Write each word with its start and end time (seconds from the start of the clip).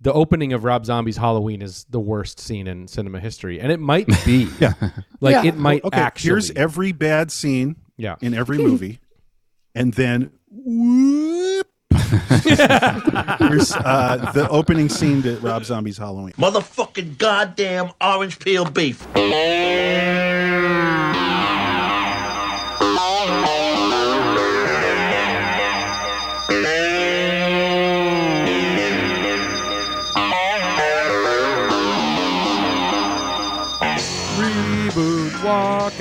the 0.00 0.12
opening 0.12 0.52
of 0.52 0.64
Rob 0.64 0.86
Zombie's 0.86 1.16
Halloween 1.18 1.60
is 1.62 1.84
the 1.90 2.00
worst 2.00 2.40
scene 2.40 2.66
in 2.66 2.88
cinema 2.88 3.20
history, 3.20 3.60
and 3.60 3.70
it 3.70 3.80
might 3.80 4.06
be. 4.24 4.48
Yeah. 4.60 4.72
like 5.20 5.32
Yeah. 5.34 5.44
it 5.44 5.56
might 5.56 5.84
Okay, 5.84 5.98
actually. 6.00 6.28
here's 6.30 6.50
every 6.52 6.92
bad 6.92 7.30
scene 7.30 7.76
yeah. 7.96 8.16
in 8.20 8.32
every 8.34 8.58
movie, 8.68 9.00
and 9.74 9.92
then 9.94 10.30
whoop. 10.50 11.66
here's 11.90 13.72
uh, 13.72 14.30
the 14.34 14.46
opening 14.50 14.88
scene 14.88 15.22
to 15.22 15.36
Rob 15.40 15.64
Zombie's 15.64 15.98
Halloween. 15.98 16.32
Motherfucking 16.32 17.18
goddamn 17.18 17.90
orange 18.00 18.38
peel 18.38 18.64
beef. 18.64 19.06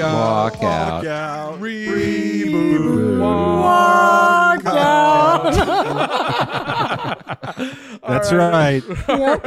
Out, 0.09 0.53
Walk 0.53 0.63
out. 0.63 0.93
Walk 0.93 1.05
out. 1.05 1.59
reboot, 1.59 3.19
Walk 3.19 4.65
out. 4.65 5.43
That's 8.07 8.31
right. 8.33 8.83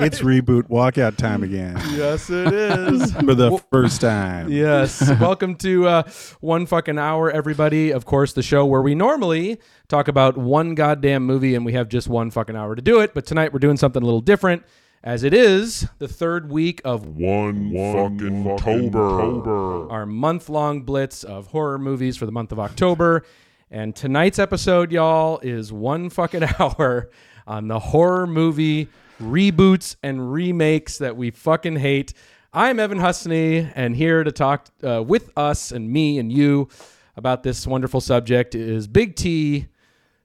It's 0.02 0.20
reboot 0.20 0.64
walkout 0.68 1.16
time 1.16 1.42
again 1.42 1.76
Yes, 1.92 2.28
it 2.30 2.52
is. 2.52 3.12
for 3.12 3.34
the 3.34 3.58
first 3.70 4.00
time. 4.00 4.50
Yes. 4.50 5.00
Welcome 5.20 5.54
to 5.56 5.86
uh, 5.86 6.02
One 6.40 6.66
Fucking 6.66 6.98
Hour, 6.98 7.30
everybody. 7.30 7.90
Of 7.90 8.04
course, 8.04 8.32
the 8.32 8.42
show 8.42 8.64
where 8.66 8.82
we 8.82 8.94
normally 8.94 9.60
talk 9.88 10.08
about 10.08 10.36
one 10.36 10.74
goddamn 10.74 11.24
movie 11.24 11.54
and 11.54 11.64
we 11.64 11.72
have 11.72 11.88
just 11.88 12.08
one 12.08 12.30
fucking 12.30 12.56
hour 12.56 12.74
to 12.74 12.82
do 12.82 13.00
it. 13.00 13.14
But 13.14 13.26
tonight 13.26 13.52
we're 13.52 13.58
doing 13.58 13.76
something 13.76 14.02
a 14.02 14.04
little 14.04 14.20
different, 14.20 14.64
as 15.04 15.24
it 15.24 15.34
is 15.34 15.86
the 15.98 16.08
third 16.08 16.50
week 16.50 16.80
of 16.84 17.06
One, 17.06 17.72
fucking 17.72 18.46
October. 18.46 19.90
our 19.90 20.06
month 20.06 20.48
long 20.48 20.82
blitz 20.82 21.24
of 21.24 21.48
horror 21.48 21.78
movies 21.78 22.16
for 22.16 22.26
the 22.26 22.32
month 22.32 22.52
of 22.52 22.60
October. 22.60 23.24
And 23.70 23.96
tonight's 23.96 24.38
episode, 24.38 24.92
y'all, 24.92 25.38
is 25.42 25.72
one 25.72 26.10
fucking 26.10 26.44
hour 26.58 27.10
on 27.46 27.68
the 27.68 27.78
horror 27.78 28.26
movie 28.26 28.88
reboots 29.20 29.96
and 30.02 30.32
remakes 30.32 30.98
that 30.98 31.16
we 31.16 31.30
fucking 31.30 31.76
hate. 31.76 32.12
I'm 32.52 32.78
Evan 32.78 32.98
Husney, 32.98 33.72
and 33.74 33.96
here 33.96 34.22
to 34.24 34.30
talk 34.30 34.66
uh, 34.84 35.02
with 35.02 35.30
us 35.36 35.72
and 35.72 35.90
me 35.90 36.18
and 36.18 36.30
you 36.30 36.68
about 37.16 37.42
this 37.42 37.66
wonderful 37.66 38.00
subject 38.00 38.54
is 38.54 38.86
Big 38.86 39.16
T, 39.16 39.66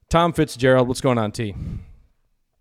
Tom 0.10 0.34
Fitzgerald. 0.34 0.88
What's 0.88 1.02
going 1.02 1.18
on, 1.18 1.32
T? 1.32 1.56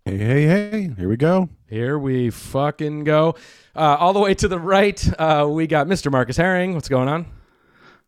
Hey, 0.07 0.17
hey, 0.17 0.45
hey. 0.45 0.91
Here 0.97 1.09
we 1.09 1.17
go. 1.17 1.49
Here 1.69 1.99
we 1.99 2.29
fucking 2.29 3.03
go. 3.03 3.35
Uh, 3.75 3.97
all 3.99 4.13
the 4.13 4.21
way 4.21 4.33
to 4.35 4.47
the 4.47 4.57
right, 4.57 5.05
uh, 5.19 5.45
we 5.49 5.67
got 5.67 5.87
Mr. 5.87 6.09
Marcus 6.09 6.37
Herring. 6.37 6.75
What's 6.75 6.87
going 6.87 7.09
on? 7.09 7.25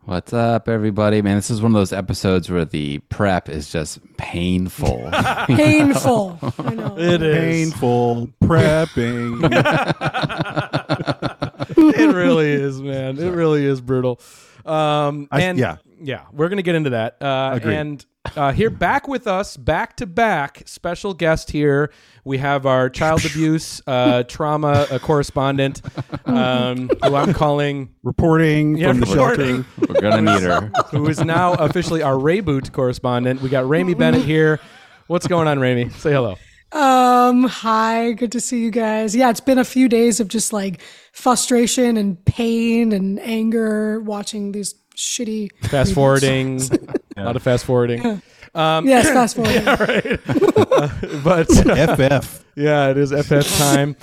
What's 0.06 0.32
up, 0.32 0.70
everybody? 0.70 1.22
Man, 1.22 1.36
this 1.36 1.50
is 1.50 1.62
one 1.62 1.74
of 1.74 1.76
those 1.76 1.92
episodes 1.92 2.50
where 2.50 2.64
the 2.64 3.00
prep 3.10 3.50
is 3.50 3.70
just 3.70 4.00
painful. 4.16 5.10
Painful. 5.48 6.40
I 6.60 6.74
know. 6.74 6.96
It 6.98 7.20
Painful 7.20 8.30
prepping. 8.46 9.44
it 11.98 12.16
really 12.16 12.50
is, 12.50 12.82
man. 12.82 13.18
It 13.20 13.32
really 13.32 13.66
is 13.66 13.82
brutal. 13.82 14.22
Um, 14.66 15.28
I- 15.34 15.42
and 15.42 15.60
yeah. 15.60 15.76
yeah, 16.02 16.22
we're 16.32 16.48
gonna 16.48 16.62
get 16.62 16.76
into 16.76 16.92
that. 16.92 17.22
Uh, 17.22 17.52
Agreed. 17.56 17.76
and 17.76 18.06
uh, 18.38 18.52
here, 18.52 18.70
back 18.70 19.08
with 19.08 19.28
us, 19.28 19.58
back 19.58 19.96
to 19.98 20.06
back, 20.06 20.64
special 20.66 21.14
guest 21.14 21.52
here. 21.52 21.92
We 22.24 22.38
have 22.40 22.66
our 22.66 22.90
child 22.90 23.26
abuse 23.30 23.82
uh, 23.88 24.24
trauma 24.24 24.88
uh, 24.92 25.00
correspondent, 25.00 25.82
um, 26.26 26.90
who 27.04 27.16
I'm 27.16 27.34
calling, 27.34 27.90
Reporting 28.04 28.78
Yeah, 28.78 28.90
from 28.90 29.00
the 29.02 29.06
shelter. 29.06 29.66
We're 29.88 30.02
gonna 30.02 30.34
need 30.34 30.44
her. 30.44 30.72
who 30.92 31.08
is 31.10 31.24
now 31.24 31.54
officially 31.54 32.02
our 32.02 32.14
reboot 32.16 32.72
correspondent. 32.72 33.42
We 33.42 33.50
got 33.50 33.66
Rémy 33.66 33.98
Bennett 33.98 34.24
here. 34.24 34.60
What's 35.08 35.28
going 35.28 35.48
on, 35.48 35.58
Rémy? 35.60 35.92
Say 35.94 36.12
hello. 36.12 36.36
Um, 36.72 37.46
hi, 37.46 38.12
good 38.12 38.32
to 38.34 38.40
see 38.40 38.62
you 38.62 38.70
guys. 38.70 39.16
Yeah, 39.16 39.32
it's 39.32 39.40
been 39.40 39.58
a 39.58 39.64
few 39.66 39.90
days 39.90 40.20
of 40.20 40.28
just 40.28 40.54
like 40.54 40.82
frustration 41.14 41.98
and 41.98 42.24
pain 42.26 42.92
and 42.92 43.20
anger 43.22 44.00
watching 44.02 44.52
these 44.52 44.76
shitty 45.00 45.50
Fast 45.68 45.94
forwarding, 45.94 46.62
a 47.18 47.24
lot 47.24 47.36
of 47.36 47.42
fast 47.44 47.66
forwarding. 47.66 48.22
Um, 48.54 48.86
Yes, 48.88 49.08
fast 49.10 49.36
forward. 49.38 50.20
but 51.24 51.48
FF. 51.48 52.46
yeah, 52.56 52.90
it 52.90 52.98
is 52.98 53.12
FF 53.12 53.58
time. 53.58 53.96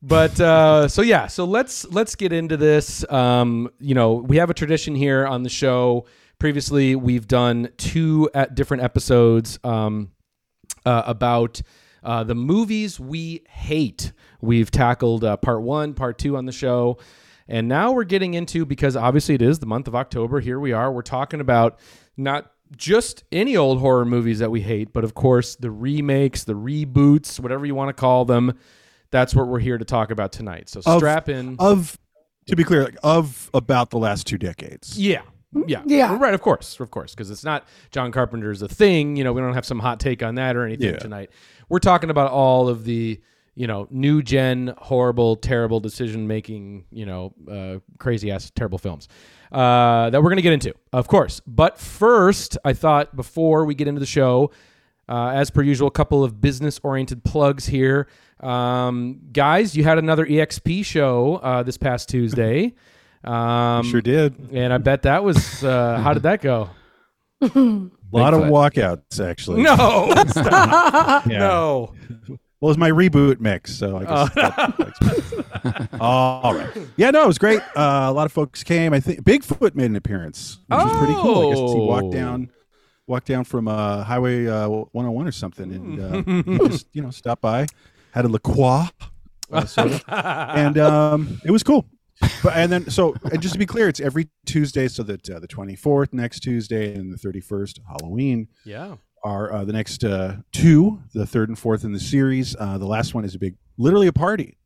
But 0.00 0.40
uh, 0.40 0.86
so 0.86 1.02
yeah, 1.02 1.26
so 1.26 1.44
let's 1.44 1.84
let's 1.86 2.14
get 2.14 2.32
into 2.32 2.56
this. 2.56 3.04
Um, 3.10 3.68
you 3.80 3.94
know, 3.94 4.14
we 4.14 4.36
have 4.36 4.48
a 4.48 4.54
tradition 4.54 4.94
here 4.94 5.26
on 5.26 5.42
the 5.42 5.48
show. 5.48 6.06
Previously, 6.38 6.94
we've 6.94 7.26
done 7.26 7.70
two 7.78 8.30
at 8.32 8.54
different 8.54 8.84
episodes 8.84 9.58
um, 9.64 10.12
uh, 10.86 11.02
about 11.04 11.60
uh, 12.04 12.22
the 12.22 12.36
movies 12.36 13.00
we 13.00 13.42
hate. 13.48 14.12
We've 14.40 14.70
tackled 14.70 15.24
uh, 15.24 15.36
part 15.38 15.62
one, 15.62 15.94
part 15.94 16.16
two 16.16 16.36
on 16.36 16.46
the 16.46 16.52
show. 16.52 16.98
And 17.48 17.66
now 17.68 17.92
we're 17.92 18.04
getting 18.04 18.34
into, 18.34 18.66
because 18.66 18.94
obviously 18.96 19.34
it 19.34 19.42
is 19.42 19.58
the 19.58 19.66
month 19.66 19.88
of 19.88 19.94
October, 19.94 20.40
here 20.40 20.60
we 20.60 20.72
are. 20.72 20.92
We're 20.92 21.02
talking 21.02 21.40
about 21.40 21.78
not 22.16 22.52
just 22.76 23.24
any 23.32 23.56
old 23.56 23.78
horror 23.80 24.04
movies 24.04 24.40
that 24.40 24.50
we 24.50 24.60
hate, 24.60 24.92
but 24.92 25.02
of 25.04 25.14
course 25.14 25.56
the 25.56 25.70
remakes, 25.70 26.44
the 26.44 26.52
reboots, 26.52 27.40
whatever 27.40 27.64
you 27.64 27.74
want 27.74 27.88
to 27.88 27.94
call 27.98 28.24
them. 28.26 28.58
That's 29.10 29.34
what 29.34 29.48
we're 29.48 29.60
here 29.60 29.78
to 29.78 29.84
talk 29.86 30.10
about 30.10 30.32
tonight. 30.32 30.68
So 30.68 30.80
Of- 30.84 30.98
strap 30.98 31.30
in. 31.30 31.56
Of, 31.58 31.98
to 32.48 32.56
be 32.56 32.64
clear, 32.64 32.84
like, 32.84 32.96
of 33.02 33.50
about 33.54 33.88
the 33.90 33.98
last 33.98 34.26
two 34.26 34.36
decades. 34.36 34.98
Yeah. 34.98 35.22
Yeah. 35.66 35.82
Yeah. 35.86 36.18
Right, 36.18 36.34
of 36.34 36.42
course. 36.42 36.78
Of 36.78 36.90
course. 36.90 37.14
Because 37.14 37.30
it's 37.30 37.44
not 37.44 37.66
John 37.90 38.12
Carpenter's 38.12 38.60
a 38.60 38.68
thing. 38.68 39.16
You 39.16 39.24
know, 39.24 39.32
we 39.32 39.40
don't 39.40 39.54
have 39.54 39.64
some 39.64 39.78
hot 39.78 39.98
take 39.98 40.22
on 40.22 40.34
that 40.34 40.54
or 40.56 40.64
anything 40.66 40.90
Yeah. 40.92 40.98
tonight. 40.98 41.30
We're 41.70 41.78
talking 41.78 42.10
about 42.10 42.30
all 42.30 42.68
of 42.68 42.84
the, 42.84 43.18
you 43.58 43.66
know, 43.66 43.88
new 43.90 44.22
gen, 44.22 44.72
horrible, 44.78 45.34
terrible 45.34 45.80
decision 45.80 46.28
making, 46.28 46.84
you 46.92 47.04
know, 47.04 47.34
uh, 47.50 47.78
crazy 47.98 48.30
ass, 48.30 48.52
terrible 48.54 48.78
films 48.78 49.08
uh, 49.50 50.10
that 50.10 50.22
we're 50.22 50.30
going 50.30 50.36
to 50.36 50.42
get 50.42 50.52
into, 50.52 50.72
of 50.92 51.08
course. 51.08 51.40
But 51.44 51.76
first, 51.78 52.56
I 52.64 52.72
thought 52.72 53.16
before 53.16 53.64
we 53.64 53.74
get 53.74 53.88
into 53.88 53.98
the 53.98 54.06
show, 54.06 54.52
uh, 55.08 55.30
as 55.34 55.50
per 55.50 55.62
usual, 55.62 55.88
a 55.88 55.90
couple 55.90 56.22
of 56.22 56.40
business 56.40 56.78
oriented 56.84 57.24
plugs 57.24 57.66
here. 57.66 58.06
Um, 58.40 59.20
guys, 59.32 59.74
you 59.76 59.82
had 59.82 59.98
another 59.98 60.24
EXP 60.24 60.84
show 60.84 61.36
uh, 61.42 61.62
this 61.64 61.76
past 61.76 62.08
Tuesday. 62.08 62.74
Um, 63.24 63.82
Sure 63.84 64.00
did. 64.00 64.52
and 64.52 64.72
I 64.72 64.78
bet 64.78 65.02
that 65.02 65.24
was 65.24 65.64
uh, 65.64 65.98
how 66.00 66.14
did 66.14 66.22
that 66.22 66.40
go? 66.40 66.70
A 67.42 67.46
lot 68.12 68.32
of 68.32 68.42
walkouts, 68.42 69.18
actually. 69.20 69.60
No, 69.62 69.74
stop. 70.28 71.26
Yeah. 71.26 71.38
no. 71.40 71.94
Well, 72.60 72.70
it's 72.72 72.78
my 72.78 72.90
reboot 72.90 73.38
mix, 73.40 73.72
so 73.74 73.98
I 73.98 74.04
guess. 74.04 74.34
that- 74.34 75.88
All 76.00 76.54
right. 76.54 76.70
Yeah, 76.96 77.10
no, 77.10 77.22
it 77.22 77.26
was 77.26 77.38
great. 77.38 77.60
Uh, 77.76 78.06
a 78.08 78.12
lot 78.12 78.26
of 78.26 78.32
folks 78.32 78.64
came. 78.64 78.92
I 78.92 79.00
think 79.00 79.22
Bigfoot 79.22 79.74
made 79.74 79.86
an 79.90 79.96
appearance, 79.96 80.58
which 80.66 80.76
was 80.78 80.96
pretty 80.98 81.14
cool. 81.14 81.46
I 81.46 81.50
guess 81.50 81.58
he 81.72 81.80
Oh. 81.80 81.86
walked 81.86 82.12
down, 82.12 82.50
walked 83.06 83.26
down 83.26 83.44
from 83.44 83.68
uh, 83.68 84.02
Highway 84.02 84.46
uh, 84.48 84.68
101 84.68 85.26
or 85.28 85.32
something, 85.32 85.72
and 85.72 86.00
uh, 86.00 86.42
he 86.42 86.68
just 86.68 86.86
you 86.92 87.02
know 87.02 87.10
stopped 87.10 87.42
by, 87.42 87.66
had 88.12 88.24
a 88.24 88.28
La 88.28 88.38
Croix, 88.38 88.88
uh, 89.52 89.64
soda, 89.64 90.00
and 90.56 90.78
um, 90.78 91.40
it 91.44 91.50
was 91.52 91.62
cool. 91.62 91.86
But 92.42 92.56
and 92.56 92.72
then 92.72 92.90
so 92.90 93.14
and 93.30 93.40
just 93.40 93.52
to 93.52 93.58
be 93.60 93.66
clear, 93.66 93.88
it's 93.88 94.00
every 94.00 94.28
Tuesday, 94.46 94.88
so 94.88 95.04
that 95.04 95.30
uh, 95.30 95.38
the 95.38 95.46
24th 95.46 96.12
next 96.12 96.40
Tuesday 96.40 96.92
and 96.96 97.12
the 97.12 97.18
31st 97.18 97.78
Halloween 97.86 98.48
Yeah. 98.64 98.96
Are 99.24 99.52
uh, 99.52 99.64
the 99.64 99.72
next 99.72 100.04
uh, 100.04 100.36
two, 100.52 101.00
the 101.14 101.26
third 101.26 101.48
and 101.48 101.58
fourth 101.58 101.84
in 101.84 101.92
the 101.92 102.00
series. 102.00 102.54
Uh, 102.58 102.78
the 102.78 102.86
last 102.86 103.14
one 103.14 103.24
is 103.24 103.34
a 103.34 103.38
big, 103.38 103.56
literally 103.76 104.06
a 104.06 104.12
party, 104.12 104.56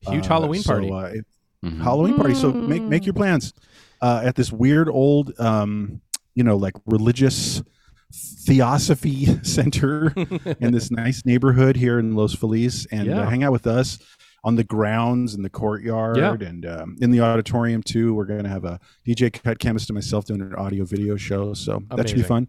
Huge 0.00 0.24
Uh, 0.26 0.28
Halloween 0.28 0.62
so, 0.62 0.72
party. 0.72 0.90
uh, 0.90 0.98
it- 1.18 1.26
Mhm. 1.64 1.80
Halloween 1.82 2.14
party. 2.16 2.34
So 2.34 2.52
make 2.52 2.82
make 2.82 3.06
your 3.06 3.14
plans 3.14 3.54
uh, 4.02 4.20
at 4.22 4.34
this 4.36 4.52
weird 4.52 4.90
old, 4.90 5.32
um, 5.40 6.02
you 6.34 6.44
know, 6.44 6.56
like 6.58 6.74
religious 6.84 7.62
theosophy 8.44 9.24
center 9.42 10.12
in 10.60 10.72
this 10.72 10.90
nice 10.90 11.24
neighborhood 11.24 11.76
here 11.76 11.98
in 11.98 12.14
Los 12.14 12.34
Feliz, 12.34 12.86
and 12.92 13.06
Yeah. 13.08 13.20
uh, 13.22 13.30
hang 13.30 13.42
out 13.42 13.52
with 13.52 13.66
us 13.66 13.98
on 14.44 14.54
the 14.54 14.64
grounds 14.64 15.34
in 15.34 15.42
the 15.42 15.50
courtyard 15.50 16.18
Yeah. 16.18 16.34
and 16.34 16.66
um, 16.66 16.96
in 17.00 17.10
the 17.10 17.20
auditorium 17.20 17.82
too. 17.82 18.14
We're 18.14 18.26
going 18.26 18.44
to 18.44 18.48
have 18.50 18.64
a 18.64 18.78
DJ 19.06 19.30
Cut 19.32 19.58
Chemist 19.58 19.88
and 19.90 19.94
myself 19.94 20.26
doing 20.26 20.40
an 20.42 20.54
audio 20.54 20.84
video 20.84 21.16
show, 21.16 21.54
so 21.54 21.82
that 21.96 22.08
should 22.08 22.18
be 22.18 22.22
fun. 22.22 22.48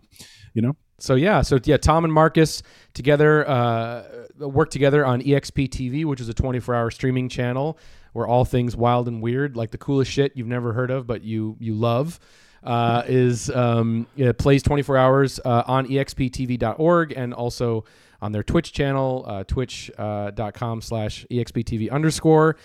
You 0.54 0.62
know, 0.64 0.76
So 1.00 1.16
yeah, 1.16 1.42
so 1.42 1.60
yeah, 1.64 1.78
Tom 1.78 2.06
and 2.06 2.14
Marcus 2.14 2.64
together 2.94 3.48
uh, 3.48 4.04
work 4.40 4.72
together 4.72 5.06
on 5.06 5.22
EXP 5.22 5.70
TV, 5.70 6.06
which 6.06 6.20
is 6.20 6.28
a 6.28 6.34
24-hour 6.34 6.90
streaming 6.92 7.30
channel 7.30 7.78
where 8.14 8.26
all 8.26 8.46
things 8.46 8.76
wild 8.76 9.08
and 9.08 9.22
weird, 9.22 9.56
like 9.56 9.70
the 9.70 9.78
coolest 9.78 10.12
shit 10.12 10.32
you've 10.36 10.48
never 10.48 10.74
heard 10.74 10.90
of 10.90 11.06
but 11.06 11.22
you 11.22 11.56
you 11.60 11.76
love, 11.76 12.20
uh, 12.64 13.04
is 13.08 13.50
um, 13.52 14.08
plays 14.40 14.64
24 14.64 14.98
hours 14.98 15.40
uh, 15.46 15.64
on 15.68 15.88
exptv.org 15.88 17.14
and 17.16 17.34
also 17.34 17.86
on 18.22 18.32
their 18.32 18.44
Twitch 18.44 18.74
channel, 18.74 19.24
uh, 19.28 19.44
twitch.com 19.44 20.82
slash 20.82 21.26
exptv 21.30 21.92
underscore. 21.92 22.58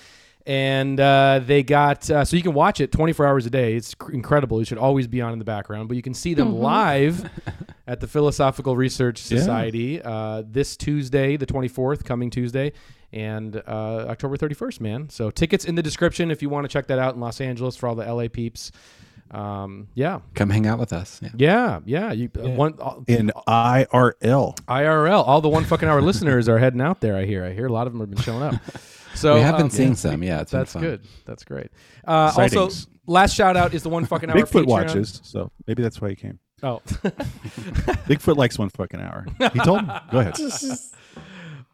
And 0.45 0.99
uh, 0.99 1.41
they 1.45 1.63
got, 1.63 2.11
uh, 2.11 2.25
so 2.25 2.37
you 2.37 2.43
can 2.43 2.53
watch 2.53 2.81
it 2.81 2.91
24 2.91 3.27
hours 3.27 3.47
a 3.47 3.51
day. 3.51 3.75
It's 3.75 3.95
cr- 3.95 4.11
incredible. 4.11 4.59
It 4.59 4.67
should 4.67 4.79
always 4.79 5.07
be 5.07 5.21
on 5.21 5.33
in 5.33 5.39
the 5.39 5.45
background, 5.45 5.87
but 5.89 5.97
you 5.97 6.03
can 6.03 6.15
see 6.15 6.35
them 6.35 6.55
live 6.59 7.31
at 7.87 8.01
the 8.01 8.09
Philosophical 8.09 8.77
Research 8.77 9.19
Society 9.19 10.03
uh, 10.03 10.43
this 10.45 10.77
Tuesday, 10.77 11.37
the 11.37 11.47
24th, 11.47 12.05
coming 12.05 12.29
Tuesday, 12.29 12.73
and 13.13 13.57
uh, 13.57 14.07
October 14.09 14.37
31st, 14.37 14.81
man. 14.81 15.09
So 15.11 15.31
tickets 15.31 15.65
in 15.65 15.77
the 15.77 15.83
description 15.83 16.31
if 16.33 16.43
you 16.43 16.49
want 16.49 16.65
to 16.65 16.69
check 16.69 16.89
that 16.89 16.99
out 16.99 17.15
in 17.15 17.21
Los 17.21 17.41
Angeles 17.41 17.77
for 17.77 17.89
all 17.89 17.95
the 17.95 18.13
LA 18.13 18.27
peeps. 18.27 18.73
Um, 19.31 19.89
yeah, 19.95 20.21
Come 20.35 20.51
hang 20.51 20.67
out 20.67 20.79
with 20.79 20.93
us. 20.93 21.21
Yeah. 21.23 21.31
yeah, 21.37 21.81
yeah. 21.87 22.13
You 22.13 22.31
uh, 22.39 22.51
one 22.51 22.75
uh, 22.81 22.97
in 23.07 23.31
IRL. 23.49 24.57
IRL. 24.67 25.27
All 25.27 25.41
the 25.41 25.49
one 25.49 25.65
fucking 25.65 25.89
hour 25.89 26.03
listeners 26.03 26.49
are 26.49 26.59
heading 26.59 26.81
out 26.81 27.01
there. 27.01 27.17
I 27.17 27.25
hear. 27.25 27.45
I 27.45 27.53
hear 27.53 27.67
a 27.67 27.73
lot 27.73 27.87
of 27.87 27.93
them 27.93 28.01
have 28.01 28.11
been 28.11 28.23
showing 28.23 28.43
up. 28.43 28.55
So 29.15 29.35
we 29.35 29.41
have 29.41 29.57
been 29.57 29.65
um, 29.65 29.71
seeing 29.71 29.95
some. 29.95 30.23
Yeah, 30.23 30.41
it's 30.41 30.51
been 30.51 30.61
That's 30.61 30.73
fun. 30.73 30.83
good. 30.83 31.07
That's 31.25 31.45
great. 31.45 31.69
Uh, 32.07 32.33
also, 32.37 32.71
last 33.07 33.35
shout 33.35 33.57
out 33.57 33.75
is 33.75 33.83
the 33.83 33.89
one 33.89 34.05
fucking 34.07 34.31
hour 34.31 34.37
Bigfoot 34.37 34.65
Patreon. 34.65 34.67
watches, 34.67 35.21
so 35.25 35.51
maybe 35.67 35.83
that's 35.83 36.01
why 36.01 36.11
he 36.11 36.17
came. 36.17 36.39
Oh, 36.63 36.81
Bigfoot 38.07 38.37
likes 38.37 38.59
one 38.59 38.71
fucking 38.71 39.01
hour. 39.01 39.27
He 39.53 39.59
told 39.61 39.87
me. 39.87 39.95
Go 40.11 40.19
ahead. 40.21 40.37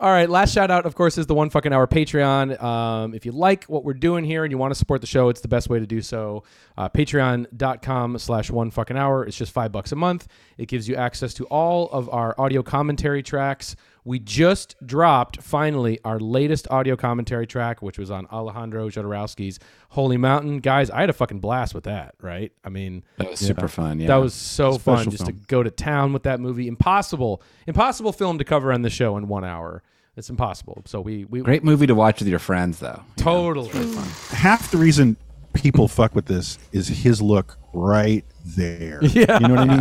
All 0.00 0.10
right, 0.10 0.30
last 0.30 0.54
shout 0.54 0.70
out, 0.70 0.86
of 0.86 0.94
course, 0.94 1.18
is 1.18 1.26
the 1.26 1.34
one 1.34 1.50
fucking 1.50 1.72
hour 1.72 1.88
Patreon. 1.88 2.62
Um, 2.62 3.14
if 3.14 3.26
you 3.26 3.32
like 3.32 3.64
what 3.64 3.82
we're 3.82 3.94
doing 3.94 4.22
here 4.22 4.44
and 4.44 4.52
you 4.52 4.56
want 4.56 4.70
to 4.70 4.76
support 4.78 5.00
the 5.00 5.08
show, 5.08 5.28
it's 5.28 5.40
the 5.40 5.48
best 5.48 5.68
way 5.68 5.80
to 5.80 5.86
do 5.88 6.00
so. 6.02 6.44
Uh, 6.76 6.88
Patreon.com 6.88 8.16
slash 8.18 8.48
one 8.48 8.70
fucking 8.70 8.96
hour. 8.96 9.24
It's 9.26 9.36
just 9.36 9.50
five 9.50 9.72
bucks 9.72 9.90
a 9.90 9.96
month. 9.96 10.28
It 10.56 10.68
gives 10.68 10.88
you 10.88 10.94
access 10.94 11.34
to 11.34 11.46
all 11.46 11.88
of 11.90 12.08
our 12.10 12.40
audio 12.40 12.62
commentary 12.62 13.24
tracks. 13.24 13.74
We 14.04 14.18
just 14.18 14.74
dropped 14.84 15.42
finally 15.42 15.98
our 16.04 16.18
latest 16.18 16.66
audio 16.70 16.96
commentary 16.96 17.46
track, 17.46 17.82
which 17.82 17.98
was 17.98 18.10
on 18.10 18.26
Alejandro 18.32 18.88
Jodorowsky's 18.88 19.58
Holy 19.90 20.16
Mountain. 20.16 20.60
Guys, 20.60 20.90
I 20.90 21.00
had 21.00 21.10
a 21.10 21.12
fucking 21.12 21.40
blast 21.40 21.74
with 21.74 21.84
that, 21.84 22.14
right? 22.20 22.52
I 22.64 22.68
mean, 22.70 23.04
That 23.18 23.30
was 23.30 23.40
super 23.40 23.68
fun. 23.68 24.00
Yeah. 24.00 24.08
that 24.08 24.16
was 24.16 24.32
so 24.34 24.78
fun 24.78 24.96
Special 24.98 25.10
just 25.12 25.26
to 25.26 25.32
go 25.32 25.62
to 25.62 25.70
town 25.70 26.12
with 26.12 26.22
that 26.22 26.40
movie. 26.40 26.68
Impossible, 26.68 27.42
impossible 27.66 28.12
film 28.12 28.38
to 28.38 28.44
cover 28.44 28.72
on 28.72 28.82
the 28.82 28.90
show 28.90 29.16
in 29.18 29.28
one 29.28 29.44
hour. 29.44 29.82
It's 30.16 30.30
impossible. 30.30 30.82
So 30.86 31.00
we 31.00 31.26
we 31.26 31.40
great 31.42 31.62
movie 31.62 31.86
to 31.86 31.94
watch 31.94 32.18
with 32.18 32.28
your 32.28 32.40
friends, 32.40 32.80
though. 32.80 33.02
totally. 33.16 33.68
Fun. 33.70 34.36
Half 34.36 34.70
the 34.72 34.78
reason 34.78 35.16
people 35.52 35.86
fuck 35.86 36.14
with 36.14 36.26
this 36.26 36.58
is 36.72 36.88
his 36.88 37.20
look 37.22 37.56
right 37.72 38.24
there. 38.44 38.98
Yeah. 39.02 39.38
You 39.40 39.48
know 39.48 39.54
what 39.54 39.70
I 39.70 39.76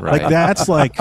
mean? 0.00 0.04
Like 0.04 0.28
that's 0.28 0.68
like 0.68 0.94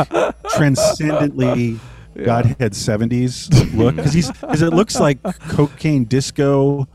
transcendently 0.55 1.79
Godhead 2.21 2.73
70s 2.73 3.73
look 3.77 3.95
because 3.95 4.13
he's 4.13 4.31
because 4.31 4.61
it 4.61 4.73
looks 4.73 4.99
like 4.99 5.21
cocaine 5.49 6.05
disco, 6.05 6.87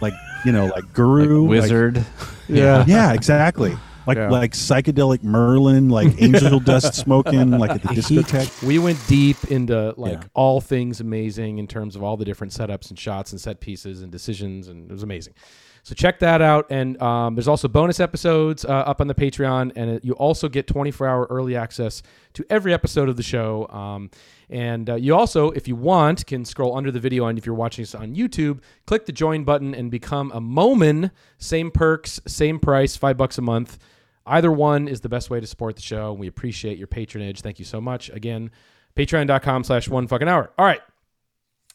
like 0.00 0.14
you 0.44 0.52
know, 0.52 0.66
like 0.66 0.92
guru 0.92 1.42
like- 1.42 1.50
Wizard. 1.50 2.04
Yeah. 2.48 2.84
yeah, 2.86 3.12
exactly. 3.12 3.76
Like 4.06 4.18
Yeah. 4.18 4.28
like 4.28 4.52
psychedelic 4.52 5.22
Merlin, 5.22 5.88
like 5.88 6.14
angel 6.22 6.60
dust 6.60 6.94
smoking, 6.94 7.52
like 7.52 7.70
at 7.70 7.82
the 7.82 7.88
discotheque. 7.88 8.62
We 8.62 8.78
went 8.78 8.98
deep 9.08 9.42
into 9.50 9.94
like 9.96 10.12
Yeah. 10.20 10.28
all 10.34 10.60
things 10.60 11.00
amazing 11.00 11.56
in 11.58 11.66
terms 11.66 11.96
of 11.96 12.02
all 12.02 12.16
the 12.18 12.24
different 12.26 12.52
setups 12.52 12.90
and 12.90 12.98
shots 12.98 13.32
and 13.32 13.40
set 13.40 13.60
pieces 13.60 14.02
and 14.02 14.12
decisions, 14.12 14.68
and 14.68 14.90
it 14.90 14.92
was 14.92 15.02
amazing. 15.02 15.32
So 15.84 15.94
check 15.94 16.18
that 16.20 16.40
out. 16.40 16.66
And 16.70 17.00
um, 17.02 17.34
there's 17.34 17.48
also 17.48 17.68
bonus 17.68 17.98
episodes 18.00 18.64
uh, 18.64 18.68
up 18.70 19.00
on 19.02 19.06
the 19.06 19.14
Patreon, 19.14 19.72
and 19.76 19.90
it, 19.90 20.04
you 20.04 20.12
also 20.14 20.48
get 20.48 20.66
24 20.66 21.06
hour 21.06 21.26
early 21.30 21.56
access 21.56 22.02
to 22.34 22.44
every 22.50 22.72
episode 22.74 23.08
of 23.10 23.16
the 23.16 23.22
show. 23.22 23.66
Um, 23.68 24.10
and 24.50 24.90
uh, 24.90 24.94
you 24.96 25.14
also, 25.14 25.50
if 25.52 25.68
you 25.68 25.76
want, 25.76 26.26
can 26.26 26.44
scroll 26.44 26.76
under 26.76 26.90
the 26.90 27.00
video, 27.00 27.26
and 27.26 27.38
if 27.38 27.46
you're 27.46 27.54
watching 27.54 27.82
this 27.82 27.94
on 27.94 28.14
YouTube, 28.14 28.60
click 28.86 29.06
the 29.06 29.12
join 29.12 29.44
button 29.44 29.74
and 29.74 29.90
become 29.90 30.30
a 30.32 30.40
Moman. 30.40 31.10
Same 31.38 31.70
perks, 31.70 32.20
same 32.26 32.58
price, 32.58 32.96
five 32.96 33.16
bucks 33.16 33.38
a 33.38 33.42
month. 33.42 33.78
Either 34.26 34.50
one 34.50 34.88
is 34.88 35.00
the 35.02 35.08
best 35.08 35.30
way 35.30 35.38
to 35.40 35.46
support 35.46 35.76
the 35.76 35.82
show. 35.82 36.12
We 36.12 36.26
appreciate 36.26 36.78
your 36.78 36.86
patronage. 36.86 37.40
Thank 37.42 37.58
you 37.58 37.64
so 37.64 37.80
much. 37.80 38.08
Again, 38.10 38.50
patreon.com 38.96 39.64
slash 39.64 39.88
one 39.88 40.06
fucking 40.06 40.28
hour. 40.28 40.50
All 40.58 40.64
right, 40.64 40.80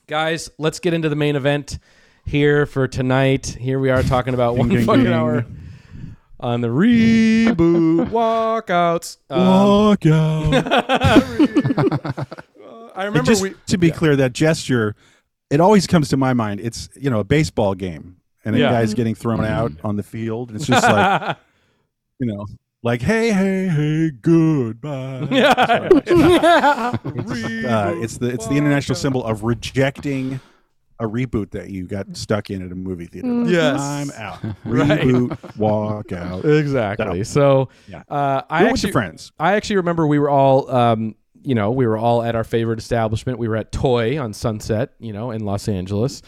guys, 0.08 0.50
let's 0.58 0.80
get 0.80 0.94
into 0.94 1.10
the 1.10 1.16
main 1.16 1.36
event 1.36 1.80
here 2.26 2.66
for 2.66 2.88
tonight. 2.88 3.46
Here 3.60 3.80
we 3.80 3.90
are 3.90 4.04
talking 4.04 4.34
about 4.34 4.58
one 4.58 4.70
ding, 4.70 4.86
fucking 4.86 5.04
ding. 5.06 5.14
hour 5.14 5.46
on 6.40 6.62
the 6.62 6.68
reboot 6.70 8.10
walkouts. 8.10 9.18
Um, 9.30 9.46
Walk 9.46 10.06
out. 10.08 11.26
I 13.00 13.06
remember 13.06 13.32
just 13.32 13.42
we. 13.44 13.54
to 13.68 13.78
be 13.78 13.92
clear, 13.92 14.16
that 14.18 14.34
gesture, 14.34 14.96
it 15.50 15.60
always 15.62 15.88
comes 15.88 16.10
to 16.10 16.18
my 16.18 16.34
mind. 16.34 16.60
It's 16.60 16.90
you 16.96 17.10
know 17.10 17.20
a 17.20 17.24
baseball 17.24 17.74
game, 17.76 18.18
and 18.46 18.56
a 18.56 18.60
Yeah. 18.60 18.72
guy's 18.72 18.94
getting 18.94 19.16
thrown 19.16 19.44
out 19.46 19.72
on 19.84 19.96
the 19.96 20.04
field. 20.04 20.50
And 20.50 20.58
it's 20.58 20.68
just 20.68 20.84
like 20.84 21.38
you 22.20 22.28
know, 22.28 22.46
like 22.84 23.02
hey, 23.02 23.32
hey, 23.32 23.68
hey, 23.68 24.12
goodbye. 24.22 25.28
yeah. 25.32 25.88
Uh, 27.00 27.94
it's 27.98 28.18
the 28.18 28.28
it's 28.30 28.48
the 28.48 28.56
international 28.56 28.96
symbol 28.96 29.24
of 29.24 29.44
rejecting 29.44 30.40
a 31.02 31.06
reboot 31.06 31.52
that 31.52 31.70
you 31.70 31.88
got 31.88 32.18
stuck 32.18 32.50
in 32.50 32.62
at 32.62 32.72
a 32.74 32.76
movie 32.76 33.06
theater. 33.06 33.28
Like, 33.28 33.50
Yes. 33.52 33.80
I'm 33.80 34.12
out. 34.12 34.44
Right. 34.66 35.00
Reboot, 35.02 35.58
walk 35.58 36.12
out. 36.12 36.44
Exactly. 36.44 37.24
So, 37.24 37.70
Yeah. 37.88 38.04
uh, 38.10 38.42
I 38.50 38.60
Go 38.60 38.66
with 38.66 38.74
actually, 38.74 38.88
your 38.90 38.92
friends. 38.94 39.32
I 39.40 39.54
actually 39.54 39.78
remember 39.78 40.06
we 40.08 40.20
were 40.20 40.30
all, 40.30 40.70
um, 40.70 41.16
you 41.44 41.56
know, 41.56 41.72
we 41.72 41.86
were 41.88 41.98
all 41.98 42.22
at 42.24 42.36
our 42.36 42.44
favorite 42.44 42.80
establishment. 42.80 43.40
We 43.40 43.48
were 43.48 43.56
at 43.56 43.72
Toy 43.72 44.20
on 44.20 44.34
Sunset, 44.34 44.94
you 45.00 45.14
know, 45.14 45.32
in 45.32 45.46
Los 45.46 45.68
Angeles. 45.68 46.22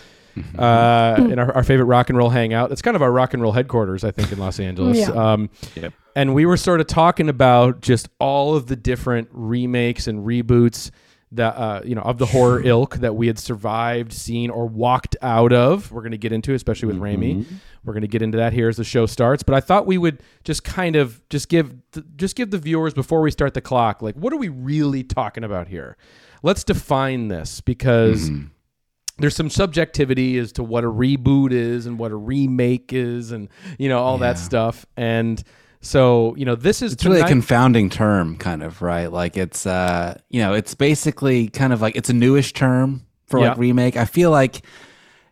Uh, 0.57 1.15
in 1.29 1.39
our, 1.39 1.51
our 1.55 1.63
favorite 1.63 1.87
rock 1.87 2.09
and 2.09 2.17
roll 2.17 2.29
hangout. 2.29 2.71
It's 2.71 2.81
kind 2.81 2.95
of 2.95 3.01
our 3.01 3.11
rock 3.11 3.33
and 3.33 3.43
roll 3.43 3.51
headquarters, 3.51 4.05
I 4.05 4.11
think, 4.11 4.31
in 4.31 4.39
Los 4.39 4.61
Angeles. 4.61 4.97
Yeah. 4.97 5.09
Um, 5.09 5.49
Yep. 5.75 5.93
and 6.15 6.33
we 6.33 6.45
were 6.45 6.55
sort 6.55 6.79
of 6.79 6.87
talking 6.87 7.27
about 7.27 7.81
just 7.81 8.07
all 8.17 8.55
of 8.55 8.67
the 8.67 8.77
different 8.77 9.27
remakes 9.33 10.07
and 10.07 10.25
reboots 10.25 10.89
that 11.33 11.56
uh, 11.56 11.81
you 11.86 11.95
know 11.95 12.01
of 12.01 12.18
the 12.18 12.25
horror 12.25 12.62
ilk 12.63 12.95
that 12.98 13.16
we 13.16 13.28
had 13.28 13.39
survived, 13.39 14.12
seen, 14.13 14.50
or 14.50 14.68
walked 14.68 15.16
out 15.22 15.54
of. 15.54 15.92
We're 15.92 16.01
going 16.01 16.12
to 16.12 16.18
get 16.18 16.31
into, 16.31 16.54
especially 16.54 16.88
with 16.88 16.98
Rémy. 16.98 17.45
We're 17.83 17.94
going 17.94 18.01
to 18.01 18.07
get 18.07 18.22
into 18.22 18.38
that 18.38 18.54
here 18.54 18.69
as 18.69 18.78
the 18.78 18.83
show 18.83 19.06
starts. 19.06 19.44
But 19.44 19.56
I 19.56 19.62
thought 19.62 19.86
we 19.86 19.98
would 19.98 20.22
just 20.44 20.63
kind 20.63 20.95
of 20.95 21.22
just 21.30 21.50
give 21.50 21.74
just 22.18 22.36
give 22.36 22.51
the 22.51 22.57
viewers 22.57 22.94
before 22.94 23.22
we 23.22 23.31
start 23.31 23.54
the 23.54 23.62
clock, 23.62 24.01
like 24.01 24.16
what 24.16 24.33
are 24.33 24.38
we 24.38 24.50
really 24.50 25.04
talking 25.04 25.44
about 25.44 25.68
here? 25.68 25.98
Let's 26.44 26.63
define 26.63 27.28
this 27.28 27.62
because 27.62 28.30
there's 29.19 29.36
some 29.36 29.50
subjectivity 29.50 30.38
as 30.38 30.51
to 30.54 30.63
what 30.63 30.83
a 30.83 30.88
reboot 30.88 31.51
is 31.51 31.85
and 31.85 32.00
what 32.00 32.11
a 32.11 32.16
remake 32.16 32.92
is 32.94 33.31
and 33.31 33.50
you 33.78 33.88
know 33.88 34.00
all 34.00 34.18
that 34.18 34.38
stuff 34.38 34.85
and 34.97 35.44
so 35.81 36.35
you 36.38 36.45
know 36.45 36.56
this 36.56 36.81
is 36.81 36.94
It's 36.94 37.06
really 37.06 37.21
a 37.21 37.28
confounding 37.28 37.90
term, 37.90 38.38
kind 38.38 38.64
of, 38.64 38.81
right? 38.81 39.11
Like 39.11 39.35
it's, 39.38 39.66
uh, 39.66 40.19
you 40.30 40.40
know, 40.42 40.54
it's 40.54 40.76
basically 40.76 41.47
kind 41.50 41.73
of 41.73 41.81
like 41.81 41.95
it's 41.95 42.09
a 42.09 42.14
newish 42.14 42.54
term 42.54 43.06
for 43.28 43.40
like 43.40 43.57
remake. 43.57 43.97
I 43.97 44.06
feel 44.06 44.30
like, 44.31 44.61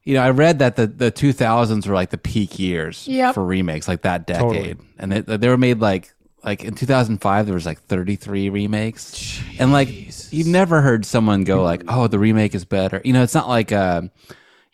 you 0.03 0.15
know, 0.15 0.21
I 0.21 0.31
read 0.31 0.59
that 0.59 0.75
the 0.75 0.87
the 0.87 1.11
2000s 1.11 1.85
were 1.87 1.93
like 1.93 2.09
the 2.09 2.17
peak 2.17 2.57
years 2.57 3.07
Yep. 3.07 3.35
for 3.35 3.45
remakes, 3.45 3.87
like 3.87 4.01
that 4.01 4.25
Totally. 4.27 4.59
decade, 4.59 4.77
and 4.97 5.11
they, 5.11 5.37
they 5.37 5.47
were 5.49 5.57
made 5.57 5.79
like 5.79 6.13
like 6.43 6.63
in 6.63 6.73
2005 6.73 7.45
there 7.45 7.53
was 7.53 7.65
like 7.65 7.81
33 7.83 8.49
remakes, 8.49 9.41
and 9.59 9.71
like 9.71 9.89
you've 10.33 10.47
never 10.47 10.81
heard 10.81 11.05
someone 11.05 11.43
go 11.43 11.61
like, 11.63 11.83
oh, 11.87 12.07
the 12.07 12.17
remake 12.17 12.55
is 12.55 12.65
better. 12.65 13.01
You 13.03 13.13
know, 13.13 13.21
it's 13.23 13.35
not 13.35 13.47
like. 13.47 13.71
Uh, 13.71 14.03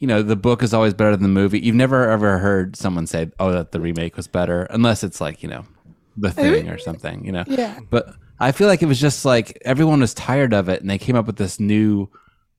you 0.06 0.08
know, 0.08 0.22
the 0.22 0.36
book 0.36 0.62
is 0.62 0.72
always 0.72 0.94
better 0.94 1.10
than 1.14 1.24
the 1.24 1.28
movie. 1.42 1.60
You've 1.60 1.74
never 1.74 2.12
ever 2.12 2.38
heard 2.38 2.76
someone 2.76 3.08
say, 3.08 3.32
"Oh, 3.40 3.52
that 3.52 3.72
the 3.72 3.80
remake 3.82 4.16
was 4.16 4.28
better," 4.28 4.68
unless 4.70 5.04
it's 5.04 5.20
like 5.20 5.42
you 5.42 5.50
know, 5.50 5.66
the 6.16 6.30
thing 6.30 6.70
or 6.70 6.78
something. 6.78 7.26
You 7.26 7.32
know. 7.32 7.44
Yeah. 7.48 7.80
But 7.90 8.14
I 8.40 8.52
feel 8.52 8.68
like 8.68 8.84
it 8.84 8.86
was 8.86 9.02
just 9.02 9.26
like 9.26 9.58
everyone 9.66 10.00
was 10.02 10.14
tired 10.14 10.54
of 10.54 10.70
it, 10.70 10.80
and 10.82 10.88
they 10.92 11.00
came 11.00 11.16
up 11.16 11.26
with 11.26 11.38
this 11.38 11.60
new 11.60 12.08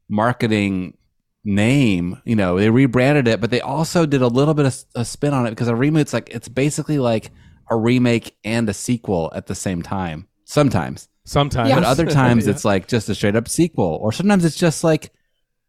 marketing 0.08 0.96
name. 1.44 2.20
You 2.24 2.34
know, 2.34 2.58
they 2.58 2.68
rebranded 2.68 3.28
it, 3.28 3.40
but 3.40 3.50
they 3.50 3.60
also 3.60 4.06
did 4.06 4.22
a 4.22 4.26
little 4.26 4.54
bit 4.54 4.66
of 4.66 4.84
a 4.96 5.04
spin 5.04 5.32
on 5.32 5.46
it 5.46 5.50
because 5.50 5.68
a 5.68 5.72
reboot's 5.74 6.12
like 6.12 6.28
it's 6.30 6.48
basically 6.48 6.98
like 6.98 7.30
a 7.70 7.76
remake 7.76 8.36
and 8.42 8.68
a 8.68 8.74
sequel 8.74 9.30
at 9.36 9.46
the 9.46 9.54
same 9.54 9.82
time. 9.82 10.26
Sometimes, 10.46 11.08
sometimes 11.24 11.68
Yeah. 11.68 11.76
but 11.76 11.84
other 11.84 12.06
times 12.22 12.48
it's 12.48 12.64
like 12.64 12.88
just 12.88 13.08
a 13.08 13.14
straight 13.14 13.36
up 13.36 13.46
sequel, 13.48 14.00
or 14.02 14.10
sometimes 14.10 14.44
it's 14.44 14.56
just 14.56 14.82
like 14.82 15.12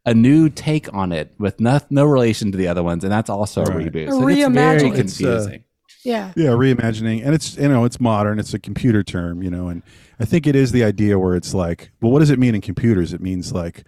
a 0.07 0.13
new 0.15 0.49
take 0.49 0.91
on 0.93 1.11
it 1.11 1.33
with 1.37 1.59
no, 1.59 1.79
no 1.91 2.05
relation 2.05 2.51
to 2.51 2.57
the 2.57 2.67
other 2.67 2.81
ones, 2.81 3.03
and 3.03 3.11
that's 3.13 3.29
also 3.29 3.61
a 3.61 3.65
Right. 3.65 3.91
reboot. 3.91 4.07
A 4.07 4.11
So 4.11 4.27
it's 4.27 4.39
very 4.39 4.49
reimagining. 4.89 4.97
It's, 4.97 5.23
uh. 5.23 5.57
Yeah. 6.03 6.31
Yeah, 6.35 6.49
reimagining, 6.51 7.23
and 7.25 7.35
it's 7.35 7.57
you 7.57 7.67
know 7.67 7.83
it's 7.83 7.99
modern. 7.99 8.39
It's 8.39 8.53
a 8.53 8.59
computer 8.59 9.03
term, 9.03 9.43
you 9.43 9.49
know, 9.51 9.67
and 9.67 9.83
I 10.19 10.25
think 10.25 10.47
it 10.47 10.55
is 10.55 10.71
the 10.71 10.83
idea 10.83 11.19
where 11.19 11.35
it's 11.35 11.53
like, 11.53 11.91
well, 12.01 12.11
what 12.11 12.19
does 12.19 12.29
it 12.29 12.39
mean 12.39 12.55
in 12.55 12.61
computers? 12.61 13.13
It 13.13 13.19
means 13.21 13.51
like, 13.51 13.83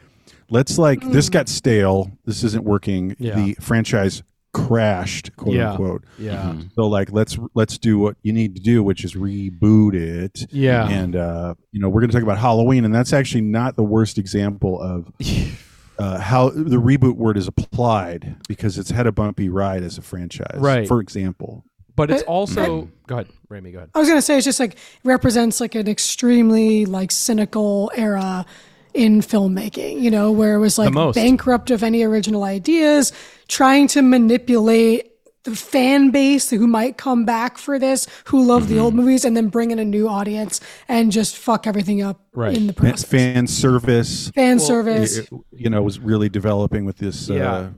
let's 0.50 0.78
like 0.78 1.00
this 1.12 1.30
got 1.30 1.48
stale. 1.48 2.12
This 2.26 2.44
isn't 2.44 2.66
working. 2.66 3.16
Yeah. 3.20 3.36
The 3.36 3.54
franchise 3.62 4.22
crashed, 4.52 5.36
quote 5.38 5.56
Yeah. 5.56 5.72
unquote. 5.72 6.04
Yeah. 6.18 6.56
So 6.76 6.88
like 6.88 7.12
let's 7.14 7.38
let's 7.54 7.78
do 7.78 7.98
what 8.00 8.18
you 8.24 8.34
need 8.34 8.56
to 8.56 8.62
do, 8.62 8.84
which 8.84 9.06
is 9.06 9.14
reboot 9.14 9.94
it. 9.94 10.46
Yeah. 10.52 10.90
And 10.90 11.16
uh, 11.16 11.54
you 11.72 11.80
know, 11.80 11.88
we're 11.88 12.02
gonna 12.02 12.12
talk 12.12 12.24
about 12.24 12.40
Halloween, 12.40 12.84
and 12.84 12.94
that's 12.94 13.14
actually 13.14 13.42
not 13.42 13.78
the 13.78 13.84
worst 13.84 14.18
example 14.18 14.82
of 14.82 15.08
uh, 16.00 16.20
how 16.20 16.50
the 16.50 16.78
reboot 16.78 17.16
word 17.16 17.38
is 17.38 17.48
applied 17.48 18.38
because 18.48 18.78
it's 18.78 18.92
had 18.92 19.06
a 19.06 19.12
bumpy 19.12 19.50
ride 19.50 19.84
as 19.84 19.98
a 19.98 20.02
franchise. 20.02 20.58
Right. 20.58 20.88
For 20.88 21.00
example. 21.02 21.64
But 21.96 22.10
it's 22.12 22.24
But- 22.24 22.32
also 22.32 22.90
go 23.08 23.16
ahead, 23.16 23.28
Rémy, 23.52 23.74
go 23.74 23.80
ahead. 23.80 23.90
I 23.94 24.00
was 24.00 24.08
gonna 24.08 24.22
say 24.22 24.38
it's 24.38 24.46
just 24.46 24.60
like 24.60 24.78
represents 25.04 25.60
like 25.60 25.76
an 25.76 25.88
extremely 25.90 26.86
like 26.86 27.12
cynical 27.12 27.92
era 27.96 28.46
in 28.94 29.20
filmmaking, 29.22 30.02
you 30.02 30.10
know, 30.10 30.32
where 30.32 30.56
it 30.56 30.60
was 30.60 30.78
like 30.78 30.94
bankrupt 31.14 31.72
of 31.72 31.84
any 31.84 32.04
original 32.04 32.44
ideas, 32.44 33.12
trying 33.48 33.88
to 33.90 34.02
manipulate 34.02 35.09
the 35.50 35.56
fan 35.56 36.12
base 36.12 36.50
who 36.50 36.68
might 36.68 36.98
come 36.98 37.26
back 37.26 37.58
for 37.58 37.80
this, 37.80 38.08
who 38.26 38.44
love 38.46 38.68
the 38.68 38.76
Mm-hmm. 38.76 38.84
old 38.84 38.96
movies, 38.96 39.26
and 39.26 39.36
then 39.36 39.48
bring 39.50 39.72
in 39.72 39.80
a 39.80 39.86
new 39.86 40.08
audience 40.08 40.62
and 40.88 41.12
just 41.12 41.36
fuck 41.38 41.66
everything 41.68 42.02
up 42.02 42.20
Right. 42.34 42.56
in 42.56 42.68
the 42.68 42.74
Fan- 42.74 42.90
process. 42.92 43.10
Fan 43.10 43.48
service. 43.48 44.30
Fan 44.32 44.60
service. 44.60 45.18
it- 45.18 45.30
you 45.52 45.70
know, 45.70 45.82
was 45.82 46.00
really 46.00 46.30
developing 46.30 46.86
with 46.86 46.98
this, 46.98 47.28
Yeah. 47.28 47.52
uh, 47.52 47.70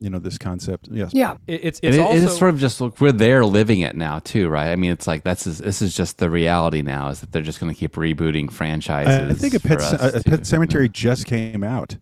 you 0.00 0.10
know, 0.10 0.18
this 0.18 0.38
concept. 0.38 0.88
Yes. 0.90 1.10
yeah. 1.12 1.36
It, 1.46 1.60
it's 1.64 1.80
it's 1.82 1.96
it, 1.96 2.00
also 2.00 2.16
it 2.16 2.22
is 2.24 2.36
sort 2.36 2.50
of 2.54 2.58
just 2.58 2.80
look, 2.80 3.00
we're 3.00 3.12
there 3.12 3.44
living 3.44 3.80
it 3.80 3.94
now 3.96 4.18
too, 4.20 4.48
right? 4.48 4.70
I 4.70 4.76
mean, 4.76 4.90
it's 4.90 5.06
like 5.06 5.22
that's 5.22 5.46
is, 5.46 5.58
this 5.58 5.80
is 5.82 5.94
just 5.94 6.18
the 6.18 6.30
reality 6.30 6.82
now 6.82 7.10
is 7.10 7.20
that 7.20 7.30
they're 7.32 7.42
just 7.42 7.60
going 7.60 7.72
to 7.72 7.78
keep 7.78 7.92
rebooting 7.94 8.50
franchises. 8.50 9.14
I, 9.14 9.30
I 9.30 9.34
think 9.34 9.54
a 9.54 9.60
pet, 9.60 9.80
us 9.80 9.90
Ce- 9.90 10.14
a, 10.16 10.22
Pet 10.24 10.40
Sematary 10.40 10.90
just 10.90 11.26
came 11.26 11.62
out. 11.62 11.96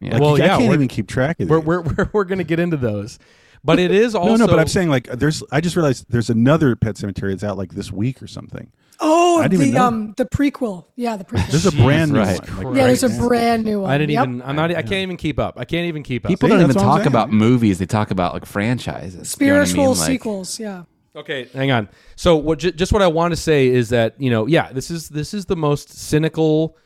Yeah. 0.00 0.14
Like, 0.14 0.20
Well, 0.22 0.34
I 0.34 0.38
yeah, 0.38 0.58
can't 0.58 0.72
even 0.74 0.88
keep 0.88 1.06
track 1.08 1.38
of 1.40 1.48
we're 1.48 1.58
these. 1.58 1.66
we're 1.66 1.80
we're, 1.96 2.10
we're 2.12 2.24
going 2.24 2.38
to 2.38 2.44
get 2.44 2.58
into 2.58 2.76
those. 2.76 3.18
But 3.64 3.78
it 3.78 3.90
is 3.90 4.14
also 4.14 4.30
no, 4.36 4.44
no, 4.44 4.46
but 4.46 4.58
I'm 4.58 4.68
saying 4.68 4.90
like 4.90 5.06
there's. 5.06 5.42
I 5.50 5.60
just 5.60 5.74
realized 5.74 6.06
there's 6.10 6.30
another 6.30 6.76
Pet 6.76 6.96
Sematary 6.96 7.30
that's 7.30 7.44
out 7.44 7.56
like 7.56 7.72
this 7.72 7.90
week 7.90 8.22
or 8.22 8.26
something. 8.26 8.70
Oh, 9.00 9.40
I 9.40 9.48
didn't 9.48 9.62
even 9.62 9.74
the 9.74 9.78
know. 9.78 9.86
um 9.86 10.14
the 10.16 10.24
prequel. 10.26 10.84
Yeah, 10.96 11.16
the 11.16 11.24
prequel. 11.24 11.48
There's 11.50 11.66
a 11.66 11.72
brand 11.72 12.12
new 12.12 12.18
right. 12.20 12.50
one. 12.50 12.64
Like, 12.64 12.76
yeah, 12.76 12.86
there's 12.86 13.02
a 13.02 13.08
brand 13.08 13.64
new 13.64 13.80
one. 13.80 13.90
I 13.90 13.98
didn't 13.98 14.12
Yep. 14.12 14.28
even 14.28 14.42
I'm 14.42 14.54
not 14.54 14.70
I 14.70 14.82
can't 14.82 14.92
even 15.02 15.16
keep 15.16 15.38
up. 15.38 15.58
I 15.58 15.64
can't 15.64 15.86
even 15.86 16.02
keep 16.02 16.24
up. 16.24 16.28
People 16.28 16.48
See, 16.48 16.50
don't 16.52 16.60
even 16.60 16.68
that's 16.68 16.84
what 16.84 16.90
I'm 16.92 16.98
talk 16.98 17.06
about 17.06 17.32
movies; 17.32 17.78
they 17.78 17.86
talk 17.86 18.10
about 18.10 18.34
like 18.34 18.46
franchises. 18.46 19.14
You 19.14 19.18
know 19.18 19.60
I 19.60 19.64
spiritual 19.64 19.84
mean? 19.88 19.98
Like, 19.98 20.06
sequels. 20.06 20.60
Yeah. 20.60 20.84
Okay, 21.16 21.48
hang 21.54 21.70
on. 21.70 21.88
So 22.16 22.36
what? 22.36 22.58
Ju- 22.58 22.72
just 22.72 22.92
what 22.92 23.02
I 23.02 23.06
want 23.06 23.32
to 23.32 23.36
say 23.36 23.68
is 23.68 23.88
that 23.90 24.20
you 24.20 24.30
know, 24.30 24.46
yeah, 24.46 24.72
this 24.72 24.90
is 24.90 25.08
this 25.08 25.32
is 25.32 25.46
the 25.46 25.56
most 25.56 25.90
cynical 25.90 26.76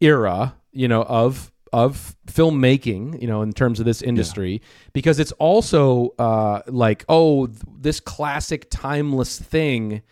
era, 0.00 0.54
you 0.72 0.88
know, 0.88 1.02
of 1.02 1.50
of 1.74 2.14
filmmaking, 2.28 3.20
you 3.20 3.26
know, 3.26 3.42
in 3.42 3.52
terms 3.52 3.80
of 3.80 3.84
this 3.86 4.00
industry, 4.00 4.62
because 4.92 5.18
it's 5.18 5.32
also 5.32 6.10
uh, 6.18 6.62
like, 6.68 7.04
oh, 7.08 7.46
th- 7.46 7.58
this 7.80 7.98
classic 8.00 8.68
timeless 8.70 9.38
thing 9.40 10.02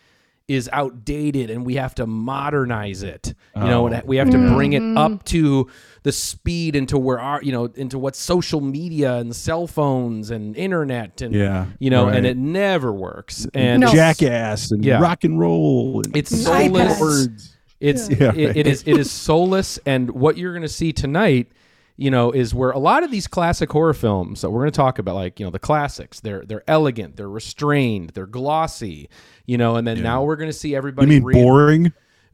is 0.49 0.69
outdated 0.73 1.49
and 1.49 1.65
we 1.65 1.75
have 1.75 1.95
to 1.95 2.05
modernize 2.05 3.01
it 3.01 3.33
you 3.55 3.63
know 3.63 3.87
and 3.87 4.03
we 4.05 4.17
have 4.17 4.29
to 4.29 4.37
bring 4.53 4.73
it 4.73 4.83
up 4.97 5.23
to 5.23 5.65
the 6.03 6.11
speed 6.11 6.75
into 6.75 6.97
where 6.97 7.17
our 7.17 7.41
you 7.41 7.51
know 7.53 7.63
into 7.75 7.97
what 7.97 8.13
social 8.13 8.59
media 8.59 9.15
and 9.19 9.33
cell 9.33 9.67
phones 9.67 10.31
and 10.31 10.57
internet 10.57 11.21
and 11.21 11.33
Yeah, 11.33 11.67
you 11.79 11.89
know 11.89 12.09
and 12.09 12.25
it 12.25 12.35
never 12.35 12.91
works 12.91 13.47
and 13.53 13.79
No. 13.79 13.87
Jackass 13.93 14.71
and 14.71 14.83
Yeah. 14.83 14.99
rock 14.99 15.23
and 15.23 15.39
roll. 15.39 16.01
And 16.03 16.15
it's 16.17 16.33
iPads. 16.45 16.97
soulless 16.97 17.52
it's 17.83 18.09
Yeah, 18.09 18.33
it- 18.35 18.57
it 18.57 18.67
is 18.67 18.83
it 18.87 18.97
is 18.97 19.11
soulless 19.11 19.77
and 19.85 20.09
what 20.11 20.37
you're 20.37 20.53
going 20.53 20.61
to 20.63 20.67
see 20.69 20.91
tonight 20.93 21.51
you 21.97 22.09
know 22.09 22.31
is 22.31 22.55
where 22.55 22.71
a 22.71 22.79
lot 22.79 23.03
of 23.03 23.11
these 23.11 23.27
classic 23.27 23.71
horror 23.71 23.93
films 23.93 24.41
that 24.41 24.49
we're 24.49 24.61
going 24.61 24.71
to 24.71 24.75
talk 24.75 24.97
about 24.97 25.13
like 25.15 25.39
you 25.39 25.45
know 25.45 25.51
the 25.51 25.59
classics 25.59 26.19
they're 26.21 26.43
they're 26.45 26.63
elegant 26.67 27.15
they're 27.17 27.29
restrained 27.29 28.09
they're 28.11 28.25
glossy 28.25 29.07
you 29.45 29.57
know 29.57 29.75
and 29.75 29.85
then 29.87 30.01
now 30.01 30.23
we're 30.23 30.35
going 30.35 30.49
to 30.49 30.57
see 30.57 30.75
everybody. 30.75 31.07
you 31.13 31.19
mean 31.21 31.23
re- 31.23 31.33
boring? 31.35 31.93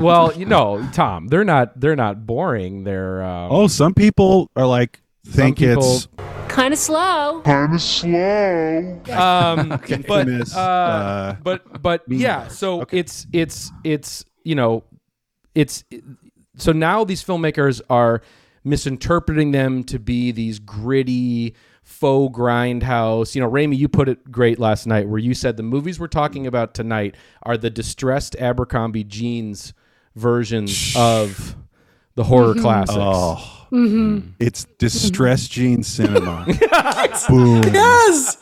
well 0.00 0.32
you 0.34 0.46
know 0.46 0.86
tom 0.92 1.28
they're 1.28 1.44
not 1.44 1.78
they're 1.78 1.96
not 1.96 2.24
boring 2.26 2.84
they're 2.84 3.22
um, 3.22 3.52
Oh, 3.52 3.66
some 3.66 3.92
people 3.94 4.50
are 4.56 4.66
like 4.66 5.00
think 5.26 5.58
people- 5.58 5.96
it's 5.96 6.08
Kind 6.50 6.74
of 6.74 6.78
slow. 6.78 7.42
Kind 7.44 7.74
of 7.74 7.80
slow. 7.80 9.00
Um 9.10 9.68
but 10.06 10.28
uh, 10.54 10.58
uh, 10.58 11.36
but 11.42 11.82
but 11.82 12.02
yeah 12.08 12.48
so 12.48 12.84
it's 12.90 13.26
it's 13.32 13.70
it's 13.84 14.24
you 14.44 14.54
know 14.54 14.84
it's 15.54 15.84
so 16.56 16.72
now 16.72 17.04
these 17.04 17.24
filmmakers 17.24 17.80
are 17.88 18.20
misinterpreting 18.64 19.52
them 19.52 19.84
to 19.84 19.98
be 19.98 20.32
these 20.32 20.58
gritty 20.58 21.54
faux 21.82 22.36
grindhouse. 22.36 23.34
You 23.34 23.40
know 23.40 23.50
Rémy, 23.50 23.76
you 23.76 23.88
put 23.88 24.08
it 24.08 24.30
great 24.30 24.58
last 24.58 24.86
night 24.86 25.08
where 25.08 25.18
you 25.18 25.34
said 25.34 25.56
the 25.56 25.62
movies 25.62 25.98
we're 25.98 26.06
talking 26.06 26.46
about 26.46 26.74
tonight 26.74 27.14
are 27.42 27.56
the 27.56 27.70
distressed 27.70 28.36
Abercrombie 28.36 29.04
jeans 29.04 29.72
versions 30.14 30.94
of 30.96 31.56
the 32.14 32.24
horror 32.24 32.54
classics. 32.54 32.98
Oh, 32.98 33.59
Mm-hmm. 33.70 34.30
it's 34.38 34.64
distress 34.78 35.46
jean 35.48 35.82
cinema. 35.82 36.44
Boom. 37.28 37.62
Yes. 37.72 38.36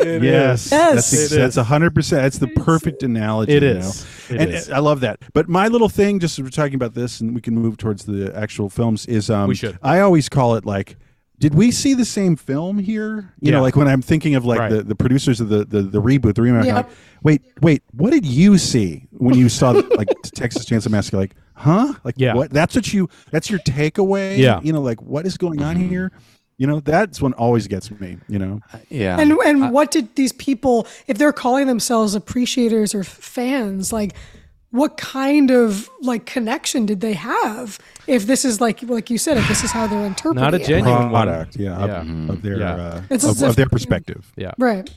Yes, 0.00 0.22
Yes. 0.22 0.70
that's 0.70 1.12
It 1.32 1.36
that's 1.36 1.56
a 1.56 1.64
hundred 1.64 1.94
percent. 1.94 2.22
That's 2.22 2.38
the 2.38 2.46
perfect 2.48 3.02
analogy. 3.02 3.52
It 3.54 3.62
you 3.64 3.74
know? 3.74 3.90
It 4.30 4.40
and 4.40 4.50
is. 4.54 4.70
I 4.70 4.78
love 4.78 5.00
that. 5.00 5.18
But 5.32 5.48
my 5.48 5.66
little 5.68 5.88
thing, 5.88 6.20
just 6.20 6.38
as 6.38 6.42
we're 6.44 6.50
talking 6.50 6.76
about 6.76 6.94
this, 6.94 7.20
and 7.20 7.34
we 7.34 7.40
can 7.40 7.54
move 7.56 7.76
towards 7.78 8.04
the 8.04 8.32
actual 8.36 8.68
films, 8.68 9.06
is 9.06 9.28
um, 9.30 9.48
We 9.48 9.56
should. 9.56 9.76
I 9.82 10.00
always 10.00 10.28
call 10.28 10.54
it 10.54 10.64
like. 10.64 10.96
Did 11.40 11.54
we 11.54 11.70
see 11.70 11.94
the 11.94 12.04
same 12.04 12.34
film 12.34 12.78
here? 12.80 13.32
You 13.40 13.50
Yeah. 13.50 13.58
know, 13.58 13.62
like 13.62 13.76
when 13.76 13.86
I'm 13.86 14.02
thinking 14.02 14.34
of 14.34 14.44
like 14.44 14.58
Right. 14.58 14.70
the, 14.72 14.82
the 14.82 14.96
producers 14.96 15.40
of 15.40 15.48
the, 15.48 15.64
the, 15.64 15.82
the 15.82 16.02
reboot, 16.02 16.34
the 16.34 16.42
remake. 16.42 16.64
Yep. 16.64 16.74
Like, 16.74 16.90
wait, 17.22 17.42
wait, 17.62 17.82
what 17.92 18.10
did 18.10 18.26
you 18.26 18.58
see 18.58 19.06
when 19.12 19.34
you 19.36 19.48
saw 19.48 19.70
like 19.70 20.08
Texas 20.34 20.64
Chainsaw 20.64 20.90
Massacre? 20.90 21.16
Like, 21.16 21.36
huh? 21.58 21.94
Like, 22.04 22.14
Yeah. 22.16 22.34
what? 22.34 22.50
That's 22.50 22.74
what 22.74 22.92
you. 22.92 23.08
That's 23.30 23.50
your 23.50 23.60
takeaway. 23.60 24.38
Yeah. 24.38 24.60
You 24.62 24.72
know, 24.72 24.80
like 24.82 25.02
what 25.02 25.26
is 25.26 25.36
going 25.36 25.62
on 25.62 25.76
here? 25.76 26.12
You 26.56 26.66
know, 26.66 26.80
that's 26.80 27.20
one 27.22 27.34
always 27.34 27.68
gets 27.68 27.90
me. 27.90 28.18
You 28.28 28.38
know. 28.38 28.60
Uh, 28.72 28.78
yeah. 28.88 29.18
And 29.20 29.32
and 29.32 29.64
uh, 29.64 29.68
what 29.70 29.90
did 29.90 30.14
these 30.16 30.32
people, 30.32 30.86
if 31.06 31.18
they're 31.18 31.32
calling 31.32 31.66
themselves 31.66 32.14
appreciators 32.14 32.94
or 32.94 33.04
fans, 33.04 33.92
like 33.92 34.14
what 34.70 34.96
kind 34.96 35.50
of 35.50 35.88
like 36.02 36.26
connection 36.26 36.84
did 36.84 37.00
they 37.00 37.14
have? 37.14 37.78
If 38.06 38.26
this 38.26 38.44
is 38.44 38.60
like 38.60 38.82
like 38.82 39.08
you 39.08 39.18
said, 39.18 39.36
if 39.36 39.46
this 39.48 39.62
is 39.64 39.70
how 39.70 39.86
they're 39.86 40.04
interpreting 40.04 40.42
Not 40.42 40.54
a 40.54 40.60
it? 40.60 40.66
genuine 40.66 41.02
one. 41.04 41.10
product, 41.10 41.56
yeah, 41.56 41.76
of- 41.76 41.88
Yeah. 41.88 42.32
Of, 42.32 42.42
their 42.42 42.56
mm-hmm. 42.56 42.60
Yeah. 42.60 42.86
uh, 42.86 43.02
of, 43.10 43.12
as 43.12 43.42
of 43.42 43.56
their 43.56 43.68
perspective. 43.68 44.30
yeah 44.36 44.52
right? 44.58 44.90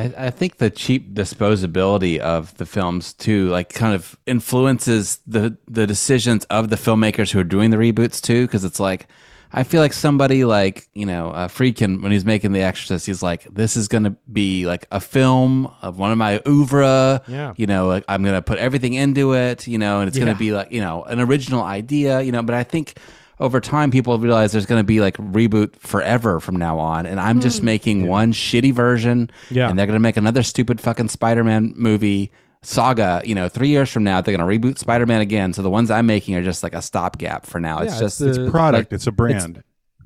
I, 0.00 0.26
I 0.26 0.30
think 0.30 0.56
the 0.56 0.70
cheap 0.70 1.12
disposability 1.12 2.18
of 2.18 2.56
the 2.56 2.64
films 2.64 3.12
too, 3.12 3.48
like, 3.48 3.72
kind 3.74 3.94
of 3.94 4.18
influences 4.26 5.20
the 5.26 5.58
the 5.68 5.86
decisions 5.86 6.44
of 6.46 6.70
the 6.70 6.76
filmmakers 6.76 7.32
who 7.32 7.38
are 7.40 7.44
doing 7.44 7.70
the 7.70 7.76
reboots 7.76 8.20
too. 8.20 8.46
Because 8.46 8.64
it's 8.64 8.80
like, 8.80 9.08
I 9.52 9.62
feel 9.62 9.82
like 9.82 9.92
somebody 9.92 10.44
like 10.44 10.88
you 10.94 11.04
know 11.04 11.30
uh, 11.30 11.48
Friedkin 11.48 12.02
when 12.02 12.12
he's 12.12 12.24
making 12.24 12.52
The 12.52 12.62
Exorcist, 12.62 13.06
he's 13.06 13.22
like, 13.22 13.44
this 13.52 13.76
is 13.76 13.88
going 13.88 14.04
to 14.04 14.16
be 14.32 14.66
like 14.66 14.86
a 14.90 15.00
film 15.00 15.70
of 15.82 15.98
one 15.98 16.12
of 16.12 16.18
my 16.18 16.40
oeuvre. 16.46 17.22
Yeah. 17.28 17.52
You 17.56 17.66
know, 17.66 17.86
like, 17.86 18.04
I'm 18.08 18.22
going 18.22 18.36
to 18.36 18.42
put 18.42 18.58
everything 18.58 18.94
into 18.94 19.34
it. 19.34 19.66
You 19.66 19.78
know, 19.78 20.00
and 20.00 20.08
it's 20.08 20.16
going 20.16 20.32
to 20.32 20.38
be 20.38 20.52
like 20.52 20.72
you 20.72 20.80
know 20.80 21.02
an 21.04 21.20
original 21.20 21.62
idea. 21.62 22.22
You 22.22 22.32
know, 22.32 22.42
but 22.42 22.54
I 22.54 22.64
think. 22.64 22.94
Over 23.40 23.58
time, 23.60 23.90
people 23.90 24.18
realize 24.18 24.52
there's 24.52 24.66
going 24.66 24.80
to 24.80 24.84
be 24.84 25.00
like 25.00 25.16
reboot 25.16 25.74
forever 25.76 26.40
from 26.40 26.56
now 26.56 26.78
on, 26.78 27.06
and 27.06 27.18
I'm 27.18 27.40
just 27.40 27.60
hmm. 27.60 27.64
making 27.64 28.06
one 28.06 28.32
shitty 28.32 28.72
version, 28.72 29.30
Yeah. 29.50 29.68
and 29.70 29.78
they're 29.78 29.86
going 29.86 29.96
to 29.96 30.00
make 30.00 30.18
another 30.18 30.42
stupid 30.42 30.80
fucking 30.80 31.08
Spider-Man 31.08 31.72
movie 31.74 32.30
saga. 32.62 33.22
You 33.24 33.34
know, 33.34 33.48
three 33.48 33.68
years 33.68 33.90
from 33.90 34.04
now, 34.04 34.20
they're 34.20 34.36
going 34.36 34.60
to 34.60 34.68
reboot 34.68 34.78
Spider-Man 34.78 35.22
again. 35.22 35.52
So 35.54 35.62
the 35.62 35.70
ones 35.70 35.90
I'm 35.90 36.06
making 36.06 36.34
are 36.36 36.42
just 36.42 36.62
like 36.62 36.74
a 36.74 36.82
stopgap 36.82 37.46
for 37.46 37.58
now. 37.60 37.78
It's 37.80 37.94
Yeah, 37.94 38.00
just 38.00 38.20
it's 38.20 38.36
it's, 38.36 38.46
the- 38.46 38.50
Product, 38.50 38.92
it's 38.92 39.06
a 39.06 39.12
brand. 39.12 39.62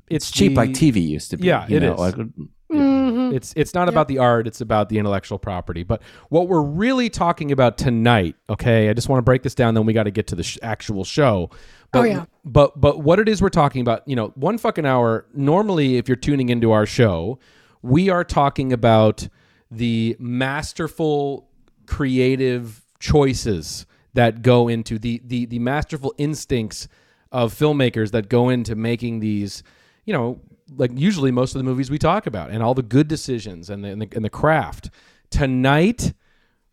it's 0.09 0.31
cheap 0.31 0.53
the- 0.53 0.57
like 0.61 0.69
TV 0.71 1.05
used 1.05 1.31
to 1.31 1.37
be. 1.37 1.47
Yeah, 1.47 1.67
you 1.67 1.77
it 1.77 1.79
know, 1.81 1.93
is. 1.93 1.99
like- 1.99 2.15
mm-hmm. 2.15 3.35
It's 3.35 3.53
it's 3.55 3.73
not 3.73 3.89
about 3.89 4.07
the 4.07 4.19
art, 4.19 4.47
it's 4.47 4.61
about 4.61 4.89
the 4.89 4.97
intellectual 4.97 5.37
property. 5.39 5.83
But 5.83 6.01
what 6.29 6.47
we're 6.47 6.61
really 6.61 7.09
talking 7.09 7.51
about 7.51 7.77
tonight, 7.77 8.35
okay? 8.49 8.89
I 8.89 8.93
just 8.93 9.09
want 9.09 9.19
to 9.19 9.23
break 9.23 9.43
this 9.43 9.55
down 9.55 9.73
then 9.73 9.85
we 9.85 9.93
got 9.93 10.03
to 10.03 10.11
get 10.11 10.27
to 10.27 10.35
the 10.35 10.43
sh- 10.43 10.57
actual 10.61 11.03
show. 11.03 11.49
Oh, 11.51 11.57
but, 11.91 11.99
Oh, 11.99 12.03
yeah. 12.03 12.25
But 12.45 12.79
but 12.79 12.99
what 12.99 13.19
it 13.19 13.27
is 13.27 13.41
we're 13.41 13.49
talking 13.49 13.81
about, 13.81 14.07
you 14.07 14.15
know, 14.15 14.27
one 14.35 14.59
fucking 14.59 14.85
hour 14.85 15.25
normally 15.33 15.97
if 15.97 16.07
you're 16.07 16.15
tuning 16.15 16.49
into 16.49 16.71
our 16.71 16.85
show, 16.85 17.39
we 17.81 18.09
are 18.09 18.23
talking 18.23 18.71
about 18.71 19.27
the 19.71 20.15
masterful 20.19 21.49
creative 21.87 22.85
choices 22.99 23.87
that 24.13 24.43
go 24.43 24.67
into 24.67 24.99
the 24.99 25.21
the 25.25 25.45
the 25.47 25.59
masterful 25.59 26.13
instincts 26.19 26.87
of 27.31 27.53
filmmakers 27.53 28.11
that 28.11 28.29
go 28.29 28.49
into 28.49 28.75
making 28.75 29.19
these, 29.19 29.63
you 30.05 30.13
know, 30.13 30.39
like 30.77 30.91
usually 30.93 31.31
most 31.31 31.55
of 31.55 31.59
the 31.59 31.65
movies 31.65 31.89
we 31.89 31.97
talk 31.97 32.27
about 32.27 32.51
and 32.51 32.63
all 32.63 32.73
the 32.73 32.83
good 32.83 33.07
decisions 33.07 33.69
and 33.69 33.83
the, 33.83 33.89
and 33.89 34.01
the, 34.03 34.07
and 34.15 34.23
the 34.23 34.29
craft. 34.29 34.89
Tonight, 35.31 36.13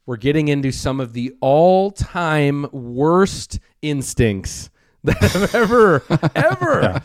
we're 0.07 0.17
getting 0.17 0.49
into 0.49 0.71
some 0.71 1.01
of 1.01 1.15
the 1.15 1.35
all-time 1.41 2.69
worst 2.73 3.59
instincts 3.81 4.71
that 5.05 5.17
have 5.33 5.55
ever, 5.55 6.03
ever, 6.35 7.01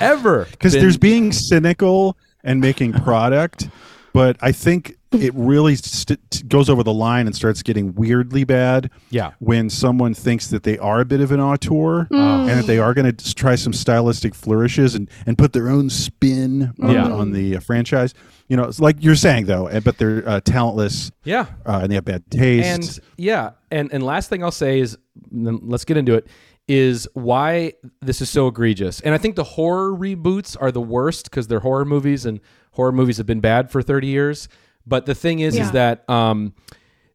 ever. 0.00 0.46
Because 0.50 0.72
there's 0.72 0.96
being 0.98 1.32
cynical 1.32 2.16
and 2.44 2.60
making 2.60 2.92
product, 2.92 3.68
but 4.12 4.36
I 4.40 4.52
think 4.52 4.96
it 5.12 5.32
really 5.34 5.76
st- 5.76 6.48
goes 6.48 6.70
over 6.70 6.82
the 6.82 6.92
line 6.92 7.26
and 7.26 7.36
starts 7.36 7.62
getting 7.62 7.94
weirdly 7.94 8.44
bad. 8.44 8.90
Yeah. 9.10 9.32
when 9.40 9.68
someone 9.68 10.14
thinks 10.14 10.48
that 10.48 10.62
they 10.62 10.78
are 10.78 11.00
a 11.00 11.04
bit 11.04 11.20
of 11.20 11.32
an 11.32 11.40
auteur 11.40 12.06
and 12.10 12.48
that 12.48 12.66
they 12.66 12.78
are 12.78 12.94
going 12.94 13.14
to 13.14 13.34
try 13.34 13.54
some 13.56 13.72
stylistic 13.74 14.34
flourishes 14.34 14.94
and 14.94 15.10
and 15.26 15.36
put 15.36 15.52
their 15.52 15.68
own 15.68 15.90
spin 15.90 16.72
on, 16.80 16.94
Yeah. 16.94 17.10
on 17.10 17.32
the 17.32 17.56
uh, 17.56 17.60
franchise. 17.60 18.14
You 18.48 18.56
know, 18.56 18.64
it's 18.64 18.80
like 18.80 18.96
you're 19.00 19.14
saying 19.16 19.46
though, 19.46 19.66
eh, 19.66 19.80
but 19.80 19.98
they're 19.98 20.26
uh, 20.28 20.40
talentless 20.40 21.10
Yeah. 21.24 21.46
uh, 21.66 21.80
and 21.82 21.90
they 21.90 21.94
have 21.96 22.04
bad 22.04 22.30
taste. 22.30 22.66
And 22.66 23.00
yeah, 23.18 23.50
and 23.70 23.92
and 23.92 24.02
last 24.02 24.30
thing 24.30 24.42
I'll 24.42 24.50
say 24.50 24.80
is, 24.80 24.96
then 25.30 25.58
let's 25.62 25.84
get 25.84 25.96
into 25.98 26.14
it. 26.14 26.26
Is 26.74 27.06
why 27.12 27.74
this 28.00 28.22
is 28.22 28.30
so 28.30 28.46
egregious, 28.46 29.00
and 29.00 29.14
I 29.14 29.18
think 29.18 29.36
the 29.36 29.44
horror 29.44 29.90
reboots 29.92 30.56
are 30.58 30.72
the 30.72 30.80
worst 30.80 31.24
because 31.28 31.46
they're 31.46 31.60
horror 31.60 31.84
movies, 31.84 32.24
and 32.24 32.40
horror 32.70 32.92
movies 32.92 33.18
have 33.18 33.26
been 33.26 33.40
bad 33.40 33.70
for 33.70 33.82
thirty 33.82 34.06
years. 34.06 34.48
But 34.86 35.04
the 35.04 35.14
thing 35.14 35.40
is, 35.40 35.54
Yeah. 35.54 35.64
is 35.64 35.70
that 35.72 36.08
um, 36.08 36.54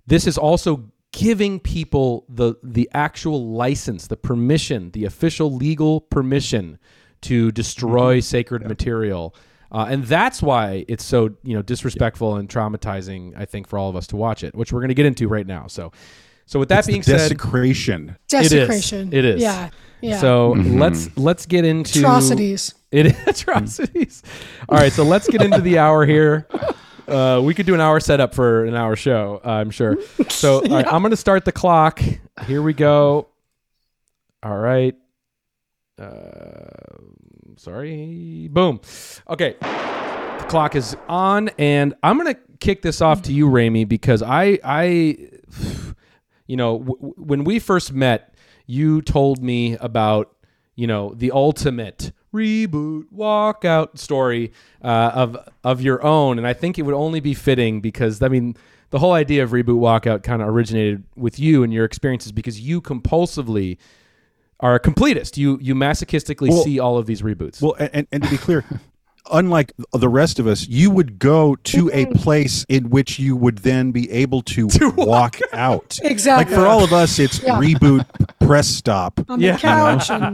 this 0.06 0.28
is 0.28 0.38
also 0.38 0.92
giving 1.12 1.60
people 1.60 2.26
the 2.30 2.54
the 2.62 2.88
actual 2.94 3.52
license, 3.54 4.06
the 4.06 4.18
permission, 4.18 4.92
the 4.92 5.06
official 5.06 5.52
legal 5.52 6.02
permission 6.02 6.78
to 7.22 7.52
destroy 7.52 8.20
sacred 8.20 8.62
material. 8.68 9.34
Uh, 9.72 9.88
and 9.90 10.04
that's 10.06 10.40
why 10.42 10.86
it's 10.88 11.04
so 11.04 11.36
you 11.44 11.56
know 11.56 11.64
disrespectful 11.64 12.36
and 12.36 12.48
traumatizing. 12.48 13.34
I 13.36 13.46
think 13.46 13.68
for 13.68 13.80
all 13.80 13.90
of 13.90 13.96
us 13.96 14.06
to 14.08 14.16
watch 14.18 14.44
it, 14.44 14.54
which 14.54 14.72
we're 14.72 14.82
going 14.82 14.90
to 14.90 14.94
get 15.02 15.08
into 15.08 15.28
right 15.28 15.48
now. 15.48 15.66
So, 15.68 15.92
so 16.48 16.60
with 16.60 16.70
that 16.70 16.80
It's 16.80 16.88
the 16.88 16.94
being 16.94 17.04
said, 17.04 17.18
desecration. 17.18 18.18
Desecration. 18.28 19.14
It 19.14 19.26
is. 19.26 19.42
Yeah. 19.42 19.70
Yeah. 20.02 20.20
so 20.20 20.50
let's 20.52 21.16
let's 21.18 21.46
get 21.46 21.66
into 21.66 22.00
atrocities. 22.00 22.74
It 22.92 23.08
is 23.08 23.18
atrocities. 23.28 24.24
All 24.70 24.78
right, 24.78 24.92
so 24.92 25.04
let's 25.04 25.28
get 25.28 25.42
into 25.42 25.62
the 25.62 25.78
hour 25.78 26.06
here. 26.06 26.48
Uh, 27.08 27.42
we 27.44 27.54
could 27.54 27.66
do 27.66 27.74
an 27.74 27.82
hour 27.82 28.00
setup 28.00 28.34
for 28.34 28.66
an 28.66 28.76
hour 28.76 28.96
show, 28.96 29.42
I'm 29.44 29.72
sure. 29.72 29.98
So 30.30 30.62
all 30.62 30.70
right, 30.70 30.88
I'm 30.88 31.02
going 31.02 31.12
to 31.12 31.18
start 31.18 31.46
the 31.46 31.52
clock. 31.52 32.02
Here 32.46 32.62
we 32.62 32.74
go. 32.74 33.28
All 34.44 34.58
right. 34.58 34.96
Uh, 36.00 36.70
sorry. 37.58 38.48
Boom. 38.52 38.80
Okay. 39.30 39.56
The 39.60 40.46
clock 40.48 40.76
is 40.76 40.96
on, 41.10 41.50
and 41.58 41.96
I'm 42.04 42.18
going 42.20 42.34
to 42.34 42.40
kick 42.60 42.82
this 42.84 43.02
off 43.02 43.24
to 43.24 43.34
you, 43.34 43.48
Rémy, 43.48 43.88
because 43.88 44.22
I, 44.22 44.60
I, 44.64 45.18
you 46.48 46.58
know, 46.58 46.80
w- 46.80 47.14
when 47.18 47.44
we 47.44 47.60
first 47.60 47.94
met, 47.94 48.34
you 48.66 49.02
told 49.02 49.44
me 49.44 49.78
about, 49.78 50.36
you 50.76 50.88
know, 50.88 51.14
the 51.16 51.32
ultimate 51.32 52.12
reboot 52.34 53.06
walkout 53.16 53.98
story 53.98 54.52
uh, 54.84 55.12
of 55.14 55.38
of 55.64 55.82
your 55.82 56.04
own, 56.04 56.38
and 56.38 56.48
I 56.48 56.54
think 56.54 56.78
it 56.78 56.84
would 56.84 56.96
only 56.96 57.20
be 57.20 57.34
fitting 57.34 57.82
because 57.82 58.22
I 58.22 58.28
mean. 58.28 58.56
The 58.90 59.00
whole 59.00 59.12
idea 59.12 59.44
of 59.44 59.50
reboot 59.50 59.80
walkout 59.82 60.24
kind 60.24 60.42
of 60.42 60.48
originated 60.48 61.04
with 61.18 61.38
you 61.40 61.62
and 61.64 61.74
your 61.74 61.84
experiences 61.84 62.32
because 62.32 62.62
you 62.62 62.80
compulsively 62.82 63.76
are 64.62 64.76
a 64.76 64.80
completist. 64.80 65.36
You 65.36 65.60
you 65.62 65.76
masochistically 65.76 66.48
Well- 66.48 66.64
see 66.64 66.80
all 66.80 66.98
of 66.98 67.06
these 67.06 67.22
reboots. 67.22 67.62
Well, 67.62 67.76
and, 67.78 67.90
and, 67.94 68.08
and 68.14 68.24
to 68.24 68.30
be 68.30 68.38
clear, 68.38 68.64
unlike 69.32 69.74
the 69.94 70.10
rest 70.10 70.40
of 70.40 70.48
us, 70.48 70.68
you 70.68 70.90
would 70.92 71.20
go 71.20 71.56
to 71.56 71.90
a 71.90 72.06
mm-hmm. 72.06 72.14
place 72.14 72.66
in 72.70 72.90
which 72.90 73.20
you 73.20 73.36
would 73.36 73.60
then 73.60 73.92
be 73.92 74.10
able 74.12 74.42
to, 74.44 74.68
walk 74.98 75.40
out. 75.54 75.98
Exactly. 76.04 76.54
Like 76.56 76.62
for 76.64 76.68
all 76.68 76.84
of 76.84 76.94
us, 76.94 77.20
it's 77.20 77.42
Yeah. 77.44 77.60
reboot 77.60 78.06
press 78.40 78.68
stop. 78.68 79.20
on 79.30 79.40
Yeah. 79.40 79.54
the 79.54 79.60
couch 79.60 80.10
and 80.10 80.26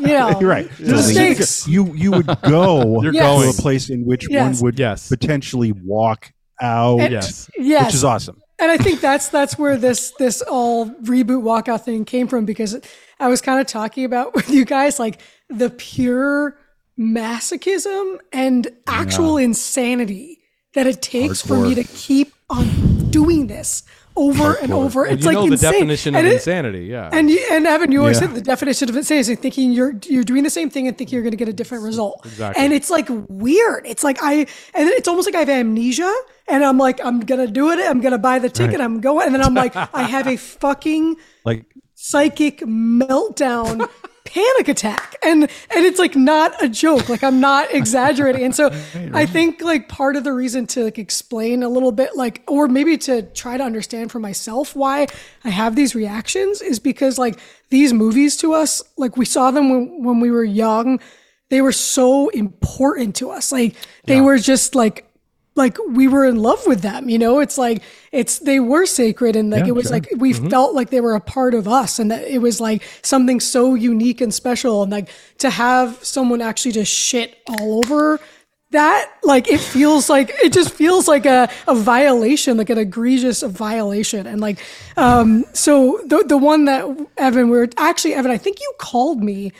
you 0.00 0.14
know 0.14 0.38
You're 0.40 0.50
right. 0.50 0.70
the 0.78 1.02
So 1.02 1.12
stakes. 1.12 1.66
You 1.68 1.92
you 1.94 2.10
would 2.12 2.26
go 2.42 3.02
You're 3.02 3.12
to 3.12 3.18
going. 3.18 3.48
a 3.50 3.52
place 3.52 3.90
in 3.90 4.04
which 4.04 4.26
Yes. 4.30 4.56
one 4.56 4.62
would 4.64 4.78
Yes. 4.78 5.08
potentially 5.08 5.72
walk 5.72 6.32
out. 6.60 6.98
yes. 7.10 7.50
Yes. 7.58 7.86
Which 7.86 7.94
is 7.94 8.04
awesome. 8.04 8.40
and 8.60 8.70
I 8.70 8.76
think 8.78 9.00
that's 9.00 9.28
that's 9.28 9.58
where 9.58 9.76
this 9.76 10.12
this 10.18 10.42
all 10.42 10.86
reboot 11.04 11.42
walkout 11.42 11.84
thing 11.84 12.04
came 12.04 12.26
from 12.28 12.44
because 12.44 12.76
I 13.20 13.28
was 13.28 13.40
kind 13.40 13.60
of 13.60 13.66
talking 13.66 14.04
about 14.04 14.34
with 14.34 14.50
you 14.50 14.64
guys 14.64 14.98
like 14.98 15.20
the 15.48 15.70
pure 15.70 16.56
masochism 16.98 18.18
and 18.32 18.68
actual 18.86 19.36
insanity 19.36 20.38
that 20.74 20.86
it 20.86 21.00
takes 21.02 21.40
for 21.42 21.56
me 21.58 21.74
to 21.74 21.84
keep 21.84 22.32
on 22.50 23.10
doing 23.10 23.46
this 23.46 23.82
over 24.16 24.54
and 24.60 24.72
over. 24.72 25.02
Well, 25.02 25.12
it's 25.12 25.22
you 25.22 25.26
like 25.28 25.34
know 25.36 25.46
the 25.46 25.52
insane. 25.52 25.72
definition 25.72 26.14
of 26.14 26.18
And 26.18 26.26
it- 26.28 26.32
insanity, 26.34 26.86
yeah. 26.86 27.08
And 27.12 27.30
you, 27.30 27.40
and 27.52 27.66
Evan, 27.66 27.92
you 27.92 28.00
always 28.00 28.20
Yeah. 28.20 28.26
said 28.26 28.34
the 28.36 28.40
definition 28.40 28.88
of 28.88 28.96
insanity 28.96 29.32
is 29.32 29.38
thinking 29.38 29.70
you're 29.70 29.94
you're 30.06 30.24
doing 30.24 30.42
the 30.42 30.50
same 30.50 30.70
thing 30.70 30.88
and 30.88 30.98
thinking 30.98 31.14
you're 31.14 31.22
going 31.22 31.30
to 31.30 31.36
get 31.36 31.48
a 31.48 31.52
different 31.52 31.84
result. 31.84 32.20
Exactly. 32.24 32.62
And 32.64 32.72
it's 32.72 32.90
like 32.90 33.06
weird. 33.28 33.86
It's 33.86 34.02
like 34.02 34.18
I 34.20 34.32
and 34.74 34.88
it's 34.88 35.06
almost 35.06 35.26
like 35.28 35.36
I 35.36 35.40
have 35.40 35.48
amnesia, 35.48 36.12
and 36.48 36.64
I'm 36.64 36.78
like 36.78 37.00
I'm 37.04 37.20
gonna 37.20 37.46
do 37.46 37.70
it. 37.70 37.78
I'm 37.78 38.00
gonna 38.00 38.18
buy 38.18 38.40
the 38.40 38.50
ticket. 38.50 38.80
I'm 38.80 39.00
going, 39.00 39.26
and 39.26 39.34
then 39.34 39.42
I'm 39.42 39.54
like 39.54 39.76
I 39.76 40.02
have 40.02 40.26
a 40.26 40.36
fucking 40.64 41.16
Like 41.44 41.64
psychic 41.94 42.58
meltdown. 42.62 43.88
panic 44.28 44.68
attack. 44.68 45.16
And 45.22 45.42
and 45.42 45.86
it's 45.86 45.98
like 45.98 46.14
not 46.14 46.62
a 46.62 46.68
joke. 46.68 47.08
Like 47.08 47.24
i'm 47.24 47.40
not 47.40 47.74
exaggerating. 47.74 48.44
And 48.44 48.54
so 48.54 48.70
i 49.14 49.26
think 49.26 49.62
like 49.62 49.88
part 49.88 50.16
of 50.16 50.24
the 50.24 50.32
reason 50.32 50.66
to 50.68 50.84
like 50.84 50.98
explain 50.98 51.62
a 51.62 51.68
little 51.68 51.92
bit 51.92 52.14
like 52.14 52.42
or 52.46 52.68
maybe 52.68 52.98
to 52.98 53.22
try 53.22 53.56
to 53.56 53.64
understand 53.64 54.12
for 54.12 54.18
myself 54.20 54.76
why 54.76 55.06
i 55.44 55.48
have 55.48 55.76
these 55.76 55.94
reactions 55.94 56.60
is 56.60 56.78
because 56.78 57.18
like 57.18 57.38
these 57.70 57.92
movies 57.92 58.36
to 58.36 58.52
us 58.52 58.82
like 58.96 59.16
we 59.16 59.24
saw 59.24 59.50
them 59.50 59.70
when, 59.70 60.02
when 60.02 60.20
we 60.20 60.30
were 60.30 60.44
young. 60.44 61.00
They 61.50 61.62
were 61.62 61.72
so 61.72 62.28
important 62.28 63.16
to 63.16 63.30
us. 63.30 63.52
Like 63.52 63.74
they 64.04 64.20
were 64.20 64.36
just 64.36 64.74
like 64.74 65.07
like 65.58 65.76
we 65.88 66.08
were 66.08 66.24
in 66.24 66.36
love 66.36 66.66
with 66.66 66.80
them 66.80 67.08
you 67.10 67.18
know? 67.18 67.40
It's 67.40 67.58
like 67.58 67.82
it's 68.12 68.38
they 68.38 68.60
were 68.60 68.86
sacred 68.86 69.36
and 69.36 69.50
like 69.50 69.66
it 69.66 69.72
was 69.72 69.90
like 69.90 70.08
we 70.16 70.32
felt 70.32 70.74
like 70.74 70.90
they 70.90 71.00
were 71.00 71.14
a 71.14 71.20
part 71.20 71.54
of 71.54 71.68
us 71.68 71.98
and 71.98 72.10
that 72.10 72.24
it 72.24 72.38
was 72.38 72.60
like 72.60 72.82
something 73.02 73.40
so 73.40 73.74
unique 73.74 74.20
and 74.20 74.32
special 74.32 74.82
and 74.82 74.92
like 74.92 75.10
to 75.38 75.50
have 75.50 76.02
someone 76.02 76.40
actually 76.40 76.72
just 76.72 76.92
shit 76.92 77.36
all 77.48 77.78
over 77.78 78.20
that 78.70 79.10
like 79.22 79.48
it 79.48 79.60
feels 79.60 80.10
like 80.10 80.30
it 80.42 80.52
just 80.52 80.70
feels 80.70 81.08
like 81.08 81.24
a, 81.24 81.48
a 81.66 81.74
violation 81.74 82.56
like 82.56 82.70
an 82.70 82.78
egregious 82.78 83.42
violation. 83.42 84.26
And 84.26 84.40
like 84.40 84.58
um 84.96 85.44
so 85.52 86.00
the 86.04 86.22
the 86.26 86.36
one 86.36 86.66
that 86.66 86.84
evan 87.16 87.50
we 87.50 87.58
were 87.58 87.68
actually 87.76 88.14
evan 88.14 88.30
i 88.30 88.38
think 88.38 88.60
you 88.60 88.72
called 88.78 89.22
me 89.22 89.52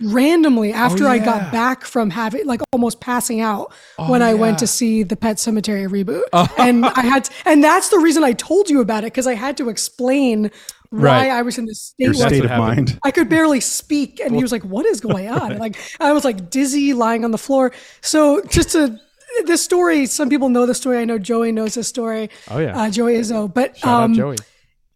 randomly 0.00 0.72
after 0.72 1.06
I 1.06 1.18
got 1.18 1.52
back 1.52 1.84
from 1.84 2.10
having 2.10 2.46
like 2.46 2.60
almost 2.72 3.00
passing 3.00 3.40
out 3.40 3.72
when 3.96 4.22
I 4.22 4.34
went 4.34 4.58
to 4.60 4.66
see 4.66 5.02
the 5.02 5.16
Pet 5.16 5.36
Sematary 5.36 5.88
reboot. 5.88 6.22
And 6.58 6.84
I 6.86 7.00
had 7.02 7.28
and 7.44 7.62
that's 7.62 7.88
the 7.88 7.98
reason 7.98 8.24
I 8.24 8.32
told 8.32 8.70
you 8.70 8.80
about 8.80 9.04
it 9.04 9.12
because 9.12 9.26
I 9.26 9.34
had 9.34 9.56
to 9.58 9.68
explain 9.68 10.50
why 10.90 11.00
Right. 11.00 11.30
I 11.30 11.42
was 11.42 11.56
in 11.56 11.64
this 11.64 11.80
state 11.82 12.04
your 12.04 12.14
state 12.14 12.44
of 12.44 12.50
happened. 12.50 12.76
mind. 12.76 13.00
I 13.02 13.10
could 13.10 13.28
barely 13.28 13.60
speak 13.60 14.20
and 14.20 14.34
he 14.36 14.42
was 14.42 14.52
like 14.52 14.62
what 14.64 14.84
is 14.86 15.00
going 15.00 15.28
on? 15.28 15.52
And, 15.52 15.60
like 15.60 15.76
I 16.00 16.12
was 16.12 16.24
like 16.24 16.50
dizzy 16.50 16.92
lying 16.92 17.24
on 17.24 17.30
the 17.30 17.38
floor. 17.38 17.72
So 18.02 18.42
just 18.42 18.70
to 18.72 18.98
this 19.46 19.62
story, 19.64 20.04
some 20.06 20.28
people 20.28 20.48
know 20.50 20.66
the 20.66 20.74
story. 20.74 20.98
I 20.98 21.04
know 21.06 21.18
Joey 21.18 21.52
knows 21.52 21.74
the 21.74 21.84
story. 21.84 22.28
Oh, 22.50 22.58
yeah. 22.58 22.78
uh, 22.78 22.90
Joey 22.90 23.14
Izzo. 23.14 23.52
But 23.52 23.78
Shout 23.78 24.02
um, 24.04 24.12
out 24.12 24.16
Joey. 24.16 24.36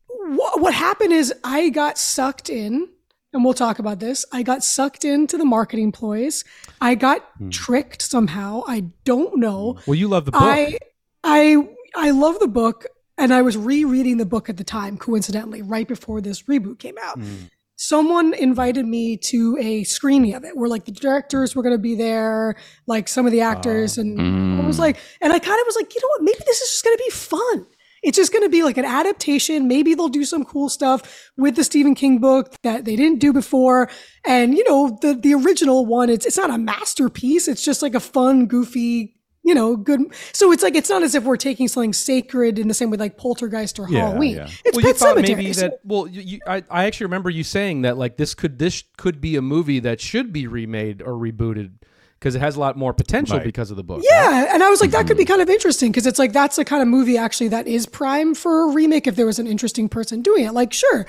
what, 0.09 0.61
what 0.61 0.75
happened 0.75 1.15
is 1.15 1.33
I 1.43 1.71
got 1.71 1.97
sucked 1.97 2.51
in, 2.51 2.89
and 3.37 3.45
we'll 3.45 3.55
talk 3.55 3.79
about 3.79 4.01
this. 4.01 4.25
I 4.33 4.43
got 4.43 4.65
sucked 4.65 5.05
into 5.05 5.37
the 5.37 5.45
marketing 5.45 5.93
ploys. 5.93 6.43
I 6.81 6.95
got 6.95 7.23
hmm. 7.39 7.51
tricked 7.51 8.03
somehow. 8.03 8.63
I 8.67 8.87
don't 9.05 9.39
know. 9.39 9.75
Hmm. 9.75 9.91
Well, 9.91 9.95
you 9.95 10.09
love 10.09 10.25
the 10.25 10.33
book. 10.33 10.43
I 10.43 10.79
I 11.23 11.69
I 11.95 12.11
love 12.11 12.39
the 12.41 12.49
book, 12.49 12.87
and 13.17 13.33
I 13.33 13.43
was 13.43 13.57
rereading 13.57 14.17
the 14.17 14.27
book 14.27 14.49
at 14.49 14.57
the 14.57 14.65
time, 14.65 14.97
coincidentally, 14.97 15.63
right 15.63 15.87
before 15.87 16.21
this 16.21 16.43
reboot 16.45 16.79
came 16.79 16.97
out. 17.01 17.19
Hmm. 17.19 17.35
Someone 17.79 18.33
invited 18.33 18.87
me 18.87 19.19
to 19.19 19.59
a 19.61 19.85
screening 19.85 20.33
of 20.33 20.45
it 20.45 20.57
where 20.57 20.69
like 20.69 20.87
the 20.87 20.93
directors 20.93 21.55
were 21.55 21.63
going 21.63 21.75
to 21.75 21.83
be 21.83 21.95
there, 21.95 22.57
like 22.87 23.07
some 23.07 23.27
of 23.27 23.33
the 23.33 23.43
actors, 23.43 23.99
ah. 23.99 24.01
and 24.01 24.63
I 24.63 24.67
was 24.67 24.79
like, 24.79 24.97
and 25.21 25.31
I 25.31 25.39
kind 25.39 25.61
of 25.61 25.67
was 25.67 25.77
like, 25.77 25.95
you 25.95 26.01
know 26.01 26.09
what? 26.09 26.23
Maybe 26.23 26.39
this 26.47 26.63
is 26.63 26.71
just 26.71 26.85
going 26.85 26.97
to 26.97 27.05
be 27.05 27.11
fun. 27.11 27.67
It's 28.03 28.17
just 28.17 28.33
going 28.33 28.45
to 28.45 28.49
be 28.49 28.63
like 28.63 28.77
an 28.77 28.85
adaptation. 28.85 29.69
Maybe 29.69 29.95
they'll 29.95 30.09
do 30.09 30.25
some 30.25 30.45
cool 30.45 30.69
stuff 30.69 31.31
with 31.37 31.57
the 31.57 31.65
Stephen 31.65 31.95
King 31.95 32.19
book 32.19 32.55
that 32.63 32.85
they 32.85 32.97
didn't 32.97 33.19
do 33.19 33.33
before. 33.33 33.91
And 34.25 34.57
you 34.57 34.65
know, 34.69 34.99
the 35.01 35.15
the 35.15 35.35
original 35.35 35.87
one, 35.87 36.11
it's 36.11 36.27
it's 36.27 36.37
not 36.37 36.51
a 36.51 36.59
masterpiece. 36.59 37.49
It's 37.49 37.65
just 37.65 37.83
like 37.83 37.95
a 37.95 38.01
fun, 38.01 38.47
goofy, 38.47 39.17
you 39.43 39.55
know, 39.55 39.77
good. 39.77 40.01
So 40.33 40.53
it's 40.53 40.63
like 40.63 40.75
it's 40.75 40.91
not 40.91 41.03
as 41.03 41.15
if 41.15 41.25
we're 41.25 41.37
taking 41.37 41.69
something 41.69 41.93
sacred 41.93 42.59
in 42.59 42.69
the 42.69 42.75
same 42.75 42.91
way 42.91 42.97
like 42.97 43.17
Poltergeist 43.17 43.79
or 43.79 43.87
Halloween. 43.87 44.37
yeah. 44.37 44.49
It's 44.65 44.77
well, 44.77 44.83
Pet 44.83 44.85
you 44.85 44.93
thought 44.95 45.17
Cemetery. 45.17 45.43
maybe 45.43 45.53
that. 45.53 45.81
Well, 45.85 46.07
you, 46.09 46.21
you, 46.21 46.41
I, 46.47 46.65
I 46.69 46.85
actually 46.87 47.07
remember 47.07 47.31
you 47.31 47.45
saying 47.45 47.83
that 47.83 47.97
like 47.97 48.17
this 48.17 48.35
could 48.35 48.59
this 48.59 48.83
could 48.97 49.21
be 49.21 49.37
a 49.37 49.43
movie 49.43 49.79
that 49.81 50.01
should 50.01 50.33
be 50.33 50.47
remade 50.47 51.01
or 51.01 51.13
rebooted 51.13 51.75
because 52.19 52.35
it 52.35 52.41
has 52.41 52.57
a 52.57 52.61
lot 52.61 52.77
more 52.77 52.93
potential 52.95 53.37
Right. 53.37 53.45
because 53.45 53.71
of 53.71 53.77
the 53.77 53.85
book. 53.85 54.03
Yeah, 54.09 54.53
and 54.53 54.63
I 54.63 54.69
was 54.71 54.81
like, 54.81 54.91
that 54.93 55.07
could 55.07 55.17
be 55.19 55.25
kind 55.25 55.43
of 55.43 55.49
interesting 55.51 55.93
because 55.93 56.07
it's 56.07 56.19
like 56.19 56.33
that's 56.33 56.57
the 56.57 56.65
kind 56.65 56.83
of 56.83 56.89
movie 56.89 57.17
actually 57.19 57.49
that 57.49 57.67
is 57.67 57.87
prime 57.87 58.35
for 58.35 58.69
a 58.71 58.73
remake 58.73 59.07
if 59.07 59.17
there 59.17 59.27
was 59.27 59.39
an 59.39 59.47
interesting 59.47 59.89
person 59.89 60.23
doing 60.23 60.45
it. 60.45 60.53
Like, 60.53 60.73
sure. 60.73 61.07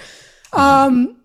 Um, 0.54 1.18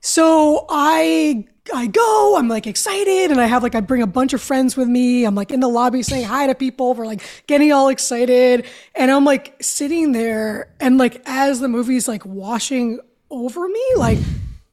so 0.00 0.66
I 0.68 1.46
I 1.74 1.86
go, 1.86 2.36
I'm 2.36 2.48
like 2.48 2.66
excited, 2.66 3.30
and 3.30 3.40
I 3.40 3.46
have 3.46 3.62
like 3.62 3.74
I 3.74 3.80
bring 3.80 4.02
a 4.02 4.06
bunch 4.06 4.34
of 4.34 4.42
friends 4.42 4.76
with 4.76 4.86
me. 4.88 5.24
I'm 5.24 5.34
like 5.34 5.50
in 5.50 5.60
the 5.60 5.68
lobby 5.68 6.02
saying 6.02 6.26
hi 6.26 6.46
to 6.46 6.54
people. 6.54 6.92
We're 6.94 7.06
like 7.06 7.22
getting 7.46 7.72
all 7.72 7.88
excited, 7.88 8.66
and 8.94 9.10
I'm 9.10 9.24
like 9.24 9.56
sitting 9.62 10.12
there, 10.12 10.68
and 10.78 10.98
like 10.98 11.22
as 11.26 11.60
the 11.60 11.68
movie's 11.68 12.06
like 12.06 12.24
washing 12.26 13.00
over 13.30 13.66
me, 13.66 13.84
like 13.96 14.18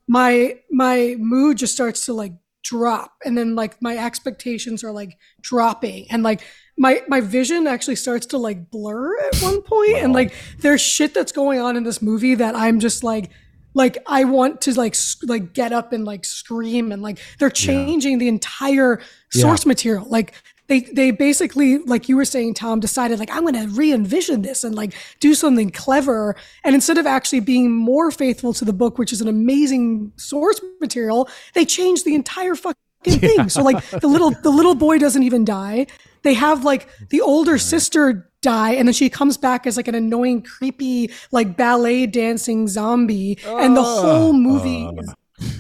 my 0.07 0.57
my 0.69 1.15
mood 1.17 1.57
just 1.57 1.73
starts 1.73 2.05
to 2.07 2.13
like 2.13 2.33
drop, 2.63 3.13
and 3.25 3.37
then 3.37 3.55
like 3.55 3.81
my 3.81 3.97
expectations 3.97 4.83
are 4.83 4.91
like 4.91 5.17
dropping, 5.41 6.07
and 6.11 6.23
like 6.23 6.41
my 6.77 7.01
my 7.07 7.21
vision 7.21 7.67
actually 7.67 7.95
starts 7.95 8.25
to 8.27 8.37
like 8.37 8.69
blur 8.69 9.17
at 9.19 9.37
one 9.41 9.61
point, 9.61 9.97
and 9.97 10.13
like 10.13 10.33
there's 10.59 10.81
shit 10.81 11.13
that's 11.13 11.31
going 11.31 11.59
on 11.59 11.75
in 11.77 11.83
this 11.83 12.01
movie 12.01 12.35
that 12.35 12.55
I'm 12.55 12.79
just 12.79 13.03
like 13.03 13.29
like 13.73 13.97
I 14.05 14.25
want 14.25 14.61
to 14.61 14.73
like 14.73 14.93
s- 14.93 15.17
like 15.23 15.53
get 15.53 15.71
up 15.71 15.93
and 15.93 16.03
like 16.05 16.25
scream 16.25 16.91
and 16.91 17.01
like 17.01 17.19
they're 17.39 17.49
changing 17.49 18.17
the 18.17 18.27
entire 18.27 18.99
source 19.31 19.65
material. 19.65 20.05
Like 20.09 20.33
they 20.71 20.79
they 20.79 21.11
basically 21.11 21.79
like 21.79 22.07
you 22.07 22.15
were 22.15 22.23
saying, 22.23 22.53
Tom 22.53 22.79
decided 22.79 23.19
like 23.19 23.29
I'm 23.29 23.41
going 23.41 23.55
to 23.55 23.67
re-envision 23.75 24.41
this 24.41 24.63
and 24.63 24.73
like 24.73 24.93
do 25.19 25.35
something 25.35 25.69
clever. 25.69 26.37
And 26.63 26.73
instead 26.73 26.97
of 26.97 27.05
actually 27.05 27.41
being 27.41 27.69
more 27.69 28.09
faithful 28.09 28.53
to 28.53 28.63
the 28.63 28.71
book, 28.71 28.97
which 28.97 29.11
is 29.11 29.19
an 29.19 29.27
amazing 29.27 30.13
source 30.15 30.61
material, 30.79 31.27
they 31.53 31.65
changed 31.65 32.05
the 32.05 32.15
entire 32.15 32.55
fucking 32.55 32.77
thing. 33.03 33.49
So 33.49 33.63
like 33.63 33.85
the 33.89 34.07
little 34.07 34.31
the 34.31 34.49
little 34.49 34.75
boy 34.75 34.97
doesn't 34.97 35.23
even 35.23 35.43
die. 35.43 35.87
They 36.21 36.35
have 36.35 36.63
like 36.63 36.87
the 37.09 37.19
older 37.19 37.57
sister 37.57 38.31
die 38.41 38.71
and 38.71 38.87
then 38.87 38.93
she 38.93 39.09
comes 39.09 39.35
back 39.37 39.67
as 39.67 39.75
like 39.75 39.89
an 39.89 39.95
annoying 39.95 40.41
creepy 40.41 41.11
like 41.31 41.57
ballet 41.57 42.07
dancing 42.07 42.67
zombie 42.67 43.37
and 43.45 43.75
the 43.77 43.81
oh. 43.81 44.01
whole 44.01 44.33
movie 44.33 44.87
oh. 44.89 44.97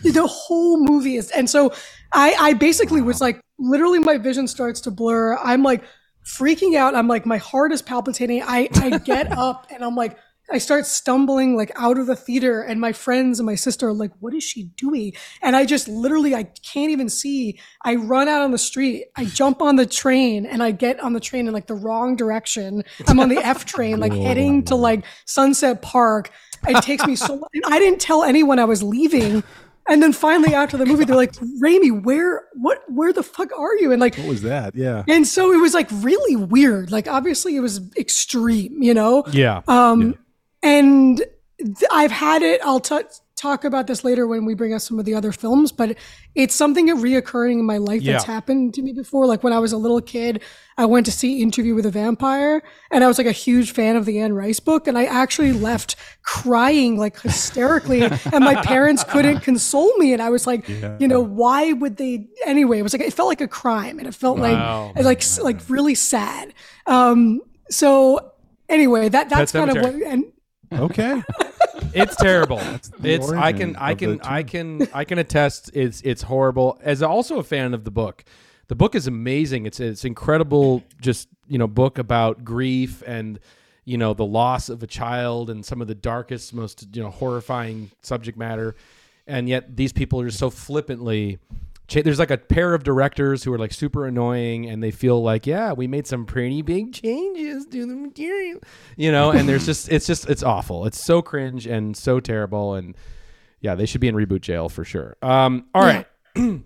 is, 0.03 0.13
the 0.13 0.25
whole 0.25 0.83
movie 0.83 1.15
is 1.15 1.29
and 1.29 1.47
so 1.47 1.71
I 2.11 2.33
I 2.39 2.53
basically 2.53 3.01
was 3.01 3.21
like 3.21 3.39
literally 3.61 3.99
my 3.99 4.17
vision 4.17 4.47
starts 4.47 4.81
to 4.81 4.91
blur. 4.91 5.37
I'm 5.37 5.63
like 5.63 5.83
freaking 6.25 6.75
out. 6.75 6.95
I'm 6.95 7.07
like 7.07 7.25
my 7.25 7.37
heart 7.37 7.71
is 7.71 7.81
palpitating. 7.81 8.43
I 8.43 8.67
I 8.75 8.97
get 8.97 9.31
up 9.37 9.67
and 9.71 9.83
I'm 9.83 9.95
like 9.95 10.17
I 10.51 10.57
start 10.57 10.85
stumbling 10.85 11.55
like 11.55 11.71
out 11.75 11.97
of 11.97 12.07
the 12.07 12.15
theater 12.15 12.61
and 12.61 12.81
my 12.81 12.91
friends 12.91 13.39
and 13.39 13.45
my 13.45 13.55
sister 13.55 13.87
are 13.87 13.93
like, 13.93 14.11
what 14.19 14.33
is 14.33 14.43
she 14.43 14.63
doing? 14.75 15.13
And 15.41 15.55
I 15.55 15.65
just 15.65 15.87
literally, 15.87 16.35
I 16.35 16.43
can't 16.43 16.91
even 16.91 17.07
see. 17.09 17.59
I 17.85 17.95
run 17.95 18.27
out 18.27 18.41
on 18.41 18.51
the 18.51 18.57
street. 18.57 19.05
I 19.15 19.25
jump 19.25 19.61
on 19.61 19.77
the 19.77 19.85
train 19.85 20.45
and 20.45 20.61
I 20.61 20.71
get 20.71 20.99
on 20.99 21.13
the 21.13 21.19
train 21.19 21.47
in 21.47 21.53
like 21.53 21.67
the 21.67 21.75
wrong 21.75 22.15
direction. 22.15 22.83
I'm 23.07 23.19
on 23.19 23.29
the 23.29 23.37
F 23.37 23.65
train, 23.65 23.99
like 23.99 24.13
heading 24.27 24.63
to 24.65 24.75
like 24.75 25.05
Sunset 25.25 25.81
Park. 25.81 26.31
It 26.67 26.83
takes 26.83 27.05
me 27.05 27.15
so 27.15 27.35
long. 27.35 27.47
And 27.53 27.73
I 27.73 27.79
didn't 27.79 28.01
tell 28.01 28.23
anyone 28.23 28.59
I 28.59 28.65
was 28.65 28.81
leaving. 28.81 29.43
And 29.87 30.01
then 30.01 30.13
finally 30.13 30.53
after 30.53 30.77
the 30.77 30.85
movie, 30.85 31.05
they're 31.05 31.15
like, 31.15 31.33
Rémy, 31.33 32.03
where, 32.03 32.43
what, 32.53 32.83
where 32.87 33.11
the 33.11 33.23
fuck 33.23 33.51
are 33.57 33.75
you? 33.77 33.91
And 33.91 33.99
like, 33.99 34.15
What 34.15 34.27
was 34.27 34.41
that? 34.43 34.75
Yeah. 34.75 35.03
and 35.07 35.27
so 35.27 35.51
it 35.51 35.57
was 35.57 35.73
like 35.73 35.87
really 35.91 36.35
weird. 36.35 36.91
Like 36.91 37.07
obviously 37.07 37.55
it 37.55 37.61
was 37.61 37.81
extreme, 37.97 38.81
you 38.81 38.93
know? 38.93 39.23
Yeah. 39.31 39.61
Um, 39.67 40.17
and 40.63 41.17
th- 41.57 41.83
I've 41.91 42.11
had 42.11 42.41
it. 42.43 42.61
I'll 42.63 42.79
t- 42.79 42.99
talk 43.41 43.63
about 43.63 43.87
this 43.87 44.03
later 44.03 44.27
when 44.27 44.45
we 44.45 44.53
bring 44.53 44.73
up 44.73 44.81
some 44.81 44.99
of 44.99 45.05
the 45.05 45.15
other 45.15 45.31
films, 45.31 45.71
but 45.71 45.97
it's 46.35 46.53
something 46.53 46.87
reoccurring 46.89 47.53
in 47.53 47.65
my 47.65 47.77
life 47.77 48.03
that's 48.03 48.23
happened 48.25 48.73
to 48.75 48.81
me 48.81 48.93
before. 48.93 49.25
Like 49.25 49.43
when 49.43 49.51
I 49.51 49.59
was 49.59 49.73
a 49.73 49.77
little 49.77 49.99
kid, 50.01 50.41
I 50.77 50.85
went 50.85 51.05
to 51.07 51.11
see 51.11 51.41
Interview 51.41 51.73
with 51.73 51.85
a 51.85 51.91
Vampire, 51.91 52.61
and 52.91 53.03
I 53.03 53.07
was 53.07 53.17
like 53.17 53.27
a 53.27 53.31
huge 53.31 53.71
fan 53.71 53.95
of 53.95 54.05
the 54.05 54.19
Anne 54.19 54.33
Rice 54.33 54.59
book, 54.59 54.87
and 54.87 54.97
I 54.97 55.05
actually 55.05 55.51
left 55.53 55.95
crying 56.23 56.97
like 56.97 57.19
hysterically, 57.19 58.03
and 58.33 58.43
my 58.45 58.61
parents 58.61 59.03
couldn't 59.03 59.39
console 59.39 59.91
me, 59.97 60.13
and 60.13 60.21
I 60.21 60.29
was 60.29 60.45
like, 60.45 60.67
you 60.69 61.07
know, 61.07 61.19
why 61.19 61.73
would 61.73 61.97
they? 61.97 62.27
Anyway, 62.45 62.79
it 62.79 62.83
was 62.83 62.93
like 62.93 63.01
it 63.01 63.13
felt 63.13 63.27
like 63.29 63.41
a 63.41 63.47
crime, 63.47 63.97
and 63.99 64.07
it 64.07 64.15
felt 64.15 64.37
Wow. 64.37 64.93
like 64.95 65.03
like 65.03 65.23
like 65.43 65.69
really 65.69 65.95
sad. 65.95 66.53
Um, 66.85 67.41
so 67.69 68.31
anyway, 68.69 69.09
that 69.09 69.29
that's 69.29 69.51
kind 69.51 69.69
of 69.71 69.77
what 69.81 69.93
and 69.95 70.25
Okay. 70.73 71.21
it's 71.93 72.15
terrible. 72.15 72.61
it's 73.03 73.31
I 73.31 73.53
can 73.53 73.75
I 73.75 73.95
can 73.95 74.21
I 74.21 74.43
can 74.43 74.87
I 74.93 75.03
can 75.03 75.17
attest 75.17 75.71
it's 75.73 76.01
it's 76.01 76.23
horrible. 76.23 76.79
As 76.81 77.01
also 77.01 77.39
a 77.39 77.43
fan 77.43 77.73
of 77.73 77.83
the 77.83 77.91
book. 77.91 78.23
The 78.67 78.75
book 78.75 78.95
is 78.95 79.07
amazing. 79.07 79.65
It's 79.65 79.79
it's 79.79 80.05
incredible 80.05 80.83
just, 81.01 81.27
you 81.47 81.57
know, 81.57 81.67
book 81.67 81.97
about 81.97 82.43
grief 82.43 83.03
and 83.05 83.39
you 83.83 83.97
know, 83.97 84.13
the 84.13 84.25
loss 84.25 84.69
of 84.69 84.83
a 84.83 84.87
child 84.87 85.49
and 85.49 85.65
some 85.65 85.81
of 85.81 85.87
the 85.87 85.95
darkest 85.95 86.53
most, 86.53 86.87
you 86.95 87.01
know, 87.01 87.09
horrifying 87.09 87.91
subject 88.01 88.37
matter. 88.37 88.75
And 89.27 89.49
yet 89.49 89.75
these 89.75 89.91
people 89.91 90.21
are 90.21 90.25
just 90.25 90.39
so 90.39 90.49
flippantly 90.49 91.39
there's 91.99 92.19
like 92.19 92.31
a 92.31 92.37
pair 92.37 92.73
of 92.73 92.83
directors 92.83 93.43
who 93.43 93.51
are 93.51 93.57
like 93.57 93.73
super 93.73 94.05
annoying 94.05 94.69
and 94.69 94.81
they 94.81 94.91
feel 94.91 95.21
like 95.21 95.45
yeah 95.45 95.73
we 95.73 95.87
made 95.87 96.07
some 96.07 96.25
pretty 96.25 96.61
big 96.61 96.93
changes 96.93 97.65
to 97.65 97.85
the 97.85 97.95
material 97.95 98.61
you 98.95 99.11
know 99.11 99.31
and 99.31 99.49
there's 99.49 99.65
just 99.65 99.91
it's 99.91 100.07
just 100.07 100.29
it's 100.29 100.43
awful. 100.43 100.85
It's 100.85 101.03
so 101.03 101.21
cringe 101.21 101.67
and 101.67 101.95
so 101.97 102.19
terrible. 102.19 102.75
And 102.75 102.95
yeah 103.59 103.75
they 103.75 103.85
should 103.85 104.01
be 104.01 104.07
in 104.07 104.15
reboot 104.15 104.41
jail 104.41 104.69
for 104.69 104.85
sure. 104.85 105.17
Um 105.21 105.65
all 105.73 105.83
right. 105.83 106.07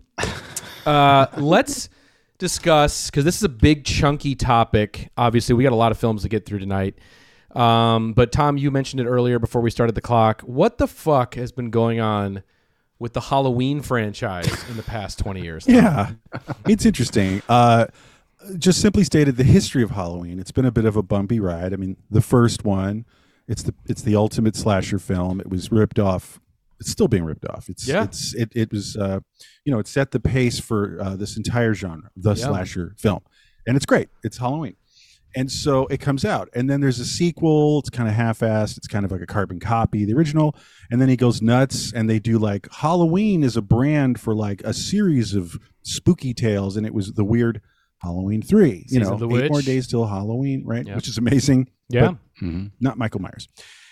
Uh 0.85 1.25
let's 1.37 1.89
discuss 2.37 3.09
because 3.09 3.25
this 3.25 3.35
is 3.35 3.43
a 3.43 3.49
big 3.49 3.85
chunky 3.85 4.35
topic. 4.35 5.09
Obviously 5.17 5.55
we 5.55 5.63
got 5.63 5.71
a 5.71 5.75
lot 5.75 5.91
of 5.91 5.97
films 5.97 6.21
to 6.21 6.29
get 6.29 6.45
through 6.45 6.59
tonight. 6.59 6.99
Um 7.55 8.13
but 8.13 8.31
tom 8.31 8.57
you 8.57 8.69
mentioned 8.69 9.01
it 9.01 9.07
earlier 9.07 9.39
before 9.39 9.61
we 9.63 9.71
started 9.71 9.95
the 9.95 10.01
clock. 10.01 10.41
What 10.41 10.77
the 10.77 10.87
fuck 10.87 11.33
has 11.33 11.51
been 11.51 11.71
going 11.71 11.99
on 11.99 12.43
with 12.99 13.13
the 13.13 13.21
Halloween 13.21 13.81
franchise 13.81 14.47
in 14.69 14.77
the 14.77 14.83
past 14.83 15.19
20 15.19 15.41
years. 15.41 15.65
Yeah, 15.67 16.11
it's 16.67 16.85
interesting. 16.85 17.41
Uh, 17.49 17.87
just 18.57 18.79
simply 18.81 19.03
stated, 19.03 19.37
the 19.37 19.43
history 19.43 19.81
of 19.83 19.91
Halloween. 19.91 20.39
It's 20.39 20.51
been 20.51 20.65
a 20.65 20.71
bit 20.71 20.85
of 20.85 20.95
a 20.95 21.01
bumpy 21.03 21.39
ride. 21.39 21.73
I 21.73 21.77
mean, 21.77 21.97
the 22.11 22.21
first 22.21 22.63
one, 22.63 23.05
it's 23.47 23.63
the 23.63 23.73
it's 23.85 24.01
the 24.03 24.15
ultimate 24.15 24.55
slasher 24.55 24.99
film. 24.99 25.39
It 25.39 25.49
was 25.49 25.71
ripped 25.71 25.99
off. 25.99 26.39
It's 26.79 26.91
still 26.91 27.07
being 27.07 27.23
ripped 27.23 27.45
off. 27.47 27.69
It's 27.69 27.87
Yeah. 27.87 28.03
it's 28.03 28.33
it 28.35 28.51
it 28.55 28.71
was 28.71 28.95
uh, 28.97 29.19
you 29.65 29.71
know 29.73 29.79
it 29.79 29.87
set 29.87 30.11
the 30.11 30.19
pace 30.19 30.59
for 30.59 30.97
uh, 31.01 31.15
this 31.15 31.37
entire 31.37 31.73
genre, 31.73 32.09
the 32.15 32.33
Yeah. 32.35 32.45
slasher 32.47 32.93
film, 32.97 33.21
and 33.65 33.75
it's 33.75 33.85
great. 33.85 34.09
It's 34.23 34.37
Halloween. 34.37 34.75
And 35.35 35.51
so 35.51 35.85
it 35.87 35.99
comes 35.99 36.23
out, 36.23 36.49
and 36.53 36.69
then 36.69 36.79
there's 36.79 36.99
a 36.99 37.05
sequel. 37.05 37.79
It's 37.79 37.89
kind 37.89 38.07
of 38.07 38.15
half-assed. 38.15 38.77
It's 38.77 38.87
kind 38.87 39.03
of 39.03 39.11
like 39.11 39.21
a 39.21 39.25
carbon 39.25 39.59
copy 39.59 40.05
the 40.05 40.13
original. 40.13 40.55
And 40.89 41.01
then 41.01 41.09
he 41.09 41.17
goes 41.17 41.41
nuts, 41.41 41.91
and 41.93 42.09
they 42.09 42.19
do 42.19 42.39
like 42.39 42.67
Halloween 42.71 43.43
is 43.43 43.57
a 43.57 43.61
brand 43.61 44.19
for 44.19 44.33
like 44.33 44.61
a 44.63 44.73
series 44.73 45.35
of 45.35 45.57
spooky 45.83 46.33
tales, 46.33 46.77
and 46.77 46.85
it 46.85 46.93
was 46.93 47.13
the 47.13 47.25
weird 47.25 47.61
Halloween 48.01 48.41
three. 48.41 48.85
You 48.87 48.99
Season 48.99 49.03
know, 49.03 49.13
of 49.13 49.19
the 49.19 49.35
eight 49.35 49.51
more 49.51 49.61
days 49.61 49.87
till 49.87 50.05
Halloween, 50.05 50.63
right? 50.65 50.85
Yep. 50.85 50.95
Which 50.95 51.07
is 51.07 51.17
amazing. 51.17 51.69
Yeah. 51.89 52.13
but 52.41 52.71
not 52.79 52.97
Michael 52.97 53.21
Myers. 53.21 53.47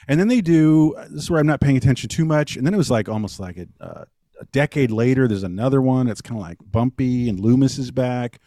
And 0.07 0.19
then 0.19 0.27
they 0.27 0.41
do 0.41 0.95
this 1.09 1.23
is 1.23 1.31
where 1.31 1.39
I'm 1.39 1.47
not 1.47 1.61
paying 1.61 1.77
attention 1.77 2.09
too 2.09 2.25
much. 2.25 2.55
And 2.57 2.65
then 2.65 2.73
it 2.73 2.77
was 2.77 2.91
like 2.91 3.07
almost 3.07 3.39
like 3.39 3.57
a, 3.57 3.67
uh, 3.79 4.05
a 4.39 4.45
decade 4.51 4.91
later. 4.91 5.27
There's 5.27 5.43
another 5.43 5.81
one. 5.81 6.07
It's 6.07 6.21
kind 6.21 6.39
of 6.39 6.45
like 6.45 6.57
bumpy, 6.65 7.29
and 7.29 7.39
Loomis 7.39 7.77
is 7.77 7.91
back. 7.91 8.39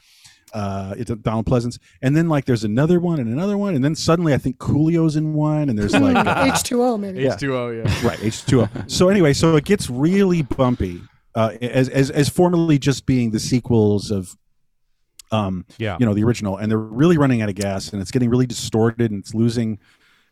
Uh, 0.52 0.94
it's 0.96 1.10
Donald 1.10 1.44
Pleasence, 1.44 1.78
and 2.02 2.16
then 2.16 2.28
like 2.28 2.44
there's 2.44 2.64
another 2.64 3.00
one 3.00 3.18
and 3.18 3.28
another 3.28 3.58
one, 3.58 3.74
and 3.74 3.84
then 3.84 3.94
suddenly 3.94 4.32
I 4.32 4.38
think 4.38 4.58
Coolio's 4.58 5.16
in 5.16 5.34
one, 5.34 5.68
and 5.68 5.78
there's 5.78 5.92
like 5.98 6.16
uh, 6.16 6.46
H2O 6.46 6.98
maybe. 7.00 7.24
H2O, 7.24 7.84
yeah. 7.84 8.08
right 8.08 8.18
H2O. 8.20 8.90
so 8.90 9.08
anyway, 9.08 9.32
so 9.32 9.56
it 9.56 9.64
gets 9.64 9.90
really 9.90 10.42
bumpy 10.42 11.02
uh, 11.34 11.50
as 11.60 11.88
as 11.88 12.10
as 12.10 12.28
formerly 12.28 12.78
just 12.78 13.06
being 13.06 13.32
the 13.32 13.40
sequels 13.40 14.10
of 14.10 14.36
um 15.32 15.66
Yeah. 15.78 15.96
you 15.98 16.06
know 16.06 16.14
the 16.14 16.22
original 16.22 16.56
and 16.56 16.70
they're 16.70 16.78
really 16.78 17.18
running 17.18 17.42
out 17.42 17.48
of 17.48 17.56
gas 17.56 17.92
and 17.92 18.00
it's 18.00 18.12
getting 18.12 18.30
really 18.30 18.46
distorted 18.46 19.10
and 19.10 19.18
it's 19.24 19.34
losing 19.34 19.80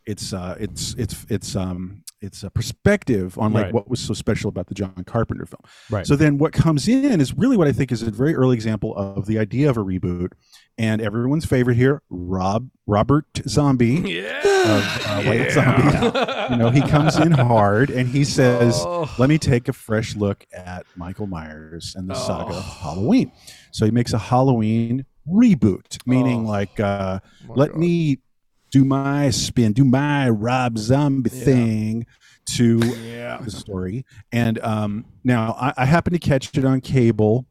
its 0.05 0.31
uh 0.31 0.55
its 0.57 0.93
its 0.93 1.25
its 1.29 1.53
um 1.57 2.01
its 2.25 2.43
a 2.43 2.49
perspective 2.49 3.37
on 3.39 3.53
like 3.53 3.65
Right. 3.65 3.73
what 3.73 3.89
was 3.89 3.99
so 4.01 4.13
special 4.13 4.49
about 4.49 4.67
the 4.67 4.73
John 4.75 5.03
Carpenter 5.05 5.45
film. 5.45 5.61
Right. 5.89 6.05
So 6.05 6.15
then 6.15 6.37
what 6.37 6.51
comes 6.51 6.87
in 6.87 7.21
is 7.21 7.33
really 7.33 7.55
what 7.55 7.67
I 7.67 7.71
think 7.71 7.91
is 7.91 8.01
a 8.01 8.11
very 8.11 8.35
early 8.35 8.55
example 8.55 8.95
of 8.97 9.25
the 9.27 9.39
idea 9.39 9.69
of 9.69 9.77
a 9.77 9.83
reboot 9.83 10.31
and 10.77 11.01
everyone's 11.01 11.45
favorite 11.45 11.77
here, 11.77 12.01
Rob 12.09 12.69
Robert 12.87 13.25
Zombie 13.47 14.03
yeah. 14.05 14.41
of 14.43 15.05
uh, 15.07 15.23
White 15.23 15.51
Zombie. 15.51 16.49
you 16.51 16.57
know, 16.57 16.69
he 16.69 16.81
comes 16.81 17.15
in 17.17 17.31
hard 17.31 17.89
and 17.89 18.09
he 18.09 18.23
says, 18.25 18.75
Oh. 18.85 19.09
"Let 19.17 19.29
me 19.29 19.37
take 19.37 19.67
a 19.69 19.73
fresh 19.73 20.15
look 20.17 20.45
at 20.53 20.85
Michael 20.97 21.27
Myers 21.27 21.93
and 21.95 22.09
the 22.09 22.15
saga 22.15 22.53
Oh. 22.53 22.57
of 22.57 22.63
Halloween." 22.63 23.31
So 23.71 23.85
he 23.85 23.91
makes 23.91 24.11
a 24.11 24.17
Halloween 24.17 25.05
reboot, 25.27 25.97
meaning 26.05 26.45
Oh. 26.45 26.49
like, 26.49 26.79
uh, 26.79 27.19
"Let 27.47 27.71
God. 27.71 27.79
me 27.79 28.19
do 28.75 28.83
my 28.85 29.29
spin, 29.29 29.73
do 29.73 29.85
my 29.85 30.29
Rob 30.29 30.77
Zombie 30.77 31.29
Yeah. 31.33 31.45
thing." 31.45 32.05
To 32.57 32.77
Yeah. 33.03 33.39
the 33.43 33.49
story, 33.49 34.05
and 34.31 34.59
um, 34.59 35.05
now 35.23 35.55
I, 35.59 35.73
I 35.77 35.85
happened 35.85 36.13
to 36.13 36.19
catch 36.29 36.55
it 36.55 36.63
on 36.63 36.79
cable, 36.79 37.47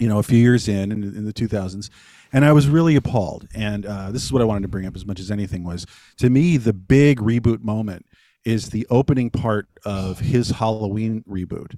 you 0.00 0.08
know, 0.08 0.18
a 0.18 0.22
few 0.22 0.38
years 0.38 0.66
in 0.66 0.90
in, 0.92 1.02
in 1.02 1.24
the 1.26 1.32
2000s, 1.34 1.90
and 2.32 2.42
I 2.42 2.52
was 2.52 2.66
really 2.66 2.96
appalled. 2.96 3.46
And 3.54 3.84
uh, 3.84 4.10
this 4.12 4.24
is 4.24 4.32
what 4.32 4.40
I 4.40 4.46
wanted 4.46 4.62
to 4.62 4.68
bring 4.68 4.86
up 4.86 4.96
as 4.96 5.04
much 5.04 5.20
as 5.20 5.30
anything 5.30 5.62
was 5.62 5.84
to 6.16 6.30
me 6.30 6.56
the 6.56 6.72
big 6.72 7.18
reboot 7.20 7.60
moment 7.62 8.06
is 8.46 8.70
the 8.70 8.86
opening 8.88 9.28
part 9.28 9.66
of 9.84 10.20
his 10.20 10.48
Halloween 10.52 11.22
reboot, 11.28 11.76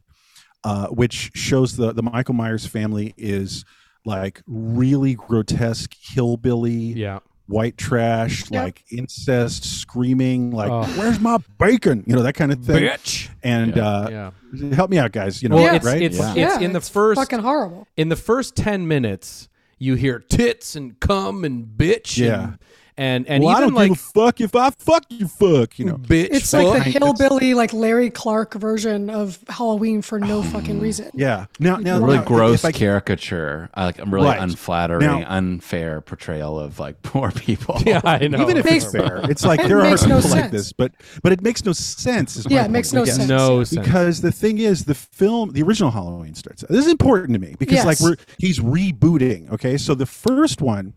uh, 0.62 0.86
which 0.86 1.32
shows 1.34 1.76
the 1.76 1.92
the 1.92 2.02
Michael 2.04 2.34
Myers 2.34 2.64
family 2.64 3.12
is 3.16 3.64
like 4.04 4.40
really 4.46 5.14
grotesque 5.14 5.94
hillbilly 6.00 6.92
Yeah. 7.04 7.18
White 7.46 7.76
trash, 7.78 8.50
Yep. 8.50 8.62
like 8.62 8.84
incest, 8.90 9.64
screaming, 9.80 10.50
like 10.50 10.70
Oh. 10.70 10.84
"Where's 10.98 11.20
my 11.20 11.38
bacon?" 11.58 12.02
You 12.06 12.16
know 12.16 12.22
that 12.22 12.34
kind 12.34 12.52
of 12.52 12.64
thing. 12.64 12.82
Bitch. 12.82 13.28
And 13.42 13.78
uh, 13.78 14.08
Yeah. 14.10 14.74
help 14.74 14.90
me 14.90 14.98
out, 14.98 15.12
guys. 15.12 15.42
You 15.42 15.48
know, 15.48 15.56
Well, 15.56 15.74
it's 15.76 15.84
right? 15.84 16.02
it's 16.02 16.18
Yeah. 16.18 16.30
it's 16.30 16.36
yeah, 16.36 16.60
in 16.60 16.72
the 16.72 16.78
it's 16.78 16.88
first 16.88 17.20
fucking 17.20 17.40
horrible. 17.40 17.86
in 17.96 18.08
the 18.08 18.16
first 18.16 18.56
10 18.56 18.88
minutes 18.88 19.48
you 19.78 19.94
hear 19.94 20.18
tits 20.18 20.74
and 20.74 20.98
cum 21.00 21.44
and 21.44 21.66
bitch 21.76 22.16
Yeah. 22.18 22.42
and 22.42 22.58
and, 22.98 23.26
and 23.28 23.44
well, 23.44 23.56
I 23.56 23.60
don't 23.60 23.74
like 23.74 23.90
give 23.90 23.98
a 23.98 24.00
fuck 24.00 24.40
if 24.40 24.54
I 24.54 24.70
fuck 24.70 25.04
you, 25.10 25.28
fuck. 25.28 25.78
You 25.78 25.84
know, 25.86 25.96
bitch 25.96 26.28
It's 26.30 26.52
like 26.52 26.84
the 26.84 26.90
hillbilly, 26.90 27.54
like 27.54 27.72
Larry 27.72 28.10
Clark 28.10 28.54
version 28.54 29.10
of 29.10 29.38
Halloween 29.48 30.00
for 30.02 30.18
no 30.18 30.38
oh, 30.38 30.42
fucking 30.42 30.80
reason. 30.80 31.10
yeah. 31.14 31.46
Now, 31.58 31.76
now, 31.76 31.98
really 32.00 32.16
now, 32.16 32.24
gross 32.24 32.60
if 32.60 32.64
I- 32.64 32.72
caricature, 32.72 33.68
like 33.76 33.98
a 33.98 34.04
really 34.04 34.26
Right. 34.26 34.40
unflattering, 34.40 35.06
Now- 35.06 35.24
unfair 35.28 36.00
portrayal 36.00 36.58
of 36.58 36.78
like 36.78 37.02
poor 37.02 37.30
people. 37.30 37.80
yeah 37.84 38.00
i 38.04 38.26
know 38.28 38.40
even 38.42 38.56
if 38.56 38.66
it's 38.66 38.90
fair, 38.90 39.20
it's 39.30 39.44
like 39.50 39.60
It 39.60 39.68
there 39.68 39.80
are 39.80 39.90
makes 39.90 40.04
no 40.06 40.16
people 40.20 40.30
like 40.30 40.50
this, 40.50 40.72
but 40.72 40.92
but 41.22 41.32
it 41.32 41.42
makes 41.42 41.64
no 41.64 41.72
sense. 41.72 42.46
Yeah, 42.48 42.64
it 42.64 42.70
makes 42.70 42.92
no 42.92 43.04
sense. 43.04 43.28
no 43.28 43.62
sense 43.64 43.84
because 43.86 44.20
the 44.22 44.32
thing 44.32 44.58
is 44.58 44.84
the 44.84 44.94
film 44.94 45.50
the 45.52 45.62
original 45.62 45.90
halloween 45.90 46.34
starts 46.34 46.64
this 46.68 46.86
is 46.86 46.90
important 46.90 47.32
to 47.34 47.38
me 47.38 47.54
because 47.58 47.84
like 47.84 48.00
we're 48.00 48.16
he's 48.38 48.58
rebooting 48.60 49.50
okay 49.52 49.76
so 49.76 49.94
the 49.94 50.06
first 50.06 50.60
one 50.62 50.94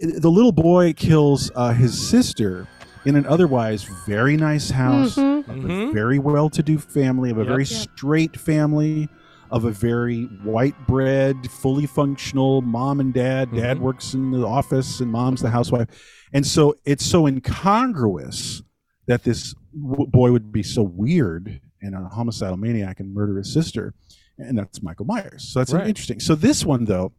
the 0.00 0.30
little 0.30 0.52
boy 0.52 0.92
kills 0.92 1.50
uh, 1.54 1.72
his 1.72 1.98
sister 2.08 2.66
in 3.04 3.16
an 3.16 3.26
otherwise 3.26 3.84
very 4.06 4.36
nice 4.36 4.70
house 4.70 5.16
Mm-hmm. 5.16 5.50
of 5.50 5.56
Mhm. 5.56 5.90
a 5.90 5.92
very 5.92 6.18
well-to-do 6.18 6.78
family 6.78 7.30
of 7.30 7.38
a 7.38 7.40
Yep. 7.40 7.48
very 7.48 7.64
Yep. 7.64 7.80
straight 7.90 8.36
family 8.36 9.08
of 9.50 9.64
a 9.64 9.70
very 9.70 10.24
white 10.44 10.74
bread 10.86 11.50
fully 11.50 11.86
functional 11.86 12.60
mom 12.60 13.00
and 13.00 13.14
dad 13.14 13.50
dad 13.54 13.78
Mhm. 13.78 13.80
works 13.80 14.12
in 14.14 14.30
the 14.30 14.46
office 14.46 15.00
and 15.00 15.10
mom's 15.10 15.40
the 15.40 15.48
housewife 15.50 15.88
and 16.34 16.46
so 16.46 16.74
it's 16.84 17.04
so 17.06 17.26
incongruous 17.26 18.62
that 19.06 19.24
this 19.24 19.54
w- 19.74 20.06
boy 20.10 20.30
would 20.32 20.52
be 20.52 20.62
so 20.62 20.82
weird 20.82 21.60
and 21.80 21.94
a 21.94 22.08
homicidal 22.08 22.58
maniac 22.58 23.00
and 23.00 23.14
murder 23.14 23.38
his 23.38 23.50
sister 23.52 23.94
and 24.36 24.58
that's 24.58 24.82
michael 24.82 25.06
myers 25.06 25.44
so 25.50 25.60
that's 25.60 25.72
Right. 25.72 25.86
interesting 25.88 26.20
so 26.20 26.34
this 26.34 26.64
one 26.66 26.84
though 26.84 27.12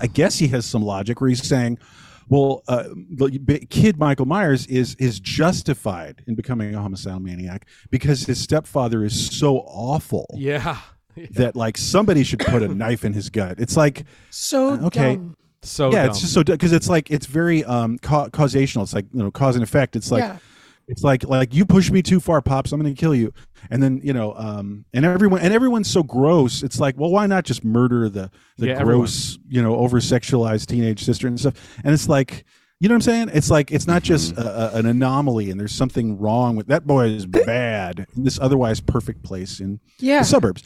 i 0.00 0.06
guess 0.06 0.38
he 0.38 0.48
has 0.48 0.64
some 0.66 0.82
logic 0.82 1.20
where 1.20 1.28
he's 1.30 1.46
saying 1.46 1.78
well 2.28 2.62
uh, 2.68 2.84
the 3.10 3.66
kid 3.70 3.98
michael 3.98 4.26
myers 4.26 4.66
is 4.66 4.94
is 4.96 5.18
justified 5.20 6.22
in 6.26 6.34
becoming 6.34 6.74
a 6.74 6.80
homicidal 6.80 7.20
maniac 7.20 7.66
because 7.90 8.24
his 8.26 8.40
stepfather 8.40 9.04
is 9.04 9.38
so 9.38 9.58
awful 9.66 10.26
yeah 10.36 10.78
that 11.32 11.56
like 11.56 11.76
somebody 11.76 12.22
should 12.22 12.38
put 12.38 12.62
a 12.62 12.68
knife 12.68 13.04
in 13.04 13.12
his 13.12 13.28
gut 13.30 13.58
it's 13.58 13.76
like 13.76 14.04
So 14.30 14.78
Okay. 14.86 15.16
dumb. 15.16 15.36
so 15.62 15.90
yeah 15.92 16.02
dumb. 16.02 16.10
it's 16.10 16.20
just 16.20 16.32
so 16.32 16.44
because 16.44 16.72
it's 16.72 16.88
like 16.88 17.10
it's 17.10 17.26
very 17.26 17.64
um 17.64 17.98
ca- 17.98 18.28
causational 18.28 18.82
it's 18.82 18.94
like 18.94 19.06
you 19.12 19.22
know 19.22 19.30
cause 19.30 19.56
and 19.56 19.62
effect 19.64 19.96
it's 19.96 20.10
like 20.10 20.22
yeah. 20.22 20.38
It's 20.90 21.02
like 21.02 21.24
like 21.24 21.54
you 21.54 21.64
push 21.64 21.90
me 21.90 22.02
too 22.02 22.20
far 22.20 22.42
pops 22.42 22.72
i'm 22.72 22.80
gonna 22.80 22.94
kill 22.94 23.14
you. 23.14 23.32
And 23.70 23.82
then 23.82 24.00
you 24.02 24.12
know 24.12 24.34
um 24.36 24.84
and 24.92 25.04
everyone 25.04 25.40
and 25.40 25.52
everyone's 25.54 25.88
so 25.90 26.02
gross 26.02 26.62
it's 26.62 26.80
like 26.80 26.98
well 26.98 27.10
why 27.10 27.26
not 27.26 27.44
just 27.44 27.64
murder 27.64 28.08
the 28.08 28.30
the 28.58 28.66
Yeah, 28.68 28.72
everyone. 28.80 29.02
gross 29.02 29.38
you 29.48 29.62
know 29.62 29.76
over 29.76 30.00
sexualized 30.00 30.66
teenage 30.66 31.04
sister 31.04 31.26
and 31.28 31.38
stuff? 31.38 31.54
And 31.84 31.92
it's 31.94 32.08
like 32.08 32.44
you 32.80 32.88
know 32.88 32.94
what 32.94 33.06
i'm 33.06 33.12
saying? 33.12 33.30
It's 33.34 33.50
like 33.50 33.70
it's 33.70 33.86
not 33.86 34.02
just 34.02 34.34
Mm-hmm. 34.34 34.46
a, 34.46 34.50
a, 34.50 34.78
an 34.80 34.86
anomaly 34.86 35.50
and 35.50 35.60
there's 35.60 35.74
something 35.74 36.18
wrong 36.18 36.56
with 36.56 36.66
that 36.68 36.86
boy 36.86 37.06
is 37.08 37.26
bad 37.26 38.06
in 38.16 38.24
this 38.24 38.38
otherwise 38.40 38.80
perfect 38.80 39.22
place 39.22 39.60
in 39.60 39.80
Yeah. 39.98 40.20
the 40.20 40.24
suburbs. 40.24 40.62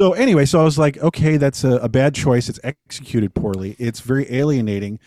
So 0.00 0.12
anyway 0.12 0.44
so 0.44 0.60
i 0.60 0.64
was 0.64 0.78
like 0.78 0.98
okay 0.98 1.36
that's 1.38 1.64
a, 1.64 1.76
a 1.76 1.88
bad 1.88 2.14
choice. 2.14 2.48
It's 2.48 2.60
executed 2.62 3.34
poorly. 3.34 3.74
It's 3.78 4.00
very 4.00 4.26
alienating. 4.32 4.98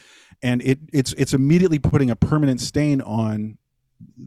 And 0.44 0.62
it 0.62 0.80
it's 0.94 1.14
it's 1.14 1.34
immediately 1.34 1.80
putting 1.80 2.10
a 2.12 2.16
permanent 2.16 2.60
stain 2.62 3.02
on 3.02 3.58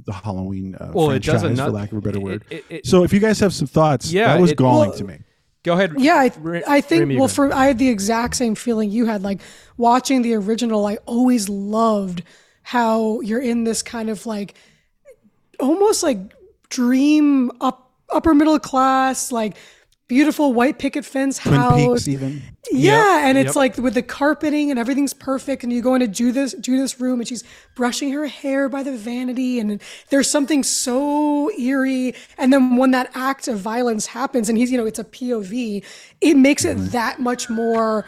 the 0.07 0.13
halloween 0.13 0.75
uh, 0.77 0.91
well 0.95 1.11
it 1.11 1.25
franchise 1.25 1.43
doesn't 1.43 1.57
for 1.57 1.71
lack 1.71 1.93
of 1.93 1.99
a 1.99 2.01
better 2.01 2.21
word 2.21 2.45
it, 2.51 2.65
it, 2.69 2.87
so 2.87 3.05
if 3.05 3.13
you 3.13 3.21
guys 3.21 3.39
have 3.41 3.53
some 3.55 3.67
thoughts 3.69 4.13
Yeah, 4.13 4.35
that 4.35 4.41
was 4.41 4.51
it- 4.53 4.57
galling 4.57 4.91
Well, 4.91 4.99
to 4.99 5.05
me 5.05 5.19
go 5.63 5.75
ahead 5.75 5.93
Yeah, 5.99 6.15
I, 6.17 6.33
Ra- 6.39 6.61
I 6.67 6.81
think. 6.81 7.01
Remy, 7.01 7.19
well, 7.19 7.29
for 7.29 7.53
I 7.55 7.67
had 7.67 7.79
the 7.79 7.89
exact 7.89 8.35
same 8.37 8.55
feeling 8.55 8.91
you 8.91 9.05
had. 9.07 9.23
Like 9.23 9.41
watching 9.77 10.23
the 10.23 10.33
original, 10.35 10.87
I 10.87 10.97
always 11.05 11.49
loved 11.51 12.23
how 12.63 13.21
you're 13.21 13.43
in 13.43 13.65
this 13.65 13.83
kind 13.83 14.09
of 14.09 14.25
like 14.25 14.55
almost 15.59 16.03
like 16.03 16.19
dream 16.71 17.51
up 17.61 17.91
upper 18.09 18.35
middle 18.35 18.59
class, 18.59 19.31
like 19.33 19.57
beautiful 20.11 20.53
white 20.53 20.81
picket 20.81 21.05
fence 21.05 21.39
twin 21.39 21.55
house. 21.55 21.77
peaks 21.77 22.09
even 22.09 22.43
Yeah, 22.73 23.29
and 23.29 23.39
it's 23.39 23.51
yep. 23.51 23.57
like 23.57 23.77
with 23.79 23.95
the 23.95 24.03
carpeting 24.03 24.71
and 24.71 24.79
everything's 24.79 25.15
perfect, 25.15 25.63
and 25.63 25.73
you 25.73 25.81
go 25.81 25.95
into 25.95 26.09
Judith's 26.09 26.55
Judith's 26.55 27.01
room 27.01 27.21
and 27.21 27.29
she's 27.29 27.45
brushing 27.77 28.11
her 28.13 28.27
hair 28.27 28.69
by 28.69 28.83
the 28.83 28.97
vanity, 28.97 29.61
and 29.61 29.81
there's 30.09 30.29
something 30.29 30.65
so 30.65 31.49
eerie. 31.57 32.17
And 32.39 32.53
then 32.53 32.77
when 32.77 32.91
that 32.91 33.11
act 33.15 33.47
of 33.47 33.61
violence 33.61 34.07
happens, 34.07 34.49
and 34.49 34.59
he's 34.59 34.73
you 34.73 34.79
know 34.79 34.85
it's 34.85 34.99
a 34.99 35.05
POV, 35.05 35.85
it 36.21 36.37
makes 36.37 36.65
it 36.65 36.77
mm-hmm. 36.77 36.87
that 36.89 37.21
much 37.21 37.49
more 37.49 38.05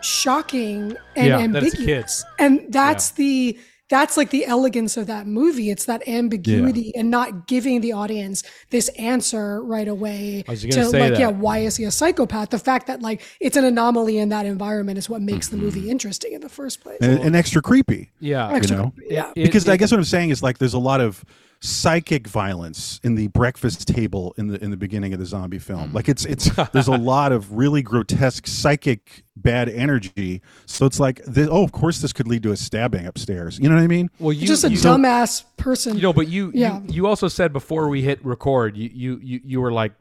shocking 0.00 0.96
and 1.14 1.26
Yeah, 1.26 1.38
ambiguous. 1.38 1.84
kids. 1.84 2.24
And 2.38 2.64
that's 2.70 3.10
the 3.12 3.58
that's 3.88 4.16
like 4.16 4.30
the 4.30 4.44
elegance 4.46 4.96
of 4.96 5.06
that 5.06 5.26
movie. 5.26 5.70
It's 5.70 5.86
that 5.86 6.06
ambiguity 6.06 6.94
and 6.94 7.10
not 7.10 7.46
giving 7.46 7.80
the 7.80 7.92
audience 7.92 8.42
this 8.70 8.88
answer 8.90 9.62
right 9.62 9.88
away. 9.88 10.44
I 10.46 10.50
was 10.52 10.62
to 10.62 10.68
gonna 10.68 10.84
say 10.90 11.00
like, 11.00 11.12
that. 11.14 11.20
yeah, 11.20 11.28
why 11.28 11.58
is 11.58 11.76
he 11.76 11.84
a 11.84 11.90
psychopath? 11.90 12.50
The 12.50 12.58
fact 12.58 12.86
that 12.86 13.02
like 13.02 13.22
it's 13.40 13.56
an 13.56 13.64
anomaly 13.64 14.18
in 14.18 14.28
that 14.28 14.46
environment 14.46 14.98
is 14.98 15.08
what 15.08 15.22
makes 15.22 15.48
the 15.48 15.56
mm-hmm. 15.56 15.64
movie 15.66 15.90
interesting 15.90 16.32
in 16.32 16.40
the 16.40 16.48
first 16.48 16.80
place. 16.82 16.98
and, 17.00 17.18
and 17.20 17.36
extra 17.36 17.62
creepy 17.62 18.10
yeah 18.20 18.50
Extra- 18.52 18.76
know? 18.76 18.92
yeah. 19.08 19.30
It- 19.34 19.44
because 19.44 19.66
it- 19.66 19.72
i 19.72 19.76
guess 19.76 19.90
what 19.90 19.98
i'm 19.98 20.04
saying 20.04 20.30
is 20.30 20.42
like 20.42 20.58
there's 20.58 20.74
a 20.74 20.78
lot 20.78 21.00
of 21.00 21.24
psychic 21.60 22.28
violence 22.28 23.00
in 23.02 23.16
the 23.16 23.26
breakfast 23.28 23.88
table 23.88 24.32
in 24.38 24.46
the 24.46 24.62
in 24.62 24.70
the 24.70 24.76
beginning 24.76 25.12
of 25.12 25.18
the 25.18 25.26
zombie 25.26 25.58
film 25.58 25.88
hmm. 25.88 25.94
like 25.96 26.08
it's 26.08 26.24
it's 26.24 26.48
there's 26.72 26.86
a 26.86 26.92
lot 26.96 27.32
of 27.32 27.52
really 27.52 27.82
grotesque 27.82 28.46
psychic 28.46 29.24
bad 29.34 29.68
energy 29.68 30.40
so 30.66 30.86
it's 30.86 31.00
like 31.00 31.20
the, 31.24 31.50
oh 31.50 31.64
of 31.64 31.72
course 31.72 32.00
this 32.00 32.12
could 32.12 32.28
lead 32.28 32.44
to 32.44 32.52
a 32.52 32.56
stabbing 32.56 33.06
upstairs 33.06 33.58
you 33.58 33.68
know 33.68 33.74
what 33.74 33.82
i 33.82 33.88
mean 33.88 34.08
well 34.20 34.32
you 34.32 34.46
just 34.46 34.62
a 34.62 34.70
you, 34.70 34.76
dumbass 34.78 35.44
person. 35.56 35.96
you 35.96 36.02
know 36.02 36.12
but 36.12 36.28
you, 36.28 36.52
Yeah. 36.54 36.80
you 36.82 36.94
you 36.94 37.06
also 37.08 37.26
said 37.26 37.52
before 37.52 37.88
we 37.88 38.02
hit 38.02 38.24
record 38.24 38.76
you 38.76 38.88
you 38.92 39.20
you, 39.20 39.40
you 39.44 39.60
were 39.60 39.72
like 39.72 39.92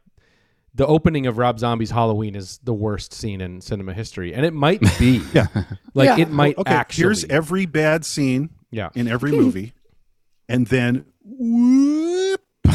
the 0.75 0.85
opening 0.85 1.25
of 1.25 1.39
Rob 1.39 1.57
Zombie's 1.57 1.89
Halloween 1.89 2.35
is 2.35 2.59
the 2.63 2.73
worst 2.73 3.11
scene 3.11 3.41
in 3.41 3.61
cinema 3.61 3.93
history, 3.93 4.35
and 4.35 4.45
it 4.45 4.53
might 4.53 4.79
be. 4.99 5.23
Yeah. 5.33 5.47
like 5.95 6.05
Yeah. 6.05 6.19
it 6.19 6.29
might 6.29 6.55
okay 6.59 6.71
actually. 6.71 7.01
here's 7.03 7.25
every 7.25 7.65
bad 7.65 8.05
scene 8.05 8.51
yeah, 8.69 8.89
in 8.93 9.07
every 9.07 9.31
movie 9.31 9.73
and 10.49 10.67
then 10.67 11.05
whoop 11.27 12.41
uh, 12.65 12.71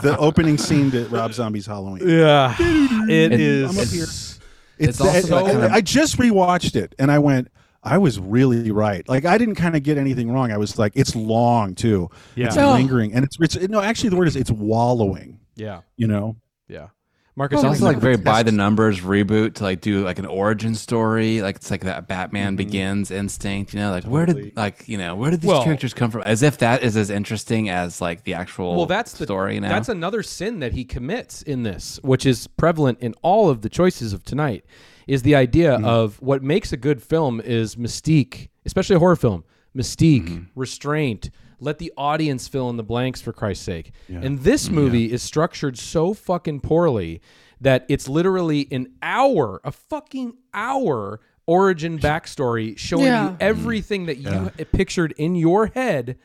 the 0.00 0.16
opening 0.18 0.58
scene 0.58 0.90
to 0.90 1.04
rob 1.06 1.32
zombie's 1.32 1.66
halloween 1.66 2.08
yeah. 2.08 2.54
It 2.58 3.32
It- 3.32 3.40
is. 3.40 3.70
I'm 3.70 3.78
up 3.82 3.88
here. 3.88 4.04
It's, 4.04 4.40
It's, 4.78 5.00
also 5.00 5.36
I, 5.36 5.42
kind 5.52 5.64
of- 5.64 5.72
I 5.72 5.80
just 5.80 6.18
rewatched 6.18 6.76
it 6.76 6.94
and 6.98 7.10
I 7.12 7.18
went, 7.18 7.48
I 7.84 7.98
was 7.98 8.18
really 8.18 8.70
right. 8.70 9.06
Like 9.08 9.24
I 9.24 9.38
didn't 9.38 9.56
kind 9.56 9.76
of 9.76 9.82
get 9.82 9.98
anything 9.98 10.30
wrong. 10.30 10.50
I 10.52 10.56
was 10.56 10.78
like, 10.78 10.92
it's 10.96 11.14
long 11.14 11.74
too. 11.74 12.10
Yeah. 12.36 12.46
It's 12.46 12.56
Oh. 12.56 12.72
lingering 12.72 13.12
and 13.14 13.24
it's, 13.24 13.36
it's 13.40 13.56
no. 13.68 13.80
Actually, 13.80 14.10
the 14.10 14.16
word 14.16 14.28
is 14.28 14.36
it's 14.36 14.50
wallowing. 14.50 15.40
Yeah, 15.56 15.80
You 15.96 16.06
know. 16.08 16.36
yeah. 16.68 16.88
Marcus, 17.34 17.60
It's 17.60 17.64
also 17.64 17.84
like 17.86 17.96
very 17.96 18.16
God. 18.16 18.24
by 18.24 18.42
the 18.42 18.52
numbers 18.52 19.00
reboot 19.00 19.54
to 19.54 19.64
like 19.64 19.80
do 19.80 20.04
like 20.04 20.18
an 20.18 20.26
origin 20.26 20.74
story. 20.74 21.40
Like 21.40 21.56
it's 21.56 21.70
like 21.70 21.84
that 21.84 22.06
Batman 22.06 22.48
Mm-hmm. 22.48 22.56
Begins 22.56 23.10
instinct. 23.10 23.72
You 23.72 23.80
know, 23.80 23.90
like 23.90 24.04
where 24.04 24.26
did 24.26 24.54
like 24.54 24.86
you 24.86 24.98
know 24.98 25.16
where 25.16 25.30
did 25.30 25.40
these 25.40 25.48
Well- 25.48 25.64
characters 25.64 25.94
come 25.94 26.10
from? 26.10 26.22
As 26.22 26.42
if 26.42 26.58
that 26.58 26.82
is 26.82 26.94
as 26.96 27.08
interesting 27.08 27.70
as 27.70 28.02
like 28.02 28.24
the 28.24 28.34
actual 28.34 28.76
well, 28.76 28.84
that's 28.86 29.12
the 29.14 29.24
story. 29.24 29.58
Now 29.60 29.70
That's 29.70 29.88
another 29.88 30.22
sin 30.22 30.58
that 30.60 30.72
he 30.72 30.84
commits 30.84 31.40
in 31.40 31.62
this, 31.62 31.98
which 32.02 32.26
is 32.26 32.46
prevalent 32.48 32.98
in 33.00 33.14
all 33.22 33.48
of 33.48 33.62
the 33.62 33.70
choices 33.70 34.12
of 34.12 34.24
tonight. 34.24 34.64
Is 35.06 35.22
the 35.22 35.34
idea 35.34 35.72
Mm-hmm. 35.76 35.84
of 35.86 36.20
what 36.20 36.42
makes 36.42 36.72
a 36.72 36.76
good 36.76 37.02
film 37.02 37.40
is 37.40 37.76
mystique, 37.76 38.48
especially 38.66 38.96
a 38.96 38.98
horror 38.98 39.16
film. 39.16 39.44
Mystique, 39.74 40.28
Mm-hmm. 40.28 40.42
restraint. 40.60 41.30
Let 41.62 41.78
the 41.78 41.92
audience 41.96 42.48
fill 42.48 42.68
in 42.70 42.76
the 42.76 42.82
blanks 42.82 43.20
for 43.20 43.32
Christ's 43.32 43.64
sake. 43.64 43.92
And 44.08 44.40
this 44.40 44.68
movie 44.68 45.12
is 45.12 45.22
structured 45.22 45.78
so 45.78 46.12
fucking 46.12 46.60
poorly 46.60 47.20
that 47.60 47.86
it's 47.88 48.08
literally 48.08 48.66
an 48.72 48.88
hour, 49.02 49.60
a 49.64 49.70
fucking 49.72 50.34
hour 50.52 51.20
origin 51.46 51.98
backstory 51.98 52.76
showing 52.76 53.06
Yeah. 53.06 53.30
you 53.30 53.36
everything 53.40 54.06
that 54.06 54.18
you 54.18 54.50
pictured 54.72 55.12
in 55.16 55.34
your 55.36 55.66
head 55.66 56.18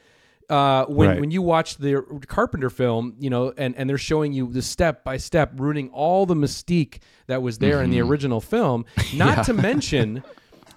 uh, 0.49 0.85
when 0.85 1.09
Right. 1.09 1.19
when 1.19 1.29
you 1.31 1.41
watch 1.41 1.75
the 1.77 2.01
Carpenter 2.27 2.69
film, 2.69 3.15
you 3.19 3.29
know, 3.29 3.53
and 3.57 3.75
and 3.75 3.89
they're 3.89 3.97
showing 3.97 4.31
you 4.31 4.47
the 4.51 4.61
step 4.61 5.03
by 5.03 5.17
step, 5.17 5.51
ruining 5.57 5.89
all 5.89 6.25
the 6.25 6.35
mystique 6.35 6.99
that 7.27 7.41
was 7.41 7.57
there 7.57 7.83
in 7.83 7.89
the 7.91 7.99
original 8.01 8.39
film. 8.39 8.85
Not 9.13 9.45
to 9.47 9.53
mention 9.53 10.23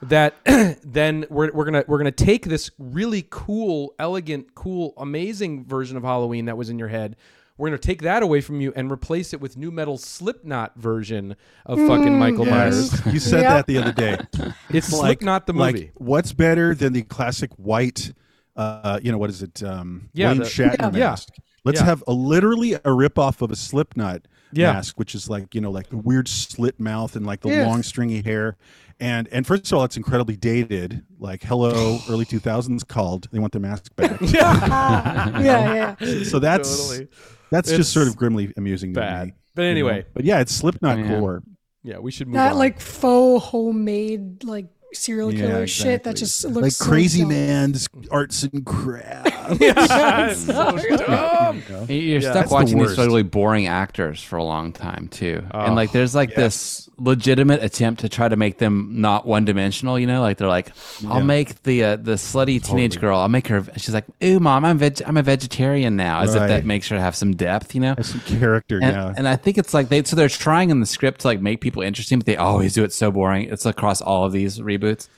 that 0.03 0.35
then 0.85 1.27
we're, 1.31 1.53
we're 1.53 1.65
gonna 1.65 1.85
we're 1.87 1.99
gonna 1.99 2.11
take 2.11 2.47
this 2.47 2.71
really 2.79 3.27
cool, 3.31 3.95
elegant, 3.99 4.55
cool, 4.55 4.95
amazing 4.97 5.65
version 5.65 5.97
of 5.97 6.03
Halloween 6.03 6.47
that 6.47 6.57
was 6.57 6.71
in 6.71 6.79
your 6.79 6.89
head. 6.89 7.17
we're 7.59 7.69
gonna 7.69 7.79
take 7.79 8.03
that 8.03 8.23
away 8.23 8.41
from 8.41 8.61
you 8.63 8.73
and 8.75 8.91
replace 8.91 9.33
it 9.35 9.41
with 9.41 9.57
new 9.59 9.71
metal 9.71 9.99
Slipknot 9.99 10.77
version 10.77 11.37
of 11.67 11.79
fucking 11.87 12.19
Michael 12.19 12.47
Myers. 12.47 12.93
Yes. 13.05 13.13
You 13.15 13.21
said 13.21 13.43
Yep. 13.43 13.51
that 13.53 13.67
the 13.67 13.79
other 13.79 13.93
day. 13.93 14.19
It's 14.71 14.93
like, 14.93 15.19
Slipknot 15.19 15.47
the 15.47 15.53
like, 15.53 15.75
movie. 15.75 15.91
what's 15.97 16.33
better 16.33 16.75
than 16.75 16.93
the 16.93 17.03
classic 17.03 17.51
white? 17.57 18.13
Uh, 18.57 18.99
you 19.03 19.11
know 19.13 19.19
what 19.19 19.31
is 19.31 19.43
it? 19.43 19.63
Um, 19.63 20.09
Yeah, 20.13 20.29
William 20.29 20.45
the- 20.45 20.49
Shatner 20.51 20.93
Yeah. 20.95 21.11
mask. 21.11 21.29
Let's 21.65 21.81
Yeah. 21.81 21.87
have 21.87 22.05
a 22.07 22.13
literally 22.13 22.77
a 22.85 22.93
rip 22.93 23.19
off 23.19 23.43
of 23.43 23.51
a 23.51 23.57
Slipknot 23.57 24.23
Yeah. 24.53 24.73
mask, 24.73 24.99
which 24.99 25.15
is 25.15 25.29
like 25.29 25.55
you 25.55 25.61
know 25.61 25.71
like 25.71 25.91
the 25.91 25.97
weird 25.99 26.29
slit 26.29 26.81
mouth 26.81 27.17
and 27.17 27.27
like 27.27 27.41
the 27.43 27.51
Yeah. 27.51 27.67
long 27.67 27.83
stringy 27.83 28.23
hair. 28.23 28.57
And 29.01 29.29
and 29.33 29.47
first 29.47 29.71
of 29.73 29.79
all, 29.79 29.85
it's 29.85 29.97
incredibly 29.97 30.37
dated. 30.37 31.03
Like 31.19 31.43
Hello, 31.43 31.99
early 32.11 32.25
two 32.27 32.39
thousands 32.39 32.85
called. 32.85 33.29
They 33.33 33.39
want 33.39 33.53
their 33.53 33.63
mask 33.63 33.95
back. 33.97 34.21
yeah, 34.21 35.97
yeah. 36.01 36.23
so 36.25 36.39
that's 36.39 36.89
Totally. 36.89 37.09
that's 37.51 37.69
It's 37.71 37.79
just 37.79 37.93
sort 37.93 38.09
of 38.09 38.17
grimly 38.17 38.53
amusing 38.57 38.93
to 38.95 39.01
bad. 39.01 39.27
me. 39.29 39.35
But 39.55 39.63
you 39.63 39.67
know? 39.69 39.71
anyway, 39.73 40.07
but 40.15 40.25
yeah, 40.25 40.41
it's 40.41 40.53
Slipknot 40.53 40.99
Oh, 40.99 41.03
yeah. 41.03 41.19
core. 41.19 41.43
yeah, 41.83 41.99
we 41.99 42.11
should 42.11 42.29
move 42.29 42.35
That 42.35 42.53
on. 42.53 42.59
like 42.59 42.81
faux 42.81 43.45
homemade 43.47 44.45
like 44.45 44.67
serial 44.93 45.33
Yeah, 45.33 45.47
killer 45.47 45.67
shit 45.67 46.05
that 46.05 46.17
just 46.17 46.45
looks 46.45 46.63
like 46.63 46.73
so 46.73 46.85
crazy 46.85 47.21
dumb. 47.21 47.29
man's 47.31 47.89
arts 48.11 48.43
and 48.43 48.65
crafts. 48.67 49.31
yeah, 49.61 50.33
so. 50.35 50.77
You're 50.77 52.21
Yeah, 52.21 52.21
stuck 52.21 52.35
that's 52.35 52.49
the 52.49 52.55
watching 52.55 52.79
these 52.79 52.87
worst. 52.89 52.97
totally 52.97 53.23
boring 53.23 53.67
actors 53.67 54.23
for 54.23 54.37
a 54.37 54.45
long 54.45 54.73
time 54.73 55.09
too, 55.09 55.43
Oh, 55.53 55.61
and 55.61 55.75
like 55.75 55.93
there's 55.93 56.15
like 56.15 56.35
this 56.35 56.89
legitimate 56.99 57.63
attempt 57.63 58.03
to 58.03 58.09
try 58.09 58.29
to 58.29 58.37
make 58.37 58.59
them 58.59 58.89
not 59.01 59.27
one 59.27 59.45
dimensional. 59.45 59.99
You 59.99 60.07
know, 60.07 60.21
like 60.21 60.37
they're 60.39 60.49
like, 60.49 60.73
"I'll 61.09 61.19
Yeah. 61.19 61.25
make 61.25 61.63
the 61.63 61.85
uh, 61.85 61.97
the 61.97 62.13
slutty 62.13 62.63
teenage 62.63 63.01
girl. 63.01 63.19
I'll 63.19 63.29
make 63.29 63.49
her." 63.49 63.65
She's 63.77 63.95
like, 63.95 64.05
"Ooh, 64.23 64.39
mom, 64.41 64.65
I'm 64.65 64.79
veg- 64.79 65.03
I'm 65.07 65.17
a 65.17 65.23
vegetarian 65.23 65.97
now," 65.97 66.21
as 66.21 66.35
if 66.35 66.41
that 66.47 66.65
makes 66.65 66.89
her 66.89 66.99
have 66.99 67.17
some 67.17 67.35
depth. 67.37 67.75
You 67.75 67.81
know, 67.81 67.95
Has 67.97 68.09
some 68.11 68.21
character, 68.21 68.77
and, 68.83 68.93
yeah. 68.93 69.15
and 69.17 69.27
I 69.29 69.37
think 69.37 69.57
it's 69.59 69.73
like 69.75 69.89
they 69.89 70.03
so 70.05 70.17
they're 70.17 70.29
trying 70.29 70.71
in 70.71 70.81
the 70.81 70.87
script 70.87 71.21
to 71.23 71.29
like 71.29 71.41
make 71.41 71.61
people 71.61 71.83
interesting, 71.83 72.19
but 72.19 72.27
they 72.27 72.37
always 72.37 72.75
do 72.75 72.85
it 72.85 72.93
so 72.93 73.11
boring. 73.11 73.49
It's 73.51 73.67
across 73.67 74.01
all 74.03 74.25
of 74.25 74.33
these 74.33 74.61
reboots, 74.81 75.09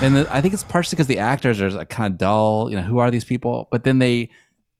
and 0.00 0.16
the, 0.16 0.34
I 0.34 0.40
think 0.40 0.54
it's 0.54 0.64
partially 0.64 0.96
because 0.96 1.06
the 1.06 1.18
actors 1.18 1.60
are 1.60 1.70
like 1.70 1.90
kind 1.90 2.12
of 2.12 2.18
dull. 2.18 2.70
You 2.70 2.76
know, 2.76 2.82
who 2.82 2.98
are 2.98 3.10
these 3.10 3.24
people? 3.24 3.68
But 3.70 3.84
then 3.84 3.98
they, 3.98 4.30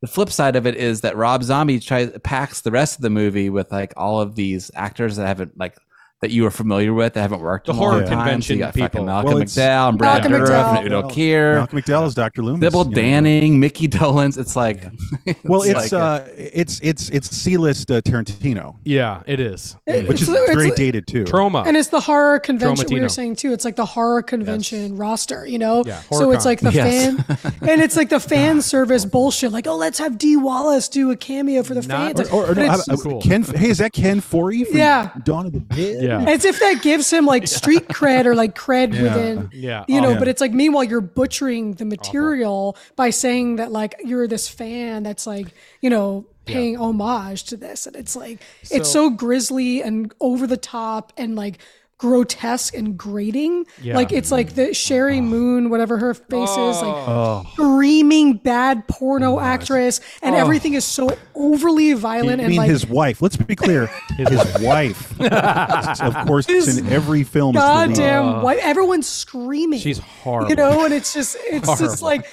the 0.01 0.07
flip 0.07 0.31
side 0.31 0.57
of 0.57 0.67
it 0.67 0.77
is 0.77 1.03
that 1.03 1.17
Rob 1.17 1.43
Zombie 1.43 1.81
tries 1.81 2.11
packs 2.25 2.63
the 2.63 2.71
rest 2.71 2.97
of 2.97 3.03
the 3.03 3.11
movie 3.11 3.51
with 3.51 3.71
like 3.71 3.93
all 3.97 4.21
of 4.21 4.35
these 4.35 4.71
actors 4.75 5.17
that 5.17 5.27
haven't 5.27 5.59
like. 5.59 5.77
That 6.23 6.31
you 6.31 6.47
are 6.47 6.53
familiar 6.53 6.95
with 6.95 7.15
that 7.15 7.21
haven't 7.23 7.41
worked 7.41 7.67
The 7.67 7.73
in 7.73 7.79
a 7.79 7.81
horror 7.81 7.99
time. 8.03 8.07
So 8.07 8.15
convention 8.15 8.57
you 8.59 8.63
got 8.63 8.75
people. 8.75 8.85
fucking 8.91 9.07
Malcolm 9.07 9.33
Well, 9.33 9.39
it's- 9.43 9.57
McDowell 9.57 9.89
and 9.89 9.99
Brad 9.99 10.31
Malcolm 10.31 10.33
Dourif 10.33 10.47
McDowell. 10.65 10.77
and 10.79 10.87
Udo 10.87 11.03
Kier, 11.09 11.55
Malcolm 11.57 11.79
McDowell 11.81 12.07
is 12.07 12.15
Dr. 12.15 12.43
Loomis. 12.45 12.61
Sybil 12.73 12.85
you 12.85 12.91
know. 12.95 13.03
Danning, 13.03 13.53
Mickey 13.59 13.89
Dolenz. 13.89 14.39
It's 14.39 14.55
like, 14.55 14.85
Well, 15.43 15.63
it's 15.63 15.91
like, 15.91 15.93
uh, 15.93 16.25
it's 16.37 16.79
it's 16.81 17.09
it's 17.11 17.37
C-list 17.37 17.91
uh, 17.91 18.01
Tarantino, 18.03 18.77
Yeah, 18.85 19.23
it 19.27 19.41
is. 19.41 19.75
It- 19.85 20.07
which 20.07 20.23
is 20.23 20.29
it's- 20.29 20.43
it's- 20.45 20.57
very 20.57 20.71
dated 20.71 21.09
too. 21.09 21.25
Trauma. 21.25 21.65
And 21.67 21.77
it's 21.77 21.89
the 21.89 21.99
horror 21.99 22.39
convention 22.39 22.87
we 22.91 23.01
were 23.01 23.09
saying 23.09 23.35
too. 23.35 23.53
It's 23.53 23.65
like 23.65 23.75
the 23.75 23.85
horror 23.87 24.23
convention 24.23 24.97
roster, 24.97 25.45
you 25.45 25.59
know. 25.59 25.83
Yeah, 25.85 26.03
so 26.13 26.31
it's 26.31 26.45
like 26.45 26.61
the 26.61 26.71
Yes. 26.73 27.17
fan, 27.17 27.53
and 27.69 27.81
it's 27.83 27.97
like 27.97 28.11
the 28.11 28.21
fan 28.21 28.63
service 28.63 29.05
bullshit. 29.05 29.51
Like, 29.51 29.67
oh, 29.67 29.75
let's 29.77 29.99
have 29.99 30.19
Dee 30.19 30.37
Wallace 30.37 30.89
do 30.89 31.11
a 31.11 31.17
cameo 31.17 31.65
for 31.65 31.75
the 31.75 31.83
Not- 31.83 32.17
fans. 32.17 32.31
Or, 32.31 32.45
or 32.45 32.55
But 32.55 32.59
no, 32.59 32.69
I- 32.69 32.93
I- 32.93 32.97
cool. 32.97 33.21
Ken. 33.21 33.43
Hey, 33.43 33.71
is 33.71 33.79
that 33.79 33.93
Ken 33.93 34.21
Foree 34.21 34.65
from 34.69 34.79
Yeah. 34.79 35.11
Dawn 35.25 35.47
of 35.47 35.53
the 35.53 35.59
Dead? 35.61 36.03
yeah. 36.05 36.12
As 36.21 36.45
if 36.45 36.61
that 36.61 36.83
gives 36.83 37.11
him 37.13 37.27
like 37.27 37.47
street 37.49 37.89
cred 37.89 38.27
or 38.27 38.35
like 38.35 38.55
cred 38.55 38.91
within, 38.91 39.51
Yeah. 39.53 39.85
you 39.89 40.01
know. 40.01 40.11
Oh. 40.13 40.19
But 40.19 40.29
it's 40.29 40.41
like 40.41 40.53
meanwhile 40.53 40.85
you're 40.85 41.01
butchering 41.01 41.75
the 41.75 41.85
material 41.85 42.77
by 42.97 43.11
saying 43.11 43.57
that 43.57 43.73
like 43.73 43.95
you're 44.05 44.27
this 44.29 44.49
fan 44.49 45.03
that's 45.03 45.27
like 45.27 45.49
you 45.81 45.91
know 45.91 46.27
paying 46.45 46.77
homage 46.77 47.45
to 47.45 47.57
this, 47.57 47.87
and 47.87 47.95
it's 47.97 48.17
like 48.17 48.41
it's 48.71 48.91
so 48.91 49.11
grisly 49.11 49.81
and 49.83 50.13
over 50.21 50.47
the 50.47 50.57
top 50.57 51.13
and 51.17 51.37
like 51.37 51.59
grotesque 52.03 52.75
and 52.75 52.99
grating. 52.99 53.65
Yeah. 53.81 53.95
Like 53.95 54.11
it's 54.11 54.33
like 54.33 54.57
the 54.57 54.71
Sheri 54.71 55.19
oh. 55.19 55.23
Moon, 55.23 55.71
whatever 55.71 55.99
her 55.99 56.15
face 56.15 56.51
is, 56.51 56.83
like 56.83 56.93
Oh, 56.93 57.45
oh. 57.47 57.51
screaming 57.53 58.39
bad 58.39 58.89
porno 58.89 59.39
actress, 59.39 60.01
and 60.21 60.35
oh. 60.35 60.39
everything 60.39 60.75
is 60.75 60.85
so 60.85 61.17
overly 61.37 61.89
you 61.89 61.97
violent 61.97 62.41
and 62.41 62.49
mean 62.49 62.59
like 62.59 62.69
his 62.69 62.85
wife? 62.89 63.23
Let's 63.23 63.37
be 63.37 63.55
clear, 63.55 63.87
his, 64.17 64.59
wife. 64.61 65.13
of 65.21 66.27
course, 66.27 66.47
it's 66.49 66.77
in 66.77 66.89
every 66.89 67.23
film. 67.23 67.57
is 67.57 67.63
the 67.63 67.69
lead. 67.69 67.89
goddamn 67.91 68.43
white. 68.43 68.59
Everyone's 68.59 69.07
screaming. 69.07 69.79
She's 69.79 69.99
horrible. 70.01 70.51
You 70.51 70.57
know, 70.57 70.85
and 70.85 70.93
it's 70.93 71.15
just 71.15 71.37
it's 71.45 71.79
just 71.79 72.03
like 72.03 72.27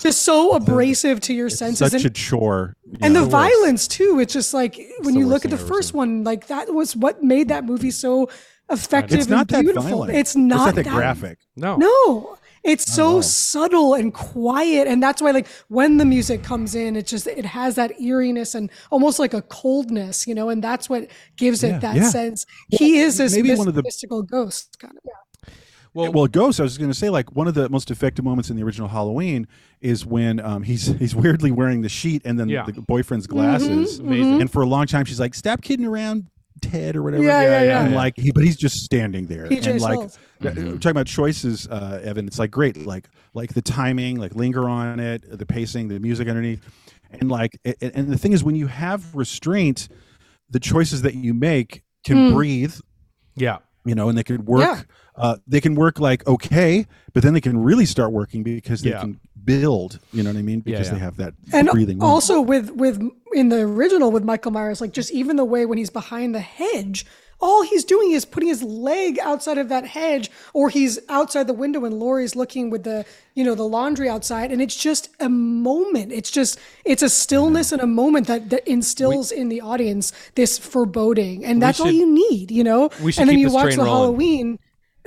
just 0.00 0.22
so 0.22 0.56
abrasive 0.56 1.20
to 1.20 1.34
your 1.34 1.50
senses. 1.50 1.92
Such 1.92 2.02
And, 2.02 2.06
a 2.06 2.10
chore. 2.10 2.74
you 2.84 2.98
and 3.00 3.14
know. 3.14 3.22
the 3.22 3.30
violence 3.30 3.86
too. 3.86 4.18
It's 4.18 4.32
just 4.32 4.52
like 4.52 4.76
when 5.02 5.14
the 5.14 5.20
you 5.20 5.26
look 5.26 5.44
at 5.44 5.52
the 5.52 5.56
first 5.56 5.90
seen. 5.90 5.98
one, 5.98 6.24
like 6.24 6.48
that 6.48 6.74
was 6.74 6.96
what 6.96 7.22
made 7.22 7.46
that 7.48 7.64
movie 7.64 7.92
so 7.92 8.28
effective 8.70 9.18
It's 9.18 9.28
not 9.28 9.40
and 9.40 9.48
that 9.50 9.60
beautiful. 9.62 9.82
violent. 9.90 10.12
It's 10.14 10.36
not, 10.36 10.74
that 10.74 10.86
graphic. 10.86 11.38
No. 11.56 11.76
No. 11.76 12.36
It's 12.64 12.92
so 12.92 13.20
subtle 13.20 13.94
and 13.94 14.12
quiet, 14.12 14.88
and 14.88 15.00
that's 15.02 15.22
why, 15.22 15.30
like, 15.30 15.46
when 15.68 15.96
the 15.96 16.04
music 16.04 16.42
comes 16.42 16.74
in, 16.74 16.96
it 16.96 17.06
just 17.06 17.26
it 17.26 17.44
has 17.46 17.76
that 17.76 17.98
eeriness 18.00 18.54
and 18.54 18.68
almost 18.90 19.18
like 19.18 19.32
a 19.32 19.42
coldness, 19.42 20.26
you 20.26 20.34
know, 20.34 20.48
and 20.50 20.62
that's 20.62 20.90
what 20.90 21.08
gives 21.36 21.62
it 21.62 21.68
Yeah, 21.68 21.78
that 21.78 21.96
yeah. 21.96 22.08
sense. 22.10 22.44
he 22.68 22.98
is 22.98 23.16
this 23.16 23.34
maybe 23.34 23.50
mys- 23.50 23.58
one 23.58 23.68
of 23.68 23.74
the- 23.74 23.82
mystical 23.84 24.22
ghost 24.22 24.78
kind 24.80 24.92
of. 24.96 25.02
Yeah. 25.04 25.52
Well, 25.94 26.12
Well, 26.12 26.26
Ghost. 26.26 26.60
I 26.60 26.62
was 26.64 26.76
going 26.76 26.90
to 26.90 26.96
say, 26.96 27.08
like 27.10 27.34
one 27.34 27.48
of 27.48 27.54
the 27.54 27.68
most 27.70 27.90
effective 27.90 28.24
moments 28.24 28.50
in 28.50 28.56
the 28.56 28.62
original 28.62 28.88
Halloween 28.88 29.48
is 29.80 30.04
when 30.04 30.38
um, 30.38 30.62
he's 30.62 30.86
he's 30.98 31.14
weirdly 31.14 31.50
wearing 31.50 31.80
the 31.80 31.88
sheet 31.88 32.22
and 32.26 32.38
then 32.38 32.48
Yeah. 32.48 32.66
the 32.66 32.82
boyfriend's 32.82 33.26
glasses. 33.26 33.98
Amazing. 33.98 34.40
And 34.42 34.50
for 34.50 34.62
a 34.62 34.66
long 34.66 34.86
time, 34.86 35.06
she's 35.06 35.18
like, 35.18 35.34
"Stop 35.34 35.62
kidding 35.62 35.86
around, 35.86 36.26
Ted, 36.60 36.96
or 36.96 37.02
whatever." 37.02 37.22
Yeah, 37.22 37.42
yeah, 37.42 37.62
yeah. 37.62 37.84
And 37.84 37.94
like, 37.94 38.14
he, 38.16 38.30
but 38.32 38.44
he's 38.44 38.56
just 38.56 38.76
standing 38.76 39.26
there. 39.26 39.46
PJ 39.48 39.66
and 39.66 39.80
like, 39.80 39.94
Souls. 39.96 40.18
uh, 40.44 40.48
talking 40.50 40.90
about 40.90 41.06
choices, 41.06 41.66
uh, 41.68 42.00
Evan. 42.04 42.26
It's 42.26 42.38
like 42.38 42.50
great, 42.50 42.86
like 42.86 43.08
like 43.34 43.54
the 43.54 43.62
timing, 43.62 44.16
like 44.18 44.34
linger 44.34 44.68
on 44.68 45.00
it, 45.00 45.22
the 45.38 45.46
pacing, 45.46 45.88
the 45.88 45.98
music 46.00 46.28
underneath, 46.28 46.62
and 47.12 47.30
like, 47.30 47.58
a- 47.64 47.74
a- 47.84 47.96
and 47.96 48.10
the 48.12 48.18
thing 48.18 48.32
is, 48.32 48.42
when 48.44 48.54
you 48.56 48.66
have 48.66 49.14
restraint, 49.14 49.88
the 50.50 50.60
choices 50.60 51.02
that 51.02 51.14
you 51.14 51.34
make 51.34 51.82
can 52.04 52.32
breathe 52.32 52.74
yeah. 53.34 53.58
you 53.84 53.94
know, 53.94 54.08
and 54.08 54.16
they 54.18 54.22
can 54.24 54.44
work. 54.44 54.60
Yeah. 54.62 54.82
Uh, 55.14 55.36
they 55.46 55.60
can 55.60 55.74
work 55.74 55.98
like 55.98 56.26
okay, 56.26 56.86
but 57.12 57.22
then 57.22 57.34
they 57.34 57.40
can 57.40 57.58
really 57.62 57.84
start 57.86 58.12
working 58.12 58.42
because 58.42 58.82
they 58.82 58.90
Yeah. 58.90 59.00
can 59.00 59.20
build. 59.48 59.98
You 60.12 60.22
know 60.22 60.30
what 60.30 60.38
I 60.38 60.42
mean? 60.42 60.60
Because 60.60 60.88
yeah. 60.88 60.94
they 60.94 61.00
have 61.00 61.16
that 61.16 61.34
and 61.52 61.68
breathing. 61.68 61.98
room. 61.98 62.08
also 62.08 62.40
with 62.40 62.70
with 62.72 63.00
in 63.32 63.48
the 63.48 63.60
original 63.60 64.10
with 64.10 64.24
Michael 64.24 64.52
Myers, 64.52 64.80
like 64.80 64.92
just 64.92 65.10
even 65.10 65.36
the 65.36 65.44
way 65.44 65.64
when 65.64 65.78
he's 65.78 65.90
behind 65.90 66.34
the 66.34 66.40
hedge, 66.40 67.06
all 67.40 67.62
he's 67.62 67.84
doing 67.84 68.12
is 68.12 68.24
putting 68.24 68.48
his 68.48 68.62
leg 68.62 69.18
outside 69.20 69.58
of 69.58 69.68
that 69.70 69.86
hedge, 69.86 70.30
or 70.52 70.68
he's 70.68 70.98
outside 71.08 71.46
the 71.46 71.54
window 71.54 71.84
and 71.84 71.98
Laurie's 71.98 72.36
looking 72.36 72.68
with 72.68 72.84
the 72.84 73.06
you 73.34 73.42
know 73.42 73.54
the 73.54 73.64
laundry 73.64 74.08
outside, 74.08 74.52
and 74.52 74.60
it's 74.60 74.76
just 74.76 75.08
a 75.18 75.30
moment. 75.30 76.12
It's 76.12 76.30
just 76.30 76.58
it's 76.84 77.02
a 77.02 77.08
stillness 77.08 77.72
and 77.72 77.80
a 77.80 77.86
moment 77.86 78.26
that 78.26 78.50
that 78.50 78.68
instills 78.68 79.32
in 79.32 79.48
the 79.48 79.62
audience 79.62 80.12
this 80.34 80.58
foreboding, 80.58 81.44
and 81.44 81.62
that's 81.62 81.80
all 81.80 81.90
you 81.90 82.12
need, 82.12 82.50
you 82.50 82.64
know. 82.64 82.90
we 83.02 83.12
should 83.12 83.22
and 83.22 83.30
then 83.30 83.36
keep 83.36 83.48
you 83.48 83.52
watch 83.52 83.74
train 83.74 83.78
the 83.78 83.84
rolling. 83.84 84.02
Halloween. 84.02 84.58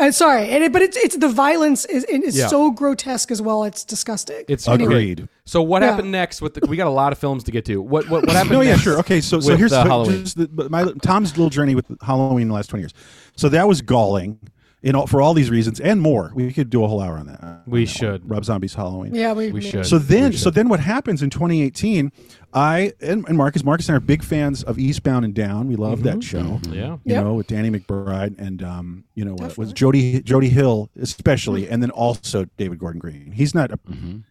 Uh, 0.01 0.11
sorry, 0.11 0.49
and 0.49 0.63
it, 0.63 0.73
but 0.73 0.81
it's 0.81 0.97
it's 0.97 1.15
the 1.17 1.29
violence 1.29 1.85
is 1.85 2.03
is 2.05 2.35
Yeah. 2.35 2.47
so 2.47 2.71
grotesque 2.71 3.29
as 3.29 3.39
well. 3.41 3.63
It's 3.65 3.83
disgusting. 3.85 4.43
It's 4.47 4.67
agreed. 4.67 5.29
So 5.45 5.61
what 5.61 5.81
Yeah. 5.83 5.91
happened 5.91 6.11
next 6.11 6.41
with 6.41 6.55
the, 6.55 6.65
we 6.67 6.75
got 6.75 6.87
a 6.87 6.89
lot 6.89 7.11
of 7.11 7.19
films 7.19 7.43
to 7.43 7.51
get 7.51 7.65
to. 7.65 7.79
What 7.81 8.09
what, 8.09 8.25
what 8.25 8.31
happened 8.39 8.53
No, 8.53 8.61
yeah, 8.61 8.71
next 8.71 8.81
sure. 8.83 8.97
Okay, 8.99 9.21
so 9.21 9.39
so 9.39 9.49
with, 9.51 9.59
here's 9.59 9.71
uh, 9.71 9.83
so 9.83 9.89
Halloween. 9.89 10.23
just 10.23 10.37
the, 10.37 10.47
but 10.47 10.71
my 10.71 10.91
Tom's 11.03 11.37
little 11.37 11.51
journey 11.51 11.75
with 11.75 11.85
Halloween 12.01 12.43
in 12.43 12.47
the 12.47 12.55
last 12.55 12.69
twenty 12.71 12.81
years. 12.81 12.93
So 13.35 13.47
that 13.49 13.67
was 13.67 13.81
galling, 13.83 14.39
you 14.81 14.91
know, 14.91 15.05
for 15.05 15.21
all 15.21 15.33
these 15.33 15.49
reasons 15.49 15.79
and 15.79 16.01
more. 16.01 16.31
We 16.33 16.51
could 16.51 16.69
do 16.69 16.83
a 16.83 16.87
whole 16.87 17.01
hour 17.01 17.17
on 17.17 17.27
that. 17.27 17.43
on 17.43 17.61
We 17.67 17.85
that 17.85 17.91
should. 17.91 18.21
one. 18.23 18.29
Rob 18.29 18.45
Zombie's 18.45 18.73
Halloween. 18.73 19.13
yeah, 19.13 19.33
we, 19.33 19.51
We 19.51 19.61
should. 19.61 19.85
So 19.85 19.99
then, 19.99 20.31
We 20.31 20.37
so 20.37 20.49
then, 20.49 20.69
what 20.69 20.79
happens 20.79 21.21
in 21.21 21.29
2018? 21.29 22.11
I 22.53 22.91
and, 22.99 23.25
and 23.27 23.37
Marcus, 23.37 23.63
Marcus 23.63 23.87
and 23.87 23.93
I 23.93 23.97
are 23.97 23.99
big 24.01 24.23
fans 24.23 24.63
of 24.63 24.77
Eastbound 24.79 25.23
and 25.23 25.33
Down. 25.33 25.67
We 25.67 25.75
love 25.75 26.03
that 26.03 26.23
show. 26.23 26.59
Yeah. 26.69 26.97
you 27.05 27.13
Yep. 27.13 27.23
know, 27.23 27.33
with 27.35 27.47
Danny 27.47 27.69
McBride 27.69 28.37
and 28.39 28.61
um, 28.63 29.03
you 29.15 29.23
know, 29.23 29.35
what 29.35 29.57
was 29.57 29.71
Jody 29.71 30.21
Jody 30.21 30.49
Hill 30.49 30.89
especially, 30.99 31.69
and 31.69 31.81
then 31.81 31.91
also 31.91 32.45
David 32.57 32.79
Gordon 32.79 32.99
Green. 32.99 33.31
He's 33.31 33.53
not 33.55 33.71
a, 33.71 33.79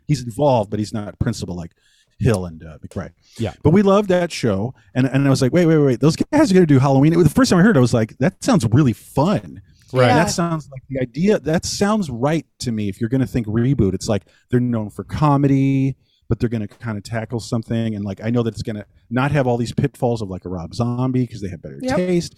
he's 0.06 0.22
involved, 0.22 0.68
but 0.70 0.78
he's 0.78 0.92
not 0.92 1.18
principal 1.18 1.54
like 1.56 1.72
Hill 2.18 2.44
and 2.44 2.62
uh, 2.62 2.76
McBride. 2.86 3.12
Yeah. 3.38 3.54
but 3.62 3.70
we 3.70 3.80
loved 3.82 4.09
that 4.11 4.30
show, 4.32 4.74
and 4.94 5.07
and 5.07 5.26
I 5.26 5.30
was 5.30 5.40
like, 5.40 5.53
wait, 5.55 5.64
wait, 5.64 5.78
wait, 5.78 6.01
those 6.01 6.16
guys 6.16 6.51
are 6.51 6.55
going 6.55 6.66
to 6.66 6.74
do 6.74 6.78
Halloween. 6.78 7.12
It 7.14 7.16
was 7.16 7.28
the 7.28 7.32
first 7.34 7.48
time 7.51 7.59
I 7.61 7.62
heard, 7.62 7.76
it, 7.76 7.78
I 7.78 7.80
was 7.80 7.94
like, 7.94 8.18
that 8.18 8.42
sounds 8.44 8.66
really 8.70 8.92
fun. 8.92 9.62
Right. 9.93 10.07
Yeah. 10.09 10.14
That 10.24 10.30
sounds 10.30 10.68
like 10.70 10.82
the 10.88 11.01
idea. 11.01 11.38
That 11.38 11.64
sounds 11.64 12.11
right 12.11 12.47
to 12.61 12.72
me. 12.72 12.88
If 12.88 13.01
you're 13.01 13.11
going 13.11 13.20
to 13.20 13.26
think 13.26 13.47
reboot, 13.47 13.95
it's 13.95 14.09
like 14.09 14.22
they're 14.51 14.61
known 14.61 14.91
for 14.91 15.05
comedy, 15.05 15.97
but 16.28 16.38
they're 16.41 16.49
going 16.49 16.66
to 16.66 16.68
kind 16.68 16.97
of 16.99 17.05
tackle 17.05 17.41
something. 17.41 17.95
And 17.95 18.05
like 18.05 18.20
I 18.22 18.30
know 18.30 18.43
that 18.43 18.55
it's 18.55 18.62
going 18.62 18.76
to 18.76 18.86
not 19.11 19.32
have 19.32 19.47
all 19.47 19.57
these 19.57 19.72
pitfalls 19.72 20.22
of 20.22 20.28
like 20.28 20.45
a 20.45 20.49
Rob 20.49 20.74
Zombie 20.74 21.22
because 21.26 21.41
they 21.43 21.49
have 21.49 21.62
better 21.62 21.78
Yep. 21.82 21.97
taste. 21.97 22.36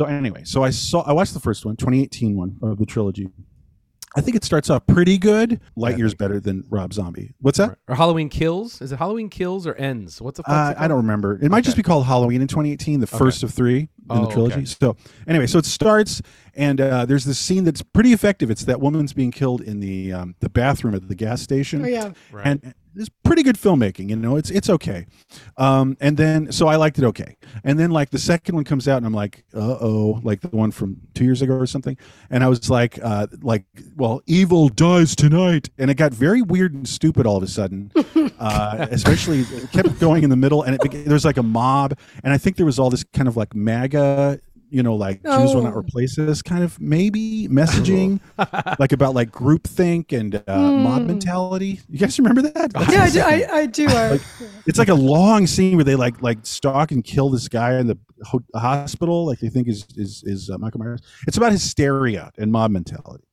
So 0.00 0.06
anyway, 0.06 0.42
so 0.44 0.64
I 0.64 0.70
saw 0.70 1.02
I 1.02 1.12
watched 1.12 1.34
the 1.34 1.40
first 1.40 1.66
one, 1.66 1.76
2018 1.76 2.34
one 2.36 2.56
of 2.62 2.78
the 2.78 2.86
trilogy, 2.86 3.28
I 4.16 4.20
think 4.20 4.36
it 4.36 4.42
starts 4.44 4.68
off 4.70 4.86
pretty 4.86 5.18
good. 5.18 5.60
Light 5.76 5.96
years 5.96 6.14
better 6.14 6.40
than 6.40 6.64
Rob 6.68 6.92
Zombie. 6.92 7.32
What's 7.40 7.58
that? 7.58 7.78
Or 7.86 7.94
Halloween 7.94 8.28
Kills? 8.28 8.82
Is 8.82 8.90
it 8.90 8.96
Halloween 8.96 9.28
Kills 9.28 9.66
or 9.68 9.74
Ends? 9.74 10.20
What's 10.20 10.38
the 10.38 10.42
fuck's 10.42 10.76
Uh, 10.78 10.82
I 10.82 10.88
don't 10.88 10.96
remember. 10.96 11.38
It 11.40 11.48
might 11.50 11.62
just 11.62 11.76
be 11.76 11.82
called 11.84 12.06
Halloween 12.06 12.42
in 12.42 12.48
2018, 12.48 12.98
the 13.00 13.06
first 13.06 13.42
of 13.44 13.52
three 13.54 13.78
in 13.80 13.88
Oh, 14.10 14.26
the 14.26 14.32
trilogy. 14.32 14.54
okay. 14.56 14.64
So 14.64 14.96
anyway, 15.28 15.46
so 15.46 15.58
it 15.58 15.64
starts, 15.64 16.20
and 16.54 16.80
uh, 16.80 17.06
there's 17.06 17.24
this 17.24 17.38
scene 17.38 17.62
that's 17.62 17.82
pretty 17.82 18.12
effective. 18.12 18.50
It's 18.50 18.64
that 18.64 18.80
woman's 18.80 19.12
being 19.12 19.30
killed 19.30 19.60
in 19.60 19.78
the 19.78 20.12
um, 20.12 20.34
the 20.40 20.48
bathroom 20.48 20.94
at 20.96 21.06
the 21.06 21.14
gas 21.14 21.40
station. 21.42 21.84
Oh, 21.84 21.88
yeah. 21.88 22.10
and 22.42 22.74
it's 22.96 23.10
pretty 23.24 23.42
good 23.42 23.56
filmmaking. 23.56 24.10
You 24.10 24.16
know, 24.16 24.36
it's 24.36 24.50
it's 24.50 24.68
okay. 24.68 25.06
Um, 25.56 25.96
and 26.00 26.16
then 26.16 26.52
so 26.52 26.68
I 26.68 26.76
liked 26.76 26.98
it 26.98 27.04
okay. 27.04 27.36
And 27.64 27.78
then 27.78 27.90
like 27.90 28.10
the 28.10 28.18
second 28.18 28.54
one 28.54 28.64
comes 28.64 28.88
out, 28.88 28.98
and 28.98 29.06
I'm 29.06 29.14
like, 29.14 29.44
uh 29.54 29.76
oh, 29.80 30.20
like 30.22 30.40
the 30.40 30.48
one 30.48 30.70
from 30.70 31.00
two 31.14 31.24
years 31.24 31.42
ago 31.42 31.54
or 31.54 31.66
something. 31.66 31.96
And 32.30 32.42
I 32.44 32.48
was 32.48 32.70
like, 32.70 32.98
uh, 33.02 33.26
like, 33.42 33.64
well, 33.96 34.22
evil 34.26 34.68
dies 34.68 35.14
tonight, 35.14 35.70
and 35.78 35.90
it 35.90 35.94
got 35.94 36.12
very 36.12 36.42
weird 36.42 36.74
and 36.74 36.88
stupid 36.88 37.26
all 37.26 37.36
of 37.36 37.42
a 37.42 37.48
sudden. 37.48 37.92
uh, 38.38 38.86
especially 38.90 39.40
it 39.40 39.70
kept 39.72 39.98
going 40.00 40.24
in 40.24 40.30
the 40.30 40.36
middle, 40.36 40.62
and 40.62 40.74
it 40.74 41.04
there 41.04 41.14
was 41.14 41.24
like 41.24 41.36
a 41.36 41.42
mob, 41.42 41.98
and 42.24 42.32
I 42.32 42.38
think 42.38 42.56
there 42.56 42.66
was 42.66 42.78
all 42.78 42.90
this 42.90 43.04
kind 43.04 43.28
of 43.28 43.36
like 43.36 43.54
MAGA. 43.54 44.40
You 44.70 44.82
know, 44.82 44.94
like 44.94 45.22
Jews 45.22 45.54
will 45.54 45.62
not 45.62 45.74
Oh. 45.74 45.78
replace 45.78 46.16
this 46.16 46.42
kind 46.42 46.62
of 46.64 46.80
maybe 46.80 47.48
messaging, 47.48 48.20
like 48.78 48.92
about 48.92 49.14
like 49.14 49.30
groupthink 49.30 50.18
and 50.18 50.42
uh, 50.46 50.58
mob 50.72 51.02
mentality. 51.02 51.80
You 51.88 51.98
guys 51.98 52.18
remember 52.18 52.42
that? 52.42 52.72
Hmm. 52.74 52.90
Yeah, 52.92 53.02
I 53.04 53.10
do. 53.10 53.20
I, 53.20 53.56
I 53.60 53.66
do. 53.66 53.86
I, 53.88 54.18
it's 54.66 54.78
like 54.78 54.88
a 54.88 54.94
long 54.94 55.46
scene 55.46 55.76
where 55.76 55.84
they 55.84 55.96
like 55.96 56.22
like 56.22 56.38
stalk 56.44 56.92
and 56.92 57.02
kill 57.04 57.30
this 57.30 57.48
guy 57.48 57.78
in 57.78 57.86
the 57.86 57.98
ho- 58.24 58.44
hospital 58.54 59.26
like 59.26 59.40
they 59.40 59.48
think 59.48 59.66
is 59.68 59.86
is 59.96 60.22
is 60.26 60.50
uh, 60.50 60.58
michael 60.58 60.78
myers 60.78 61.00
it's 61.26 61.36
about 61.38 61.52
hysteria 61.52 62.30
and 62.36 62.52
mob 62.52 62.70
mentality 62.70 63.24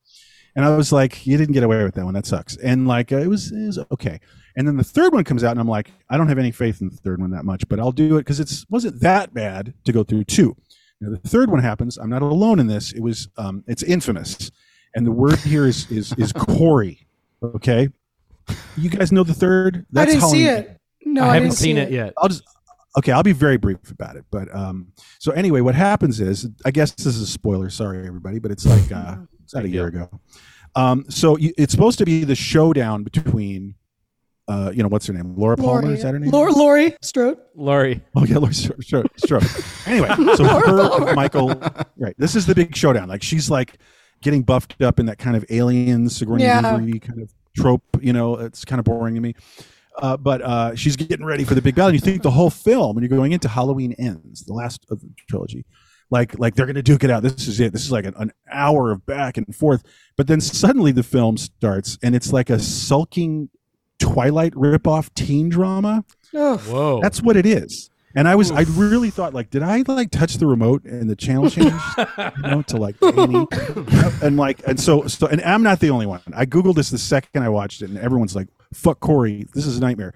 and 0.55 0.63
i 0.63 0.73
was 0.75 0.91
like 0.93 1.27
you 1.27 1.35
didn't 1.37 1.53
get 1.53 1.63
away 1.63 1.83
with 1.83 1.93
that 1.95 2.05
one 2.05 2.13
that 2.13 2.25
sucks 2.25 2.55
and 2.57 2.87
like 2.87 3.11
uh, 3.11 3.17
it 3.17 3.27
was 3.27 3.51
it 3.51 3.65
was 3.65 3.79
okay 3.91 4.19
and 4.55 4.65
then 4.67 4.77
the 4.77 4.83
third 4.85 5.11
one 5.13 5.25
comes 5.25 5.43
out 5.43 5.51
and 5.51 5.59
i'm 5.59 5.67
like 5.67 5.91
i 6.09 6.15
don't 6.17 6.29
have 6.29 6.37
any 6.37 6.51
faith 6.51 6.79
in 6.81 6.87
the 6.89 6.95
third 6.95 7.19
one 7.19 7.31
that 7.31 7.43
much 7.43 7.67
but 7.67 7.79
i'll 7.81 7.91
do 7.91 8.15
it 8.15 8.19
because 8.21 8.39
it's 8.39 8.65
wasn't 8.69 8.97
that 9.01 9.33
bad 9.33 9.73
to 9.83 9.91
go 9.91 10.03
through 10.05 10.23
two 10.23 10.55
now, 10.99 11.09
the 11.11 11.29
third 11.29 11.49
one 11.49 11.61
happens 11.61 11.97
i'm 11.97 12.09
not 12.09 12.21
alone 12.21 12.59
in 12.59 12.67
this 12.67 12.91
it 12.93 13.01
was 13.01 13.29
um 13.37 13.63
it's 13.67 13.83
infamous 13.83 14.51
and 14.95 15.05
the 15.05 15.11
word 15.11 15.39
here 15.39 15.65
is 15.65 15.89
is 15.91 16.13
is 16.17 16.33
Corey. 16.33 17.07
okay 17.43 17.89
you 18.75 18.89
guys 18.89 19.11
know 19.11 19.23
the 19.23 19.33
third 19.33 19.85
I 19.95 20.05
didn't 20.05 20.21
see 20.21 20.45
it. 20.45 20.79
No, 21.05 21.23
I 21.23 21.29
I, 21.29 21.33
haven't 21.35 21.51
seen 21.51 21.77
see 21.77 21.81
it 21.81 21.91
yet. 21.91 22.13
I'll 22.17 22.29
just 22.29 22.43
okay. 22.97 23.11
I'll 23.11 23.23
be 23.23 23.31
very 23.31 23.57
brief 23.57 23.91
about 23.91 24.15
it. 24.15 24.25
But 24.31 24.53
um, 24.53 24.91
so 25.19 25.31
anyway, 25.31 25.61
what 25.61 25.75
happens 25.75 26.19
is, 26.19 26.47
I 26.65 26.71
guess 26.71 26.91
this 26.91 27.05
is 27.05 27.21
a 27.21 27.27
spoiler. 27.27 27.69
Sorry, 27.69 28.05
everybody, 28.05 28.39
but 28.39 28.51
it's 28.51 28.65
like 28.65 28.91
uh, 28.91 29.17
it's 29.43 29.53
not 29.53 29.63
a 29.63 29.69
year 29.69 29.87
ago. 29.87 30.09
Um, 30.75 31.05
so 31.09 31.37
you, 31.37 31.53
it's 31.57 31.71
supposed 31.71 31.97
to 31.99 32.05
be 32.05 32.23
the 32.23 32.35
showdown 32.35 33.03
between, 33.03 33.75
uh, 34.47 34.71
you 34.73 34.81
know, 34.81 34.89
what's 34.89 35.05
her 35.07 35.13
name? 35.13 35.35
Laura 35.35 35.57
Palmer. 35.57 35.81
Laurie, 35.81 35.93
Is 35.95 36.03
that 36.03 36.13
her 36.13 36.19
name? 36.19 36.31
Laurie, 36.31 36.53
Laurie 36.53 36.95
Strode. 37.01 37.37
Laurie. 37.55 38.01
Oh 38.15 38.25
yeah, 38.25 38.37
Laurie 38.37 38.53
Strode. 38.53 38.83
Strode, 38.83 39.09
Strode. 39.17 39.43
anyway, 39.85 40.09
so 40.35 40.43
her, 40.45 41.13
Michael, 41.15 41.49
right? 41.97 42.15
This 42.17 42.35
is 42.35 42.45
the 42.45 42.55
big 42.55 42.75
showdown. 42.75 43.09
Like 43.09 43.23
she's 43.23 43.49
like 43.49 43.77
getting 44.21 44.43
buffed 44.43 44.81
up 44.81 44.99
in 44.99 45.05
that 45.07 45.17
kind 45.17 45.35
of 45.35 45.45
alien 45.49 46.09
Sigourney 46.09 46.43
Yeah. 46.43 46.61
Kind 46.61 47.21
of 47.21 47.33
trope. 47.55 47.83
You 48.01 48.13
know, 48.13 48.35
it's 48.35 48.63
kind 48.63 48.79
of 48.79 48.85
boring 48.85 49.15
to 49.15 49.21
me. 49.21 49.35
Uh, 49.97 50.15
but 50.15 50.41
uh, 50.41 50.75
she's 50.75 50.95
getting 50.95 51.25
ready 51.25 51.43
for 51.43 51.55
the 51.55 51.61
big 51.61 51.75
battle. 51.75 51.89
And 51.89 51.95
you 51.95 51.99
think 51.99 52.21
the 52.21 52.31
whole 52.31 52.51
film, 52.51 52.95
when 52.95 53.03
you're 53.03 53.17
going 53.17 53.31
into 53.31 53.47
Halloween 53.47 53.93
Ends, 53.97 54.45
the 54.45 54.53
last 54.53 54.85
of 54.91 55.01
the 55.01 55.09
trilogy, 55.27 55.65
like 56.09 56.37
like 56.39 56.55
they're 56.55 56.67
going 56.67 56.75
to 56.75 56.83
duke 56.83 57.03
it 57.03 57.09
out. 57.09 57.23
This 57.23 57.47
is 57.47 57.59
it. 57.59 57.73
This 57.73 57.83
is 57.83 57.91
like 57.91 58.05
an, 58.05 58.13
an 58.17 58.31
hour 58.51 58.91
of 58.91 59.05
back 59.05 59.37
and 59.37 59.55
forth. 59.55 59.83
But 60.15 60.27
then 60.27 60.39
suddenly 60.39 60.91
the 60.91 61.03
film 61.03 61.35
starts, 61.37 61.97
and 62.01 62.15
it's 62.15 62.31
like 62.31 62.49
a 62.49 62.59
sulking 62.59 63.49
Twilight 63.99 64.53
ripoff 64.53 65.13
teen 65.13 65.49
drama. 65.49 66.05
Oh, 66.33 66.57
Whoa. 66.57 67.01
That's 67.01 67.21
what 67.21 67.35
it 67.37 67.45
is. 67.45 67.89
And 68.15 68.27
I 68.27 68.33
was, 68.35 68.49
I 68.49 68.61
really 68.61 69.11
thought, 69.11 69.35
like, 69.35 69.51
did 69.51 69.61
I 69.61 69.83
like 69.87 70.09
touch 70.09 70.35
the 70.35 70.47
remote 70.47 70.83
and 70.85 71.07
the 71.07 71.15
channel 71.15 71.51
changed, 71.51 71.75
you 71.97 72.41
know, 72.41 72.63
to 72.63 72.77
like 72.77 72.95
and 73.01 74.37
like, 74.37 74.67
and 74.67 74.79
so, 74.79 75.05
so, 75.05 75.27
and 75.27 75.39
I'm 75.41 75.61
not 75.61 75.79
the 75.81 75.91
only 75.91 76.07
one. 76.07 76.21
I 76.35 76.47
googled 76.47 76.75
this 76.75 76.89
the 76.89 76.97
second 76.97 77.43
I 77.43 77.49
watched 77.49 77.83
it, 77.83 77.89
and 77.91 77.99
everyone's 77.99 78.35
like, 78.35 78.47
"Fuck 78.73 79.01
Corey, 79.01 79.45
this 79.53 79.67
is 79.67 79.77
a 79.77 79.81
nightmare." 79.81 80.13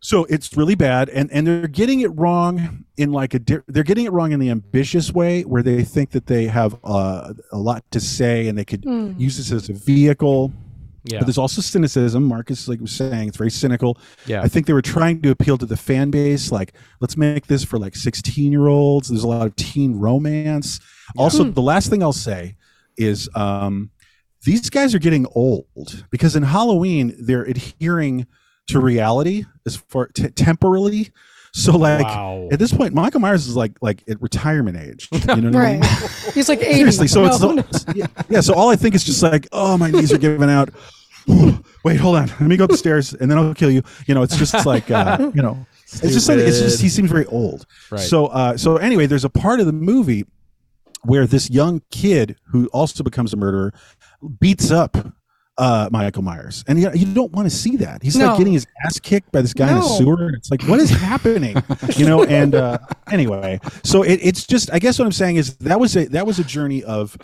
So 0.00 0.24
it's 0.30 0.56
really 0.56 0.76
bad, 0.76 1.10
and 1.10 1.30
and 1.30 1.46
they're 1.46 1.68
getting 1.68 2.00
it 2.00 2.08
wrong 2.18 2.86
in 2.96 3.12
like 3.12 3.34
a 3.34 3.38
di- 3.38 3.58
they're 3.68 3.82
getting 3.82 4.06
it 4.06 4.12
wrong 4.12 4.32
in 4.32 4.40
the 4.40 4.48
ambitious 4.48 5.12
way 5.12 5.42
where 5.42 5.62
they 5.62 5.84
think 5.84 6.12
that 6.12 6.24
they 6.26 6.46
have 6.46 6.78
uh, 6.84 7.34
a 7.52 7.58
lot 7.58 7.84
to 7.90 8.00
say 8.00 8.48
and 8.48 8.56
they 8.56 8.64
could 8.64 8.84
use 9.18 9.36
this 9.36 9.52
as 9.52 9.68
a 9.68 9.74
vehicle. 9.74 10.54
Yeah. 11.04 11.18
But 11.18 11.26
there's 11.26 11.38
also 11.38 11.62
cynicism. 11.62 12.24
Marcus, 12.24 12.68
like 12.68 12.80
was 12.80 12.92
saying, 12.92 13.28
it's 13.28 13.36
very 13.36 13.50
cynical. 13.50 13.98
Yeah. 14.26 14.42
I 14.42 14.48
think 14.48 14.66
they 14.66 14.72
were 14.72 14.82
trying 14.82 15.22
to 15.22 15.30
appeal 15.30 15.56
to 15.58 15.66
the 15.66 15.76
fan 15.76 16.10
base. 16.10 16.52
Like, 16.52 16.74
let's 17.00 17.16
make 17.16 17.46
this 17.46 17.64
for 17.64 17.78
like 17.78 17.96
16 17.96 18.52
year 18.52 18.66
olds. 18.66 19.08
There's 19.08 19.24
a 19.24 19.28
lot 19.28 19.46
of 19.46 19.56
teen 19.56 19.98
romance. 19.98 20.80
Also, 21.16 21.44
the 21.44 21.62
last 21.62 21.90
thing 21.90 22.02
I'll 22.02 22.12
say 22.12 22.56
is 22.96 23.28
um, 23.34 23.90
these 24.44 24.70
guys 24.70 24.94
are 24.94 24.98
getting 24.98 25.26
old 25.34 26.06
because 26.10 26.36
in 26.36 26.42
Halloween 26.42 27.14
they're 27.18 27.44
adhering 27.44 28.26
to 28.68 28.80
reality 28.80 29.44
as 29.66 29.76
far 29.76 30.08
t- 30.08 30.28
temporally. 30.28 31.10
So 31.52 31.76
like 31.76 32.04
Wow. 32.06 32.48
at 32.52 32.58
this 32.58 32.72
point, 32.72 32.94
Michael 32.94 33.20
Myers 33.20 33.46
is 33.46 33.56
like 33.56 33.72
like 33.80 34.02
at 34.08 34.20
retirement 34.22 34.76
age. 34.76 35.08
You 35.12 35.18
know 35.18 35.24
what 35.26 35.30
I 35.30 35.40
mean? 35.40 35.52
right. 35.80 35.84
He's 36.34 36.48
like 36.48 36.60
80. 36.60 36.74
Seriously, 36.74 37.08
so 37.08 37.24
No, 37.24 37.58
it's 37.68 37.84
yeah, 37.94 38.06
yeah. 38.28 38.40
So 38.40 38.54
all 38.54 38.70
I 38.70 38.76
think 38.76 38.94
is 38.94 39.02
just 39.04 39.22
like, 39.22 39.48
oh, 39.52 39.76
my 39.76 39.90
knees 39.90 40.12
are 40.12 40.18
giving 40.18 40.48
out. 40.50 40.70
Wait, 41.84 41.96
hold 41.98 42.16
on. 42.16 42.26
Let 42.28 42.40
me 42.42 42.56
go 42.56 42.64
up 42.64 42.70
the 42.70 42.76
stairs, 42.76 43.12
and 43.14 43.30
then 43.30 43.38
I'll 43.38 43.54
kill 43.54 43.70
you. 43.70 43.82
You 44.06 44.14
know, 44.14 44.22
it's 44.22 44.36
just 44.36 44.66
like, 44.66 44.90
uh, 44.90 45.30
you 45.34 45.42
know, 45.42 45.66
it's 45.84 46.00
just 46.00 46.26
something. 46.26 46.46
It's 46.46 46.58
just 46.60 46.80
he 46.80 46.88
seems 46.88 47.10
very 47.10 47.26
old. 47.26 47.66
Right. 47.90 48.00
So, 48.00 48.26
uh, 48.26 48.56
so 48.56 48.76
anyway, 48.76 49.06
there's 49.06 49.24
a 49.24 49.30
part 49.30 49.60
of 49.60 49.66
the 49.66 49.72
movie 49.72 50.24
where 51.02 51.26
this 51.26 51.48
young 51.50 51.82
kid 51.90 52.36
who 52.50 52.66
also 52.68 53.02
becomes 53.02 53.32
a 53.32 53.36
murderer 53.36 53.72
beats 54.38 54.70
up 54.70 54.96
uh, 55.58 55.88
Michael 55.92 56.22
Myers, 56.22 56.64
and 56.68 56.80
you, 56.80 56.90
you 56.94 57.12
don't 57.12 57.32
want 57.32 57.46
to 57.50 57.54
see 57.54 57.76
that. 57.76 58.02
He's 58.02 58.16
No. 58.16 58.28
like 58.28 58.38
getting 58.38 58.52
his 58.54 58.66
ass 58.84 58.98
kicked 58.98 59.30
by 59.32 59.42
this 59.42 59.52
guy 59.52 59.70
in 59.70 59.76
a 59.78 59.82
sewer, 59.82 60.30
it's 60.30 60.50
like, 60.50 60.62
what 60.62 60.80
is 60.80 60.88
happening? 61.08 61.56
you 61.96 62.06
know. 62.06 62.24
And 62.24 62.54
uh, 62.54 62.78
anyway, 63.10 63.60
so 63.84 64.02
it, 64.02 64.20
it's 64.22 64.46
just. 64.46 64.72
I 64.72 64.78
guess 64.78 64.98
what 64.98 65.04
I'm 65.04 65.12
saying 65.12 65.36
is 65.36 65.56
that 65.58 65.78
was 65.78 65.96
a 65.96 66.06
that 66.06 66.26
was 66.26 66.38
a 66.38 66.44
journey 66.44 66.82
of 66.84 67.16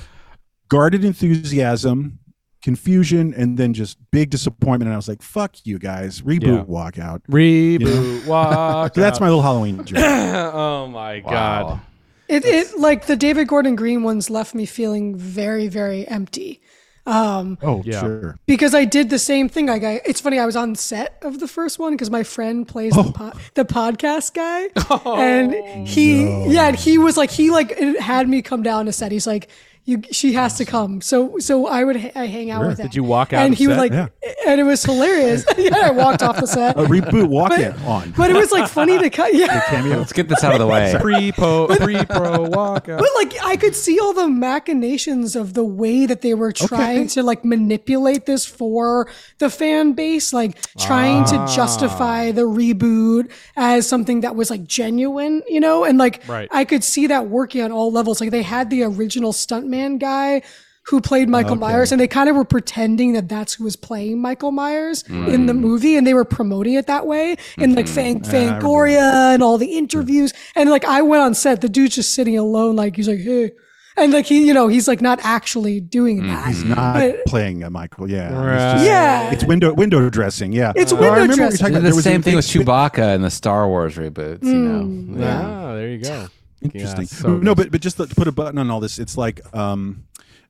guarded 0.68 1.04
enthusiasm, 1.04 2.18
confusion, 2.62 3.32
and 3.34 3.56
then 3.56 3.72
just 3.72 3.96
big 4.10 4.30
disappointment. 4.30 4.84
And 4.88 4.92
I 4.92 4.96
was 4.96 5.08
like, 5.08 5.22
"Fuck 5.22 5.56
you 5.64 5.78
guys, 5.78 6.20
reboot, 6.22 6.42
Yeah. 6.58 6.62
walk 6.62 6.98
out." 6.98 7.22
Reboot. 7.30 8.26
Walk. 8.26 8.94
So 8.94 9.00
that's 9.00 9.20
my 9.20 9.26
little 9.28 9.42
Halloween 9.42 9.84
journey. 9.84 10.02
oh 10.04 10.86
my 10.88 11.20
god. 11.20 11.80
It, 12.28 12.44
it 12.44 12.76
like 12.78 13.06
the 13.06 13.14
David 13.16 13.46
Gordon 13.46 13.76
Green 13.76 14.02
ones 14.02 14.28
left 14.30 14.52
me 14.54 14.66
feeling 14.66 15.16
very 15.16 15.68
very 15.68 16.06
empty. 16.08 16.60
Um, 17.06 17.56
Oh, 17.62 17.82
Yeah. 17.84 18.00
sure. 18.00 18.38
because 18.46 18.74
I 18.74 18.84
did 18.84 19.10
the 19.10 19.18
same 19.18 19.48
thing. 19.48 19.66
Like 19.66 19.84
I, 19.84 20.00
it's 20.04 20.20
funny. 20.20 20.38
I 20.38 20.46
was 20.46 20.56
on 20.56 20.74
set 20.74 21.18
of 21.22 21.38
the 21.40 21.46
first 21.48 21.78
one 21.78 21.92
because 21.92 22.10
my 22.10 22.22
friend 22.24 22.66
plays 22.66 22.94
the, 22.94 23.04
po- 23.12 23.32
the 23.54 23.64
podcast 23.64 24.34
guy, 24.34 24.68
and 25.20 25.86
he, 25.86 26.24
yeah, 26.52 26.68
and 26.68 26.76
he 26.76 26.98
was 26.98 27.16
like, 27.16 27.30
he 27.30 27.50
like 27.50 27.72
it 27.76 28.00
had 28.00 28.28
me 28.28 28.42
come 28.42 28.62
down 28.62 28.86
to 28.86 28.92
set. 28.92 29.12
He's 29.12 29.26
like, 29.26 29.48
you, 29.86 30.02
she 30.10 30.32
has 30.34 30.58
to 30.58 30.64
come. 30.64 31.00
So, 31.00 31.38
so 31.38 31.66
I 31.68 31.84
would, 31.84 31.96
ha- 31.96 32.10
I 32.14 32.26
hang 32.26 32.50
out 32.50 32.66
with 32.66 32.78
him. 32.78 32.86
Did 32.88 32.94
you 32.96 33.04
walk 33.04 33.32
out 33.32 33.44
And 33.44 33.52
of 33.54 33.58
he 33.58 33.68
was 33.68 33.76
like, 33.78 33.92
Yeah. 33.92 34.08
and 34.46 34.60
it 34.60 34.64
was 34.64 34.82
hilarious. 34.84 35.44
yeah, 35.56 35.76
I 35.84 35.90
walked 35.92 36.22
off 36.22 36.38
the 36.40 36.46
set, 36.46 36.76
A 36.76 36.82
reboot, 36.82 37.28
walk 37.28 37.52
in 37.52 37.72
on. 37.84 38.12
but 38.16 38.28
it 38.30 38.34
was 38.34 38.50
like 38.50 38.68
funny 38.68 38.98
to 38.98 39.08
cut. 39.10 39.32
Yeah, 39.32 39.60
cameo. 39.66 39.98
Let's 39.98 40.12
get 40.12 40.28
this 40.28 40.42
out 40.42 40.52
of 40.54 40.58
the 40.58 40.66
way. 40.66 40.94
Pre 41.00 41.30
po 41.32 41.68
pre 41.76 42.04
pro 42.04 42.42
walk 42.48 42.88
out. 42.88 42.98
But 42.98 43.08
like 43.14 43.34
I 43.44 43.56
could 43.56 43.76
see 43.76 44.00
all 44.00 44.12
the 44.12 44.26
machinations 44.28 45.36
of 45.36 45.54
the 45.54 45.64
way 45.64 46.04
that 46.06 46.20
they 46.20 46.34
were 46.34 46.50
trying 46.52 47.06
to 47.08 47.22
like 47.22 47.44
manipulate 47.44 48.26
this 48.26 48.44
for 48.44 49.08
the 49.38 49.48
fan 49.50 49.92
base, 49.92 50.32
like 50.32 50.58
trying 50.78 51.22
Ah. 51.28 51.46
to 51.46 51.54
justify 51.54 52.32
the 52.32 52.42
reboot 52.42 53.30
as 53.56 53.86
something 53.88 54.22
that 54.22 54.34
was 54.34 54.50
like 54.50 54.64
genuine, 54.64 55.42
you 55.48 55.60
know? 55.60 55.84
And 55.84 55.96
like 55.96 56.22
Right. 56.26 56.48
I 56.50 56.64
could 56.64 56.82
see 56.82 57.06
that 57.06 57.28
working 57.28 57.62
on 57.62 57.70
all 57.70 57.92
levels. 57.92 58.20
Like 58.20 58.30
they 58.32 58.42
had 58.42 58.68
the 58.70 58.82
original 58.82 59.32
stuntman 59.32 59.75
guy 59.98 60.42
who 60.88 61.00
played 61.00 61.28
Michael 61.28 61.56
Myers 61.56 61.90
and 61.90 62.00
they 62.00 62.06
kind 62.06 62.28
of 62.28 62.36
were 62.36 62.44
pretending 62.44 63.12
that 63.14 63.28
that's 63.28 63.54
who 63.54 63.64
was 63.64 63.74
playing 63.74 64.20
Michael 64.20 64.52
Myers 64.52 65.02
in 65.08 65.46
the 65.46 65.54
movie 65.54 65.96
and 65.96 66.06
they 66.06 66.14
were 66.14 66.24
promoting 66.24 66.74
it 66.74 66.86
that 66.86 67.06
way 67.06 67.36
and 67.58 67.74
like 67.74 67.86
mm-hmm. 67.86 67.94
Fang 67.94 68.20
Fangoria 68.60 69.34
and 69.34 69.42
all 69.42 69.58
the 69.58 69.76
interviews 69.76 70.32
and 70.54 70.70
like 70.70 70.84
I 70.84 71.02
went 71.02 71.22
on 71.22 71.34
set 71.34 71.60
the 71.60 71.68
dude's 71.68 71.96
just 71.96 72.14
sitting 72.14 72.38
alone 72.38 72.76
like 72.76 72.94
he's 72.94 73.08
like 73.08 73.18
hey 73.18 73.50
and 73.96 74.12
like 74.12 74.26
he 74.26 74.46
you 74.46 74.54
know 74.54 74.68
he's 74.68 74.86
like 74.86 75.00
not 75.00 75.18
actually 75.24 75.80
doing 75.80 76.20
mm, 76.22 76.28
that 76.28 76.46
He's 76.48 76.62
not 76.64 76.94
But- 76.94 77.24
playing 77.26 77.64
a 77.64 77.70
Michael. 77.70 78.08
Yeah. 78.08 78.26
It's, 78.28 78.34
Right. 78.34 78.72
just- 78.74 78.84
yeah 78.84 79.30
it's 79.32 79.44
window 79.44 79.72
window 79.74 80.08
dressing. 80.08 80.52
Yeah. 80.52 80.72
It's 80.76 80.92
No, 80.92 80.98
I 80.98 81.00
window 81.00 81.14
remember 81.14 81.32
what 81.32 81.36
you're 81.36 81.36
dressing. 81.48 81.58
talking 81.58 81.74
about. 81.74 81.82
There 81.82 81.90
the 81.90 81.96
was 81.96 82.04
same 82.04 82.22
thing 82.22 82.36
with 82.36 82.44
spin- 82.44 82.62
Chewbacca 82.62 83.14
in 83.16 83.22
the 83.22 83.30
Star 83.30 83.66
Wars 83.66 83.96
reboots. 83.96 84.44
You 84.44 84.54
know, 84.54 84.84
mm, 84.84 85.18
yeah. 85.18 85.40
Ah, 85.44 85.74
there 85.74 85.88
you 85.88 85.98
go. 85.98 86.28
Interesting. 86.74 87.02
Yeah, 87.02 87.06
so 87.06 87.36
no, 87.38 87.54
but 87.54 87.70
but 87.70 87.80
just 87.80 87.96
to 87.96 88.06
put 88.06 88.28
a 88.28 88.32
button 88.32 88.58
on 88.58 88.70
all 88.70 88.80
this, 88.80 88.98
it's 88.98 89.16
like 89.16 89.40
um, 89.54 90.04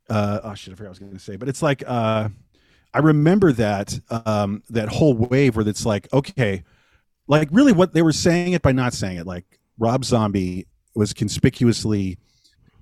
uh, 0.09 0.41
oh 0.45 0.55
shit, 0.55 0.73
I 0.73 0.77
forgot 0.77 0.81
what 0.81 0.87
I 0.87 0.91
was 0.91 0.99
going 0.99 1.13
to 1.13 1.19
say, 1.19 1.37
but 1.37 1.49
it's 1.49 1.63
like 1.63 1.83
uh, 1.87 2.29
I 2.95 2.99
remember 2.99 3.53
that 3.53 3.99
um, 4.11 4.63
that 4.71 4.89
whole 4.89 5.15
wave 5.15 5.57
where 5.57 5.69
it's 5.69 5.87
like 5.87 6.13
okay, 6.13 6.65
like 7.27 7.49
really 7.51 7.73
what 7.73 7.95
they 7.95 8.03
were 8.03 8.13
saying 8.13 8.53
it 8.53 8.63
by 8.63 8.73
not 8.73 8.93
saying 8.93 9.19
it. 9.19 9.27
Like 9.27 9.45
Rob 9.79 10.05
Zombie 10.05 10.67
was 10.95 11.13
conspicuously 11.13 12.19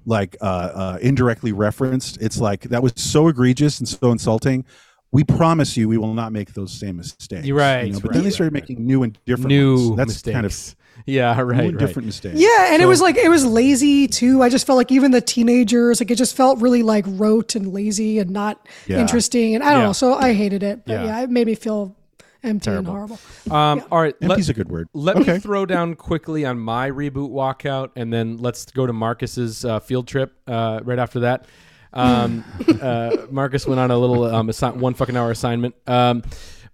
like 0.07 0.37
uh, 0.41 0.45
uh, 0.45 0.99
indirectly 1.01 1.53
referenced. 1.53 2.21
It's 2.21 2.39
like 2.39 2.63
that 2.65 2.83
was 2.83 2.93
so 2.97 3.29
egregious 3.29 3.79
and 3.79 3.89
so 3.89 4.13
insulting. 4.13 4.65
We 5.13 5.25
promise 5.25 5.77
you, 5.77 5.89
we 5.89 5.97
will 5.97 6.15
not 6.15 6.33
make 6.33 6.55
those 6.55 6.73
same 6.73 6.97
mistakes. 6.97 7.47
You're 7.47 7.57
right, 7.57 7.87
You 7.87 7.93
know, 7.93 8.01
but 8.01 8.11
right, 8.11 8.15
then 8.15 8.25
they 8.25 8.31
started 8.31 8.53
right. 8.53 8.63
making 8.63 8.85
new 8.85 9.05
and 9.05 9.19
different. 9.25 9.49
New 9.49 9.75
ones. 9.75 9.97
That's 9.97 10.09
mistakes. 10.09 10.35
kind 10.35 10.47
of 10.47 10.77
yeah, 11.07 11.35
new 11.35 11.43
right, 11.45 11.61
and 11.65 11.75
right. 11.75 11.79
different 11.87 12.07
mistakes. 12.07 12.39
Yeah, 12.39 12.73
and 12.73 12.83
it 12.83 12.87
was 12.87 13.01
like 13.01 13.17
it 13.17 13.29
was 13.29 13.45
lazy 13.45 14.07
too. 14.09 14.43
I 14.43 14.49
just 14.49 14.67
felt 14.67 14.77
like 14.77 14.91
even 14.93 15.11
the 15.11 15.21
teenagers, 15.21 16.01
like 16.01 16.11
it 16.11 16.17
just 16.17 16.37
felt 16.37 16.61
really 16.61 16.83
like 16.83 17.05
rote 17.09 17.55
and 17.55 17.73
lazy 17.73 18.19
and 18.19 18.31
not 18.31 18.67
Yeah. 18.87 19.01
interesting. 19.01 19.55
And 19.55 19.63
I 19.65 19.71
don't 19.73 19.81
Yeah. 19.81 19.87
know, 19.87 19.93
so 19.93 20.15
I 20.15 20.33
hated 20.33 20.63
it. 20.63 20.85
But 20.87 20.93
Yeah. 20.93 21.05
yeah, 21.05 21.21
it 21.23 21.31
made 21.31 21.47
me 21.47 21.55
feel 21.55 21.95
empty 22.43 22.71
and 22.71 22.87
horrible. 22.87 23.19
Um, 23.51 23.83
All 23.91 24.01
right, 24.01 24.15
let, 24.21 24.33
Empty's 24.33 24.49
a 24.51 24.55
good 24.55 24.71
word. 24.71 24.89
let 24.93 25.17
okay. 25.17 25.35
me 25.35 25.39
throw 25.39 25.65
down 25.65 25.95
quickly 25.95 26.45
on 26.45 26.59
my 26.59 26.91
reboot 26.91 27.31
walkout, 27.31 27.91
and 27.97 28.13
then 28.13 28.37
let's 28.37 28.67
go 28.67 28.87
to 28.87 28.93
Marcus's 28.93 29.65
uh, 29.65 29.81
field 29.81 30.07
trip 30.07 30.35
uh, 30.47 30.81
right 30.85 30.99
after 30.99 31.21
that. 31.21 31.47
Um, 31.95 32.45
uh, 32.83 33.17
Marcus 33.31 33.67
went 33.67 33.81
on 33.81 33.91
a 33.91 33.97
little 33.97 34.25
um, 34.25 34.49
assi- 34.49 34.77
one 34.77 34.95
fucking 34.95 35.17
hour 35.17 35.31
assignment. 35.31 35.75
Um, 35.87 36.23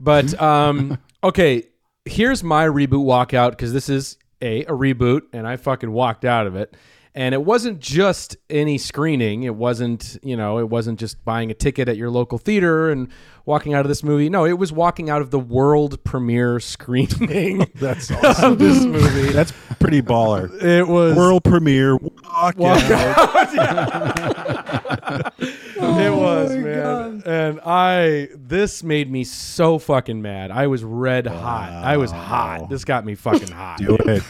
but 0.01 0.41
um, 0.43 0.99
okay, 1.23 1.65
here's 2.05 2.43
my 2.43 2.67
reboot 2.67 3.05
walkout 3.05 3.51
because 3.51 3.73
this 3.73 3.89
is 3.89 4.17
a 4.43 4.65
a 4.65 4.73
reboot, 4.73 5.23
and 5.33 5.47
I 5.47 5.57
fucking 5.57 5.91
walked 5.91 6.25
out 6.25 6.47
of 6.47 6.57
it. 6.57 6.77
And 7.13 7.35
it 7.35 7.43
wasn't 7.43 7.81
just 7.81 8.37
any 8.49 8.79
screening. 8.79 9.43
It 9.43 9.57
wasn't, 9.57 10.17
you 10.23 10.37
know, 10.37 10.59
it 10.59 10.69
wasn't 10.69 11.01
just 11.01 11.25
buying 11.25 11.51
a 11.51 11.55
ticket 11.55 11.89
at 11.89 11.97
your 11.97 12.09
local 12.09 12.39
theater 12.39 12.89
and 12.91 13.09
walking 13.45 13.75
out 13.75 13.81
of 13.85 13.89
this 13.89 14.05
movie. 14.05 14.29
No, 14.29 14.45
it 14.45 14.53
was 14.53 14.71
walking 14.73 15.11
out 15.11 15.21
of 15.21 15.33
the 15.33 15.39
world 15.41 16.03
premiere 16.05 16.61
screening 16.61 17.67
That's 17.75 18.11
awesome. 18.25 18.53
of 18.53 18.59
this 18.61 18.85
movie. 18.85 19.33
That's 19.33 19.53
pretty 19.81 20.03
baller. 20.03 20.63
It 20.63 20.87
was 20.87 21.17
World 21.17 21.43
premiere. 21.43 21.97
Walk 21.97 22.61
out. 22.61 23.51
it 25.41 26.15
was 26.15 26.51
oh 26.53 26.57
my 26.57 26.63
man, 26.63 27.23
and 27.27 27.61
I 27.65 28.29
this 28.37 28.83
made 28.85 29.11
me 29.11 29.25
so 29.25 29.79
fucking 29.79 30.23
mad. 30.23 30.51
I 30.51 30.69
was 30.69 30.85
red 30.85 31.27
hot. 31.27 31.71
I 31.73 31.97
was 31.97 32.11
hot. 32.13 32.69
This 32.71 32.85
got 32.85 33.05
me 33.05 33.15
fucking 33.17 33.51
hot. 33.51 33.79
Do 33.79 33.97
it. 33.97 34.23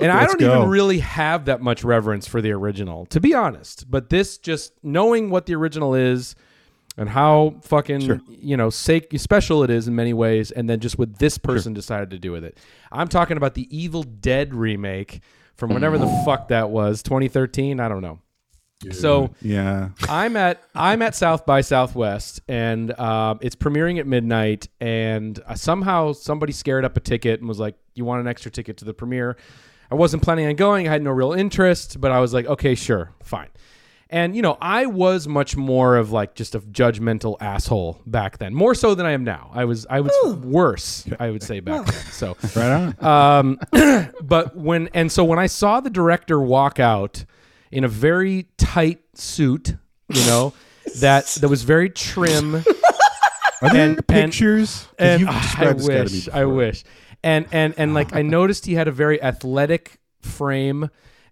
And 0.00 0.10
I 0.12 0.26
don't 0.26 0.38
go. 0.38 0.56
even 0.58 0.68
really 0.68 0.98
have 0.98 1.46
that 1.46 1.60
much 1.60 1.82
reverence 1.84 2.26
for 2.28 2.40
the 2.42 2.52
original, 2.52 3.06
to 3.06 3.20
be 3.20 3.34
honest. 3.34 3.90
But 3.90 4.10
this 4.10 4.38
just 4.38 4.72
knowing 4.82 5.30
what 5.30 5.46
the 5.46 5.54
original 5.54 5.94
is 5.94 6.34
and 6.98 7.08
how 7.08 7.56
fucking 7.62 8.00
Sure. 8.00 8.20
you 8.28 8.56
know 8.56 8.70
sake 8.70 9.08
special 9.18 9.62
it 9.62 9.70
is 9.70 9.86
in 9.88 9.94
many 9.94 10.12
ways, 10.12 10.50
and 10.50 10.68
then 10.68 10.80
just 10.80 10.98
what 10.98 11.18
this 11.18 11.38
person 11.38 11.72
decided 11.74 12.10
to 12.10 12.18
do 12.18 12.32
with 12.32 12.44
it. 12.44 12.58
I'm 12.92 13.08
talking 13.08 13.36
about 13.36 13.54
the 13.54 13.66
Evil 13.76 14.02
Dead 14.02 14.54
remake 14.54 15.20
from 15.56 15.72
whenever 15.72 15.96
the 15.98 16.08
fuck 16.24 16.48
that 16.48 16.68
was, 16.70 17.02
2013. 17.02 17.80
I 17.80 17.88
don't 17.88 18.02
know. 18.02 18.18
So 18.92 19.30
Yeah. 19.40 19.88
I'm 20.08 20.36
at 20.36 20.62
I'm 20.74 21.00
at 21.00 21.14
South 21.14 21.46
by 21.46 21.62
Southwest, 21.62 22.40
and 22.48 22.98
um, 23.00 23.38
it's 23.40 23.56
premiering 23.56 23.98
at 23.98 24.06
midnight. 24.06 24.68
And 24.80 25.40
uh, 25.46 25.54
somehow 25.54 26.12
somebody 26.12 26.52
scared 26.52 26.84
up 26.84 26.96
a 26.96 27.00
ticket 27.00 27.40
and 27.40 27.48
was 27.48 27.58
like, 27.58 27.74
"You 27.94 28.04
want 28.04 28.20
an 28.20 28.26
extra 28.28 28.50
ticket 28.50 28.76
to 28.78 28.84
the 28.84 28.92
premiere?" 28.92 29.38
I 29.90 29.94
wasn't 29.94 30.22
planning 30.22 30.46
on 30.46 30.54
going. 30.56 30.88
I 30.88 30.92
had 30.92 31.02
no 31.02 31.10
real 31.10 31.32
interest, 31.32 32.00
but 32.00 32.10
I 32.10 32.20
was 32.20 32.32
like, 32.34 32.46
"Okay, 32.46 32.74
sure, 32.74 33.12
fine." 33.22 33.48
And 34.08 34.36
you 34.36 34.42
know, 34.42 34.56
I 34.60 34.86
was 34.86 35.26
much 35.26 35.56
more 35.56 35.96
of 35.96 36.12
like 36.12 36.34
just 36.36 36.54
a 36.54 36.60
judgmental 36.60 37.36
asshole 37.40 38.00
back 38.06 38.38
then, 38.38 38.54
more 38.54 38.74
so 38.74 38.94
than 38.94 39.04
I 39.04 39.10
am 39.12 39.24
now. 39.24 39.50
I 39.52 39.64
was 39.64 39.84
I 39.90 40.00
was 40.00 40.12
worse, 40.36 41.04
I 41.18 41.30
would 41.30 41.42
say 41.42 41.58
back 41.60 41.86
then. 41.86 41.94
So 42.12 42.36
Right 42.56 42.94
on. 43.02 43.04
um, 43.04 43.58
but 44.22 44.56
when 44.56 44.88
and 44.94 45.10
so 45.10 45.24
when 45.24 45.38
I 45.40 45.46
saw 45.46 45.80
the 45.80 45.90
director 45.90 46.40
walk 46.40 46.78
out 46.78 47.24
in 47.72 47.82
a 47.82 47.88
very 47.88 48.46
tight 48.58 49.00
suit, 49.14 49.74
you 50.08 50.24
know, 50.26 50.52
that 51.00 51.26
that 51.40 51.48
was 51.48 51.64
very 51.64 51.90
trim, 51.90 52.54
Are 52.56 52.62
there 53.72 53.90
and- 53.90 54.06
pictures? 54.06 54.82
'Cause 54.84 54.94
and 55.00 55.20
you've 55.22 55.30
I 55.30 55.40
described 55.42 55.78
this 55.80 55.88
guy 55.88 55.94
to 55.94 55.98
me 55.98 56.16
wish, 56.18 56.28
I 56.32 56.44
wish, 56.44 56.84
and 57.26 57.46
and 57.50 57.74
and 57.76 57.92
like 57.92 58.14
I 58.14 58.22
noticed 58.38 58.64
he 58.64 58.74
had 58.74 58.88
a 58.88 58.92
very 58.92 59.22
athletic 59.22 59.98
frame. 60.20 60.88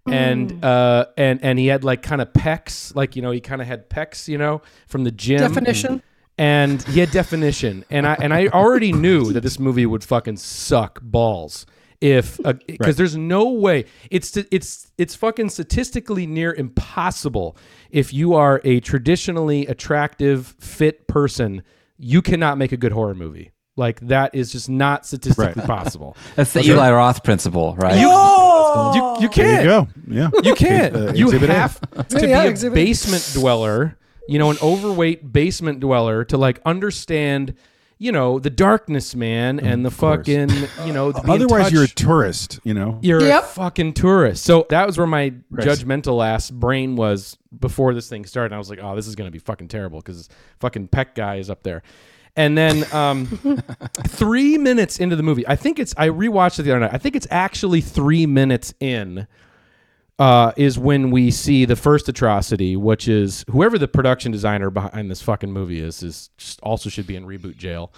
And 0.07 0.63
uh 0.63 1.07
and 1.17 1.39
and 1.43 1.57
he 1.57 1.65
had 1.65 1.83
like 1.83 2.03
kind 2.03 2.21
of 2.21 2.31
pecs, 2.31 2.95
like 2.95 3.15
you 3.15 3.23
know 3.23 3.31
he 3.31 3.41
kind 3.41 3.59
of 3.59 3.67
had 3.67 3.89
pecs, 3.89 4.27
you 4.27 4.37
know, 4.37 4.61
from 4.87 5.03
the 5.03 5.09
gym. 5.09 5.39
Definition. 5.39 6.03
and 6.37 6.83
he 6.83 6.99
had 6.99 7.09
definition. 7.09 7.83
And 7.89 8.05
i 8.05 8.15
and 8.21 8.31
i 8.31 8.47
already 8.53 8.93
knew 8.93 9.33
that 9.33 9.41
this 9.41 9.57
movie 9.57 9.87
would 9.87 10.03
fucking 10.03 10.37
suck 10.37 10.99
balls 11.01 11.65
if 12.01 12.39
because 12.67 12.97
there's 12.97 13.17
no 13.17 13.49
way. 13.49 13.85
It's 14.11 14.37
it's 14.37 14.91
it's 14.99 15.15
fucking 15.15 15.49
statistically 15.49 16.27
near 16.27 16.53
impossible 16.53 17.57
if 17.89 18.13
you 18.13 18.35
are 18.35 18.61
a 18.63 18.81
traditionally 18.81 19.65
attractive 19.65 20.55
fit 20.59 21.07
person. 21.07 21.63
You 21.97 22.21
cannot 22.21 22.59
make 22.59 22.71
a 22.71 22.77
good 22.77 22.91
horror 22.91 23.15
movie 23.15 23.53
like 23.77 23.99
that 24.01 24.33
is 24.35 24.51
just 24.51 24.69
not 24.69 25.05
statistically 25.05 25.61
possible 25.63 26.15
That's 26.35 26.53
the 26.53 26.61
Eli 26.63 26.91
Roth 26.91 27.23
principle, 27.23 27.75
right? 27.75 27.95
you, 27.99 28.07
you 28.07 29.19
There 29.19 29.29
can't 29.29 29.63
you 29.63 29.69
go. 29.69 29.87
Yeah. 30.07 30.29
you 30.43 30.55
can't. 30.55 30.95
Uh, 30.95 31.13
you 31.13 31.25
Exhibit 31.25 31.49
A. 31.49 31.53
have 31.53 31.79
to 32.09 32.27
Yeah, 32.27 32.41
be 32.43 32.47
a 32.47 32.49
Exhibit 32.49 32.77
A. 32.77 32.85
basement 32.85 33.29
dweller, 33.33 33.97
you 34.27 34.39
know, 34.39 34.49
an 34.49 34.57
overweight 34.61 35.31
basement 35.33 35.79
dweller 35.81 36.23
to 36.25 36.37
like 36.37 36.61
understand, 36.65 37.53
you 37.97 38.11
know, 38.11 38.39
the 38.39 38.49
darkness, 38.49 39.13
man, 39.15 39.59
and 39.59 39.85
the 39.85 39.91
fucking, 39.91 40.49
you 40.85 40.93
know, 40.93 41.11
to 41.11 41.21
be 41.23 41.25
in 41.25 41.41
Otherwise, 41.41 41.71
you're 41.71 41.83
a 41.83 41.87
tourist. 41.87 42.59
You 42.63 42.73
know. 42.73 42.99
you're 43.01 43.21
Yep. 43.21 43.43
a 43.43 43.47
fucking 43.47 43.93
tourist. 43.93 44.43
So 44.45 44.65
that 44.69 44.85
was 44.87 44.97
where 44.97 45.07
my 45.07 45.33
Right. 45.49 45.67
judgmental 45.67 46.25
ass 46.25 46.49
brain 46.49 46.95
was 46.95 47.37
before 47.57 47.93
this 47.93 48.07
thing 48.09 48.25
started. 48.25 48.53
I 48.53 48.57
was 48.57 48.69
like, 48.69 48.79
oh, 48.81 48.95
this 48.95 49.07
is 49.07 49.15
gonna 49.15 49.31
be 49.31 49.39
fucking 49.39 49.67
terrible 49.67 49.99
because 49.99 50.29
fucking 50.59 50.87
Peck 50.89 51.13
guy 51.15 51.35
is 51.37 51.49
up 51.49 51.63
there. 51.63 51.83
And 52.35 52.57
then 52.57 52.85
um, 52.93 53.25
three 54.07 54.57
minutes 54.57 54.99
into 54.99 55.15
the 55.15 55.23
movie, 55.23 55.47
I 55.47 55.55
think 55.55 55.79
it's 55.79 55.93
I 55.97 56.09
rewatched 56.09 56.59
it 56.59 56.63
the 56.63 56.71
other 56.71 56.81
night. 56.81 56.93
I 56.93 56.97
think 56.97 57.15
it's 57.15 57.27
actually 57.31 57.81
three 57.81 58.25
minutes 58.25 58.73
in 58.79 59.27
uh, 60.17 60.53
is 60.55 60.79
when 60.79 61.11
we 61.11 61.31
see 61.31 61.65
the 61.65 61.75
first 61.75 62.07
atrocity, 62.07 62.75
which 62.75 63.07
is 63.07 63.43
whoever 63.49 63.77
the 63.77 63.87
production 63.87 64.31
designer 64.31 64.69
behind 64.69 65.11
this 65.11 65.21
fucking 65.21 65.51
movie 65.51 65.81
is, 65.81 66.01
is 66.03 66.29
just 66.37 66.59
also 66.61 66.89
should 66.89 67.07
be 67.07 67.15
in 67.15 67.25
reboot 67.25 67.57
jail. 67.57 67.91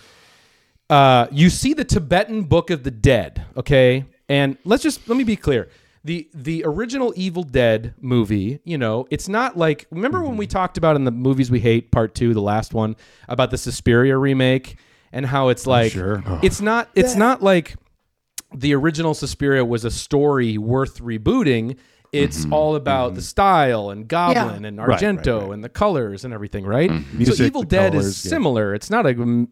Uh, 0.90 1.28
you 1.32 1.50
see 1.50 1.74
the 1.74 1.84
Tibetan 1.84 2.44
Book 2.44 2.70
of 2.70 2.84
the 2.84 2.92
Dead, 2.92 3.46
okay? 3.56 4.06
And 4.30 4.58
let's 4.64 4.84
just 4.84 5.08
let 5.08 5.18
me 5.18 5.24
be 5.24 5.36
clear. 5.36 5.70
The 6.08 6.30
the 6.34 6.64
original 6.66 7.12
Evil 7.18 7.44
Dead 7.44 7.94
movie, 8.00 8.60
you 8.64 8.78
know, 8.78 9.08
it's 9.12 9.28
not 9.28 9.58
like 9.58 9.88
remember 9.92 10.22
when 10.22 10.38
we 10.38 10.46
mm-hmm. 10.46 10.52
talked 10.54 10.78
about 10.78 10.96
in 10.96 11.04
the 11.04 11.12
movies 11.12 11.52
we 11.52 11.60
hate 11.60 11.92
part 11.92 12.16
2, 12.16 12.34
the 12.34 12.42
last 12.42 12.74
one, 12.74 12.96
about 13.28 13.52
the 13.52 13.58
Suspiria 13.58 14.18
remake 14.18 14.78
and 15.12 15.26
how 15.26 15.50
it's 15.50 15.68
like 15.68 15.92
Sure. 15.92 16.24
it's 16.42 16.62
not 16.62 16.90
it's 16.96 17.16
not 17.16 17.44
like 17.44 17.76
the 18.56 18.74
original 18.74 19.14
Suspiria 19.14 19.66
was 19.66 19.84
a 19.84 19.92
story 19.92 20.58
worth 20.58 21.00
rebooting. 21.02 21.78
It's 22.14 22.44
mm-hmm. 22.44 22.54
all 22.54 22.76
about 22.76 23.16
the 23.16 23.20
mm-hmm. 23.20 23.26
style 23.26 23.90
and 23.90 24.08
Goblin 24.08 24.64
and 24.64 24.78
Right, 24.78 24.88
right, 24.88 25.02
Argento 25.02 25.42
right. 25.42 25.52
and 25.52 25.62
the 25.62 25.70
colors 25.70 26.24
and 26.24 26.34
everything, 26.34 26.66
right? 26.66 26.90
So 26.90 27.04
Music, 27.12 27.48
Evil 27.48 27.62
the 27.64 27.68
Dead 27.68 27.96
is 27.96 28.02
colors, 28.02 28.26
yeah. 28.26 28.30
similar. 28.30 28.74
It's 28.74 28.90
not 28.90 29.06
a 29.06 29.10
um, 29.10 29.50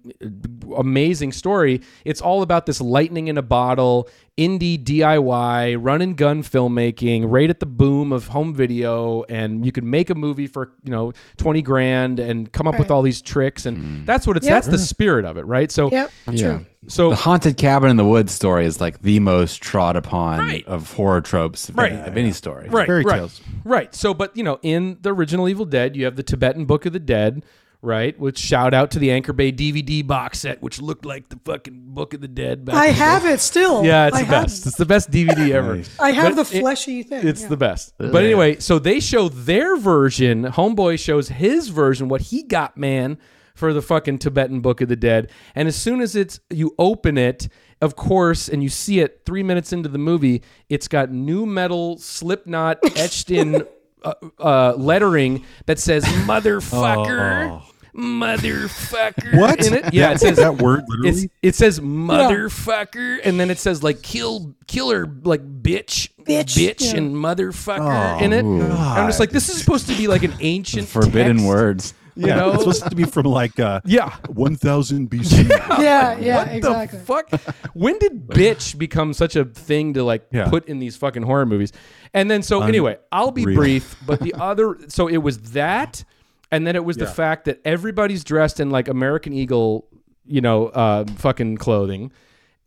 amazing 0.78 1.34
story. 1.34 1.82
It's 2.06 2.22
all 2.22 2.41
about 2.41 2.66
this 2.66 2.80
lightning 2.80 3.28
in 3.28 3.38
a 3.38 3.41
bottle, 3.41 4.08
indie 4.38 4.81
DIY, 4.83 5.77
run 5.79 6.01
and 6.01 6.17
gun 6.17 6.43
filmmaking, 6.43 7.25
right 7.27 7.49
at 7.49 7.59
the 7.59 7.65
boom 7.65 8.11
of 8.11 8.27
home 8.27 8.53
video, 8.53 9.23
and 9.29 9.65
you 9.65 9.71
could 9.71 9.83
make 9.83 10.09
a 10.09 10.15
movie 10.15 10.47
for 10.47 10.71
you 10.83 10.91
know 10.91 11.13
twenty 11.38 11.61
grand 11.61 12.19
and 12.19 12.51
come 12.51 12.67
up 12.67 12.77
with 12.77 12.91
all 12.91 13.01
these 13.01 13.21
tricks, 13.21 13.65
and 13.65 13.77
hmm. 13.77 14.05
that's 14.05 14.27
what 14.27 14.38
it's. 14.38 14.45
Yep. 14.45 14.53
That's 14.55 14.67
the 14.67 14.77
spirit 14.77 15.25
of 15.25 15.38
it, 15.38 15.45
right? 15.45 15.71
So 15.71 15.89
Yep. 15.89 16.11
yeah. 16.31 16.59
So 16.88 17.09
The 17.09 17.15
haunted 17.15 17.57
cabin 17.57 17.89
in 17.89 17.97
the 17.97 18.05
woods 18.05 18.31
story 18.31 18.65
is 18.65 18.79
like 18.79 19.01
the 19.01 19.19
most 19.19 19.61
trod 19.61 19.95
upon 19.95 20.39
Right. 20.39 20.67
of 20.67 20.93
horror 20.93 21.21
tropes 21.21 21.67
of, 21.69 21.77
Right. 21.77 21.91
any, 21.91 22.01
of 22.07 22.17
any 22.17 22.31
story. 22.31 22.69
right, 22.69 22.86
Fairy 22.86 23.03
right, 23.03 23.15
tales. 23.17 23.41
right. 23.63 23.95
So, 23.95 24.13
but 24.13 24.36
you 24.38 24.43
know, 24.43 24.59
in 24.61 24.97
the 25.01 25.11
original 25.13 25.49
Evil 25.49 25.65
Dead, 25.65 25.95
you 25.95 26.05
have 26.05 26.15
the 26.15 26.23
Tibetan 26.23 26.65
Book 26.65 26.86
of 26.86 26.93
the 26.93 26.99
Dead, 26.99 27.43
right? 27.86 28.19
Which 28.19 28.38
shout 28.39 28.73
out 28.73 28.91
to 28.91 28.99
the 28.99 29.11
Anchor 29.11 29.31
Bay 29.33 29.51
DVD 29.51 30.05
box 30.05 30.39
set, 30.39 30.61
which 30.61 30.81
looked 30.81 31.05
like 31.05 31.29
the 31.29 31.39
fucking 31.45 31.83
Book 31.93 32.13
of 32.13 32.21
the 32.21 32.27
Dead. 32.27 32.65
Back 32.65 32.75
I 32.75 32.88
have 32.88 33.23
day. 33.23 33.33
it 33.33 33.39
still. 33.39 33.86
Yeah, 33.86 34.07
it's 34.07 34.17
I 34.17 34.21
the 34.21 34.25
have- 34.25 34.43
best. 34.45 34.65
It's 34.67 34.77
the 34.77 34.86
best 34.86 35.11
DVD 35.11 35.49
ever. 35.51 35.81
I 35.99 36.11
have 36.11 36.36
But 36.36 36.47
the 36.49 36.57
it- 36.57 36.61
fleshy 36.61 37.03
thing. 37.03 37.25
It's 37.27 37.43
yeah. 37.43 37.47
the 37.47 37.57
best. 37.57 37.93
But 37.97 38.23
anyway, 38.23 38.59
so 38.59 38.79
they 38.79 38.99
show 38.99 39.29
their 39.29 39.77
version. 39.77 40.43
Homeboy 40.45 40.99
shows 40.99 41.29
his 41.29 41.69
version, 41.69 42.09
what 42.09 42.21
he 42.21 42.43
got, 42.43 42.75
man, 42.77 43.17
for 43.53 43.71
the 43.71 43.81
fucking 43.81 44.17
Tibetan 44.17 44.59
Book 44.59 44.81
of 44.81 44.89
the 44.89 44.95
Dead. 44.97 45.31
And 45.55 45.67
as 45.67 45.75
soon 45.77 46.01
as 46.01 46.15
it's 46.15 46.39
you 46.49 46.75
open 46.77 47.17
it, 47.17 47.47
of 47.81 47.95
course, 47.95 48.49
and 48.49 48.63
you 48.63 48.69
see 48.69 48.99
it 48.99 49.21
three 49.25 49.43
minutes 49.43 49.71
into 49.71 49.89
the 49.89 49.97
movie, 49.97 50.41
it's 50.69 50.88
got 50.88 51.11
new 51.11 51.45
metal 51.45 51.97
Slipknot 51.97 52.79
etched 52.97 53.31
in 53.31 53.63
uh, 54.03 54.13
uh, 54.39 54.73
lettering 54.77 55.45
that 55.65 55.79
says 55.79 56.03
"motherfucker." 56.27 57.61
Motherfucker 57.96 59.38
What? 59.39 59.66
in 59.66 59.74
it? 59.74 59.93
Yeah, 59.93 60.12
it 60.12 60.20
says 60.20 60.38
that 60.38 60.62
word 60.62 60.80
It's, 60.82 60.89
literally. 60.89 61.30
it 61.41 61.56
says 61.56 61.80
motherfucker, 61.80 63.20
and 63.24 63.39
then 63.39 63.50
it 63.50 63.58
says 63.60 63.84
like 63.84 64.02
kill, 64.02 64.56
killer, 64.68 65.06
like 65.24 65.41
bitch, 65.62 66.10
Bitch, 66.26 66.58
bitch, 66.58 66.91
yeah. 66.93 66.98
and 66.98 67.16
motherfucker 67.16 68.22
in 68.22 68.34
it. 68.34 68.43
I'm 68.43 69.08
just 69.08 69.20
like, 69.20 69.30
this 69.30 69.48
is 69.50 69.60
supposed 69.60 69.88
to 69.88 69.96
be 69.96 70.08
like 70.08 70.24
an 70.24 70.34
ancient 70.39 70.88
Forbidden 70.88 71.38
text, 71.38 71.48
words. 71.48 71.93
You 72.18 72.28
yeah, 72.28 72.36
know? 72.38 72.50
it's 72.54 72.60
supposed 72.60 72.89
to 72.89 72.96
be 72.96 73.04
from 73.04 73.26
like 73.26 73.60
uh, 73.60 73.82
yeah. 73.86 74.16
1000 74.28 75.10
BC. 75.10 75.50
Yeah, 75.82 76.18
yeah, 76.18 76.38
what 76.46 76.56
exactly. 76.56 77.00
the 77.00 77.06
fuck? 77.06 77.30
When 77.74 78.00
did 78.00 78.28
bitch 78.28 78.78
become 78.78 79.14
such 79.14 79.36
a 79.36 79.43
thing 79.46 79.93
to 79.96 80.04
like 80.04 80.26
Yeah. 80.32 80.48
put 80.50 80.68
in 80.70 80.80
these 80.80 80.96
fucking 80.96 81.24
horror 81.24 81.46
movies? 81.46 81.74
And 82.14 82.32
then 82.32 82.41
so 82.41 82.62
anyway, 82.62 82.98
I'll 83.12 83.32
be 83.32 83.41
Unreal. 83.43 83.58
brief, 83.60 83.96
but 84.06 84.22
the 84.22 84.34
other 84.39 84.78
so 84.88 85.08
it 85.08 85.18
was 85.18 85.39
that 85.52 86.06
and 86.52 86.66
then 86.66 86.76
it 86.76 86.84
was 86.86 86.98
the 86.98 87.08
fact 87.08 87.46
that 87.46 87.60
everybody's 87.66 88.24
dressed 88.24 88.60
in 88.60 88.70
like 88.70 88.88
American 88.88 89.34
Eagle, 89.34 89.88
you 90.26 90.41
know, 90.41 90.68
uh 90.68 91.06
fucking 91.18 91.58
clothing. 91.58 92.12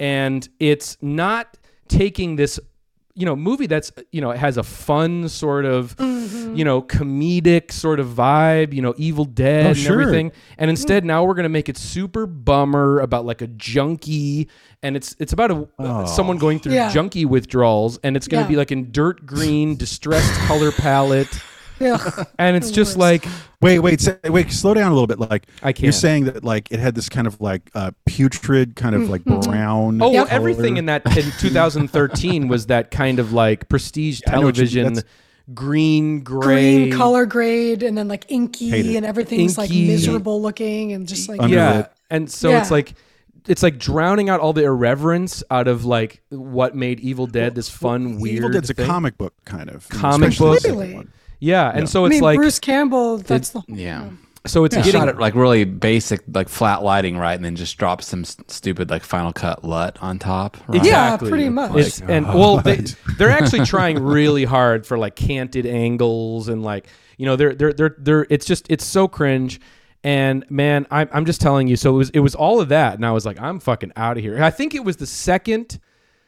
And 0.01 0.49
it's 0.61 0.97
not 1.03 1.57
taking 1.89 2.37
this 2.37 2.61
you 3.14 3.24
know 3.26 3.35
movie 3.35 3.66
that's 3.66 3.91
you 4.12 4.20
know 4.20 4.31
it 4.31 4.39
has 4.39 4.57
a 4.59 4.62
fun 4.62 5.29
sort 5.29 5.64
of 5.64 5.97
you 5.99 6.64
know 6.64 6.81
comedic 6.81 7.72
sort 7.72 7.99
of 7.99 8.07
vibe 8.07 8.72
you 8.72 8.81
know 8.81 8.95
evil 8.97 9.24
dead 9.24 9.66
Oh, 9.66 9.68
and 9.70 9.76
sure. 9.76 10.01
everything. 10.01 10.31
And 10.57 10.70
instead 10.70 11.05
now 11.05 11.24
we're 11.24 11.35
gonna 11.35 11.49
make 11.49 11.68
it 11.68 11.76
super 11.76 12.26
bummer 12.26 13.01
about 13.01 13.24
like 13.26 13.43
a 13.43 13.49
junkie. 13.49 14.49
And 14.85 14.95
it's 14.97 15.16
it's 15.18 15.33
about 15.33 15.51
a 15.51 15.68
uh, 15.81 16.07
someone 16.07 16.39
going 16.39 16.61
through 16.61 16.74
Yeah. 16.74 16.93
junkie 16.93 17.24
withdrawals. 17.24 17.99
And 18.05 18.16
it's 18.16 18.29
gonna 18.29 18.43
Yeah. 18.45 18.49
be 18.49 18.57
like 18.57 18.70
in 18.70 18.93
dirt 18.93 19.26
green 19.26 19.74
distressed 19.76 20.33
color 20.47 20.70
palette 20.70 21.41
Yeah. 21.81 22.24
and 22.39 22.57
it's 22.57 22.70
just 22.70 22.97
like 22.97 23.26
wait, 23.61 23.79
wait, 23.81 24.01
say, 24.01 24.16
wait, 24.24 24.51
slow 24.53 24.72
down 24.74 24.91
a 24.91 24.95
little 24.95 25.07
bit. 25.07 25.18
Like 25.18 25.47
I 25.62 25.72
can't. 25.72 25.83
You're 25.85 25.93
saying 25.93 26.24
that 26.24 26.45
like 26.45 26.70
it 26.70 26.79
had 26.81 26.95
this 26.95 27.09
kind 27.09 27.26
of 27.26 27.41
like 27.41 27.70
uh, 27.74 27.91
putrid, 28.07 28.76
kind 28.76 28.95
of 28.95 29.09
like 29.11 29.24
brown. 29.24 30.01
Oh, 30.03 30.12
color. 30.12 30.26
everything 30.31 30.76
in 30.76 30.87
that 30.87 31.05
in 31.16 31.31
2013 31.39 32.49
was 32.49 32.66
that 32.66 32.91
kind 32.91 33.18
of 33.18 33.33
like 33.33 33.68
prestige 33.68 34.20
I 34.26 34.33
know 34.33 34.37
you- 34.37 34.43
television, 34.53 34.93
that's- 34.95 35.12
green, 35.55 36.20
gray, 36.20 36.89
Green 36.89 36.93
color 36.93 37.24
grade 37.26 37.83
and 37.83 37.97
then 37.97 38.07
like 38.07 38.26
inky 38.31 38.68
Hate 38.70 38.87
it. 38.87 38.97
and 38.97 39.07
everything's 39.07 39.57
like 39.57 39.70
miserable 39.70 40.43
looking 40.43 40.93
and 40.93 41.09
just 41.09 41.29
like 41.29 41.41
Under 41.41 41.57
yeah, 41.57 41.79
it. 41.81 41.93
and 42.11 42.31
so 42.31 42.51
Yeah. 42.51 42.61
it's 42.61 42.70
like 42.70 42.95
it's 43.47 43.62
like 43.62 43.79
drowning 43.79 44.29
out 44.29 44.41
all 44.41 44.53
the 44.53 44.64
irreverence 44.64 45.43
out 45.51 45.66
of 45.68 45.87
like 45.87 46.20
what 46.29 46.76
made 46.76 47.01
Evil 47.01 47.26
Dead 47.26 47.55
this 47.55 47.70
fun, 47.70 48.20
weird. 48.20 48.37
Evil 48.37 48.51
Dead's 48.51 48.68
a 48.68 48.74
comic 48.74 49.16
book 49.16 49.33
kind 49.47 49.70
of 49.70 49.89
Comic 49.89 50.33
especially 50.33 50.89
the 50.89 50.95
book. 50.99 51.07
Second 51.41 51.47
Really? 51.47 51.51
Yeah, 51.53 51.70
and 51.74 51.89
so 51.89 52.05
I 52.05 52.07
it's 52.07 52.12
mean 52.14 52.22
like 52.22 52.36
Bruce 52.36 52.59
Campbell, 52.59 53.18
that's 53.18 53.51
the 53.51 53.62
Yeah. 53.68 54.09
so 54.47 54.64
it's 54.64 54.74
He 54.74 54.82
getting 54.82 55.01
shot 55.01 55.09
it 55.09 55.18
like 55.18 55.34
really 55.34 55.64
basic, 55.64 56.20
like 56.32 56.49
flat 56.49 56.82
lighting, 56.82 57.16
right, 57.18 57.34
and 57.34 57.45
then 57.45 57.55
just 57.57 57.76
drop 57.78 58.03
some 58.03 58.20
s- 58.20 58.36
stupid 58.49 58.91
like 58.91 59.03
Final 59.03 59.32
Cut 59.32 59.64
LUT 59.64 59.99
on 60.01 60.18
top. 60.18 60.57
Right? 60.68 60.76
Yeah, 60.84 61.14
Exactly. 61.14 61.28
pretty 61.28 61.49
much. 61.49 61.76
It's, 61.76 62.01
and 62.01 62.26
well, 62.34 62.59
they, 62.61 62.80
they're 63.18 63.30
actually 63.30 63.64
trying 63.66 63.99
really 64.03 64.45
hard 64.45 64.86
for 64.86 64.97
like 64.99 65.16
canted 65.16 65.66
angles 65.66 66.49
and 66.49 66.62
like 66.62 66.86
you 67.18 67.26
know 67.26 67.36
they're 67.36 67.55
they're 67.55 67.72
they're 67.72 67.97
they're 67.99 68.26
it's 68.30 68.47
just 68.47 68.66
it's 68.70 68.84
so 68.84 69.07
cringe. 69.09 69.61
And 70.05 70.49
man, 70.49 70.86
I'm 70.93 71.09
I'm 71.12 71.24
just 71.26 71.41
telling 71.41 71.66
you. 71.66 71.74
So 71.76 71.91
it 71.95 71.99
was 71.99 72.11
it 72.11 72.20
was 72.20 72.34
all 72.36 72.61
of 72.61 72.68
that, 72.68 72.95
and 72.95 73.05
I 73.05 73.11
was 73.11 73.26
like, 73.26 73.41
I'm 73.41 73.59
fucking 73.59 73.93
out 73.97 74.16
of 74.16 74.22
here. 74.22 74.43
I 74.43 74.51
think 74.51 74.72
it 74.74 74.84
was 74.84 74.97
the 74.99 75.07
second 75.07 75.80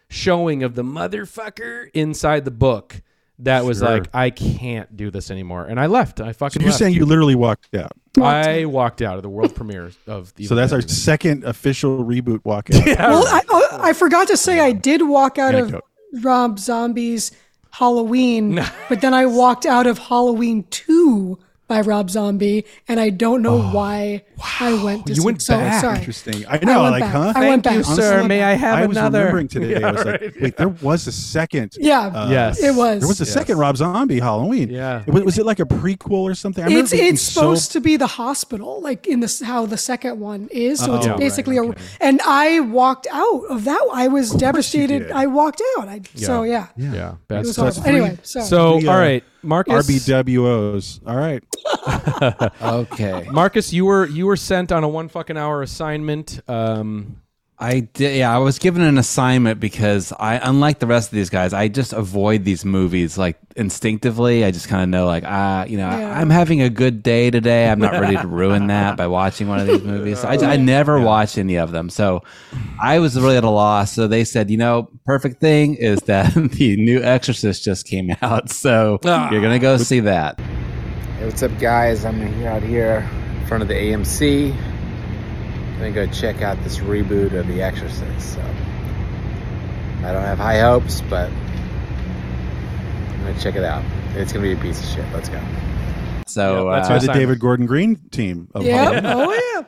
showing 0.08 0.64
of 0.64 0.74
the 0.74 0.82
motherfucker 0.82 1.88
inside 1.94 2.44
the 2.44 2.50
book 2.50 3.00
that 3.44 3.64
was 3.64 3.78
Sure. 3.78 3.88
like, 3.88 4.08
I 4.14 4.30
can't 4.30 4.96
do 4.96 5.10
this 5.10 5.30
anymore, 5.30 5.64
and 5.66 5.78
I 5.80 5.86
left. 5.86 6.20
I 6.20 6.32
fucking. 6.32 6.60
So 6.60 6.62
you're 6.62 6.70
left. 6.70 6.78
saying 6.78 6.94
you 6.94 7.06
literally 7.06 7.34
walked 7.34 7.74
out. 7.74 7.92
I 8.20 8.64
walked 8.64 9.02
out 9.02 9.16
of 9.16 9.22
the 9.22 9.28
world 9.28 9.54
premiere 9.54 9.92
of 10.06 10.34
the. 10.34 10.46
So 10.46 10.54
that's 10.54 10.72
our 10.72 10.80
second 10.82 11.44
official 11.44 12.04
reboot 12.04 12.40
walkout. 12.40 12.84
Well, 12.98 13.24
I, 13.26 13.40
oh, 13.48 13.78
I 13.80 13.92
forgot 13.92 14.28
to 14.28 14.36
say 14.36 14.60
I 14.60 14.72
did 14.72 15.02
walk 15.02 15.38
out 15.38 15.54
of 15.54 15.74
Rob 16.22 16.58
Zombie's 16.58 17.32
Halloween, 17.70 18.60
but 18.88 19.00
then 19.00 19.14
I 19.14 19.26
walked 19.26 19.64
out 19.66 19.86
of 19.86 19.98
Halloween 19.98 20.64
2 20.70 21.38
by 21.70 21.80
Rob 21.82 22.10
Zombie, 22.10 22.64
and 22.88 22.98
I 22.98 23.10
don't 23.10 23.42
know 23.42 23.62
why 23.62 24.24
I 24.58 24.82
went 24.82 25.06
to 25.06 25.12
You 25.12 25.20
see- 25.20 25.24
went 25.24 25.40
so, 25.40 25.56
back. 25.56 25.80
Sorry. 25.80 25.98
Interesting. 25.98 26.44
I 26.48 26.58
know, 26.64 26.82
went 26.82 26.92
like, 26.98 27.02
back. 27.04 27.12
huh? 27.12 27.32
I 27.36 27.48
went 27.48 27.62
back. 27.62 27.74
Honestly, 27.74 28.04
I 28.04 28.16
went 28.16 28.28
back. 28.28 28.60
I 28.64 28.86
was 28.86 28.96
remembering 28.98 29.46
today. 29.46 29.80
I 29.82 29.92
was 29.96 30.04
like, 30.04 30.20
wait, 30.40 30.56
there 30.56 30.68
was 30.68 31.06
a 31.06 31.12
second. 31.12 31.76
Yeah, 31.78 32.08
uh, 32.08 32.28
Yes. 32.28 32.60
it 32.60 32.74
was. 32.74 32.98
There 33.00 33.08
was 33.08 33.20
a 33.20 33.24
second 33.26 33.58
Rob 33.58 33.76
Zombie 33.76 34.18
Halloween. 34.18 34.68
Yeah. 34.68 35.04
Was, 35.06 35.22
was 35.22 35.38
it 35.38 35.46
like 35.46 35.60
a 35.60 35.64
prequel 35.64 36.22
or 36.22 36.34
something? 36.34 36.64
I 36.64 36.66
remember 36.66 36.82
it's 36.84 36.92
being 36.92 37.14
it's 37.14 37.22
so- 37.22 37.40
supposed 37.40 37.72
to 37.72 37.80
be 37.80 37.96
the 37.96 38.08
hospital, 38.08 38.80
like 38.80 39.06
in 39.06 39.20
this 39.20 39.40
how 39.40 39.64
the 39.64 39.78
second 39.78 40.18
one 40.18 40.48
is. 40.50 40.80
So 40.80 40.96
it's 40.96 41.06
Oh, 41.06 41.10
right, 41.10 41.18
basically 41.20 41.56
a. 41.56 41.72
And 42.00 42.20
I 42.26 42.58
walked 42.60 43.06
out 43.12 43.44
of 43.48 43.62
that. 43.64 43.88
I 43.92 44.08
was 44.08 44.32
devastated. 44.32 45.12
I 45.12 45.26
walked 45.26 45.62
out. 45.78 45.86
I 45.86 46.00
so 46.16 46.42
yeah. 46.42 46.66
yeah, 46.76 47.14
It 47.30 47.46
was 47.46 47.54
horrible. 47.56 47.86
Anyway, 47.86 48.18
so, 48.24 48.40
So 48.40 48.80
Three, 48.80 48.88
all 48.88 48.96
uh, 48.96 48.98
right, 49.00 49.24
Marcus. 49.42 49.86
RBWOs. 49.86 51.00
All 51.06 51.16
right. 51.16 51.42
Okay. 51.86 53.26
Marcus, 53.30 53.72
you 53.72 53.84
were 53.84 54.06
you 54.06 54.26
were 54.26 54.36
sent 54.36 54.72
on 54.72 54.84
a 54.84 54.88
one 54.88 55.08
fucking 55.08 55.36
hour 55.36 55.62
assignment. 55.62 56.40
Um, 56.48 57.16
I 57.62 57.80
did. 57.80 58.16
Yeah, 58.16 58.34
I 58.34 58.38
was 58.38 58.58
given 58.58 58.80
an 58.80 58.96
assignment 58.96 59.60
because 59.60 60.14
I, 60.18 60.36
unlike 60.36 60.78
the 60.78 60.86
rest 60.86 61.10
of 61.10 61.14
these 61.14 61.28
guys, 61.28 61.52
I 61.52 61.68
just 61.68 61.92
avoid 61.92 62.42
these 62.42 62.64
movies 62.64 63.18
like 63.18 63.36
instinctively. 63.54 64.46
I 64.46 64.50
just 64.50 64.66
kind 64.68 64.82
of 64.82 64.88
know, 64.88 65.04
like, 65.04 65.24
ah, 65.26 65.64
you 65.64 65.76
know, 65.76 65.90
Yeah. 65.90 66.18
I'm 66.18 66.30
having 66.30 66.62
a 66.62 66.70
good 66.70 67.02
day 67.02 67.30
today. 67.30 67.68
I'm 67.68 67.78
not 67.78 67.92
ready 67.92 68.16
to 68.16 68.26
ruin 68.26 68.68
that 68.68 68.96
by 68.96 69.08
watching 69.08 69.46
one 69.46 69.60
of 69.60 69.66
these 69.66 69.82
movies. 69.82 70.20
So 70.20 70.28
I, 70.28 70.36
I 70.52 70.56
never 70.56 71.00
watch 71.00 71.36
any 71.36 71.56
of 71.56 71.70
them, 71.70 71.90
so 71.90 72.22
I 72.80 72.98
was 72.98 73.20
really 73.20 73.36
at 73.36 73.44
a 73.44 73.50
loss. 73.50 73.92
So 73.92 74.08
they 74.08 74.24
said, 74.24 74.50
you 74.50 74.56
know, 74.56 74.88
perfect 75.04 75.38
thing 75.42 75.74
is 75.74 76.00
that 76.02 76.32
the 76.52 76.76
new 76.78 77.02
Exorcist 77.02 77.62
just 77.62 77.86
came 77.86 78.10
out, 78.22 78.48
so 78.48 78.98
you're 79.04 79.42
gonna 79.42 79.58
go 79.58 79.76
see 79.76 80.00
that. 80.00 80.40
Hey, 81.20 81.26
what's 81.26 81.42
up, 81.42 81.58
guys? 81.58 82.06
I'm 82.06 82.22
out 82.46 82.62
here 82.62 83.06
in 83.38 83.46
front 83.46 83.60
of 83.60 83.68
the 83.68 83.74
AMC. 83.74 84.54
I'm 84.54 85.78
gonna 85.78 85.92
go 85.92 86.06
check 86.06 86.40
out 86.40 86.56
this 86.64 86.78
reboot 86.78 87.34
of 87.34 87.46
The 87.46 87.60
Exorcist. 87.60 88.36
So 88.36 88.40
I 88.40 90.12
don't 90.14 90.22
have 90.22 90.38
high 90.38 90.60
hopes, 90.60 91.02
but 91.02 91.28
I'm 93.10 93.18
gonna 93.18 93.38
check 93.38 93.54
it 93.54 93.64
out. 93.64 93.84
It's 94.14 94.32
gonna 94.32 94.44
be 94.44 94.52
a 94.52 94.56
piece 94.56 94.82
of 94.82 94.88
shit. 94.88 95.04
Let's 95.12 95.28
go. 95.28 95.42
So 96.26 96.70
Yeah, 96.70 96.76
that's 96.76 96.88
uh, 96.88 96.92
By 96.94 96.98
the 97.00 97.12
David 97.12 97.38
Gordon 97.38 97.66
Green 97.66 97.96
team. 97.96 98.48
Of 98.54 98.64
yeah. 98.64 99.02
Oh 99.04 99.30
yeah. 99.30 99.64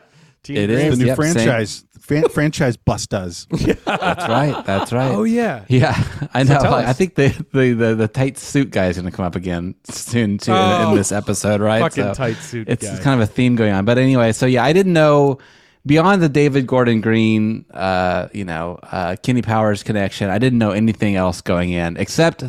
It 0.48 0.66
The 0.68 0.72
is 0.86 0.98
new 0.98 1.06
yep, 1.06 1.16
same. 1.18 1.32
franchise. 1.34 1.84
Fan, 2.00 2.28
franchise 2.30 2.76
bustas. 2.76 3.46
That's 3.84 4.28
right. 4.28 4.66
That's 4.66 4.92
right. 4.92 5.12
oh 5.14 5.22
yeah, 5.22 5.64
Yeah, 5.68 5.94
I 6.34 6.42
know. 6.42 6.58
tell 6.58 6.74
I 6.74 6.92
think 6.92 7.14
the, 7.14 7.28
the, 7.52 7.72
the, 7.74 7.94
the 7.94 8.08
tight 8.08 8.38
suit 8.38 8.70
guy 8.70 8.86
is 8.88 8.96
going 8.96 9.08
to 9.08 9.16
come 9.16 9.24
up 9.24 9.36
again 9.36 9.76
soon 9.84 10.38
too 10.38 10.50
in- 10.50 10.56
Oh, 10.58 10.90
in 10.90 10.96
this 10.96 11.12
episode, 11.12 11.60
right? 11.60 11.80
fucking 11.80 12.14
tight 12.14 12.38
suit 12.38 12.68
It's 12.68 12.84
guy. 12.88 12.98
kind 13.04 13.20
of 13.22 13.28
a 13.28 13.32
theme 13.32 13.54
going 13.54 13.72
on. 13.72 13.84
But 13.84 13.98
anyway, 13.98 14.32
so 14.32 14.46
yeah, 14.46 14.64
I 14.64 14.72
didn't 14.72 14.94
know 14.94 15.38
beyond 15.86 16.22
the 16.22 16.28
David 16.28 16.66
Gordon 16.66 17.00
Green, 17.00 17.64
uh, 17.72 18.28
you 18.32 18.44
know, 18.44 18.80
uh, 18.82 19.14
Kenny 19.22 19.42
Powers 19.42 19.84
connection. 19.84 20.28
I 20.28 20.38
didn't 20.38 20.58
know 20.58 20.72
anything 20.72 21.14
else 21.14 21.40
going 21.40 21.70
in 21.70 21.96
except 21.98 22.42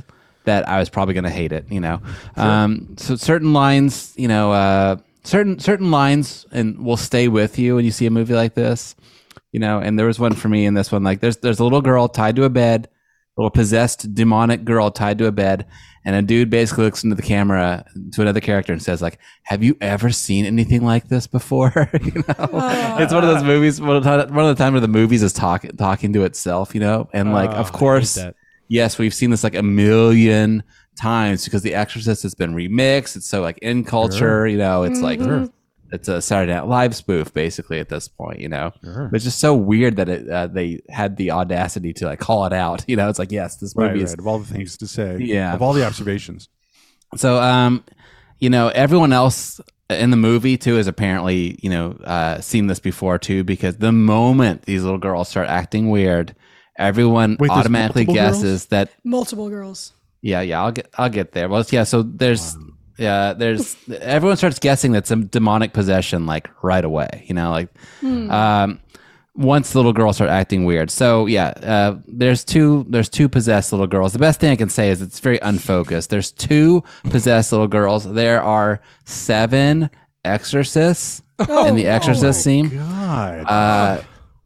that 0.46 0.68
I 0.68 0.80
was 0.80 0.90
probably 0.90 1.14
going 1.14 1.24
to 1.26 1.30
hate 1.30 1.52
it. 1.52 1.66
You 1.70 1.80
know, 1.80 2.02
um, 2.38 2.96
so 2.98 3.16
certain 3.18 3.54
lines, 3.54 4.14
you 4.18 4.28
know, 4.28 4.52
uh, 4.52 4.98
certain 5.24 5.60
certain 5.60 5.92
lines, 5.92 6.46
and 6.52 6.84
will 6.84 6.98
stay 6.98 7.28
with 7.28 7.58
you 7.58 7.76
when 7.76 7.86
you 7.86 7.92
see 7.92 8.06
a 8.06 8.12
movie 8.12 8.34
like 8.34 8.54
this 8.54 8.96
you 9.54 9.60
know 9.60 9.80
and 9.80 9.98
there 9.98 10.08
was 10.08 10.20
one 10.20 10.34
for 10.34 10.50
me 10.50 10.66
in 10.66 10.74
this 10.74 10.92
one 10.92 11.04
like 11.04 11.22
there's 11.22 11.38
there's 11.38 11.60
a 11.60 11.64
little 11.64 11.82
girl 11.82 12.10
tied 12.10 12.36
to 12.36 12.44
a 12.44 12.50
bed 12.50 12.90
a 13.38 13.42
little 13.42 13.52
possessed 13.52 14.14
demonic 14.14 14.66
girl 14.66 14.92
tied 14.92 15.18
to 15.18 15.26
a 15.26 15.32
bed 15.32 15.66
and 16.06 16.16
a 16.16 16.22
dude 16.22 16.50
basically 16.50 16.84
looks 16.84 17.04
into 17.04 17.16
the 17.16 17.22
camera 17.22 17.86
to 18.12 18.22
another 18.22 18.42
character 18.42 18.74
and 18.74 18.82
says 18.82 19.02
like 19.02 19.20
have 19.44 19.64
you 19.64 19.78
ever 19.80 20.12
seen 20.12 20.46
anything 20.46 20.84
like 20.84 21.08
this 21.08 21.28
before? 21.28 21.90
You 22.04 22.24
know? 22.28 22.98
It's 23.00 23.14
one 23.14 23.24
of 23.24 23.30
those 23.30 23.44
movies 23.44 23.80
one 23.80 23.96
of 23.96 24.04
the 24.04 24.34
one 24.34 24.46
of 24.46 24.56
the 24.56 24.62
time 24.62 24.74
where 24.74 24.82
the 24.82 24.88
movies 24.88 25.24
is 25.24 25.32
talking 25.32 25.72
talking 25.78 26.12
to 26.14 26.24
itself 26.26 26.74
you 26.74 26.82
know? 26.82 27.10
And 27.14 27.32
like 27.32 27.52
I 27.52 27.56
of 27.56 27.72
course 27.72 28.20
yes 28.68 28.98
we've 28.98 29.14
seen 29.14 29.30
this 29.30 29.44
like 29.44 29.56
a 29.56 29.64
million 29.64 30.64
times 30.96 31.44
because 31.46 31.62
the 31.64 31.74
exorcist 31.74 32.24
has 32.24 32.36
been 32.36 32.54
remixed 32.54 33.16
it's 33.16 33.28
so 33.28 33.42
like 33.42 33.58
in 33.60 33.84
culture 33.84 34.46
you 34.48 34.58
know 34.58 34.84
it's 34.84 35.02
like 35.02 35.20
it's 35.92 36.08
a 36.08 36.22
Saturday 36.24 36.52
Night 36.52 36.66
Live 36.66 36.96
spoof, 36.96 37.32
basically 37.36 37.80
at 37.80 37.88
this 37.88 38.08
point, 38.08 38.40
you 38.40 38.50
know. 38.50 38.72
But 38.82 39.14
it's 39.14 39.24
just 39.26 39.40
so 39.40 39.54
weird 39.54 39.98
that 39.98 40.10
it, 40.10 40.28
uh, 40.28 40.48
they 40.48 40.82
had 40.90 41.18
the 41.18 41.30
audacity 41.30 41.94
to 41.94 42.06
like 42.08 42.20
call 42.20 42.48
it 42.48 42.52
out. 42.54 42.84
You 42.88 42.96
know, 42.96 43.10
it's 43.10 43.20
like 43.20 43.32
yes, 43.32 43.58
this 43.58 43.76
movie 43.76 43.90
Right, 43.90 43.98
is 44.02 44.10
right. 44.10 44.18
Of 44.20 44.26
all 44.26 44.40
the 44.40 44.52
things 44.52 44.76
to 44.78 44.88
say. 44.88 45.20
Yeah. 45.20 45.54
Of 45.54 45.62
all 45.62 45.72
the 45.74 45.86
observations. 45.86 46.50
so. 47.16 47.38
Um, 47.40 47.84
you 48.40 48.50
know, 48.50 48.70
everyone 48.70 49.14
else 49.14 49.62
in 49.90 50.10
the 50.10 50.18
movie 50.18 50.58
too 50.58 50.76
has 50.76 50.88
apparently 50.88 51.58
you 51.62 51.70
know 51.70 51.92
uh, 52.04 52.42
seen 52.42 52.66
this 52.68 52.80
before 52.80 53.20
too 53.20 53.44
because 53.44 53.78
the 53.78 53.92
moment 53.92 54.64
these 54.64 54.82
little 54.84 54.98
girls 54.98 55.30
start 55.30 55.48
acting 55.48 55.92
weird, 55.92 56.36
everyone 56.78 57.38
Wait, 57.40 57.52
automatically 57.52 58.06
multiple 58.06 58.16
girls? 58.30 58.38
guesses 58.42 58.66
that 58.68 58.90
Multiple 59.04 59.50
girls. 59.50 59.94
Yeah, 60.24 60.42
yeah, 60.42 60.64
I'll 60.64 60.72
get 60.72 60.90
I'll 60.98 61.10
get 61.10 61.34
there. 61.34 61.48
Well, 61.50 61.64
yeah, 61.70 61.84
so 61.84 62.02
there's 62.02 62.56
Yeah, 62.98 63.34
there's 63.34 63.76
everyone 64.00 64.38
starts 64.38 64.60
guessing 64.60 64.94
that 64.94 65.06
some 65.06 65.26
demonic 65.28 65.74
possession 65.74 66.26
like 66.26 66.50
right 66.64 66.86
away. 66.86 67.26
You 67.28 67.36
know, 67.36 67.52
like 67.52 67.70
um, 68.04 68.80
once 69.36 69.72
the 69.74 69.80
little 69.80 69.94
girls 69.94 70.18
start 70.18 70.30
acting 70.30 70.64
weird. 70.64 70.92
So 70.92 71.26
yeah, 71.26 71.50
uh, 71.62 71.98
there's 72.08 72.44
two 72.46 72.86
there's 72.88 73.10
two 73.10 73.28
possessed 73.28 73.72
little 73.74 73.88
girls. 73.88 74.14
The 74.14 74.20
best 74.20 74.40
thing 74.40 74.52
I 74.52 74.56
can 74.56 74.70
say 74.70 74.90
is 74.90 75.02
it's 75.02 75.20
very 75.20 75.40
unfocused. 75.42 76.10
There's 76.10 76.32
two 76.32 76.84
possessed 77.10 77.52
little 77.52 77.68
girls. 77.68 78.06
There 78.12 78.42
are 78.42 78.80
seven 79.06 79.90
exorcists 80.24 81.22
in 81.40 81.76
the 81.76 81.88
exorcist 81.88 82.44
scene. 82.44 82.70
God. 82.70 83.46
Uh, 83.50 84.02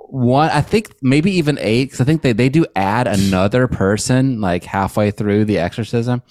one, 0.09 0.49
I 0.49 0.61
think 0.61 0.95
maybe 1.01 1.31
even 1.31 1.57
eight, 1.59 1.85
because 1.85 2.01
I 2.01 2.03
think 2.03 2.21
they, 2.21 2.33
they 2.33 2.49
do 2.49 2.65
add 2.75 3.07
another 3.07 3.67
person 3.67 4.39
like 4.41 4.63
halfway 4.63 5.11
through 5.11 5.45
the 5.45 5.57
exorcism. 5.59 6.23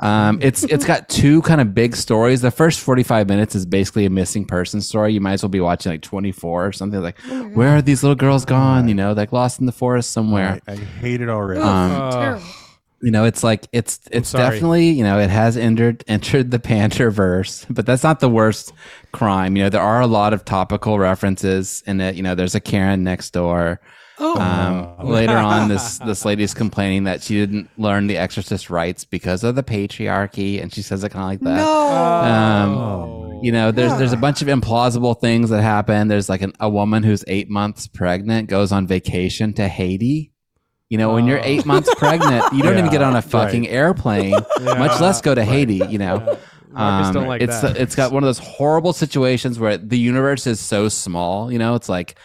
Um, 0.00 0.38
it's 0.40 0.64
it's 0.64 0.84
got 0.84 1.08
two 1.08 1.42
kind 1.42 1.60
of 1.60 1.74
big 1.74 1.94
stories. 1.94 2.40
The 2.40 2.50
first 2.50 2.80
forty 2.80 3.02
five 3.02 3.28
minutes 3.28 3.54
is 3.54 3.66
basically 3.66 4.06
a 4.06 4.10
missing 4.10 4.44
person 4.44 4.80
story. 4.80 5.12
You 5.12 5.20
might 5.20 5.34
as 5.34 5.42
well 5.42 5.50
be 5.50 5.60
watching 5.60 5.92
like 5.92 6.02
twenty 6.02 6.32
four 6.32 6.66
or 6.66 6.72
something. 6.72 7.00
Like, 7.00 7.18
where 7.54 7.76
are 7.76 7.82
these 7.82 8.02
little 8.02 8.16
girls 8.16 8.44
gone? 8.44 8.88
You 8.88 8.94
know, 8.94 9.12
like 9.12 9.32
lost 9.32 9.60
in 9.60 9.66
the 9.66 9.72
forest 9.72 10.10
somewhere. 10.12 10.58
I, 10.66 10.72
I 10.72 10.76
hate 10.76 11.20
it 11.20 11.28
already. 11.28 11.60
Ugh, 11.62 12.12
terrible. 12.12 12.44
You 13.02 13.10
know, 13.10 13.24
it's 13.24 13.42
like 13.42 13.66
it's 13.72 14.00
it's 14.10 14.30
definitely 14.32 14.90
you 14.90 15.02
know 15.02 15.18
it 15.18 15.28
has 15.28 15.56
entered 15.56 16.04
entered 16.06 16.50
the 16.50 16.60
Panther 16.60 17.10
verse, 17.10 17.66
but 17.68 17.84
that's 17.84 18.02
not 18.04 18.20
the 18.20 18.28
worst 18.28 18.72
crime. 19.12 19.56
You 19.56 19.64
know, 19.64 19.68
there 19.70 19.82
are 19.82 20.00
a 20.00 20.06
lot 20.06 20.32
of 20.32 20.44
topical 20.44 20.98
references 20.98 21.82
in 21.86 22.00
it. 22.00 22.14
You 22.14 22.22
know, 22.22 22.34
there's 22.34 22.54
a 22.54 22.60
Karen 22.60 23.02
next 23.02 23.30
door. 23.32 23.80
Oh, 24.18 24.38
Um, 24.38 25.08
later 25.08 25.36
on, 25.36 25.68
this 25.68 25.98
this 25.98 26.24
lady's 26.24 26.54
complaining 26.54 27.04
that 27.04 27.22
she 27.22 27.34
didn't 27.34 27.70
learn 27.76 28.06
the 28.06 28.18
Exorcist 28.18 28.70
rites 28.70 29.04
because 29.04 29.42
of 29.42 29.56
the 29.56 29.62
patriarchy, 29.64 30.62
and 30.62 30.72
she 30.72 30.82
says 30.82 31.02
it 31.02 31.10
kind 31.10 31.24
of 31.24 31.28
like 31.28 31.40
that. 31.40 31.56
no. 31.56 33.32
Um, 33.32 33.40
you 33.42 33.50
know, 33.50 33.72
there's 33.72 33.96
there's 33.98 34.12
a 34.12 34.16
bunch 34.16 34.42
of 34.42 34.48
implausible 34.48 35.20
things 35.20 35.50
that 35.50 35.62
happen. 35.62 36.06
There's 36.06 36.28
like 36.28 36.42
an, 36.42 36.52
a 36.60 36.68
woman 36.68 37.02
who's 37.02 37.24
eight 37.26 37.50
months 37.50 37.88
pregnant 37.88 38.48
goes 38.48 38.70
on 38.70 38.86
vacation 38.86 39.52
to 39.54 39.66
Haiti. 39.66 40.31
You 40.92 40.98
know, 40.98 41.14
when 41.14 41.26
you're 41.26 41.38
Oh. 41.40 41.52
eight 41.52 41.64
months 41.64 41.88
pregnant, 41.96 42.44
you 42.52 42.62
don't 42.62 42.76
even 42.76 42.90
get 42.90 43.00
on 43.00 43.16
a 43.16 43.22
fucking 43.22 43.66
airplane, 43.66 44.32
much 44.60 45.00
less 45.00 45.22
go 45.22 45.34
to 45.34 45.42
Haiti. 45.42 45.80
You 45.88 45.96
know, 45.96 46.36
Marcus 46.70 47.14
don't 47.14 47.26
like 47.26 47.40
it's 47.40 47.60
that. 47.62 47.78
it's 47.78 47.94
got 47.94 48.12
one 48.12 48.22
of 48.22 48.26
those 48.28 48.38
horrible 48.38 48.92
situations 48.92 49.58
where 49.58 49.78
the 49.78 49.98
universe 49.98 50.46
is 50.46 50.60
so 50.60 50.90
small. 50.90 51.50
You 51.50 51.58
know, 51.58 51.76
it's 51.76 51.88
like 51.88 52.18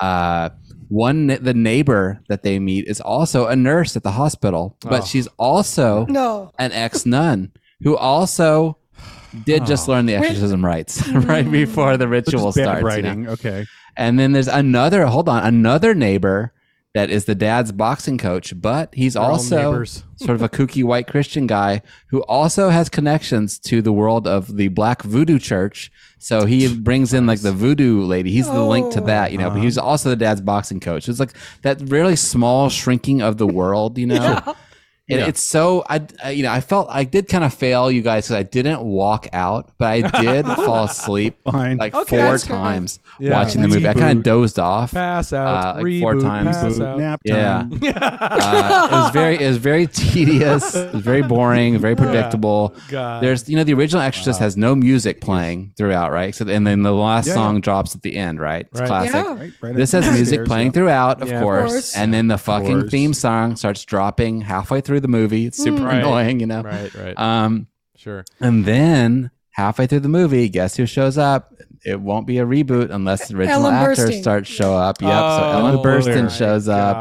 uh, 0.00 0.50
one 0.88 1.28
the 1.28 1.54
neighbor 1.54 2.20
that 2.28 2.42
they 2.42 2.58
meet 2.58 2.86
is 2.88 3.00
also 3.00 3.46
a 3.46 3.56
nurse 3.56 3.96
at 3.96 4.02
the 4.02 4.10
hospital, 4.12 4.76
but 4.82 5.02
Oh. 5.02 5.04
she's 5.06 5.26
also 5.38 6.04
No. 6.10 6.52
an 6.58 6.72
ex 6.72 7.06
nun 7.06 7.52
who 7.82 7.96
also 7.96 8.76
did 9.46 9.64
just 9.64 9.88
learn 9.88 10.04
the 10.04 10.16
exorcism 10.16 10.62
rites 10.62 11.08
right 11.32 11.50
before 11.50 11.96
the 11.96 12.06
ritual 12.06 12.52
bad 12.52 12.52
starts. 12.52 12.66
you 12.66 12.82
know? 12.82 12.86
writing. 12.86 13.28
Okay. 13.28 13.64
And 13.96 14.18
then 14.18 14.32
there's 14.32 14.48
another, 14.48 15.06
hold 15.06 15.26
on, 15.28 15.42
another 15.42 15.94
neighbor 15.94 16.52
that 16.92 17.08
is 17.08 17.24
the 17.24 17.36
dad's 17.36 17.70
boxing 17.70 18.18
coach, 18.18 18.60
but 18.60 18.92
he's 18.92 19.14
all 19.14 19.32
also 19.32 19.84
sort 20.16 20.30
of 20.30 20.42
a 20.42 20.48
kooky 20.48 20.82
white 20.82 21.06
Christian 21.06 21.46
guy 21.46 21.82
who 22.08 22.22
also 22.24 22.70
has 22.70 22.88
connections 22.88 23.58
to 23.60 23.80
the 23.80 23.92
world 23.92 24.26
of 24.26 24.56
the 24.56 24.68
black 24.68 25.02
voodoo 25.02 25.38
church. 25.38 25.92
So 26.18 26.46
he 26.46 26.74
brings 26.74 27.14
in 27.14 27.26
like 27.26 27.42
the 27.42 27.52
voodoo 27.52 28.02
lady. 28.02 28.32
He's 28.32 28.46
the 28.46 28.64
link 28.64 28.92
to 28.94 29.00
that, 29.02 29.30
you 29.30 29.38
know, 29.38 29.48
but 29.48 29.56
uh-huh. 29.56 29.62
he's 29.62 29.78
also 29.78 30.10
the 30.10 30.16
dad's 30.16 30.40
boxing 30.40 30.80
coach. 30.80 31.08
It's 31.08 31.20
like 31.20 31.34
that 31.62 31.80
really 31.80 32.16
small 32.16 32.68
shrinking 32.68 33.22
of 33.22 33.38
the 33.38 33.46
world, 33.46 33.96
you 33.96 34.06
know? 34.06 34.56
And 35.10 35.20
it's 35.28 35.40
so 35.40 35.84
I, 35.88 36.00
I, 36.24 36.30
you 36.30 36.42
know, 36.42 36.50
I 36.52 36.60
felt 36.60 36.88
I 36.90 37.04
did 37.04 37.28
kind 37.28 37.44
of 37.44 37.52
fail 37.54 37.90
you 37.90 38.02
guys 38.02 38.26
because 38.26 38.36
I 38.36 38.42
didn't 38.42 38.80
walk 38.82 39.28
out, 39.32 39.70
but 39.78 39.88
I 39.88 40.00
did 40.22 40.46
fall 40.56 40.84
asleep 40.84 41.36
Fine. 41.44 41.78
like 41.78 41.94
Okay. 41.94 42.16
four 42.18 42.30
That's 42.30 42.44
good. 42.44 42.52
times 42.54 42.98
Yeah. 43.18 43.32
watching 43.32 43.62
the 43.62 43.68
movie. 43.68 43.88
I 43.88 43.94
kind 43.94 44.18
of 44.18 44.24
dozed 44.24 44.58
off. 44.58 44.92
Pass 44.92 45.32
out. 45.32 45.76
Uh, 45.78 45.82
like 45.82 46.00
four 46.00 46.14
times. 46.20 46.56
Pass 46.56 46.80
out. 46.80 46.98
nap 46.98 47.20
Yeah. 47.24 47.62
time. 47.68 47.72
Uh, 47.82 48.88
it 48.90 48.94
was 48.94 49.10
very, 49.10 49.36
it 49.42 49.48
was 49.48 49.56
very 49.58 49.86
tedious. 49.86 50.74
It 50.74 50.92
was 50.94 51.02
very 51.02 51.22
boring, 51.22 51.78
very 51.78 51.96
predictable. 51.96 52.74
God. 52.88 53.22
There's, 53.22 53.48
you 53.48 53.56
know, 53.56 53.64
the 53.64 53.74
original 53.74 54.02
Exorcist 54.02 54.40
has 54.40 54.56
no 54.56 54.74
music 54.74 55.20
playing 55.20 55.72
throughout, 55.76 56.12
right? 56.12 56.34
So, 56.34 56.46
and 56.48 56.66
then 56.66 56.82
the 56.82 56.92
last 56.92 57.26
Yeah, 57.28 57.34
song 57.34 57.56
yeah. 57.56 57.60
drops 57.60 57.94
at 57.94 58.02
the 58.02 58.16
end, 58.16 58.40
right? 58.40 58.66
It's 58.70 58.80
Right. 58.80 58.86
classic. 58.86 59.14
Yeah. 59.14 59.34
Right, 59.38 59.52
right 59.60 59.74
This 59.74 59.92
has 59.92 60.06
music 60.06 60.26
stairs, 60.34 60.48
playing 60.48 60.66
yeah. 60.68 60.72
throughout, 60.72 61.22
of, 61.22 61.28
Yeah, 61.28 61.36
of 61.36 61.42
course. 61.42 61.72
course. 61.72 61.96
and 61.96 62.12
then 62.12 62.28
the 62.28 62.38
fucking 62.38 62.88
theme 62.88 63.14
song 63.14 63.56
starts 63.56 63.84
dropping 63.84 64.40
halfway 64.42 64.80
through 64.80 64.99
the 65.00 65.08
movie. 65.08 65.46
It's 65.46 65.58
super 65.62 65.82
Right. 65.84 65.98
annoying, 65.98 66.40
you 66.40 66.46
know. 66.46 66.62
Right, 66.62 66.94
right. 66.94 67.18
Um, 67.18 67.66
sure. 67.96 68.24
and 68.40 68.64
then 68.64 69.30
halfway 69.50 69.86
through 69.86 70.00
the 70.00 70.08
movie, 70.08 70.48
guess 70.48 70.76
who 70.76 70.86
shows 70.86 71.18
up? 71.18 71.52
It 71.84 72.00
won't 72.00 72.26
be 72.26 72.38
a 72.38 72.44
reboot 72.44 72.90
unless 72.90 73.28
the 73.28 73.36
original 73.36 73.62
Ellen 73.66 73.74
actors 73.74 73.98
Burstyn. 74.10 74.20
start 74.22 74.46
show 74.46 74.74
up. 74.76 75.00
Yep. 75.00 75.10
so 75.10 75.16
Oh, 75.16 75.58
Ellen 75.66 75.76
Burstyn 75.78 76.22
my 76.24 76.28
shows 76.28 76.68
up. 76.68 76.96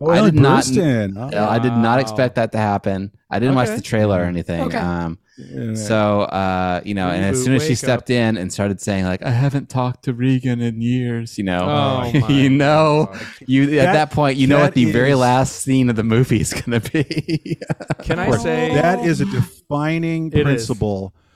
Oh, 0.00 0.10
I 0.10 0.16
Ellen 0.18 0.34
did 0.34 0.42
not- 0.42 0.64
Burstyn. 0.64 1.14
Oh, 1.16 1.36
Uh, 1.38 1.48
I 1.50 1.58
did 1.58 1.72
not 1.74 2.00
expect 2.00 2.36
that 2.36 2.52
to 2.52 2.58
happen. 2.58 3.10
I 3.30 3.38
didn't 3.38 3.54
watch 3.54 3.68
the 3.68 3.82
trailer 3.82 4.20
or 4.20 4.24
anything. 4.24 4.62
Okay. 4.62 4.78
Um, 4.78 5.18
yeah. 5.36 5.74
so 5.74 6.20
uh, 6.22 6.80
you 6.84 6.94
know, 6.94 7.08
and 7.08 7.24
as 7.24 7.42
soon 7.42 7.54
as 7.54 7.62
she 7.64 7.70
wake 7.70 7.78
stepped 7.78 8.08
in 8.08 8.36
and 8.36 8.52
started 8.52 8.80
saying 8.80 9.04
like, 9.04 9.20
"I 9.24 9.30
haven't 9.30 9.68
talked 9.68 10.04
to 10.04 10.14
Regan 10.14 10.60
in 10.60 10.80
years," 10.80 11.36
you 11.36 11.42
know, 11.42 11.66
Oh, 12.14 12.18
you 12.28 12.48
know, 12.48 13.12
you 13.46 13.64
at 13.64 13.70
That- 13.86 13.92
that 13.94 14.10
point, 14.12 14.36
you 14.38 14.46
know 14.46 14.58
what 14.60 14.66
that 14.66 14.74
the 14.74 14.92
very 14.92 15.14
last 15.14 15.56
scene 15.62 15.90
of 15.90 15.96
the 15.96 16.04
movie 16.04 16.40
is 16.40 16.52
going 16.54 16.80
to 16.80 16.90
be. 16.92 17.58
Can 18.04 18.20
I 18.20 18.30
say 18.38 18.74
that 18.74 19.04
is 19.04 19.20
a 19.20 19.24
defining 19.24 20.28
It 20.32 20.46
is. 20.46 20.70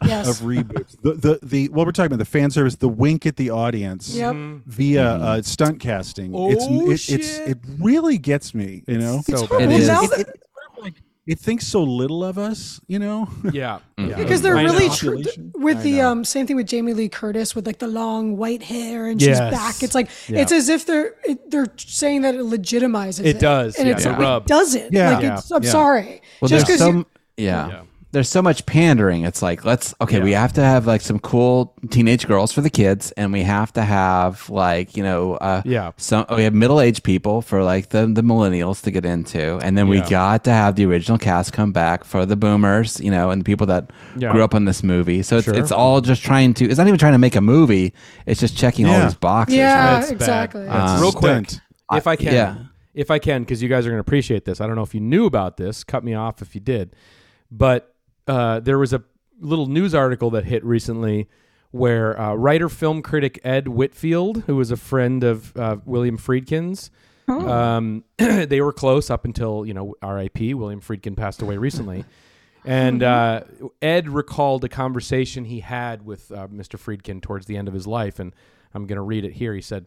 Principle 0.00 0.08
Yes. 0.08 0.40
of 0.40 0.46
reboots. 0.46 0.96
The, 1.02 1.12
the 1.14 1.38
the 1.42 1.68
what 1.70 1.86
we're 1.86 1.92
talking 1.92 2.06
about 2.06 2.18
the 2.18 2.24
fan 2.24 2.50
service, 2.50 2.76
the 2.76 2.88
wink 2.88 3.26
at 3.26 3.36
the 3.36 3.50
audience 3.50 4.14
Yep. 4.14 4.34
via 4.66 5.04
uh, 5.16 5.42
stunt 5.42 5.80
casting. 5.80 6.34
it's 6.34 6.64
Oh, 6.68 6.90
it, 6.90 6.92
it's 6.94 7.02
shit. 7.02 7.48
it 7.48 7.58
really 7.78 8.18
gets 8.18 8.54
me. 8.54 8.82
You 8.86 8.98
know, 8.98 9.20
so 9.26 9.46
hard. 9.46 9.62
It 9.62 9.68
Well, 9.68 9.78
now 9.86 10.02
It, 10.02 10.10
that- 10.10 10.20
it, 10.20 10.94
it 11.26 11.38
thinks 11.38 11.66
so 11.66 11.82
little 11.82 12.24
of 12.24 12.38
us. 12.38 12.80
You 12.86 12.98
know, 12.98 13.28
yeah, 13.52 13.80
Mm. 13.98 14.10
yeah. 14.10 14.16
because 14.16 14.40
they're 14.40 14.56
I 14.56 14.62
really 14.62 14.88
know. 14.88 14.94
tr- 14.94 15.14
with 15.56 15.78
I 15.78 15.82
the 15.82 16.00
um 16.00 16.24
same 16.24 16.46
thing 16.46 16.56
with 16.56 16.66
Jamie 16.66 16.94
Lee 16.94 17.10
Curtis 17.10 17.54
with 17.54 17.66
like 17.66 17.78
the 17.80 17.86
long 17.88 18.36
white 18.38 18.62
hair 18.62 19.06
and 19.08 19.20
Yes. 19.20 19.36
she's 19.36 19.38
back. 19.58 19.82
It's 19.82 19.94
like 19.94 20.08
Yeah. 20.28 20.40
it's 20.40 20.52
as 20.52 20.68
if 20.70 20.86
they're 20.86 21.14
it, 21.24 21.50
they're 21.50 21.66
saying 21.76 22.22
that 22.22 22.34
it 22.34 22.40
legitimizes 22.40 23.20
it. 23.20 23.26
It 23.36 23.40
does, 23.40 23.76
and 23.76 23.88
yeah, 23.88 23.94
it's 23.94 24.04
the 24.04 24.36
it 24.36 24.46
doesn't. 24.46 24.92
Yeah. 24.92 25.16
like 25.18 25.24
it's, 25.24 25.50
I'm 25.50 25.62
Yeah. 25.64 25.70
sorry. 25.70 26.22
Well, 26.40 26.48
Just 26.48 26.66
there's 26.66 26.78
because 26.78 26.80
some, 26.80 27.06
yeah. 27.36 27.82
Yeah. 28.08 28.12
There's 28.12 28.28
so 28.30 28.40
much 28.40 28.64
pandering. 28.64 29.24
It's 29.24 29.42
like 29.42 29.64
let's 29.66 29.94
okay, 30.00 30.20
we 30.20 30.32
have 30.32 30.52
to 30.54 30.62
have 30.62 30.86
like 30.86 31.02
some 31.02 31.18
cool 31.18 31.74
teenage 31.90 32.26
girls 32.26 32.52
for 32.52 32.62
the 32.62 32.70
kids, 32.70 33.12
and 33.12 33.32
we 33.32 33.42
have 33.42 33.72
to 33.74 33.82
have 33.82 34.48
like 34.48 34.96
you 34.96 35.02
know, 35.02 35.34
uh, 35.34 35.60
Yeah. 35.66 35.92
some 35.98 36.24
we 36.34 36.44
have 36.44 36.54
middle 36.54 36.80
aged 36.80 37.02
people 37.04 37.42
for 37.42 37.62
like 37.62 37.90
the 37.90 38.06
the 38.06 38.22
millennials 38.22 38.82
to 38.84 38.90
get 38.90 39.04
into, 39.04 39.58
and 39.58 39.76
then 39.76 39.88
we 39.88 39.98
Yeah. 39.98 40.08
got 40.08 40.44
to 40.44 40.50
have 40.52 40.76
the 40.76 40.86
original 40.86 41.18
cast 41.18 41.52
come 41.52 41.70
back 41.72 42.04
for 42.04 42.24
the 42.24 42.34
boomers, 42.36 42.98
you 43.00 43.10
know, 43.10 43.30
and 43.30 43.42
the 43.42 43.44
people 43.44 43.66
that 43.66 43.90
Yeah. 44.16 44.32
grew 44.32 44.42
up 44.42 44.54
on 44.54 44.64
this 44.64 44.82
movie. 44.82 45.22
So 45.22 45.36
it's 45.36 45.44
Sure. 45.44 45.54
it's 45.54 45.70
all 45.72 46.00
just 46.00 46.22
trying 46.22 46.54
to. 46.54 46.64
It's 46.64 46.78
not 46.78 46.86
even 46.88 46.98
trying 46.98 47.12
to 47.12 47.18
make 47.18 47.36
a 47.36 47.42
movie. 47.42 47.92
It's 48.24 48.40
just 48.40 48.56
checking 48.56 48.86
all 48.86 49.00
these 49.02 49.14
boxes. 49.14 49.56
yeah, 49.58 49.92
That's 49.94 50.06
bad. 50.06 50.14
exactly. 50.14 50.64
That's 50.64 50.92
Um, 50.92 51.00
real 51.02 51.12
quick. 51.12 51.50
If 51.92 52.06
I 52.06 52.16
can, 52.16 52.32
yeah. 52.34 52.54
if 52.94 53.10
I 53.10 53.18
can, 53.18 53.42
because 53.42 53.62
you 53.62 53.68
guys 53.68 53.84
are 53.86 53.90
going 53.90 53.98
to 53.98 54.06
appreciate 54.08 54.44
this. 54.46 54.60
I 54.62 54.66
don't 54.66 54.76
know 54.76 54.82
if 54.82 54.94
you 54.94 55.00
knew 55.00 55.26
about 55.26 55.56
this. 55.58 55.84
Cut 55.84 56.02
me 56.04 56.14
off 56.14 56.40
if 56.42 56.54
you 56.54 56.60
did, 56.62 56.96
but 57.50 57.94
uh, 58.28 58.60
there 58.60 58.78
was 58.78 58.92
a 58.92 59.02
little 59.40 59.66
news 59.66 59.94
article 59.94 60.30
that 60.30 60.44
hit 60.44 60.64
recently 60.64 61.28
where 61.70 62.18
uh, 62.20 62.34
writer 62.34 62.68
film 62.68 63.02
critic 63.02 63.38
Ed 63.44 63.68
Whitfield, 63.68 64.44
who 64.46 64.56
was 64.56 64.70
a 64.70 64.76
friend 64.76 65.22
of 65.24 65.56
uh, 65.56 65.76
William 65.84 66.16
Friedkin's, 66.16 66.90
um, 67.28 68.04
they 68.16 68.60
were 68.60 68.72
close 68.72 69.10
up 69.10 69.24
until 69.24 69.66
you 69.66 69.74
know 69.74 69.94
R.I.P. 70.00 70.54
William 70.54 70.80
Friedkin 70.80 71.16
passed 71.16 71.42
away 71.42 71.56
recently. 71.56 72.04
And 72.64 73.02
uh, 73.02 73.42
Ed 73.80 74.10
recalled 74.10 74.64
a 74.64 74.68
conversation 74.68 75.44
he 75.44 75.60
had 75.60 76.04
with 76.04 76.30
uh, 76.30 76.48
Mr. 76.48 76.78
Friedkin 76.78 77.22
towards 77.22 77.46
the 77.46 77.56
end 77.56 77.66
of 77.66 77.72
his 77.72 77.86
life, 77.86 78.18
and 78.18 78.34
I'm 78.74 78.86
going 78.86 78.96
to 78.96 79.02
read 79.02 79.24
it 79.24 79.32
here. 79.32 79.54
He 79.54 79.62
said, 79.62 79.86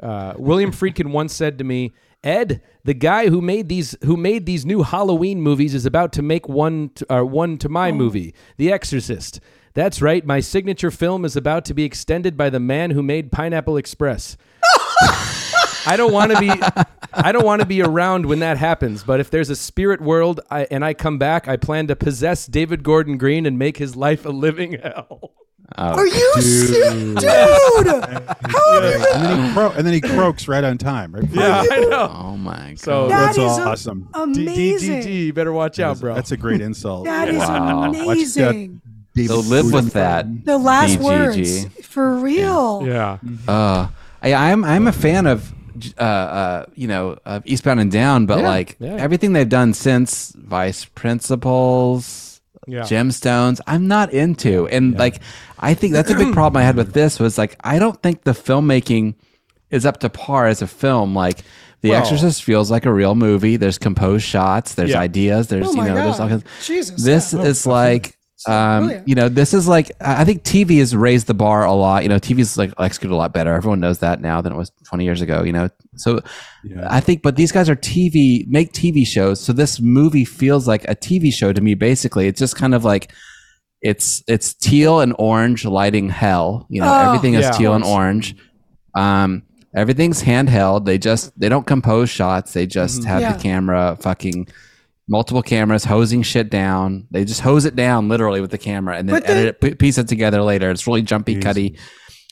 uh, 0.00 0.34
"William 0.36 0.70
Friedkin 0.70 1.12
once 1.12 1.32
said 1.32 1.56
to 1.58 1.64
me, 1.64 1.92
Ed, 2.22 2.60
the 2.84 2.94
guy 2.94 3.28
who 3.28 3.40
made 3.40 3.68
these 3.68 3.96
who 4.04 4.16
made 4.16 4.44
these 4.44 4.66
new 4.66 4.82
Halloween 4.82 5.40
movies 5.40 5.74
is 5.74 5.86
about 5.86 6.12
to 6.14 6.22
make 6.22 6.48
one 6.48 6.90
to, 6.96 7.20
uh, 7.20 7.24
one 7.24 7.56
to 7.58 7.68
my 7.68 7.92
movie, 7.92 8.34
The 8.58 8.70
Exorcist. 8.70 9.40
That's 9.72 10.02
right, 10.02 10.26
my 10.26 10.40
signature 10.40 10.90
film 10.90 11.24
is 11.24 11.36
about 11.36 11.64
to 11.66 11.74
be 11.74 11.84
extended 11.84 12.36
by 12.36 12.50
the 12.50 12.60
man 12.60 12.90
who 12.90 13.02
made 13.02 13.32
Pineapple 13.32 13.76
Express." 13.76 14.36
I 15.86 15.96
don't 15.96 16.12
want 16.12 16.32
to 16.32 16.38
be 16.38 16.50
I 17.12 17.32
don't 17.32 17.44
want 17.44 17.60
to 17.60 17.66
be 17.66 17.82
around 17.82 18.26
when 18.26 18.40
that 18.40 18.58
happens, 18.58 19.02
but 19.02 19.18
if 19.18 19.30
there's 19.30 19.48
a 19.48 19.56
spirit 19.56 20.00
world 20.00 20.40
I, 20.50 20.66
and 20.70 20.84
I 20.84 20.92
come 20.94 21.18
back, 21.18 21.48
I 21.48 21.56
plan 21.56 21.86
to 21.86 21.96
possess 21.96 22.46
David 22.46 22.82
Gordon 22.82 23.16
Green 23.16 23.46
and 23.46 23.58
make 23.58 23.78
his 23.78 23.96
life 23.96 24.26
a 24.26 24.30
living 24.30 24.74
hell. 24.74 25.32
Are 25.78 26.06
you 26.06 26.32
dude? 26.40 27.18
dude? 27.18 27.26
and 27.86 29.24
then 29.24 29.46
he 29.48 29.52
cro- 29.54 29.70
and 29.70 29.86
then 29.86 29.94
he 29.94 30.00
croaks 30.00 30.48
right 30.48 30.64
on 30.64 30.78
time. 30.78 31.14
Right? 31.14 31.24
Yeah, 31.30 31.64
I 31.70 31.80
know. 31.80 32.10
Oh 32.14 32.36
my 32.36 32.70
god. 32.70 32.78
So 32.80 33.08
That 33.08 33.26
that's 33.36 33.38
is 33.38 33.44
a- 33.58 33.62
awesome. 33.62 34.08
Amazing. 34.14 35.02
DDD, 35.02 35.34
better 35.34 35.52
watch 35.52 35.78
out, 35.78 36.00
bro. 36.00 36.14
That's 36.14 36.32
a 36.32 36.36
great 36.36 36.60
insult. 36.60 37.04
That 37.10 37.28
is 37.28 37.36
Wow. 37.38 37.80
Watch 37.82 37.92
that 37.94 38.02
amazing. 38.06 38.80
David 39.14 39.28
So 39.30 39.40
live 39.40 39.72
with 39.72 39.92
that. 39.94 40.26
The 40.44 40.58
last 40.58 40.98
BGG. 40.98 41.02
words 41.02 41.86
for 41.86 42.14
real. 42.16 42.82
Yeah. 42.86 43.18
Uh, 43.48 43.88
I, 44.22 44.34
I'm 44.34 44.64
I'm 44.64 44.86
a 44.86 44.92
fan 44.92 45.26
of 45.26 45.52
uh, 45.98 46.02
uh, 46.02 46.66
you 46.74 46.86
know 46.88 47.16
of 47.24 47.46
Eastbound 47.46 47.80
and 47.80 47.90
Down, 47.90 48.26
but 48.26 48.38
Yeah, 48.40 48.48
like 48.48 48.76
yeah. 48.80 48.96
everything 48.96 49.32
they've 49.32 49.48
done 49.48 49.72
since 49.72 50.32
Vice 50.36 50.84
Principals, 50.84 52.39
Yeah. 52.70 52.82
Gemstones, 52.82 53.60
I'm 53.66 53.88
not 53.88 54.12
into, 54.12 54.66
and 54.68 54.98
like 54.98 55.20
I 55.58 55.74
think 55.74 55.92
that's 55.92 56.10
a 56.10 56.14
big 56.14 56.32
problem 56.32 56.60
I 56.60 56.64
had 56.64 56.76
with 56.76 56.92
this 56.92 57.18
was 57.18 57.36
like 57.38 57.56
I 57.62 57.78
don't 57.78 58.00
think 58.02 58.24
the 58.24 58.32
filmmaking 58.32 59.14
is 59.70 59.84
up 59.86 60.00
to 60.00 60.08
par 60.10 60.46
as 60.46 60.62
a 60.62 60.66
film. 60.66 61.14
Like 61.14 61.38
The 61.82 61.90
Well- 61.90 62.00
Exorcist 62.02 62.44
feels 62.44 62.70
like 62.70 62.84
a 62.86 62.92
real 62.92 63.14
movie. 63.14 63.56
There's 63.56 63.78
composed 63.78 64.24
shots. 64.24 64.74
There's 64.74 64.90
Yeah. 64.90 65.00
ideas. 65.00 65.48
There's 65.48 65.66
Oh 65.68 65.70
you 65.70 65.76
my 65.78 65.88
know 65.88 65.94
there's 65.94 66.20
all 66.20 66.28
kinds. 66.28 66.44
Jesus, 66.64 67.02
This 67.02 67.32
yeah. 67.32 67.42
is 67.42 67.66
like. 67.66 68.16
Um, 68.48 68.84
brilliant. 68.84 69.08
you 69.08 69.14
know, 69.14 69.28
this 69.28 69.52
is 69.54 69.68
like 69.68 69.92
I 70.00 70.22
I 70.22 70.24
think 70.24 70.42
TV 70.44 70.78
has 70.78 70.94
raised 70.96 71.26
the 71.26 71.34
bar 71.34 71.64
a 71.64 71.72
lot. 71.72 72.02
You 72.02 72.08
know, 72.08 72.16
TV's 72.18 72.56
like 72.56 72.72
executed 72.78 73.14
a 73.14 73.16
lot 73.16 73.32
better. 73.32 73.52
Everyone 73.52 73.80
knows 73.80 73.98
that 73.98 74.20
now 74.20 74.40
than 74.40 74.52
it 74.52 74.56
was 74.56 74.70
20 74.88 75.04
years 75.04 75.20
ago. 75.20 75.42
You 75.42 75.52
know, 75.52 75.68
so 75.96 76.20
Yeah. 76.64 76.86
I 76.90 77.00
think, 77.00 77.22
but 77.22 77.36
these 77.36 77.52
guys 77.52 77.68
are 77.68 77.76
TV 77.76 78.46
make 78.48 78.72
TV 78.72 79.06
shows. 79.06 79.40
So 79.40 79.52
this 79.52 79.80
movie 79.80 80.24
feels 80.24 80.66
like 80.66 80.84
a 80.88 80.94
TV 80.94 81.32
show 81.32 81.52
to 81.52 81.60
me. 81.60 81.74
Basically, 81.74 82.26
it's 82.28 82.38
just 82.38 82.56
kind 82.56 82.74
of 82.74 82.84
like 82.84 83.12
it's 83.82 84.22
it's 84.28 84.54
teal 84.54 85.00
and 85.00 85.14
orange 85.18 85.64
lighting 85.64 86.08
hell. 86.10 86.66
You 86.70 86.80
know, 86.82 86.88
Oh. 86.92 87.06
everything 87.08 87.34
is 87.34 87.42
Yeah. 87.46 87.50
teal 87.52 87.74
and 87.74 87.84
orange. 87.84 88.36
Um, 88.94 89.42
everything's 89.74 90.22
handheld. 90.22 90.84
They 90.84 90.98
just 90.98 91.38
they 91.38 91.48
don't 91.48 91.66
compose 91.66 92.10
shots. 92.10 92.52
They 92.52 92.66
just 92.66 93.04
have 93.04 93.20
Yeah. 93.20 93.32
the 93.34 93.42
camera 93.42 93.96
fucking 94.00 94.48
multiple 95.10 95.42
cameras 95.42 95.84
hosing 95.84 96.22
shit 96.22 96.48
down. 96.50 97.06
They 97.10 97.24
just 97.26 97.40
hose 97.42 97.64
it 97.66 97.74
down 97.76 98.08
literally 98.08 98.40
with 98.40 98.50
the 98.52 98.58
camera 98.58 98.96
and 98.96 99.06
then 99.08 99.16
But 99.16 99.24
the- 99.26 99.32
edit 99.32 99.58
it, 99.62 99.78
piece 99.78 99.98
it 99.98 100.08
together 100.08 100.40
later. 100.42 100.70
It's 100.70 100.86
really 100.86 101.02
jumpy, 101.02 101.32
Easy. 101.32 101.40
cutty. 101.42 101.78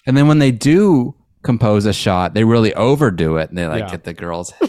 And 0.06 0.16
then 0.16 0.28
when 0.28 0.38
they 0.38 0.52
do 0.52 1.14
compose 1.42 1.84
a 1.86 1.92
shot, 1.92 2.32
they 2.34 2.44
really 2.44 2.72
overdo 2.74 3.36
it 3.36 3.48
and 3.50 3.58
they 3.58 3.66
like 3.66 3.80
Yeah. 3.84 3.90
get 3.90 4.04
the 4.04 4.14
girl's 4.14 4.52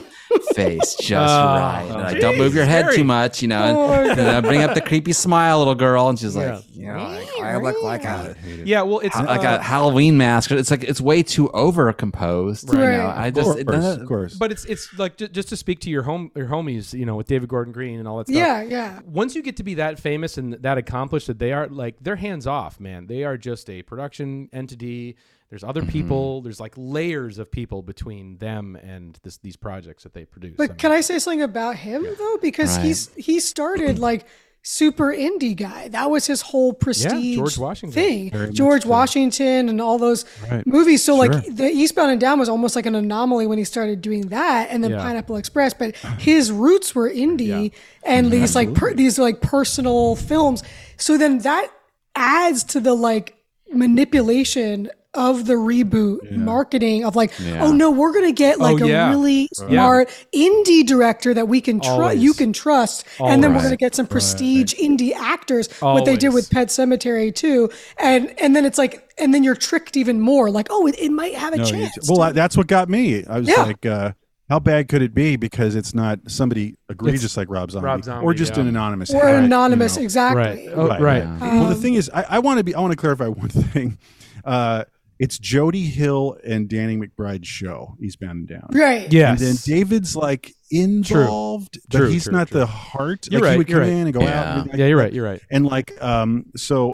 face 0.54 0.96
just 0.96 1.12
Oh, 1.12 1.16
right. 1.46 1.86
And 1.90 1.96
like, 2.02 2.20
don't 2.20 2.38
move 2.38 2.54
your 2.54 2.66
head 2.66 2.86
very- 2.86 2.98
too 2.98 3.04
much, 3.04 3.42
you 3.42 3.48
know. 3.48 3.64
And, 3.64 3.78
Oh, 3.78 4.12
and 4.12 4.22
I 4.22 4.42
bring 4.42 4.62
up 4.62 4.74
the 4.74 4.82
creepy 4.82 5.14
smile, 5.14 5.58
little 5.60 5.76
girl, 5.76 6.08
and 6.10 6.18
she's 6.20 6.36
like, 6.36 6.64
Yeah. 6.74 6.94
you 6.94 6.94
know, 6.94 7.04
like, 7.10 7.30
I 7.42 7.58
look 7.58 7.82
like 7.84 8.04
a 8.06 8.36
Yeah. 8.64 8.82
Well, 8.84 9.00
it's 9.00 9.16
like 9.16 9.44
uh, 9.44 9.58
a 9.60 9.64
Halloween 9.64 10.18
mask. 10.18 10.52
It's 10.52 10.72
like 10.72 10.84
it's 10.84 11.02
way 11.02 11.24
too 11.24 11.50
over 11.52 11.92
composed. 11.94 12.70
You 12.72 12.78
know, 12.80 12.86
Right. 12.86 13.00
I 13.00 13.28
Of 13.28 13.34
just 13.36 13.46
course, 13.46 13.60
of 13.60 13.66
course, 13.66 13.76
doesn't- 13.78 14.02
of 14.02 14.08
course. 14.08 14.34
But 14.36 14.52
it's 14.52 14.66
it's 14.66 14.98
like 15.00 15.18
ju- 15.18 15.28
just 15.28 15.50
to 15.50 15.58
speak 15.58 15.80
to 15.82 15.90
your 15.90 16.04
home 16.04 16.32
your 16.36 16.48
homies, 16.48 16.94
you 16.98 17.06
know, 17.06 17.16
with 17.16 17.28
David 17.28 17.50
Gordon 17.50 17.74
Green 17.74 18.00
and 18.00 18.08
all 18.08 18.18
that 18.18 18.28
stuff. 18.28 18.36
Yeah, 18.38 18.62
yeah. 18.62 19.00
Once 19.06 19.36
you 19.36 19.42
get 19.42 19.58
to 19.58 19.64
be 19.64 19.76
that 19.76 20.00
famous 20.00 20.38
and 20.38 20.54
that 20.54 20.78
accomplished, 20.78 21.28
that 21.28 21.40
they 21.40 21.52
are 21.54 21.68
like 21.68 21.96
they're 22.02 22.16
hands 22.18 22.46
off, 22.48 22.80
man. 22.80 23.08
They 23.08 23.24
are 23.24 23.38
just 23.38 23.70
a 23.70 23.82
production 23.84 24.50
entity. 24.54 25.16
There's 25.50 25.64
other 25.64 25.82
Mm-hmm. 25.82 25.90
people. 25.92 26.42
There's 26.42 26.60
like 26.60 26.74
layers 26.78 27.40
of 27.40 27.52
people 27.52 27.82
between 27.82 28.38
them 28.38 28.76
and 28.76 29.18
this, 29.24 29.38
these 29.38 29.56
projects 29.56 30.04
that 30.04 30.14
they 30.14 30.26
produce. 30.26 30.56
But 30.58 30.78
can 30.78 30.92
I 30.92 31.02
say 31.02 31.18
something 31.20 31.42
about 31.42 31.76
him 31.78 32.06
though? 32.18 32.38
Because 32.42 32.78
Right. 32.78 32.86
he's 32.86 33.10
he 33.16 33.40
started 33.40 33.98
like 33.98 34.26
super 34.62 35.08
indie 35.12 35.56
guy. 35.56 35.88
That 35.88 36.12
was 36.12 36.28
his 36.28 36.42
whole 36.42 36.74
prestige 36.74 37.36
George 37.38 37.58
Washington. 37.58 37.94
thing. 37.94 38.30
Very 38.30 38.52
George 38.52 38.84
so. 38.84 38.90
Washington 38.90 39.70
and 39.70 39.80
all 39.82 39.98
those 39.98 40.26
Right. 40.52 40.68
movies. 40.68 41.04
So 41.04 41.16
Sure. 41.16 41.28
like 41.34 41.56
the 41.56 41.70
Eastbound 41.72 42.12
and 42.12 42.20
Down 42.22 42.38
was 42.40 42.50
almost 42.50 42.76
like 42.76 42.86
an 42.86 42.94
anomaly 42.94 43.48
when 43.48 43.58
he 43.58 43.64
started 43.64 44.02
doing 44.02 44.28
that, 44.28 44.68
and 44.70 44.84
then 44.84 44.92
Yeah. 44.92 45.02
Pineapple 45.02 45.38
Express. 45.38 45.74
But 45.74 45.96
his 46.20 46.52
roots 46.52 46.94
were 46.94 47.10
indie 47.10 47.72
and 48.04 48.30
these 48.30 48.54
like 48.54 48.74
per, 48.76 48.94
these 48.94 49.18
like 49.18 49.40
personal 49.42 50.16
films. 50.18 50.62
So 50.98 51.18
then 51.18 51.40
that 51.40 51.72
adds 52.16 52.64
to 52.66 52.82
the 52.82 52.94
like 52.94 53.36
manipulation 53.74 54.90
of 55.16 55.48
the 55.48 55.54
reboot 55.56 56.30
marketing 56.32 57.04
of 57.04 57.16
like, 57.16 57.32
Yeah. 57.40 57.64
oh 57.64 57.72
no, 57.72 57.90
we're 57.90 58.14
gonna 58.14 58.32
get 58.32 58.60
like 58.60 58.80
Oh, 58.82 58.86
yeah. 58.86 59.08
a 59.08 59.10
really 59.10 59.50
smart 59.54 60.10
indie 60.36 60.86
director 60.86 61.34
that 61.34 61.48
we 61.48 61.62
can 61.62 61.80
trust, 61.80 62.18
you 62.18 62.34
can 62.34 62.54
trust, 62.54 63.06
and 63.20 63.44
then 63.44 63.56
we're 63.56 63.64
gonna 63.64 63.76
get 63.76 63.96
some 63.96 64.06
prestige 64.06 64.76
indie 64.76 65.14
actors. 65.14 65.68
What 65.80 66.06
they 66.06 66.16
did 66.16 66.34
with 66.34 66.50
Pet 66.52 66.68
Sematary 66.68 67.34
too, 67.34 67.70
and 67.98 68.34
and 68.40 68.56
then 68.56 68.66
it's 68.66 68.78
like, 68.78 69.12
and 69.18 69.34
then 69.34 69.44
you're 69.44 69.56
tricked 69.56 69.98
even 69.98 70.20
more. 70.22 70.52
Like, 70.52 70.68
oh, 70.70 70.86
it, 70.86 70.96
it 71.00 71.12
might 71.12 71.34
have 71.36 71.54
a 71.54 71.58
No, 71.58 71.64
you- 71.66 71.72
chance. 71.72 72.10
well, 72.10 72.28
to- 72.28 72.34
that's 72.34 72.56
what 72.56 72.68
got 72.68 72.88
me. 72.88 73.26
I 73.26 73.40
was 73.40 73.48
Yeah. 73.50 73.64
like, 73.64 73.86
uh, 73.88 74.12
how 74.48 74.60
bad 74.60 74.88
could 74.90 75.02
it 75.02 75.14
be? 75.16 75.36
Because 75.38 75.76
it's 75.76 75.94
not 75.96 76.20
somebody 76.28 76.76
egregious 76.88 77.36
like 77.36 77.48
Rob 77.50 77.72
Zombie, 77.72 77.86
Rob 77.86 78.04
Zombie, 78.04 78.26
or 78.26 78.34
just 78.36 78.56
yeah. 78.56 78.62
an 78.62 78.68
anonymous. 78.68 79.12
or 79.14 79.22
hack, 79.26 79.40
you 79.40 79.46
anonymous, 79.46 79.98
know. 79.98 80.04
exactly. 80.04 80.68
right? 80.68 80.70
Oh, 80.76 80.88
right. 81.00 81.24
well, 81.42 81.66
the 81.70 81.76
thing 81.76 81.96
is, 81.96 82.12
I, 82.14 82.26
I 82.30 82.40
want 82.40 82.60
to 82.60 82.64
be. 82.64 82.76
I 82.76 82.80
want 82.80 82.92
to 82.92 82.98
clarify 82.98 83.28
one 83.28 83.50
thing. 83.50 83.98
Uh, 84.46 84.86
it's 85.20 85.38
Jody 85.38 85.84
Hill 85.86 86.38
and 86.46 86.70
Danny 86.70 86.98
McBride's 86.98 87.48
show, 87.48 87.96
Eastbound 88.02 88.40
and 88.40 88.48
Down. 88.48 88.68
Right. 88.72 89.12
Yes. 89.12 89.42
And 89.42 89.50
then 89.50 89.56
David's 89.66 90.16
like 90.16 90.54
involved, 90.72 91.80
but 91.90 91.98
True, 91.98 92.08
he's 92.10 92.24
true, 92.24 92.34
not 92.34 92.48
true. 92.48 92.62
the 92.62 92.66
heart. 92.66 93.28
You're 93.30 93.42
like 93.42 93.48
right, 93.48 93.52
he 93.54 93.58
would 93.58 93.68
come 93.68 93.80
right. 93.80 93.90
in 93.90 94.08
and 94.08 94.14
go 94.14 94.22
Yeah. 94.22 94.54
out. 94.60 94.70
And, 94.70 94.80
yeah, 94.80 94.88
you're 94.88 94.98
right. 94.98 95.12
You're 95.14 95.26
right. 95.26 95.42
and 95.52 95.66
like, 95.66 96.02
um, 96.02 96.46
so 96.56 96.94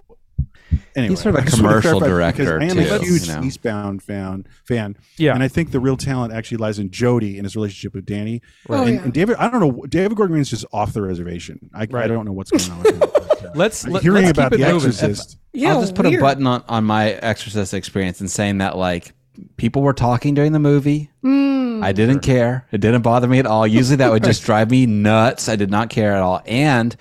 anyway, 0.95 1.11
He's 1.11 1.21
sort 1.21 1.35
of 1.35 1.43
a 1.43 1.47
I 1.47 1.49
commercial 1.49 1.99
clarify 1.99 2.31
because 2.31 2.47
director, 2.47 2.61
I 2.61 2.65
am 2.65 2.87
too, 2.87 2.95
a 2.95 2.99
huge 2.99 3.27
you 3.27 3.35
know. 3.35 3.43
Eastbound 3.43 4.03
fan. 4.03 4.47
Fan. 4.63 4.97
Yeah. 5.17 5.33
And 5.33 5.43
I 5.43 5.47
think 5.47 5.71
the 5.71 5.79
real 5.79 5.97
talent 5.97 6.33
actually 6.33 6.57
lies 6.57 6.79
in 6.79 6.91
Jody 6.91 7.37
and 7.37 7.45
his 7.45 7.55
relationship 7.55 7.93
with 7.93 8.05
Danny. 8.05 8.41
Oh, 8.69 8.83
and, 8.83 8.95
yeah. 8.95 9.01
and 9.03 9.13
David, 9.13 9.35
I 9.37 9.49
don't 9.49 9.59
know. 9.59 9.85
David 9.87 10.15
Gordon 10.17 10.33
Green 10.33 10.41
is 10.41 10.49
just 10.49 10.65
off 10.73 10.93
the 10.93 11.01
reservation. 11.01 11.69
I, 11.73 11.83
I 11.83 11.85
don't 12.07 12.25
know 12.25 12.33
what's 12.33 12.51
going 12.51 12.71
on 12.71 12.83
with 12.83 12.95
him. 12.95 13.03
uh, 13.47 13.51
Let's 13.55 13.87
let, 13.87 14.03
hearing 14.03 14.25
let's 14.25 14.37
about 14.37 14.51
keep 14.51 14.59
it 14.59 14.63
The 14.63 14.73
moving. 14.73 14.89
Exorcist. 14.89 15.37
Yeah, 15.53 15.73
I'll 15.73 15.81
just 15.81 15.95
put 15.95 16.05
weird. 16.05 16.19
a 16.19 16.23
button 16.23 16.45
on, 16.47 16.63
on 16.67 16.83
my 16.83 17.11
Exorcist 17.11 17.73
experience 17.73 18.19
and 18.19 18.29
saying 18.29 18.57
that 18.57 18.77
like 18.77 19.13
people 19.57 19.81
were 19.81 19.93
talking 19.93 20.33
during 20.33 20.51
the 20.51 20.59
movie. 20.59 21.09
Hmm. 21.21 21.83
I 21.83 21.91
didn't 21.91 22.21
care. 22.21 22.65
It 22.71 22.79
didn't 22.79 23.01
bother 23.01 23.27
me 23.27 23.39
at 23.39 23.45
all. 23.45 23.67
Usually 23.67 23.97
that 23.97 24.11
would 24.11 24.23
just 24.23 24.43
drive 24.45 24.71
me 24.71 24.85
nuts. 24.85 25.49
I 25.49 25.55
did 25.55 25.69
not 25.69 25.89
care 25.89 26.13
at 26.13 26.21
all. 26.21 26.41
And 26.45 26.95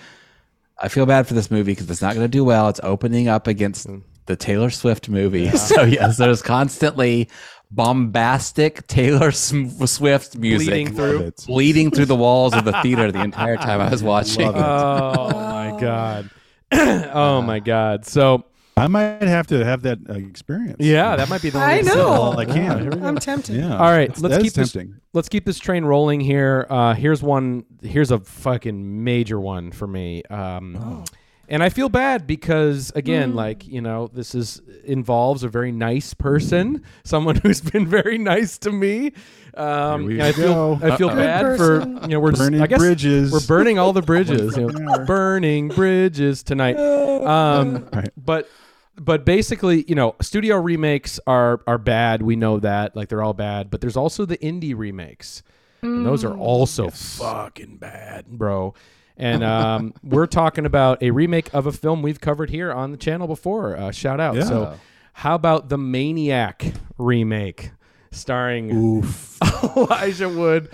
I 0.85 0.89
feel 0.89 1.07
bad 1.07 1.27
for 1.27 1.33
this 1.33 1.51
movie 1.51 1.73
because 1.73 1.89
it's 1.89 2.03
not 2.03 2.15
going 2.15 2.25
to 2.25 2.31
do 2.31 2.45
well. 2.45 2.69
It's 2.69 2.81
opening 2.83 3.27
up 3.27 3.47
against 3.47 3.87
the 4.27 4.37
Taylor 4.37 4.69
Swift 4.69 5.09
movie. 5.09 5.49
So 5.57 5.83
yes, 5.83 6.19
there's 6.19 6.43
constantly 6.43 7.31
bombastic 7.71 8.87
Taylor 8.87 9.33
Swift 9.33 10.37
music 10.37 10.69
Bleeding 10.69 10.95
through. 10.95 11.33
Bleeding 11.47 11.91
through 11.91 12.05
the 12.05 12.15
walls 12.15 12.53
of 12.53 12.67
the 12.67 12.73
theater 12.83 13.11
the 13.11 13.23
entire 13.23 13.57
time 13.57 13.81
I 13.81 13.89
was 13.89 14.03
watching. 14.13 14.47
Love 14.53 14.57
it. 14.57 15.33
Oh 15.33 15.39
my 15.41 15.81
god. 15.81 16.31
oh 17.15 17.41
my 17.41 17.61
god. 17.61 18.05
So 18.05 18.45
I 18.77 18.89
might 18.89 19.23
have 19.23 19.47
to 19.49 19.65
have 19.65 19.83
that 19.83 19.99
uh, 20.09 20.15
experience. 20.15 20.77
yeah, 20.81 21.15
that 21.17 21.29
might 21.29 21.43
be 21.43 21.51
the 21.51 21.59
I 21.59 21.79
only 21.79 21.91
know. 21.95 22.07
all 22.09 22.39
I 22.39 22.45
can. 22.45 23.05
I'm 23.05 23.17
tempted. 23.19 23.55
Yeah. 23.57 23.75
All 23.77 23.91
right, 23.91 24.09
let's 24.09 24.21
that 24.23 24.39
keep 24.43 24.47
is 24.49 24.55
this. 24.55 24.73
tempting. 24.73 25.01
Let's 25.13 25.29
keep 25.29 25.45
this 25.45 25.59
train 25.61 25.85
rolling 25.85 26.21
here. 26.21 26.67
Uh, 26.69 26.95
here's 26.95 27.23
one. 27.23 27.65
Here's 27.83 28.11
a 28.11 28.19
fucking 28.19 29.05
major 29.05 29.39
one 29.41 29.71
for 29.71 29.87
me. 29.87 30.23
Um, 30.25 30.77
Oh. 30.77 31.05
And 31.47 31.63
I 31.63 31.69
feel 31.69 31.91
bad 31.91 32.27
because 32.27 32.91
again, 32.97 33.33
Hmm. 33.33 33.37
like 33.37 33.67
you 33.67 33.83
know, 33.83 34.09
this 34.13 34.35
is 34.35 34.63
involves 34.85 35.45
a 35.45 35.49
very 35.49 35.73
nice 35.73 36.15
person, 36.15 36.83
someone 37.05 37.37
who's 37.37 37.61
been 37.61 37.87
very 37.87 38.17
nice 38.17 38.57
to 38.59 38.73
me. 38.73 39.13
Um, 39.57 40.01
Here 40.03 40.09
we 40.09 40.15
and 40.15 40.23
I 40.23 40.33
feel. 40.33 40.79
I 40.83 40.97
feel 40.97 41.09
bad 41.09 41.43
Good 41.45 41.57
for 41.59 41.81
you 42.03 42.09
know 42.09 42.21
we're 42.21 42.31
just- 42.33 42.43
Burning 42.43 42.61
I 42.63 42.67
guess 42.67 42.79
bridges. 42.79 43.33
we're 43.33 43.47
burning 43.47 43.79
all 43.79 43.93
the 43.93 44.03
bridges. 44.03 44.57
you 44.57 44.67
know, 44.69 45.05
burning 45.07 45.69
bridges 45.69 46.43
tonight. 46.43 46.77
Um, 47.25 47.89
Right. 47.93 48.11
but 48.23 48.49
but 48.97 49.25
basically, 49.25 49.85
you 49.89 49.95
know, 49.95 50.15
studio 50.21 50.57
remakes 50.57 51.19
are 51.27 51.61
are 51.67 51.79
bad. 51.79 52.21
We 52.23 52.37
know 52.37 52.61
that, 52.61 52.95
like 52.95 53.09
they're 53.09 53.23
all 53.23 53.33
bad. 53.33 53.71
But 53.71 53.81
there's 53.81 53.97
also 53.97 54.27
the 54.27 54.37
indie 54.39 54.77
remakes, 54.77 55.43
and 55.81 56.05
those 56.05 56.23
are 56.23 56.37
also 56.37 56.91
fucking 56.91 57.79
bad, 57.79 58.27
bro. 58.27 58.75
And 59.17 59.43
um, 59.43 59.95
we're 60.03 60.27
talking 60.27 60.67
about 60.67 61.03
a 61.03 61.13
remake 61.13 61.49
of 61.55 61.67
a 61.67 61.73
film 61.73 62.03
we've 62.03 62.21
covered 62.21 62.51
here 62.51 62.71
on 62.73 62.91
the 62.91 62.99
channel 62.99 63.27
before. 63.27 63.75
Uh, 63.77 63.91
shout 63.91 64.21
out. 64.21 64.35
Yeah. 64.37 64.45
So, 64.45 64.79
how 65.15 65.35
about 65.35 65.71
the 65.71 65.79
Maniac 65.79 66.73
remake, 66.99 67.71
starring 68.15 68.71
Oof. 68.75 69.39
Elijah 69.77 70.29
Wood? 70.29 70.69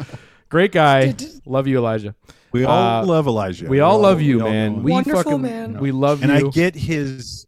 Great 0.48 0.72
guy. 0.72 1.14
Love 1.46 1.66
you, 1.66 1.78
Elijah. 1.78 2.14
We 2.52 2.64
all 2.64 3.02
Uh, 3.02 3.06
love 3.06 3.26
Elijah. 3.26 3.68
We 3.68 3.80
all 3.80 3.98
love 4.00 4.20
you, 4.20 4.36
we 4.38 4.42
all 4.42 4.50
man. 4.50 4.72
know 4.72 4.76
him. 4.78 4.82
We 4.84 4.90
Wonderful 4.92 5.22
fucking 5.22 5.42
man. 5.42 5.78
we 5.80 5.92
love 5.92 6.24
you. 6.24 6.30
and 6.30 6.40
you. 6.40 6.48
I 6.48 6.50
get 6.50 6.74
his. 6.74 7.46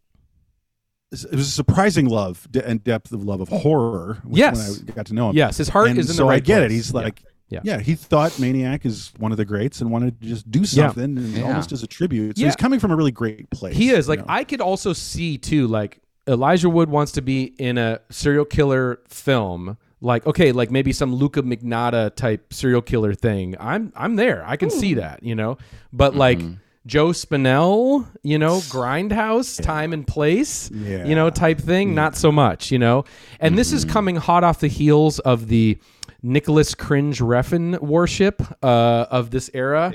It 1.10 1.30
was 1.34 1.48
a 1.48 1.50
surprising 1.50 2.06
love 2.06 2.46
de- 2.50 2.66
and 2.66 2.82
depth 2.82 3.12
of 3.12 3.22
love 3.24 3.40
of 3.40 3.48
horror. 3.48 4.18
which- 4.24 4.38
Yes. 4.38 4.78
when 4.80 4.88
I 4.90 4.92
got 4.92 5.06
to 5.06 5.14
know 5.14 5.30
him. 5.30 5.36
Yes, 5.36 5.56
his 5.58 5.68
heart 5.68 5.88
and 5.90 5.98
is 5.98 6.08
in 6.08 6.16
so 6.16 6.22
the 6.22 6.28
right 6.28 6.36
I 6.36 6.40
get 6.40 6.58
place. 6.60 6.70
it. 6.70 6.74
He's 6.74 6.90
Yeah. 6.92 7.00
like, 7.00 7.22
Yeah. 7.50 7.60
yeah. 7.64 7.80
he 7.80 7.94
thought 7.96 8.38
Maniac 8.38 8.86
is 8.86 9.12
one 9.18 9.30
of 9.30 9.36
the 9.36 9.44
greats 9.44 9.82
and 9.82 9.90
wanted 9.90 10.18
to 10.22 10.26
just 10.26 10.50
do 10.50 10.64
something 10.64 11.02
and 11.18 11.28
Yeah. 11.36 11.42
almost 11.48 11.70
as 11.72 11.82
a 11.82 11.86
tribute. 11.86 12.38
So 12.38 12.42
Yeah. 12.42 12.46
he's 12.46 12.56
coming 12.56 12.80
from 12.80 12.92
a 12.92 12.96
really 12.96 13.10
great 13.10 13.50
place. 13.50 13.76
He 13.76 13.90
is 13.90 14.06
you 14.06 14.10
like 14.10 14.20
know. 14.20 14.24
I 14.28 14.44
could 14.44 14.62
also 14.62 14.94
see 14.94 15.36
too 15.36 15.66
like 15.66 16.00
Elijah 16.28 16.68
Wood 16.70 16.88
wants 16.90 17.12
to 17.12 17.22
be 17.22 17.54
in 17.58 17.78
a 17.78 18.00
serial 18.10 18.44
killer 18.44 19.00
film. 19.08 19.76
Like 20.00 20.26
okay, 20.26 20.50
like 20.52 20.70
maybe 20.70 20.92
some 20.92 21.14
Luka 21.14 21.42
Magnotta 21.42 22.14
type 22.16 22.52
serial 22.52 22.82
killer 22.82 23.14
thing. 23.14 23.54
I'm 23.60 23.92
I'm 23.94 24.16
there. 24.16 24.44
I 24.46 24.56
can 24.56 24.68
see 24.70 24.94
that, 24.94 25.22
you 25.22 25.34
know. 25.36 25.58
But 25.92 26.16
like 26.16 26.40
Joe 26.86 27.08
Spinell, 27.10 28.08
you 28.24 28.36
know, 28.38 28.56
Grindhouse, 28.58 29.62
Time 29.62 29.92
and 29.92 30.04
Place, 30.04 30.68
Yeah. 30.72 31.04
you 31.04 31.14
know, 31.14 31.30
type 31.30 31.58
thing. 31.60 31.94
Not 31.94 32.16
so 32.16 32.32
much, 32.32 32.72
you 32.72 32.78
know. 32.80 33.04
And 33.38 33.56
this 33.56 33.68
Mm-hmm. 33.68 33.76
is 33.76 33.84
coming 33.84 34.16
hot 34.16 34.42
off 34.42 34.58
the 34.58 34.66
heels 34.68 35.20
of 35.20 35.46
the 35.46 35.78
Nicolas 36.24 36.74
Cringe 36.74 37.20
Refn 37.20 37.78
worship 37.80 38.42
uh, 38.62 39.06
of 39.10 39.30
this 39.30 39.50
era. 39.54 39.92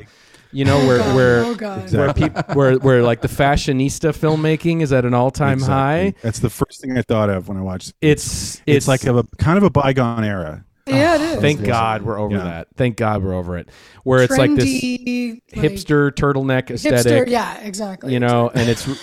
You 0.52 0.66
know, 0.66 0.78
where 0.88 0.98
God, 1.00 1.16
where 1.16 1.44
oh 1.44 1.56
God. 1.56 1.92
where 1.94 2.14
peop 2.14 2.56
where 2.56 2.76
where 2.76 3.04
like 3.04 3.22
the 3.22 3.28
fashionista 3.28 4.16
filmmaking 4.18 4.82
is 4.82 4.94
at 4.94 5.04
an 5.06 5.14
all 5.14 5.30
time 5.32 5.60
high. 5.60 6.14
That's 6.22 6.40
the 6.40 6.50
first 6.50 6.82
thing 6.82 6.98
I 6.98 7.02
thought 7.02 7.30
of 7.30 7.48
when 7.50 7.58
I 7.58 7.62
watched. 7.62 7.94
It's 8.02 8.56
It's, 8.66 8.88
it's 8.88 8.88
like 8.88 9.06
a 9.06 9.24
kind 9.38 9.58
of 9.58 9.64
a 9.64 9.70
bygone 9.70 10.24
era. 10.24 10.64
Yeah, 10.86 11.16
it 11.16 11.22
is. 11.22 11.40
Thank 11.42 11.64
God 11.66 12.04
we're 12.04 12.18
over 12.18 12.38
Yeah. 12.38 12.44
that. 12.46 12.68
Thank 12.78 12.96
God 12.96 13.22
we're 13.24 13.34
over 13.34 13.58
it. 13.58 13.68
Where 14.04 14.24
it's 14.24 14.38
like 14.38 14.56
this 14.56 14.66
Trendy, 14.82 15.42
like, 15.54 15.72
hipster 15.72 16.12
turtleneck 16.12 16.72
aesthetic. 16.72 17.28
hipster. 17.28 17.30
Yeah, 17.30 17.58
exactly. 17.60 18.14
you 18.14 18.22
know, 18.22 18.50
and 18.56 18.70
it's 18.70 18.88
r- 18.88 18.96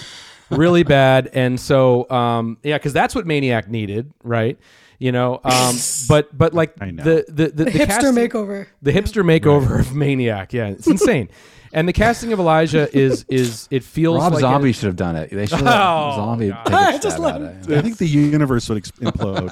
really 0.57 0.83
bad. 0.83 1.29
And 1.35 1.61
so, 1.61 2.09
um, 2.11 2.57
yeah, 2.63 2.79
because 2.79 2.95
that's 2.95 3.15
what 3.15 3.27
Maniac 3.27 3.69
needed, 3.69 4.11
right? 4.23 4.59
You 5.05 5.13
know, 5.13 5.39
um, 5.45 5.77
but 6.09 6.37
but 6.37 6.55
like 6.55 6.73
I 6.81 6.91
know. 6.91 7.03
the 7.05 7.25
the 7.29 7.33
the, 7.49 7.49
the, 7.49 7.65
the 7.65 7.71
hipster 7.73 7.87
casting- 7.87 8.15
makeover. 8.15 8.67
the 8.81 8.91
hipster 8.93 9.23
makeover 9.23 9.79
of 9.81 9.95
Maniac. 9.95 10.55
Yeah, 10.55 10.69
it's 10.69 10.87
insane. 10.87 11.29
and 11.75 11.87
the 11.87 11.93
casting 11.93 12.33
of 12.33 12.39
Elijah 12.39 12.89
is 12.97 13.27
is 13.29 13.69
it 13.71 13.85
feels 13.85 14.23
Rob 14.23 14.33
like 14.33 14.41
Zombie 14.41 14.71
it- 14.71 14.77
should 14.77 14.87
have 14.87 14.97
done 14.97 15.17
it. 15.17 15.29
They 15.31 15.45
should 15.45 15.59
have 15.67 15.67
Oh, 15.69 16.17
Zombie 16.17 16.49
God. 16.49 16.65
take 16.65 16.75
a 16.75 16.99
Just 17.03 17.17
stab 17.17 17.21
let 17.21 17.43
at 17.43 17.69
it. 17.71 17.79
I 17.79 17.83
think 17.83 17.99
the 17.99 18.07
universe 18.09 18.67
would 18.71 18.79
ex- 18.79 18.93
implode. 18.93 19.51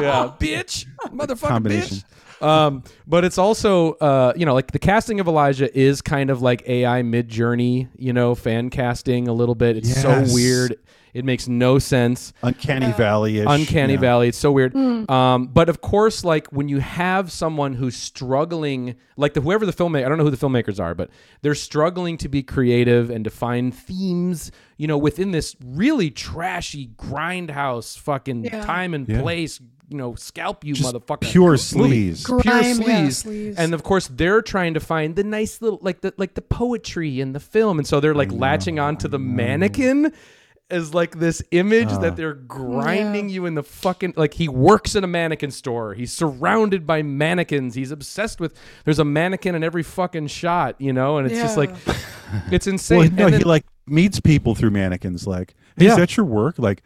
yeah, 0.00 0.32
bitch, 0.38 0.86
motherfucker, 1.10 1.48
Combination. 1.48 1.98
bitch. 1.98 2.04
Um, 2.46 2.82
but 3.06 3.24
it's 3.24 3.38
also, 3.38 3.92
uh, 3.94 4.32
you 4.36 4.44
know, 4.44 4.54
like 4.54 4.72
the 4.72 4.78
casting 4.78 5.20
of 5.20 5.28
Elijah 5.28 5.74
is 5.78 6.02
kind 6.02 6.30
of 6.30 6.42
like 6.42 6.68
AI 6.68 7.02
Midjourney, 7.02 7.88
you 7.96 8.12
know, 8.12 8.34
fan 8.34 8.70
casting 8.70 9.28
a 9.28 9.32
little 9.32 9.54
bit. 9.54 9.76
It's 9.76 10.00
so 10.02 10.24
weird. 10.34 10.76
It 11.14 11.24
makes 11.24 11.46
no 11.46 11.78
sense. 11.78 12.32
Uncanny 12.42 12.90
Valley 12.92 13.38
ish. 13.38 13.46
Uncanny 13.48 13.94
Valley. 13.96 14.28
It's 14.28 14.36
so 14.38 14.50
weird. 14.50 14.74
Um, 14.76 15.46
but 15.46 15.68
of 15.68 15.80
course, 15.80 16.24
like 16.24 16.48
when 16.48 16.68
you 16.68 16.80
have 16.80 17.30
someone 17.30 17.72
who's 17.74 17.96
struggling, 17.96 18.96
like 19.16 19.34
the 19.34 19.40
whoever 19.40 19.64
the 19.64 19.72
filmmaker, 19.72 20.04
I 20.04 20.08
don't 20.08 20.18
know 20.18 20.24
who 20.24 20.30
the 20.30 20.36
filmmakers 20.36 20.80
are, 20.82 20.94
but 20.94 21.10
they're 21.42 21.54
struggling 21.54 22.16
to 22.18 22.28
be 22.28 22.42
creative 22.42 23.10
and 23.10 23.22
to 23.24 23.30
find 23.30 23.72
themes, 23.72 24.50
you 24.76 24.88
know, 24.88 24.98
within 24.98 25.30
this 25.30 25.54
really 25.64 26.10
trashy 26.10 26.88
grindhouse 26.96 27.96
fucking 27.96 28.44
Yeah. 28.46 28.64
time 28.64 28.92
and 28.94 29.08
Yeah. 29.08 29.22
place, 29.22 29.60
you 29.88 29.96
know, 29.96 30.14
scalp 30.16 30.64
you 30.64 30.74
Just 30.74 30.92
motherfucker. 30.94 31.20
pure 31.30 31.50
movie. 31.76 32.10
sleaze. 32.12 32.24
Pure 32.26 32.40
Grime, 32.40 32.64
yeah, 32.82 33.02
sleaze. 33.06 33.24
sleaze. 33.24 33.54
and 33.56 33.72
of 33.74 33.82
course 33.84 34.08
they're 34.08 34.42
trying 34.42 34.74
to 34.74 34.80
find 34.80 35.14
the 35.14 35.22
nice 35.24 35.62
little 35.62 35.78
like 35.82 36.00
the 36.00 36.12
like 36.16 36.34
the 36.34 36.42
poetry 36.42 37.20
in 37.20 37.32
the 37.34 37.40
film, 37.40 37.78
and 37.78 37.86
so 37.86 38.00
they're 38.00 38.14
like 38.14 38.32
latching 38.32 38.78
onto 38.80 39.06
the 39.08 39.18
mannequin 39.18 40.12
as 40.70 40.94
like 40.94 41.18
this 41.18 41.42
image 41.50 41.90
that 42.00 42.16
they're 42.16 42.34
grinding 42.34 43.28
you 43.28 43.46
in 43.46 43.54
the 43.54 43.62
fucking 43.62 44.14
like 44.16 44.34
he 44.34 44.48
works 44.48 44.94
in 44.94 45.04
a 45.04 45.06
mannequin 45.06 45.50
store. 45.50 45.94
He's 45.94 46.12
surrounded 46.12 46.86
by 46.86 47.02
mannequins. 47.02 47.74
He's 47.74 47.90
obsessed 47.90 48.40
with 48.40 48.54
there's 48.84 48.98
a 48.98 49.04
mannequin 49.04 49.54
in 49.54 49.62
every 49.62 49.82
fucking 49.82 50.28
shot, 50.28 50.80
you 50.80 50.92
know, 50.92 51.18
and 51.18 51.30
it's 51.30 51.40
just 51.40 51.56
like 51.56 51.70
it's 52.50 52.66
insane. 52.66 52.98
Well, 52.98 53.06
And 53.08 53.16
no, 53.16 53.30
then- 53.30 53.40
he 53.40 53.44
like 53.44 53.64
meets 53.86 54.20
people 54.20 54.54
through 54.54 54.70
mannequins. 54.70 55.26
Like, 55.26 55.54
hey, 55.76 55.86
Yeah. 55.86 55.90
is 55.92 55.96
that 55.98 56.16
your 56.16 56.26
work? 56.26 56.58
Like, 56.58 56.82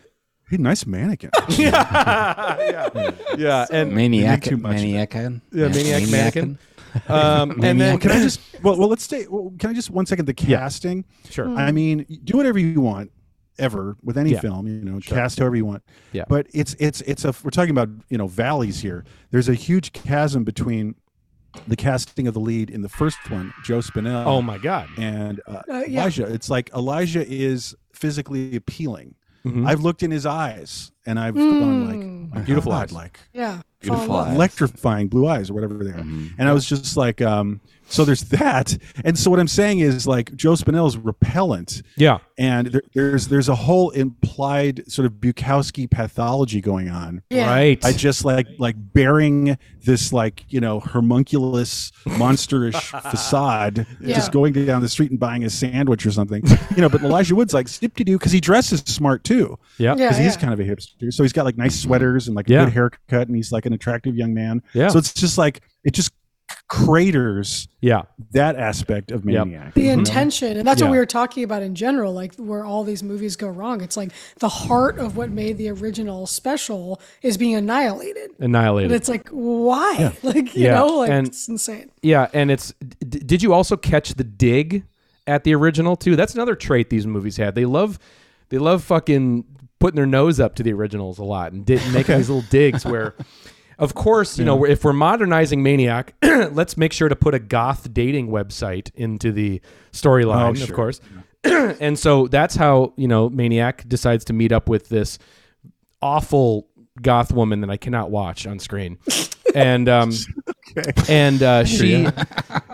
hey, 0.51 0.57
nice 0.57 0.85
mannequin. 0.85 1.31
yeah, 1.49 3.67
and 3.71 3.93
Maniac, 3.93 4.43
too 4.43 4.57
much 4.57 4.77
of 4.77 4.83
maniac, 4.83 5.15
yeah, 5.15 5.29
maniac 5.53 6.03
maniacin'. 6.03 6.11
mannequin. 6.11 6.59
Um, 7.07 7.61
and 7.63 7.81
then 7.81 7.99
can 7.99 8.11
I 8.11 8.23
just 8.23 8.41
well, 8.63 8.77
well 8.77 8.89
let's 8.89 9.05
stay. 9.05 9.27
Well, 9.29 9.53
can 9.59 9.71
I 9.71 9.73
just 9.73 9.91
one 9.91 10.07
second? 10.07 10.27
The 10.27 10.35
casting. 10.35 11.05
Sure. 11.31 11.49
I 11.57 11.71
mean, 11.71 12.05
do 12.25 12.37
whatever 12.37 12.59
you 12.59 12.81
want 12.81 13.13
ever 13.59 13.97
with 14.03 14.17
any 14.19 14.31
Yeah. 14.33 14.41
film. 14.41 14.67
You 14.67 14.75
know, 14.85 15.01
cast 15.01 15.39
however 15.39 15.57
you 15.57 15.65
want. 15.67 15.83
Yeah. 16.13 16.25
But 16.29 16.47
it's 16.53 16.75
it's 16.79 17.01
it's 17.03 17.25
a 17.25 17.35
we're 17.43 17.51
talking 17.51 17.71
about 17.71 17.89
you 18.09 18.19
know 18.19 18.27
valleys 18.27 18.81
here. 18.81 19.05
There's 19.31 19.49
a 19.49 19.55
huge 19.55 19.93
chasm 19.93 20.45
between 20.45 20.95
the 21.67 21.77
casting 21.77 22.27
of 22.29 22.35
the 22.35 22.41
lead 22.41 22.71
in 22.71 22.83
the 22.83 22.89
first 22.89 23.19
one, 23.31 23.53
Joe 23.65 23.79
Spinell. 23.79 24.27
oh 24.27 24.43
my 24.43 24.59
god. 24.59 24.89
and 24.99 25.41
uh, 25.47 25.63
Uh, 25.69 25.83
yeah. 25.89 26.03
Elijah. 26.03 26.27
It's 26.33 26.49
like 26.51 26.71
Elijah 26.75 27.27
is 27.27 27.75
physically 27.93 28.55
appealing. 28.55 29.15
Mhm. 29.45 29.67
I've 29.67 29.81
looked 29.81 30.03
in 30.03 30.11
his 30.11 30.27
eyes 30.27 30.93
and 31.07 31.19
I've 31.19 31.35
gone 31.35 31.87
like 31.87 32.35
my 32.35 32.41
Beautiful 32.45 32.73
God, 32.73 32.85
eyes. 32.89 32.93
like 32.93 33.21
Yeah. 33.33 33.63
Beautiful 33.81 34.07
Fall 34.07 34.17
in 34.17 34.21
love. 34.23 34.29
eyes. 34.29 34.35
electrifying 34.35 35.09
blue 35.09 35.27
eyes 35.27 35.49
or 35.51 35.55
whatever 35.55 35.75
they 35.83 35.91
are. 35.91 36.01
And 36.39 36.43
I 36.49 36.53
was 36.53 36.67
just 36.69 36.97
like, 36.97 37.23
um, 37.23 37.61
so 37.89 38.05
there's 38.05 38.23
that. 38.25 38.77
And 39.05 39.19
so 39.19 39.31
what 39.31 39.41
I'm 39.41 39.49
saying 39.49 39.81
is 39.81 40.07
like 40.07 40.35
Joe 40.37 40.53
Spinell 40.53 40.87
is 40.89 40.97
repellent. 40.97 41.83
Yeah. 41.97 42.19
And 42.37 42.69
there, 42.69 42.83
there's 42.95 43.29
there's 43.29 43.49
a 43.49 43.55
whole 43.55 43.91
implied 43.91 44.91
sort 44.91 45.07
of 45.07 45.15
Bukowski 45.15 45.91
pathology 45.91 46.61
going 46.61 46.89
on. 46.91 47.23
Yeah. 47.31 47.47
Right. 47.49 47.85
I 47.85 47.93
just 47.93 48.25
like 48.25 48.47
like 48.59 48.77
bearing 48.79 49.59
this 49.85 50.13
like 50.13 50.45
you 50.49 50.61
know 50.61 50.81
homunculus 50.81 51.91
monsterish 52.07 52.81
facade, 53.11 53.87
Yeah. 54.01 54.15
just 54.15 54.33
going 54.33 54.53
down 54.53 54.83
the 54.83 54.89
street 54.89 55.11
and 55.11 55.19
buying 55.19 55.45
a 55.45 55.51
sandwich 55.51 56.05
or 56.07 56.11
something, 56.11 56.43
you 56.77 56.83
know. 56.83 56.89
But 56.89 57.03
Elijah 57.03 57.35
Wood's 57.35 57.55
like 57.55 57.69
snip 57.69 57.95
doo 57.95 58.05
because 58.19 58.33
he 58.33 58.41
dresses 58.41 58.81
smart 58.81 59.25
too, 59.25 59.59
yeah. 59.79 59.89
Yeah. 59.89 59.95
because 59.95 60.17
he's 60.19 60.35
yeah. 60.35 60.41
kind 60.41 60.53
of 60.53 60.61
a 60.61 60.65
hipster. 60.65 61.13
So 61.13 61.23
he's 61.23 61.33
got 61.33 61.45
like 61.45 61.57
nice 61.57 61.81
sweaters 61.81 62.29
and 62.29 62.37
like 62.37 62.49
a 62.49 62.53
Yeah. 62.53 62.65
good 62.67 62.75
haircut, 62.75 63.29
and 63.29 63.35
he's 63.37 63.51
like 63.53 63.67
an 63.67 63.73
attractive 63.73 64.15
young 64.17 64.35
man. 64.35 64.63
Yeah. 64.75 64.89
So 64.89 64.99
it's 64.99 65.13
just 65.15 65.39
like 65.39 65.63
it 65.85 65.93
just 65.95 66.13
craters 66.69 67.69
Yeah. 67.81 68.03
that 68.33 68.57
aspect 68.57 69.11
of 69.11 69.25
Yep. 69.25 69.47
Maniac. 69.47 69.75
the 69.75 69.83
mm-hmm. 69.89 69.99
intention 70.01 70.57
and 70.57 70.67
that's 70.67 70.81
Yeah. 70.81 70.87
what 70.87 70.93
we 70.93 70.99
were 70.99 71.07
talking 71.07 71.43
about 71.43 71.63
in 71.63 71.75
general 71.75 72.13
like 72.13 72.35
where 72.37 72.65
all 72.65 72.85
these 72.85 73.03
movies 73.03 73.37
go 73.37 73.49
wrong 73.49 73.81
it's 73.83 73.97
like 73.97 74.11
the 74.39 74.49
heart 74.49 74.99
of 74.99 75.17
what 75.17 75.31
made 75.31 75.57
the 75.59 75.69
original 75.71 76.27
special 76.27 77.01
is 77.23 77.37
being 77.37 77.55
annihilated 77.55 78.31
and 78.39 78.45
Annihilated. 78.57 78.93
it's 78.93 79.09
like 79.09 79.29
why 79.31 80.13
like 80.23 80.55
you 80.55 80.65
Yeah, 80.65 80.75
know 80.79 80.99
like 80.99 81.11
and- 81.11 81.27
it's 81.29 81.49
insane 81.49 81.91
Yeah, 82.03 82.29
and 82.33 82.51
it's. 82.51 82.73
D- 83.01 83.19
did 83.21 83.43
you 83.43 83.53
also 83.53 83.77
catch 83.77 84.15
the 84.15 84.25
dig 84.25 84.85
at 85.27 85.45
the 85.45 85.55
original 85.55 85.97
too? 85.97 86.17
That's 86.17 86.35
another 86.35 86.55
trait 86.55 86.91
these 86.91 87.07
movies 87.07 87.37
had. 87.37 87.55
They 87.55 87.65
love, 87.67 87.99
they 88.51 88.59
love 88.59 88.83
fucking 88.85 89.45
putting 89.81 89.97
their 89.97 90.07
nose 90.07 90.39
up 90.41 90.55
to 90.57 90.63
the 90.63 90.73
originals 90.73 91.19
a 91.19 91.25
lot 91.25 91.53
and 91.53 91.65
di- 91.67 91.77
making 91.93 92.17
these 92.17 92.29
little 92.31 92.49
digs 92.51 92.85
where. 92.85 93.15
Of 93.79 93.95
course, 93.95 94.39
you 94.39 94.45
know, 94.45 94.65
if 94.65 94.85
we're 94.85 94.93
modernizing 94.93 95.63
Maniac, 95.63 96.15
let's 96.23 96.77
make 96.77 96.93
sure 96.93 97.09
to 97.09 97.15
put 97.17 97.35
a 97.35 97.39
goth 97.39 97.93
dating 97.95 98.29
website 98.29 98.91
into 98.97 99.31
the 99.31 99.61
storyline, 99.93 100.47
Oh, 100.47 100.51
of 100.51 100.59
sure. 100.59 100.75
course. 100.75 101.01
and 101.45 101.97
so 101.99 102.27
that's 102.27 102.57
how, 102.57 102.93
you 102.97 103.07
know, 103.07 103.29
Maniac 103.31 103.89
decides 103.89 104.25
to 104.27 104.33
meet 104.33 104.51
up 104.51 104.69
with 104.69 104.89
this 104.89 105.19
awful 106.03 106.67
goth 107.01 107.33
woman 107.33 107.61
that 107.61 107.71
I 107.71 107.77
cannot 107.77 108.11
watch 108.11 108.47
on 108.47 108.59
screen. 108.59 108.99
And 109.55 109.89
um 109.89 110.13
and 111.09 111.43
uh, 111.43 111.65
she 111.65 112.07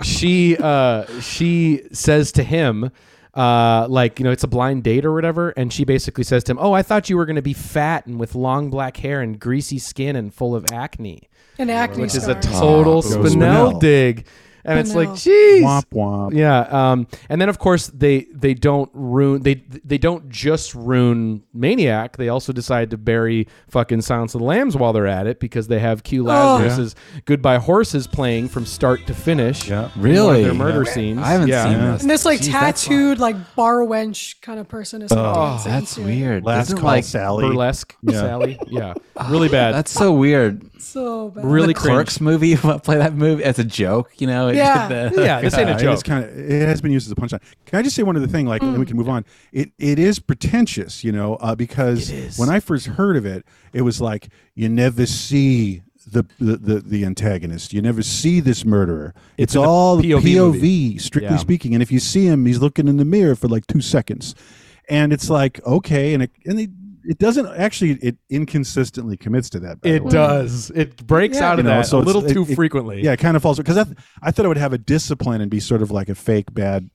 she 0.02 0.56
uh, 0.56 1.06
she 1.20 1.82
says 1.92 2.32
to 2.32 2.42
him 2.42 2.90
uh, 3.34 3.86
like 3.88 4.18
you 4.18 4.24
know 4.24 4.30
it's 4.30 4.44
a 4.44 4.48
blind 4.48 4.82
date 4.84 5.04
or 5.04 5.12
whatever. 5.12 5.50
And 5.50 5.72
she 5.72 5.84
basically 5.84 6.24
says 6.24 6.44
to 6.44 6.52
him 6.52 6.58
oh 6.60 6.72
i 6.72 6.82
thought 6.82 7.10
you 7.10 7.16
were 7.16 7.26
going 7.26 7.36
to 7.36 7.42
be 7.42 7.52
fat 7.52 8.06
and 8.06 8.18
with 8.18 8.34
long 8.34 8.70
black 8.70 8.96
hair 8.96 9.20
and 9.20 9.38
greasy 9.38 9.78
skin 9.78 10.16
and 10.16 10.32
full 10.32 10.54
of 10.54 10.66
acne. 10.72 11.28
An 11.58 11.70
acne 11.70 12.02
which 12.02 12.14
is 12.14 12.26
a 12.28 12.34
total 12.40 13.02
Joe 13.02 13.08
spinell 13.08 13.72
Spinell. 13.74 13.80
dig 13.80 14.26
and 14.64 14.78
it's 14.78 14.94
like 14.94 15.08
Spinell. 15.10 15.60
jeez 15.60 15.62
Womp 15.62 15.84
womp. 15.92 16.34
yeah, 16.34 16.60
um, 16.92 17.06
and 17.28 17.40
then 17.40 17.48
of 17.48 17.58
course 17.58 17.88
they 17.88 18.26
they 18.32 18.54
don't 18.54 18.90
ruin 18.94 19.42
they 19.42 19.54
they 19.84 19.98
don't 19.98 20.28
just 20.28 20.74
ruin 20.74 21.42
Maniac. 21.52 22.16
They 22.16 22.28
also 22.28 22.52
decide 22.52 22.90
to 22.90 22.98
bury 22.98 23.46
fucking 23.68 24.00
Silence 24.02 24.34
of 24.34 24.40
the 24.40 24.46
Lambs 24.46 24.76
while 24.76 24.92
they're 24.92 25.06
at 25.06 25.26
it 25.26 25.40
because 25.40 25.68
they 25.68 25.78
have 25.78 26.02
Q 26.02 26.24
Lazarus's 26.24 26.94
"Goodbye 27.24 27.58
Horses" 27.58 28.06
playing 28.06 28.48
from 28.48 28.66
start 28.66 29.06
to 29.06 29.14
finish. 29.14 29.68
Yeah. 29.68 29.90
Really? 29.96 30.26
one 30.26 30.36
of 30.36 30.42
their 30.42 30.54
murder 30.54 30.84
scenes. 30.84 31.18
I 31.20 31.28
haven't 31.32 31.48
yeah. 31.48 31.64
seen 31.64 31.72
Yeah. 31.72 31.92
this. 31.92 32.00
and 32.02 32.10
this 32.10 32.24
like 32.24 32.40
Jeez, 32.40 32.50
tattooed 32.50 33.18
like 33.18 33.54
bar 33.54 33.80
wench 33.80 34.40
kind 34.40 34.58
of 34.58 34.68
person 34.68 35.02
is 35.02 35.10
Oh, 35.12 35.60
that's 35.64 35.96
weird. 35.98 36.44
Last 36.44 36.66
Doesn't, 36.66 36.78
call, 36.78 36.86
like 36.86 37.04
Sally. 37.04 37.46
burlesque 37.48 37.94
Yeah. 38.02 38.12
Sally. 38.12 38.58
Yeah, 38.68 38.94
really 39.30 39.48
bad. 39.48 39.74
that's 39.74 39.90
so 39.92 40.12
weird. 40.12 40.62
so 40.80 41.30
bad 41.30 41.44
really 41.44 41.68
the 41.68 41.74
Clerks 41.74 42.20
movie. 42.20 42.56
Play 42.84 42.96
that 42.98 43.14
movie 43.14 43.44
as 43.44 43.58
a 43.58 43.64
joke, 43.64 44.10
you 44.18 44.26
know? 44.26 44.48
It 44.54 44.58
Yeah. 44.64 44.88
the- 44.88 45.22
yeah, 45.22 45.40
this 45.40 45.56
ain't 45.56 45.70
a 45.70 45.74
It 45.76 45.78
joke. 45.80 45.94
is 45.94 46.02
kind 46.02 46.24
of. 46.24 46.30
It 46.38 46.66
has 46.68 46.80
been 46.80 46.92
used 46.92 47.06
as 47.06 47.12
a 47.12 47.14
punchline. 47.14 47.42
Can 47.66 47.78
I 47.78 47.82
just 47.82 47.96
say 47.96 48.02
one 48.02 48.16
other 48.16 48.26
thing? 48.26 48.46
Like, 48.46 48.62
and 48.62 48.72
then 48.72 48.80
we 48.80 48.86
can 48.86 48.96
move 48.96 49.08
on. 49.08 49.24
It 49.52 49.70
it 49.78 49.98
is 49.98 50.18
pretentious, 50.18 51.04
you 51.04 51.12
know, 51.12 51.36
uh, 51.36 51.54
because 51.54 52.10
when 52.38 52.48
I 52.50 52.60
first 52.60 52.86
heard 52.86 53.16
of 53.16 53.26
it, 53.26 53.44
it 53.72 53.82
was 53.82 54.00
like 54.00 54.28
you 54.54 54.68
never 54.68 55.06
see. 55.06 55.82
The, 56.06 56.26
the, 56.38 56.58
the, 56.58 56.80
the 56.80 57.04
antagonist. 57.06 57.72
You 57.72 57.80
never 57.80 58.02
see 58.02 58.38
this 58.40 58.62
murderer. 58.66 59.14
It's, 59.38 59.54
a 59.54 59.62
all 59.62 59.96
POV 60.02 60.20
POV, 60.20 60.34
movie. 60.36 60.98
strictly 60.98 61.30
Yeah. 61.30 61.38
speaking. 61.38 61.72
And 61.72 61.82
if 61.82 61.90
you 61.90 61.98
see 61.98 62.26
him, 62.26 62.44
he's 62.44 62.58
looking 62.60 62.88
in 62.88 62.98
the 62.98 63.06
mirror 63.06 63.34
for 63.34 63.48
like 63.48 63.66
two 63.66 63.80
seconds, 63.80 64.34
and 64.90 65.14
it's 65.14 65.30
like 65.30 65.64
okay, 65.64 66.12
and 66.12 66.22
it 66.24 66.30
and 66.44 66.60
it, 66.60 66.68
it 67.06 67.18
doesn't 67.18 67.46
actually 67.46 67.92
it 68.02 68.16
inconsistently 68.30 69.16
commits 69.16 69.50
to 69.50 69.60
that. 69.60 69.78
it 69.82 70.04
does. 70.08 70.70
It 70.70 71.06
breaks 71.06 71.36
Yeah. 71.38 71.50
out 71.50 71.58
of 71.58 71.64
You 71.64 71.70
know, 71.70 71.76
that 71.78 71.86
so 71.86 71.98
a 71.98 72.00
little 72.00 72.24
it- 72.24 72.32
too 72.32 72.44
it- 72.48 72.54
frequently. 72.54 73.02
Yeah, 73.02 73.12
it 73.12 73.18
kind 73.20 73.36
of 73.36 73.42
falls 73.42 73.58
because 73.58 73.76
I, 73.76 73.84
th- 73.84 73.96
I 74.22 74.30
thought 74.30 74.44
it 74.44 74.48
would 74.48 74.56
have 74.58 74.72
a 74.72 74.78
discipline 74.78 75.40
and 75.40 75.50
be 75.50 75.60
sort 75.60 75.82
of 75.82 75.90
like 75.90 76.08
a 76.08 76.14
fake 76.14 76.52
bad 76.54 76.88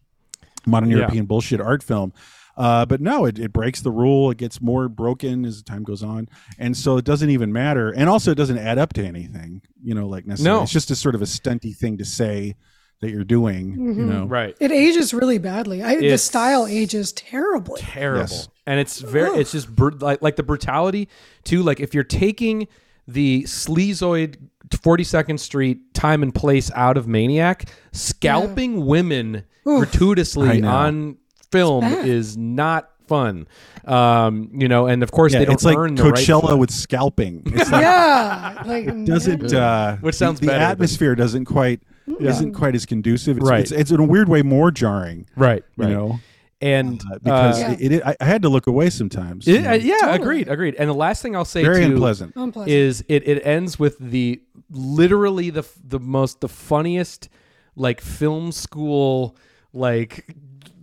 modern 0.65 0.89
Yeah. 0.89 0.97
European 0.97 1.25
bullshit 1.25 1.61
art 1.61 1.83
film. 1.83 2.13
Uh, 2.57 2.85
but 2.85 2.99
no, 2.99 3.23
it, 3.23 3.39
it 3.39 3.53
breaks 3.53 3.79
the 3.81 3.91
rule. 3.91 4.29
It 4.31 4.37
gets 4.37 4.61
more 4.61 4.89
broken 4.89 5.45
as 5.45 5.61
time 5.63 5.83
goes 5.83 6.03
on, 6.03 6.27
and 6.57 6.75
so 6.75 6.97
it 6.97 7.05
doesn't 7.05 7.29
even 7.29 7.53
matter. 7.53 7.89
And 7.91 8.09
also, 8.09 8.31
it 8.31 8.35
doesn't 8.35 8.57
add 8.57 8.77
up 8.77 8.91
to 8.93 9.05
anything. 9.05 9.61
You 9.81 9.95
know, 9.95 10.07
like 10.09 10.27
necessarily. 10.27 10.59
No. 10.59 10.63
It's 10.63 10.73
just 10.73 10.91
a 10.91 10.95
sort 10.97 11.15
of 11.15 11.21
a 11.21 11.25
stunty 11.25 11.73
thing 11.73 11.97
to 11.99 12.03
say 12.05 12.55
that 12.99 13.11
you're 13.11 13.23
doing. 13.23 13.75
You 13.79 14.03
know, 14.05 14.25
Right. 14.25 14.57
It 14.59 14.73
ages 14.73 15.13
really 15.13 15.37
badly. 15.37 15.81
I, 15.81 15.95
the 16.01 16.17
style 16.17 16.67
ages 16.67 17.13
terribly. 17.13 17.79
terrible 17.79 18.19
Yes. 18.29 18.49
And 18.69 18.79
it's 18.79 18.99
very 19.01 19.39
it's 19.39 19.51
just 19.51 19.73
br- 19.75 19.91
like 19.99 20.21
like 20.21 20.35
the 20.35 20.43
brutality 20.43 21.09
too 21.43 21.63
like 21.63 21.79
if 21.79 21.93
you're 21.93 22.03
taking 22.03 22.67
the 23.07 23.43
sleazoid 23.43 24.35
42nd 24.69 25.39
street 25.39 25.93
time 25.93 26.21
and 26.23 26.33
place 26.35 26.69
out 26.75 26.95
of 26.97 27.07
maniac 27.07 27.65
scalping 27.91 28.85
women 28.85 29.43
gratuitously 29.65 30.61
on 30.63 31.17
film 31.51 31.83
is 31.85 32.37
not 32.37 32.91
fun 33.07 33.47
um 33.85 34.49
you 34.53 34.67
know 34.67 34.85
and 34.85 35.01
of 35.01 35.11
course 35.11 35.33
Yeah, 35.33 35.39
they 35.39 35.45
don't 35.45 35.53
it's 35.55 35.63
like 35.65 35.77
earn 35.77 35.95
the 35.95 36.03
right 36.03 36.13
Coachella 36.13 36.47
for 36.49 36.53
it. 36.53 36.57
with 36.57 36.69
scalping. 36.71 37.41
It's 37.47 37.71
like 37.71 37.81
Yeah, 37.81 38.63
like 38.67 39.05
doesn't 39.05 39.51
uh, 39.53 39.97
Which 39.97 40.13
the- 40.13 40.17
sounds 40.17 40.39
the, 40.39 40.45
better 40.47 40.59
than- 40.59 40.71
atmosphere 40.71 41.15
doesn't 41.15 41.45
quite 41.45 41.81
isn't 42.19 42.53
quite 42.53 42.75
as 42.75 42.85
conducive. 42.85 43.37
It's, 43.37 43.45
Right. 43.47 43.61
It's, 43.61 43.71
it's 43.71 43.91
in 43.91 43.99
a 43.99 44.03
weird 44.03 44.29
way 44.29 44.41
more 44.43 44.69
jarring. 44.71 45.25
right 45.35 45.63
You 45.77 45.83
right 45.85 45.91
know, 45.93 46.19
and 46.61 47.01
uh, 47.11 47.19
because 47.23 47.63
uh, 47.63 47.75
it, 47.79 47.91
it, 47.93 48.03
I, 48.05 48.15
I 48.19 48.25
had 48.25 48.41
to 48.41 48.49
look 48.49 48.67
away 48.67 48.89
sometimes. 48.89 49.47
it- 49.47 49.51
you 49.53 49.61
know. 49.61 49.69
uh, 49.71 49.73
yeah 49.75 49.97
Totally. 49.99 50.15
agreed 50.17 50.47
agreed 50.49 50.75
and 50.75 50.89
the 50.89 50.93
last 50.93 51.21
thing 51.21 51.35
i'll 51.35 51.45
say 51.45 51.63
Very 51.63 51.85
too 51.85 51.91
unpleasant. 51.93 52.33
unpleasant. 52.35 52.71
is 52.75 53.03
it 53.07 53.27
it 53.27 53.41
ends 53.45 53.79
with 53.79 53.97
the 53.99 54.41
literally 54.69 55.49
the 55.49 55.63
the 55.83 55.99
most 55.99 56.41
the 56.41 56.49
funniest 56.49 57.29
like 57.75 58.01
film 58.01 58.51
school 58.51 59.35
like 59.73 60.35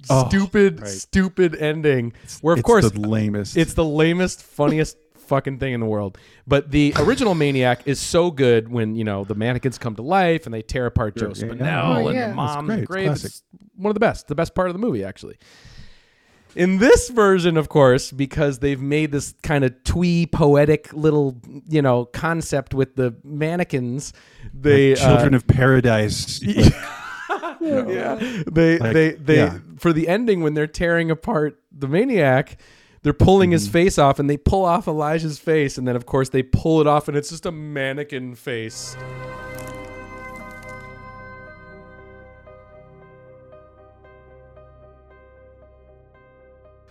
Oh, 0.09 0.29
stupid 0.29 0.81
right. 0.83 0.89
stupid 0.89 1.57
ending 1.57 2.13
where 2.41 2.53
of 2.55 2.61
It's 2.61 2.67
course 2.67 2.89
the 2.93 3.01
lamest. 3.01 3.57
it's 3.57 3.75
the 3.75 3.85
lamest 3.85 4.41
funniest 4.41 4.97
fucking 5.27 5.59
thing 5.59 5.73
in 5.75 5.81
the 5.81 5.87
world 5.87 6.19
but 6.47 6.71
the 6.71 6.93
original 6.97 7.35
maniac 7.35 7.83
is 7.87 8.01
so 8.01 8.31
good 8.31 8.69
when 8.69 8.95
you 8.95 9.05
know 9.05 9.25
the 9.25 9.35
mannequins 9.35 9.79
come 9.79 9.95
to 9.97 10.03
life 10.03 10.47
and 10.47 10.55
they 10.55 10.63
tear 10.63 10.87
apart 10.87 11.17
joe 11.17 11.33
yeah, 11.35 11.45
yeah. 11.47 11.53
spinell 11.53 11.97
Oh, 12.05 12.09
and 12.09 12.17
yeah. 12.17 12.25
the 12.25 12.29
It's 12.31 12.37
mom 12.37 12.67
great. 12.67 13.07
the 13.07 13.13
It's 13.13 13.25
it's 13.25 13.43
one 13.77 13.91
of 13.91 13.95
the 13.95 14.01
best 14.01 14.29
the 14.29 14.35
best 14.35 14.55
part 14.55 14.69
of 14.69 14.75
the 14.75 14.81
movie 14.81 15.05
actually 15.05 15.39
in 16.57 16.79
this 16.79 17.11
version, 17.11 17.59
of 17.59 17.69
course, 17.69 18.11
because 18.11 18.61
they've 18.61 18.81
made 18.81 19.13
this 19.13 19.35
kind 19.43 19.63
of 19.63 19.85
twee 19.85 20.27
poetic 20.27 20.91
little, 20.95 21.37
you 21.69 21.83
know, 21.83 22.07
concept 22.07 22.73
with 22.73 22.97
the 22.97 23.15
mannequins, 23.23 24.15
they 24.55 24.95
Children 24.95 25.35
uh, 25.35 25.37
of 25.37 25.47
Paradise. 25.47 26.43
yeah, 27.61 28.15
they 28.51 28.79
Like, 28.79 28.93
they 28.95 29.11
they 29.13 29.37
yeah. 29.37 29.59
for 29.79 29.93
the 29.93 30.09
ending 30.09 30.43
when 30.43 30.55
they're 30.55 30.67
tearing 30.67 31.11
apart 31.11 31.61
the 31.71 31.89
maniac, 31.89 32.59
they're 33.07 33.13
pulling 33.13 33.51
Mm-hmm. 33.51 33.53
his 33.53 33.69
face 33.69 33.99
off 33.99 34.19
and 34.19 34.29
they 34.29 34.37
pull 34.37 34.65
off 34.65 34.89
Elijah's 34.89 35.39
face, 35.39 35.79
and 35.79 35.87
then 35.87 35.95
of 35.95 36.07
course 36.07 36.29
they 36.31 36.43
pull 36.43 36.81
it 36.81 36.89
off 36.89 37.07
and 37.07 37.17
it's 37.17 37.29
just 37.31 37.47
a 37.47 37.53
mannequin 37.53 38.35
face. 38.35 38.97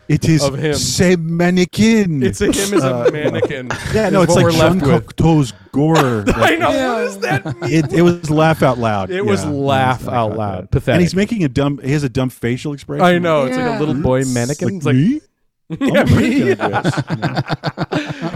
It 0.08 0.30
is 0.30 0.44
Of 0.44 0.56
him. 0.60 0.76
C'est 0.76 1.18
mannequin. 1.18 2.22
It's 2.22 2.40
a 2.40 2.46
him 2.46 2.76
as 2.76 2.84
Uh, 2.84 3.06
a 3.08 3.12
mannequin. 3.12 3.70
Yeah, 3.92 4.10
no, 4.12 4.22
it's 4.22 4.36
like 4.36 4.44
we're 4.44 4.52
left 4.52 4.80
Jean. 4.80 4.88
Cocteau's 5.02 5.52
gore. 5.72 5.98
I 6.28 6.56
know. 6.58 6.70
Yeah. 6.70 6.94
What 6.94 7.00
does 7.00 7.20
that 7.20 7.46
mean? 7.46 7.56
It, 7.74 7.92
it 7.92 8.02
was 8.04 8.30
laugh 8.30 8.62
out 8.62 8.78
loud. 8.78 9.10
It 9.10 9.26
was 9.26 9.44
laugh 9.46 10.02
it 10.02 10.06
was 10.06 10.14
out 10.14 10.38
loud. 10.38 10.70
Pathetic. 10.70 10.94
And 10.94 11.02
he's 11.02 11.16
making 11.16 11.44
a 11.44 11.50
dumb. 11.50 11.80
He 11.84 11.92
has 11.94 12.04
a 12.04 12.10
dumb 12.10 12.30
facial 12.30 12.74
expression. 12.74 13.04
I 13.04 13.18
know. 13.18 13.46
It's 13.46 13.58
like 13.58 13.66
a 13.66 13.80
little 13.80 13.96
boy 14.00 14.26
mannequin. 14.26 14.68
Like, 14.68 14.76
It's 14.78 14.86
like, 14.86 14.96
me? 14.96 15.22
Yeah, 15.70 16.04
me. 16.04 16.06
gonna 16.06 16.30
do 16.30 16.56
this. 16.56 17.04
Yeah. 17.10 17.54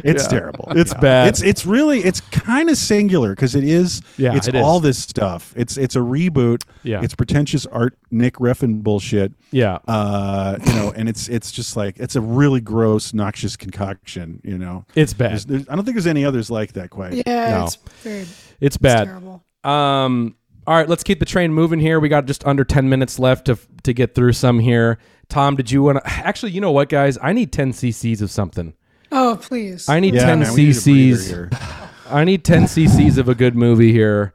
It's 0.04 0.24
Yeah. 0.24 0.30
terrible. 0.30 0.68
It's 0.76 0.94
Yeah. 0.94 1.00
bad. 1.02 1.28
It's 1.28 1.42
it's 1.42 1.66
really 1.66 2.00
it's 2.00 2.22
kind 2.22 2.70
of 2.70 2.78
singular 2.78 3.32
because 3.36 3.54
it 3.56 3.64
is. 3.66 4.02
Yeah, 4.18 4.36
it's 4.36 4.48
it 4.48 4.56
is. 4.56 4.62
all 4.64 4.80
this 4.80 4.98
stuff. 4.98 5.54
It's 5.58 5.76
it's 5.78 5.96
a 5.96 6.00
reboot. 6.00 6.64
Yeah. 6.84 7.02
It's 7.04 7.14
pretentious 7.16 7.66
art 7.66 7.98
Nick 8.10 8.36
Refn 8.36 8.82
bullshit. 8.82 9.34
Yeah. 9.52 9.80
Uh, 9.88 10.58
you 10.66 10.74
know, 10.74 10.94
and 10.96 11.10
it's 11.10 11.28
it's 11.28 11.52
just 11.52 11.76
like 11.76 12.00
it's 12.00 12.16
a 12.16 12.22
really 12.22 12.62
gross, 12.62 13.14
noxious 13.14 13.58
concoction. 13.58 14.40
You 14.44 14.58
know, 14.58 14.86
It's 14.96 15.14
bad. 15.14 15.32
There's, 15.32 15.46
there's, 15.46 15.70
I 15.70 15.76
don't 15.76 15.84
think 15.84 15.96
there's 15.96 16.08
any 16.08 16.24
others 16.24 16.50
like 16.50 16.74
that 16.74 16.90
quite. 16.90 17.14
yeah, 17.28 17.50
No. 17.58 17.64
it's 17.66 17.76
very 18.04 18.20
It's 18.22 18.44
it's 18.62 18.78
bad. 18.78 19.06
terrible. 19.06 19.44
Um. 19.66 20.36
All 20.68 20.76
right, 20.76 20.88
let's 20.88 21.04
keep 21.04 21.20
the 21.20 21.26
train 21.26 21.52
moving 21.54 21.80
here. 21.80 22.00
We 22.00 22.10
got 22.10 22.26
just 22.26 22.46
under 22.46 22.64
ten 22.64 22.88
minutes 22.90 23.20
left 23.20 23.46
to 23.46 23.58
to 23.84 23.94
get 23.94 24.16
through 24.16 24.34
some 24.34 24.60
here. 24.60 24.98
Tom, 25.30 25.56
did 25.56 25.70
you 25.72 25.84
want 25.84 26.00
to? 26.04 26.10
Actually, 26.10 26.52
you 26.54 26.62
know 26.62 26.72
what, 26.72 26.90
guys? 26.90 27.18
I 27.22 27.34
need 27.34 27.52
ten 27.52 27.72
cc's 27.72 28.22
of 28.22 28.32
something. 28.32 28.74
Oh 29.12 29.38
please. 29.42 29.88
I 29.88 30.00
need 30.00 30.14
Yeah, 30.16 30.26
ten 30.26 30.40
man, 30.42 30.54
we 30.54 30.66
need 30.66 30.78
a 30.78 30.82
breather 30.82 30.92
cc's. 31.16 31.28
here. 31.30 31.50
I 32.10 32.24
need 32.26 32.44
ten 32.44 32.64
cc's 32.64 33.18
of 33.18 33.30
a 33.30 33.36
good 33.36 33.56
movie 33.56 33.92
here. 33.92 34.34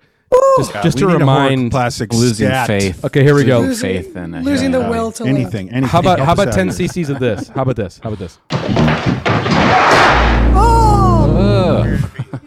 Just, 0.57 0.73
just 0.75 0.95
We 0.97 1.01
to 1.03 1.07
need 1.09 1.23
a 1.23 1.25
horror 1.27 1.41
remind. 1.49 1.71
classic 1.73 2.13
Losing 2.13 2.47
stat. 2.47 2.67
faith. 2.69 3.05
Okay, 3.05 3.25
here 3.25 3.35
we 3.35 3.45
go. 3.45 3.59
Losing 3.61 3.91
losing, 3.91 4.03
faith 4.05 4.17
in 4.17 4.35
a 4.35 4.41
losing 4.43 4.71
hero. 4.71 4.85
the 4.85 4.91
will 4.91 5.13
to 5.13 5.25
live. 5.25 5.35
Anything, 5.35 5.69
anything. 5.71 5.89
How 5.89 5.99
about 5.99 6.19
Help 6.21 6.27
how 6.27 6.33
us 6.35 6.39
about 6.39 6.49
out 6.49 6.55
ten 6.55 6.69
here. 6.69 6.89
cc's 6.89 7.11
of 7.11 7.19
this? 7.19 7.49
How 7.49 7.63
about 7.63 7.77
this? 7.77 7.99
How 8.03 8.13
about 8.13 8.19
this? 8.21 9.24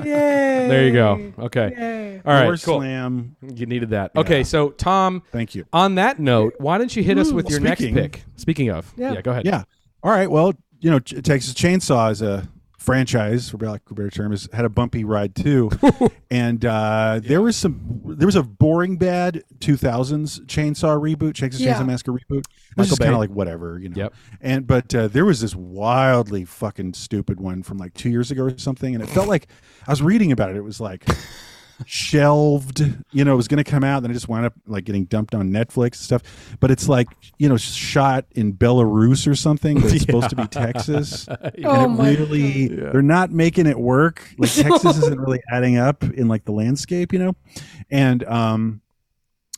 Yay! 0.04 0.68
There 0.68 0.86
you 0.86 0.94
go. 0.94 1.34
Okay. 1.46 1.74
Yay. 1.78 2.22
All 2.26 2.34
right. 2.34 2.44
Door 2.46 2.58
Cool. 2.58 2.80
slam. 2.82 3.36
You 3.56 3.66
needed 3.66 3.92
that. 3.92 4.12
Okay. 4.16 4.44
So 4.44 4.70
Tom, 4.72 5.24
Thank 5.32 5.56
you. 5.56 5.66
on 5.74 5.96
that 5.96 6.20
note, 6.20 6.54
why 6.60 6.78
don't 6.78 6.96
you 6.96 7.04
hit 7.04 7.18
us 7.18 7.32
with 7.32 7.50
your 7.50 7.60
Speaking- 7.60 7.96
next 7.96 8.14
pick? 8.14 8.24
Speaking 8.36 8.70
of, 8.70 8.92
Yeah. 8.98 9.14
yeah, 9.14 9.22
go 9.22 9.32
ahead. 9.32 9.46
Yeah. 9.46 9.64
All 10.04 10.12
right. 10.12 10.30
Well, 10.30 10.54
you 10.80 10.92
know, 10.92 11.00
Ch- 11.00 11.22
Texas 11.24 11.54
Chainsaw 11.54 12.12
is 12.12 12.22
a 12.22 12.48
franchise, 12.78 13.50
for 13.50 13.58
lack 13.58 13.82
of 13.86 13.92
a 13.92 13.96
better 13.96 14.10
term, 14.10 14.32
has 14.32 14.48
had 14.54 14.64
a 14.66 14.70
bumpy 14.70 15.04
ride 15.04 15.36
too. 15.36 15.70
and 16.32 16.64
uh, 16.66 17.20
there 17.24 17.42
was 17.42 17.58
some, 17.58 17.97
there 18.18 18.26
was 18.26 18.36
a 18.36 18.42
boring 18.44 18.98
bad 18.98 19.44
2000s 19.60 20.46
Chainsaw 20.48 21.00
reboot, 21.00 21.36
Texas 21.36 21.62
Yeah. 21.62 21.76
Chainsaw 21.80 21.86
Massacre 21.86 22.12
reboot. 22.14 22.40
It 22.40 22.48
Michael 22.76 22.90
was 22.92 23.00
kind 23.00 23.14
of 23.14 23.20
like 23.20 23.30
whatever, 23.30 23.80
you 23.80 23.90
know. 23.90 23.96
Yep. 23.96 24.14
And 24.42 24.68
but 24.68 24.94
uh, 24.96 25.08
there 25.08 25.24
was 25.24 25.40
this 25.40 25.56
wildly 25.56 26.44
fucking 26.44 26.96
stupid 26.96 27.40
one 27.40 27.62
from 27.62 27.78
like 27.78 27.94
two 27.94 28.10
years 28.10 28.32
ago 28.32 28.44
or 28.44 28.58
something, 28.58 28.96
and 28.96 29.04
it 29.04 29.08
felt 29.08 29.28
like 29.28 29.48
I 29.88 29.92
was 29.92 30.02
reading 30.02 30.32
about 30.32 30.50
it. 30.50 30.56
It 30.58 30.64
was 30.64 30.82
like 30.82 31.06
shelved 31.86 32.80
you 33.12 33.24
know 33.24 33.34
it 33.34 33.36
was 33.36 33.48
going 33.48 33.64
to 33.64 33.70
come 33.70 33.84
out 33.84 34.02
then 34.02 34.10
it 34.10 34.14
just 34.14 34.28
wound 34.28 34.46
up 34.46 34.54
like 34.66 34.84
getting 34.84 35.06
dumped 35.06 35.36
on 35.36 35.52
netflix 35.52 35.84
and 35.84 35.96
stuff. 35.96 36.24
But 36.60 36.72
it's 36.72 36.90
like 36.90 37.08
you 37.38 37.48
know 37.48 37.58
shot 37.58 38.26
in 38.32 38.54
belarus 38.54 39.28
or 39.28 39.36
something 39.36 39.80
but 39.80 39.94
it's 39.94 40.02
supposed 40.06 40.30
to 40.30 40.36
be 40.36 40.48
texas. 40.48 41.28
Oh 41.30 41.36
and 41.44 41.56
it 41.58 41.88
my 41.90 42.12
really 42.12 42.68
they're 42.68 43.02
not 43.02 43.32
making 43.32 43.68
it 43.68 43.78
work. 43.78 44.28
Like 44.38 44.52
texas 44.54 44.98
isn't 44.98 45.20
really 45.20 45.42
adding 45.52 45.78
up 45.78 46.04
in 46.04 46.28
like 46.28 46.46
the 46.46 46.52
landscape 46.52 47.14
you 47.14 47.20
know? 47.20 47.36
And 47.92 48.24
um 48.26 48.82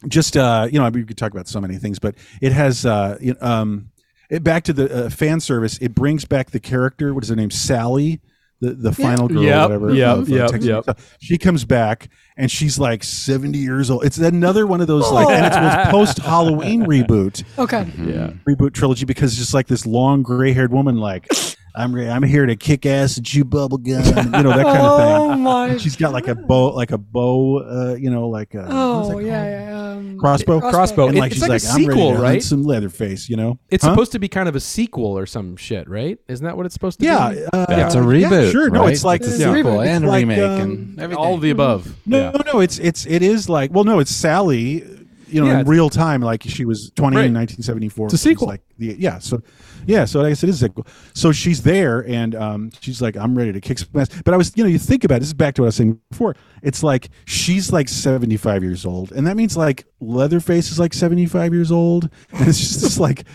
just 0.07 0.35
uh 0.35 0.67
you 0.69 0.79
know 0.79 0.85
I 0.85 0.89
mean, 0.89 1.01
we 1.01 1.05
could 1.05 1.17
talk 1.17 1.31
about 1.31 1.47
so 1.47 1.61
many 1.61 1.77
things 1.77 1.99
but 1.99 2.15
it 2.41 2.51
has 2.51 2.85
uh 2.85 3.17
you 3.21 3.33
know, 3.33 3.47
um 3.47 3.91
it, 4.29 4.43
back 4.43 4.63
to 4.65 4.73
the 4.73 5.05
uh, 5.05 5.09
fan 5.09 5.39
service 5.39 5.77
it 5.79 5.95
brings 5.95 6.25
back 6.25 6.51
the 6.51 6.59
character 6.59 7.13
what 7.13 7.23
is 7.23 7.29
her 7.29 7.35
name 7.35 7.51
sally 7.51 8.21
the, 8.61 8.73
the 8.73 8.91
final 8.91 9.27
girl 9.27 9.43
Yep, 9.43 9.57
or 9.69 9.79
whatever 9.79 9.93
Yeah, 9.93 10.13
of, 10.13 10.31
uh, 10.31 10.35
yep, 10.35 10.85
yep. 10.87 10.99
She 11.21 11.37
comes 11.37 11.63
back 11.65 12.09
and 12.37 12.49
she's 12.51 12.77
like 12.77 13.03
70 13.03 13.57
years 13.57 13.89
old 13.89 14.05
it's 14.05 14.17
another 14.17 14.65
one 14.67 14.81
of 14.81 14.87
those 14.87 15.09
like 15.11 15.29
and 15.29 15.45
it's, 15.45 15.55
it's 15.55 15.89
post 15.91 16.17
halloween 16.19 16.85
reboot 16.85 17.43
Okay. 17.57 17.85
Yeah. 17.97 18.31
reboot 18.47 18.73
trilogy 18.73 19.05
because 19.05 19.31
it's 19.31 19.39
just 19.39 19.53
like 19.53 19.67
this 19.67 19.85
long 19.85 20.23
gray 20.23 20.51
haired 20.53 20.71
woman 20.71 20.97
like 20.97 21.27
I'm 21.75 21.93
re- 21.93 22.09
I'm 22.09 22.23
here 22.23 22.45
to 22.45 22.55
kick 22.55 22.85
ass 22.85 23.17
and 23.17 23.25
chew 23.25 23.43
bubble 23.43 23.77
gum 23.77 24.03
you 24.03 24.13
know 24.13 24.55
that 24.55 24.65
kind 24.65 24.77
of 24.81 24.97
thing. 24.99 25.09
Oh 25.29 25.35
my. 25.35 25.77
she's 25.77 25.95
got 25.95 26.11
like 26.13 26.27
a 26.27 26.35
bow 26.35 26.69
like 26.73 26.91
a 26.91 26.97
bow 26.97 27.59
uh, 27.59 27.95
you 27.95 28.09
know 28.09 28.27
like 28.27 28.53
a, 28.55 28.65
Oh 28.69 29.19
yeah, 29.19 29.43
yeah. 29.49 29.91
Um, 29.91 30.17
crossbow 30.19 30.59
Crossbow. 30.59 31.07
and 31.07 31.17
It- 31.17 31.19
like 31.19 31.31
it's 31.31 31.41
she's 31.41 31.49
like 31.49 31.63
like, 31.63 31.63
a 31.63 31.67
I'm 31.67 31.85
ready 31.85 31.99
sequel, 31.99 32.13
to 32.15 32.21
right? 32.21 32.43
some 32.43 32.63
leatherface 32.63 33.29
you 33.29 33.37
know 33.37 33.59
It's 33.69 33.83
Huh? 33.83 33.91
supposed 33.91 34.11
to 34.13 34.19
be 34.19 34.27
kind 34.27 34.49
of 34.49 34.55
a 34.55 34.59
sequel 34.59 35.17
or 35.17 35.25
some 35.25 35.55
shit, 35.57 35.87
right? 35.89 36.17
Isn't 36.27 36.45
that 36.45 36.57
what 36.57 36.65
it's 36.65 36.73
supposed 36.73 36.99
to 36.99 37.05
yeah 37.05 37.31
be? 37.31 37.45
uh, 37.53 37.65
Yeah, 37.69 37.85
it's 37.85 37.95
a 37.95 37.99
yeah, 37.99 38.03
reboot. 38.29 38.51
sure 38.51 38.69
no 38.69 38.81
right? 38.81 38.93
it's 38.93 39.03
like 39.03 39.21
It's 39.21 39.31
a 39.31 39.33
a 39.35 39.37
sequel 39.37 39.53
reboot. 39.77 39.87
and 39.87 40.05
a 40.05 40.07
like, 40.07 40.21
remake 40.21 40.39
um, 40.39 40.61
and 40.61 40.99
everything. 40.99 41.23
All 41.23 41.35
of 41.35 41.41
the 41.41 41.51
above. 41.51 41.95
No, 42.05 42.31
Yeah. 42.35 42.41
no, 42.51 42.59
it's 42.59 42.79
it's 42.79 43.05
it 43.05 43.21
is 43.21 43.47
like 43.49 43.71
well, 43.73 43.83
no, 43.83 43.99
it's 43.99 44.11
Sally. 44.15 44.83
You 45.31 45.41
know, 45.41 45.47
Yeah, 45.47 45.59
in 45.59 45.67
real 45.67 45.91
time, 45.91 46.21
like 46.23 46.41
she 46.41 46.65
was 46.65 46.91
twenty 46.95 47.17
Right. 47.17 47.25
in 47.27 47.33
nineteen 47.33 47.61
seventy 47.61 47.87
four. 47.87 48.07
It's 48.07 48.15
a 48.15 48.17
sequel. 48.17 48.47
Like 48.47 48.61
the 48.79 48.95
yeah, 48.97 49.19
so 49.19 49.43
yeah, 49.85 50.05
so 50.05 50.23
I 50.23 50.29
guess 50.29 50.43
it 50.43 50.49
is 50.49 50.63
a. 50.63 50.69
So 51.13 51.31
she's 51.31 51.63
there, 51.63 51.99
and 52.07 52.35
um, 52.35 52.71
she's 52.81 53.01
like, 53.01 53.15
I'm 53.17 53.37
ready 53.37 53.51
to 53.53 53.61
kick 53.61 53.79
some 53.79 53.89
ass. 53.95 54.09
But 54.23 54.33
I 54.33 54.37
was, 54.37 54.51
you 54.55 54.63
know, 54.63 54.69
you 54.69 54.79
think 54.79 55.03
about 55.03 55.17
it, 55.17 55.19
this 55.19 55.29
is 55.29 55.33
back 55.33 55.55
to 55.55 55.61
what 55.61 55.65
I 55.65 55.69
was 55.69 55.75
saying 55.75 55.99
before. 56.11 56.35
It's 56.61 56.83
like 56.83 57.09
she's 57.25 57.71
like 57.71 57.89
seventy 57.89 58.37
five 58.37 58.63
years 58.63 58.85
old, 58.85 59.11
and 59.11 59.25
that 59.27 59.37
means 59.37 59.55
like 59.57 59.85
Leatherface 59.99 60.71
is 60.71 60.79
like 60.79 60.93
seventy 60.93 61.25
five 61.25 61.53
years 61.53 61.71
old, 61.71 62.09
and 62.31 62.47
it's 62.47 62.59
just 62.59 62.81
this 62.81 62.99
like. 62.99 63.25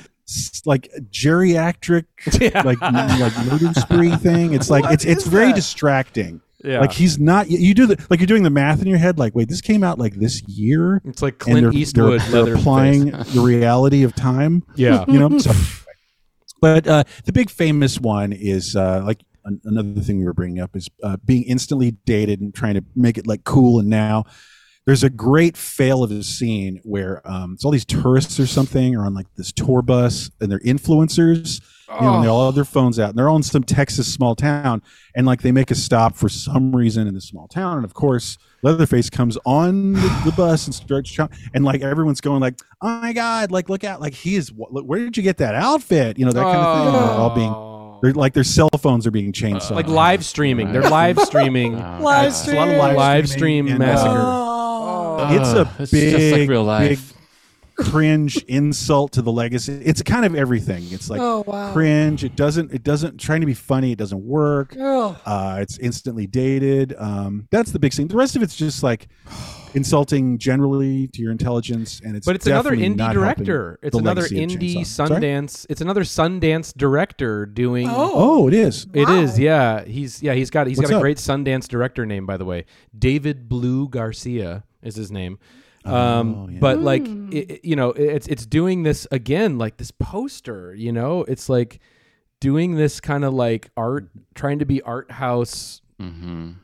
Like 0.65 0.89
geriatric, 1.11 2.07
like 2.65 2.81
like 2.81 3.47
murder 3.47 3.79
spree 3.79 4.16
thing. 4.16 4.55
It's 4.55 4.71
like 4.71 4.85
What 4.85 4.95
it's 4.95 5.05
it's 5.05 5.27
very 5.27 5.49
that? 5.49 5.57
distracting. 5.57 6.41
Yeah. 6.65 6.81
Like 6.81 6.93
he's 6.93 7.19
not. 7.19 7.51
You 7.51 7.75
do 7.75 7.85
the 7.87 8.03
like 8.09 8.21
you're 8.21 8.27
doing 8.27 8.43
the 8.43 8.49
math 8.49 8.81
in 8.81 8.87
your 8.89 8.97
head. 8.97 9.19
Like, 9.19 9.35
wait, 9.35 9.49
this 9.49 9.61
came 9.61 9.85
out 9.85 9.99
like 9.99 10.15
this 10.15 10.43
year. 10.49 11.03
It's 11.05 11.21
like 11.21 11.39
Clint 11.39 11.75
Eastwood. 11.75 12.23
They're, 12.23 12.45
they're 12.47 12.55
applying 12.55 13.11
the 13.11 13.43
reality 13.45 14.03
of 14.03 14.15
time. 14.15 14.62
Yeah. 14.77 15.05
you 15.09 15.19
know. 15.19 15.39
So, 15.39 15.53
but 16.60 16.86
uh, 16.86 17.05
the 17.24 17.32
big 17.32 17.51
famous 17.51 18.01
one 18.01 18.32
is 18.32 18.76
uh, 18.76 19.02
like 19.05 19.22
an- 19.44 19.60
another 19.64 20.01
thing 20.01 20.18
we 20.18 20.24
were 20.24 20.32
bringing 20.32 20.60
up 20.60 20.74
is 20.76 20.89
uh, 21.02 21.16
being 21.24 21.44
instantly 21.44 21.93
dated 22.06 22.40
and 22.40 22.55
trying 22.55 22.74
to 22.74 22.85
make 22.94 23.18
it 23.18 23.26
like 23.26 23.44
cool 23.44 23.78
and 23.81 23.89
now. 23.89 24.24
There's 24.86 25.02
a 25.02 25.09
great 25.09 25.56
fail 25.56 26.02
of 26.02 26.10
a 26.10 26.22
scene 26.22 26.78
where 26.85 27.26
um, 27.26 27.55
it's 27.55 27.64
all 27.64 27.70
these 27.70 27.86
tourists 27.86 28.39
or 28.39 28.47
something 28.47 28.94
are 28.94 29.06
on 29.06 29.14
like 29.14 29.26
this 29.35 29.51
tour 29.51 29.81
bus 29.81 30.31
and 30.43 30.52
they're 30.52 30.59
influencers, 30.60 31.62
you 31.89 32.02
know, 32.02 32.16
and 32.16 32.24
they 32.24 32.28
all 32.28 32.44
have 32.44 32.55
their 32.55 32.66
phones 32.66 32.98
out 32.98 33.09
and 33.09 33.18
they're 33.18 33.31
all 33.31 33.36
in 33.36 33.43
some 33.43 33.62
Texas 33.62 34.12
small 34.12 34.36
town 34.36 34.82
and 35.14 35.26
like 35.26 35.40
they 35.40 35.52
make 35.52 35.70
a 35.70 35.74
stop 35.74 36.16
for 36.16 36.28
some 36.28 36.76
reason 36.76 37.06
in 37.06 37.14
the 37.14 37.20
small 37.22 37.48
town 37.48 37.78
and 37.78 37.85
of 37.86 37.94
course 37.94 38.36
Leatherface 38.65 39.11
comes 39.11 39.36
on 39.45 39.93
the, 39.93 40.23
the 40.24 40.32
bus 40.36 40.66
and 40.66 40.74
starts 40.74 41.11
shouting, 41.11 41.36
and 41.53 41.65
like 41.65 41.82
everyone's 41.82 42.20
going 42.20 42.41
like, 42.41 42.59
"Oh 42.81 43.01
my 43.03 43.12
god! 43.12 43.51
Like 43.53 43.69
look 43.69 43.85
out! 43.85 44.01
Like 44.01 44.15
he 44.15 44.35
is. 44.36 44.49
wh- 44.49 44.73
Look, 44.73 44.86
where 44.86 44.99
did 45.01 45.16
you 45.16 45.23
get 45.23 45.36
that 45.36 45.55
outfit? 45.55 46.19
You 46.19 46.24
know 46.24 46.32
that 46.32 46.43
kind 46.43 46.57
of 46.57 46.77
thing." 46.78 46.86
And 46.86 46.95
they're 46.95 47.19
all 47.19 47.35
being, 47.35 48.01
they're 48.03 48.12
like 48.20 48.32
their 48.32 48.43
cell 48.43 48.70
phones 48.78 49.07
are 49.07 49.11
being 49.11 49.32
chainsawed. 49.32 49.73
like 49.73 49.86
live 49.86 50.24
streaming. 50.24 50.73
They're 50.73 50.82
live 50.89 51.20
streaming. 51.20 51.74
Live 52.01 52.28
It's 52.31 52.49
a 52.49 52.55
lot 52.55 52.69
of 52.69 52.74
stream. 52.74 52.97
Live 52.97 53.28
streaming 53.28 53.28
stream 53.28 53.66
and, 53.69 53.82
uh, 53.82 53.86
massacre. 53.86 54.11
Oh. 54.16 55.28
it's 55.31 55.49
a 55.53 55.61
Ugh, 55.61 55.69
it's 55.81 55.91
big, 55.93 56.16
just 56.19 56.32
like 56.41 56.49
real 56.49 56.65
life. 56.65 56.89
big 57.15 57.23
cringe 57.76 58.36
insult 58.44 59.12
to 59.12 59.22
the 59.22 59.32
legacy. 59.32 59.80
It's 59.84 60.02
kind 60.02 60.24
of 60.24 60.34
everything. 60.34 60.84
It's 60.90 61.10
like 61.10 61.20
Oh, 61.20 61.44
wow. 61.46 61.72
cringe. 61.72 62.24
It 62.24 62.36
doesn't. 62.36 62.72
It 62.72 62.82
doesn't. 62.82 63.18
Trying 63.18 63.40
to 63.40 63.46
be 63.46 63.55
funny. 63.55 63.92
It 63.92 63.98
doesn't 63.98 64.24
work. 64.24 64.76
Oh. 64.78 65.16
Uh, 65.26 65.59
it's 65.60 65.78
instantly 65.78 66.26
dated. 66.26 66.94
Um, 66.98 67.48
that's 67.51 67.72
the 67.72 67.78
big 67.78 67.92
thing. 67.92 68.09
The 68.09 68.16
rest 68.16 68.36
of 68.36 68.42
it's 68.42 68.56
just 68.56 68.82
like 68.82 69.09
insulting 69.74 70.38
generally 70.38 71.09
to 71.09 71.20
your 71.22 71.32
intelligence, 71.32 72.01
and 72.05 72.16
it's 72.16 72.26
But 72.26 72.36
it's 72.36 72.46
another 72.46 72.72
indie 72.76 73.12
director. 73.12 73.78
It's 73.82 73.96
another 73.96 74.22
indie 74.22 74.76
Chainsaw. 74.76 74.86
Sorry? 74.86 75.10
Sundance. 75.20 75.66
It's 75.68 75.80
another 75.80 76.02
Sundance 76.02 76.72
director 76.76 77.46
doing. 77.46 77.88
Oh. 77.88 78.12
Oh, 78.14 78.48
it 78.48 78.55
is. 78.55 78.86
It 78.94 79.09
Wow. 79.09 79.20
is, 79.20 79.38
yeah. 79.38 79.84
He's 79.84 80.22
yeah. 80.22 80.34
He's 80.34 80.51
got 80.51 80.66
he's 80.66 80.78
What's 80.78 80.90
got 80.90 80.96
a 80.96 80.98
up? 80.98 81.02
great 81.02 81.16
Sundance 81.18 81.66
director 81.68 82.06
name, 82.06 82.26
by 82.26 82.36
the 82.36 82.44
way. 82.44 82.66
David 82.96 83.48
Blue 83.48 83.88
Garcia 83.88 84.64
is 84.82 84.94
his 84.96 85.10
name. 85.10 85.38
Um, 85.86 86.35
Oh, 86.35 86.48
yeah. 86.48 86.59
but 86.61 86.78
like 86.81 87.06
it, 87.06 87.51
it- 87.51 87.65
you 87.65 87.77
know, 87.77 87.90
it's 87.90 88.27
it's 88.27 88.47
doing 88.47 88.82
this 88.85 89.06
again, 89.12 89.59
like 89.59 89.77
this 89.77 89.90
poster. 89.90 90.74
You 90.74 90.93
know, 90.93 91.24
it's 91.24 91.48
like 91.48 91.81
doing 92.40 92.74
this 92.77 93.01
kind 93.01 93.24
of 93.24 93.32
like 93.35 93.70
art, 93.77 94.09
trying 94.35 94.59
to 94.61 94.65
be 94.66 94.81
art 94.82 95.11
house 95.11 95.81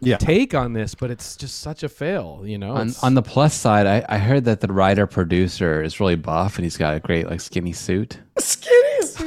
Yeah. 0.00 0.16
take 0.18 0.54
on 0.54 0.74
this, 0.74 0.94
but 0.94 1.10
it's 1.10 1.36
just 1.36 1.60
such 1.60 1.82
a 1.82 1.88
fail. 1.88 2.42
You 2.44 2.58
know, 2.58 2.72
On, 2.74 2.92
on 3.02 3.14
the 3.14 3.22
plus 3.22 3.54
side, 3.54 3.86
I, 3.86 4.04
I 4.08 4.18
heard 4.18 4.44
that 4.44 4.60
the 4.60 4.68
writer 4.68 5.06
producer 5.06 5.82
is 5.82 5.98
really 6.00 6.16
buff 6.16 6.56
and 6.56 6.64
he's 6.64 6.76
got 6.76 6.94
a 6.94 7.00
great 7.00 7.26
like 7.30 7.40
skinny 7.40 7.72
suit. 7.72 8.18
Skinny. 8.38 9.02
suit. 9.06 9.26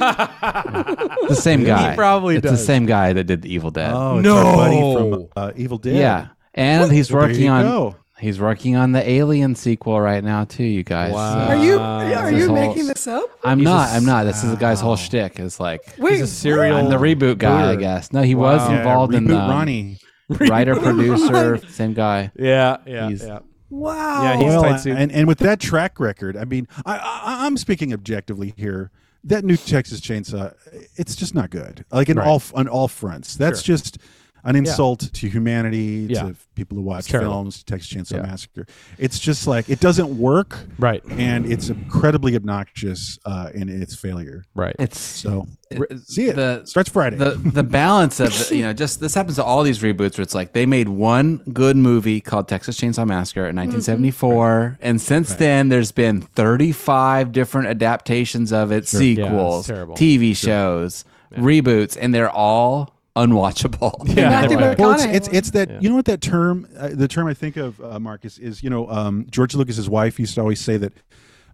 The 1.28 1.34
same 1.36 1.64
guy. 1.64 1.94
probably 1.96 2.36
it's 2.36 2.42
does. 2.42 2.58
the 2.60 2.64
same 2.64 2.86
guy 2.86 3.12
that 3.14 3.24
did 3.24 3.42
the 3.42 3.52
Evil 3.52 3.70
Dead. 3.70 3.92
Oh, 3.92 4.18
it's 4.18 4.28
our 4.28 4.56
buddy 4.56 4.80
No. 4.80 5.10
from 5.10 5.28
uh, 5.36 5.52
Evil 5.56 5.78
Dead. 5.78 5.96
yeah, 5.96 6.28
and 6.52 6.92
he's 6.92 7.10
working 7.12 7.48
on 7.48 7.62
go. 7.64 7.96
He's 8.24 8.40
working 8.40 8.74
on 8.76 8.92
the 8.92 9.08
Alien 9.08 9.54
sequel 9.54 10.00
right 10.00 10.24
now 10.24 10.44
too. 10.44 10.64
You 10.64 10.82
guys. 10.82 11.12
Wow. 11.12 11.48
Are 11.48 11.56
you 11.64 11.78
are 11.78 12.32
you 12.32 12.46
whole- 12.46 12.56
making 12.56 12.86
this 12.88 13.06
up? 13.06 13.24
I'm 13.44 13.58
He's 13.58 13.64
not. 13.66 13.90
I'm 13.90 14.04
not. 14.04 14.24
This 14.24 14.42
is 14.42 14.50
the 14.50 14.56
guy's 14.56 14.80
whole 14.80 14.96
shtick. 14.96 15.38
It's 15.38 15.60
like 15.60 15.80
Wait, 15.98 16.12
he's 16.12 16.22
a 16.22 16.26
serial. 16.26 16.76
I'm 16.76 16.88
the 16.88 16.96
reboot 16.96 17.38
guy, 17.38 17.70
I 17.70 17.76
guess. 17.76 18.12
No, 18.12 18.22
he 18.22 18.34
was 18.34 18.60
Wow. 18.60 18.70
Yeah, 18.70 18.78
involved 18.78 19.14
in 19.14 19.24
the 19.26 19.38
um, 19.38 19.50
Ronnie. 19.50 19.98
writer 20.28 20.74
producer, 20.74 21.58
same 21.68 21.92
guy. 21.92 22.32
Yeah, 22.36 22.78
yeah, 22.86 23.08
He's- 23.08 23.22
yeah. 23.24 23.40
Wow. 23.70 24.22
Yeah, 24.22 24.36
he's 24.36 24.44
well, 24.46 24.62
tight 24.62 24.76
suit. 24.80 24.96
and, 24.96 25.10
and 25.10 25.26
with 25.26 25.38
that 25.38 25.58
track 25.58 25.98
record, 25.98 26.36
I 26.36 26.44
mean, 26.44 26.68
I, 26.86 26.96
I, 26.96 27.46
I'm 27.46 27.56
speaking 27.56 27.92
objectively 27.92 28.54
here. 28.56 28.90
That 29.24 29.42
new 29.44 29.56
Texas 29.56 30.00
Chainsaw, 30.00 30.54
it's 30.96 31.16
just 31.16 31.34
not 31.34 31.50
good. 31.50 31.84
Like 31.90 32.08
in 32.08 32.18
Right. 32.18 32.26
all 32.26 32.40
on 32.54 32.68
all 32.68 32.88
fronts. 32.88 33.34
That's 33.36 33.62
just 33.62 33.98
an 34.44 34.56
insult 34.56 35.00
to 35.12 35.28
humanity, 35.28 36.06
Yeah. 36.10 36.22
to 36.24 36.36
people 36.54 36.76
who 36.76 36.82
watch 36.82 37.06
terrible. 37.08 37.32
films, 37.32 37.62
Texas 37.62 37.92
Chainsaw 37.92 38.16
Yeah. 38.18 38.22
Massacre. 38.22 38.66
It's 38.98 39.18
just 39.18 39.46
like 39.46 39.68
it 39.68 39.80
doesn't 39.80 40.16
work, 40.18 40.56
Right, 40.78 41.02
and 41.10 41.46
it's 41.46 41.68
incredibly 41.70 42.36
obnoxious 42.36 43.18
uh, 43.24 43.48
in 43.54 43.68
its 43.68 43.94
failure. 43.96 44.44
right. 44.54 44.76
It's 44.78 44.98
So 45.00 45.46
it- 45.70 46.00
see 46.06 46.26
it. 46.28 46.36
The, 46.36 46.62
Starts 46.64 46.90
Friday. 46.90 47.16
the 47.16 47.30
the 47.32 47.62
balance 47.64 48.20
of 48.20 48.30
the, 48.48 48.56
you 48.56 48.62
know 48.62 48.72
just 48.72 49.00
this 49.00 49.14
happens 49.14 49.36
to 49.36 49.44
all 49.44 49.62
these 49.64 49.80
reboots 49.80 50.18
where 50.18 50.22
it's 50.22 50.34
like 50.34 50.52
they 50.52 50.66
made 50.66 50.88
one 50.88 51.38
good 51.52 51.76
movie 51.76 52.20
called 52.20 52.46
Texas 52.46 52.78
Chainsaw 52.78 53.06
Massacre 53.06 53.46
in 53.48 53.56
1974 53.56 54.78
and 54.80 55.00
since 55.00 55.34
then 55.34 55.68
there's 55.70 55.90
been 55.92 56.20
35 56.20 57.32
different 57.32 57.68
adaptations 57.68 58.52
of 58.52 58.70
it 58.70 58.84
Yeah, 58.92 58.98
sequels 59.00 59.60
it's 59.60 59.68
terrible. 59.68 59.94
TV 59.96 60.36
shows 60.36 61.04
reboots 61.36 61.96
and 62.00 62.14
they're 62.14 62.30
all 62.30 62.93
unwatchable 63.16 64.06
Yeah, 64.16 64.28
Matthew 64.30 64.58
right. 64.58 64.78
well, 64.78 64.92
it's, 64.92 65.04
it's 65.04 65.28
it's 65.28 65.50
that 65.52 65.82
you 65.82 65.88
know 65.88 65.96
what 65.96 66.06
that 66.06 66.20
term 66.20 66.68
uh, 66.76 66.88
the 66.92 67.08
term 67.08 67.26
I 67.28 67.34
think 67.34 67.56
of 67.56 67.80
uh, 67.80 68.00
Marcus 68.00 68.38
is 68.38 68.62
you 68.62 68.70
know 68.70 68.88
um, 68.90 69.26
George 69.30 69.54
Lucas's 69.54 69.88
wife 69.88 70.18
used 70.18 70.34
to 70.34 70.40
always 70.40 70.60
say 70.60 70.76
that 70.78 70.92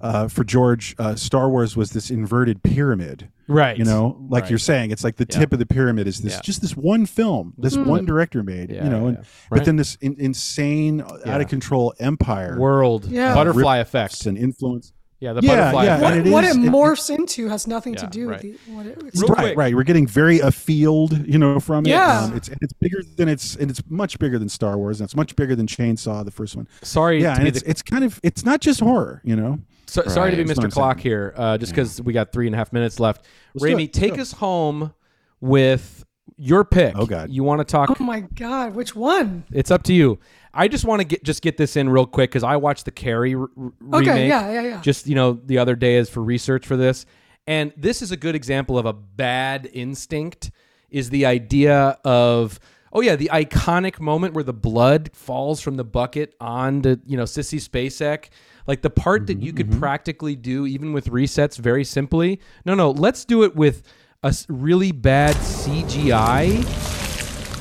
uh, 0.01 0.29
for 0.29 0.43
George 0.45 0.95
uh, 0.99 1.15
Star 1.15 1.51
Wars 1.51 1.77
was 1.77 1.91
this 1.91 2.11
inverted 2.11 2.63
pyramid 2.63 3.29
Right. 3.47 3.77
you 3.77 3.85
know 3.85 4.17
like 4.31 4.45
Right. 4.45 4.51
you're 4.51 4.59
saying 4.59 4.91
it's 4.93 5.05
like 5.05 5.17
the 5.17 5.27
tip 5.27 5.53
of 5.53 5.59
the 5.59 5.67
pyramid 5.67 6.07
is 6.07 6.21
this 6.21 6.35
Yeah. 6.35 6.41
just 6.43 6.63
this 6.63 6.75
one 6.77 7.05
film 7.05 7.53
this 7.59 7.77
one 7.77 8.07
director 8.07 8.43
made 8.43 8.71
Yeah, 8.71 8.85
you 8.85 8.91
know 8.91 9.01
yeah, 9.03 9.09
and 9.09 9.17
yeah. 9.19 9.25
but 9.51 9.65
then 9.67 9.77
this 9.77 9.97
in, 9.97 10.17
insane 10.19 11.03
out 11.27 11.41
of 11.43 11.49
control 11.49 11.93
empire 11.99 12.59
world 12.59 13.05
Yeah. 13.07 13.35
butterfly 13.35 13.81
effects 13.81 14.25
and 14.25 14.39
influence 14.39 14.93
Yeah, 15.21 15.35
the 15.35 15.43
Yeah, 15.43 15.57
butterfly 15.73 15.85
yeah, 15.85 16.01
what, 16.01 16.17
it 16.17 16.27
what 16.33 16.45
is- 16.45 16.57
it 16.57 16.65
it- 16.65 16.71
morphs 16.73 17.11
into 17.15 17.49
has 17.49 17.67
nothing 17.67 17.93
Yeah, 17.95 18.01
to 18.01 18.07
do 18.07 18.29
right. 18.29 18.43
with 18.43 18.65
the, 18.67 18.73
what 18.73 18.87
it, 18.87 19.03
it's 19.07 19.23
right 19.23 19.37
quick. 19.37 19.57
right 19.59 19.75
we're 19.75 19.83
getting 19.83 20.07
very 20.07 20.39
afield 20.41 21.27
you 21.27 21.39
know 21.39 21.61
from 21.61 21.85
it 21.85 21.91
Yeah. 21.91 22.21
um, 22.25 22.37
it's 22.37 22.49
it's 22.49 22.73
bigger 22.73 23.03
than 23.17 23.29
it's 23.29 23.55
and 23.57 23.71
it's 23.71 23.83
much 23.91 24.19
bigger 24.19 24.39
than 24.39 24.49
Star 24.49 24.79
Wars 24.79 24.99
and 25.01 25.07
it's 25.07 25.15
much 25.15 25.37
bigger 25.37 25.55
than 25.55 25.67
Chainsaw 25.67 26.25
the 26.25 26.31
first 26.31 26.57
one 26.57 26.67
Sorry, 26.83 27.21
yeah 27.21 27.35
to 27.35 27.41
and 27.41 27.45
be 27.45 27.49
it's 27.51 27.63
the, 27.63 27.71
it's 27.71 27.83
kind 27.83 28.03
of 28.03 28.19
it's 28.23 28.45
not 28.47 28.61
just 28.61 28.81
horror 28.81 29.21
you 29.25 29.37
know 29.37 29.59
so, 29.87 30.03
sorry 30.07 30.31
to 30.31 30.37
be 30.37 30.45
That's 30.45 30.61
Mr. 30.61 30.73
Clock 30.73 30.99
saying. 30.99 31.03
here, 31.03 31.35
uh, 31.37 31.59
just 31.59 31.73
because 31.73 32.01
we 32.01 32.13
got 32.13 32.33
three 32.33 32.47
and 32.47 32.55
a 32.55 32.59
half 32.59 32.73
minutes 32.73 33.01
left. 33.01 33.25
Let's 33.55 33.65
Rémy, 33.65 33.73
it. 33.73 33.77
Let's 33.89 33.99
take 33.99 34.15
go. 34.15 34.23
us 34.23 34.31
home 34.33 34.95
with 35.41 36.05
your 36.41 36.65
pick. 36.65 36.95
Oh, 36.97 37.05
God. 37.07 37.31
you 37.31 37.45
want 37.45 37.61
to 37.61 37.65
talk? 37.65 38.01
oh 38.01 38.03
my 38.05 38.21
god 38.21 38.75
which 38.75 38.97
one 38.97 39.45
It's 39.53 39.71
up 39.71 39.83
to 39.85 39.93
you. 39.93 40.19
I 40.55 40.67
just 40.69 40.85
want 40.85 41.01
to 41.01 41.05
get 41.05 41.23
just 41.23 41.43
get 41.43 41.57
this 41.57 41.77
in 41.77 41.89
real 41.89 42.07
quick 42.07 42.31
because 42.31 42.43
I 42.43 42.57
watched 42.57 42.85
the 42.87 42.91
Carrie 42.91 43.35
r- 43.35 43.43
r- 43.57 43.73
Okay, 43.95 44.11
remake. 44.11 44.29
yeah, 44.31 44.51
yeah, 44.51 44.63
yeah. 44.63 44.81
Just 44.81 45.07
you 45.07 45.15
know 45.15 45.35
the 45.45 45.59
other 45.59 45.77
day 45.77 45.97
is 45.97 46.09
for 46.09 46.23
research 46.23 46.67
for 46.67 46.77
this, 46.77 47.07
and 47.47 47.73
this 47.77 48.03
is 48.03 48.11
a 48.11 48.17
good 48.17 48.35
example 48.35 48.79
of 48.79 48.87
a 48.87 48.93
bad 48.93 49.69
instinct. 49.73 50.51
Is 50.91 51.11
the 51.11 51.25
idea 51.27 51.99
of 52.05 52.59
oh 52.93 53.01
yeah 53.01 53.15
the 53.15 53.31
iconic 53.33 54.01
moment 54.01 54.35
where 54.35 54.43
the 54.43 54.53
blood 54.53 55.11
falls 55.13 55.61
from 55.61 55.77
the 55.77 55.85
bucket 55.85 56.35
onto 56.41 56.97
you 57.07 57.17
know 57.17 57.25
Sissy 57.25 57.61
Spacek. 57.61 58.31
Like 58.67 58.83
the 58.83 58.91
part 58.91 59.27
that 59.29 59.41
you 59.43 59.53
could 59.53 59.67
mm-hmm, 59.67 59.75
mm-hmm. 59.75 59.81
practically 59.81 60.37
do 60.37 60.67
even 60.67 60.93
with 60.93 61.07
resets 61.11 61.59
very 61.59 61.85
simply. 61.85 62.41
No, 62.65 62.75
no, 62.75 62.91
let's 62.91 63.25
do 63.25 63.43
it 63.43 63.55
with 63.57 63.83
a 64.23 64.27
s- 64.29 64.47
really 64.51 64.93
bad 64.93 65.35
CGI 65.37 66.63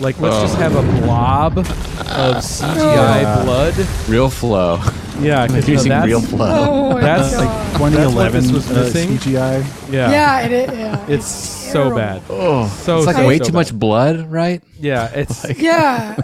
like, 0.02 0.18
let's 0.22 0.40
just 0.40 0.56
have 0.58 0.76
a 0.78 1.02
blob 1.02 1.58
of 1.58 1.66
CGI 2.38 3.44
blood. 3.44 3.74
RealFlow. 4.08 5.22
Yeah, 5.22 5.46
because 5.48 5.68
using 5.68 5.90
that's, 5.90 6.06
real 6.08 6.22
flow. 6.22 6.94
Oh 6.96 7.00
That's 7.02 7.36
god. 7.36 7.46
like- 7.46 7.74
2011 7.74 8.44
this 8.44 8.52
was 8.54 8.72
uh, 8.72 8.74
missing? 8.76 9.10
CGI 9.18 9.92
yeah, 9.92 10.10
yeah 10.12 10.40
it, 10.42 10.52
it, 10.54 10.74
yeah 10.78 11.06
it's 11.10 11.26
so 11.26 11.94
bad. 11.96 12.22
oh. 12.30 12.68
So 12.84 12.98
it's 13.00 13.08
like 13.08 13.16
so, 13.18 13.28
way 13.28 13.38
so 13.40 13.44
too 13.46 13.52
bad. 13.52 13.58
much 13.60 13.74
blood 13.74 14.32
right? 14.32 14.62
Yeah, 14.80 15.10
it's 15.14 15.44
like, 15.48 15.58
yeah. 15.60 16.16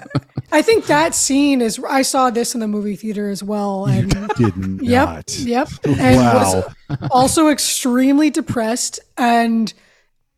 I 0.53 0.61
think 0.61 0.85
that 0.85 1.13
scene 1.15 1.61
is 1.61 1.79
i 1.89 2.01
saw 2.01 2.29
this 2.29 2.53
in 2.53 2.61
the 2.61 2.67
movie 2.67 2.95
theater 2.95 3.29
as 3.29 3.43
well 3.43 3.85
and 3.87 4.09
did 4.37 4.81
yep 4.81 5.07
not. 5.09 5.39
yep 5.39 5.67
and 5.85 6.15
Wow. 6.17 6.63
was 6.89 6.97
also 7.11 7.49
extremely 7.49 8.29
depressed 8.29 8.99
and 9.17 9.73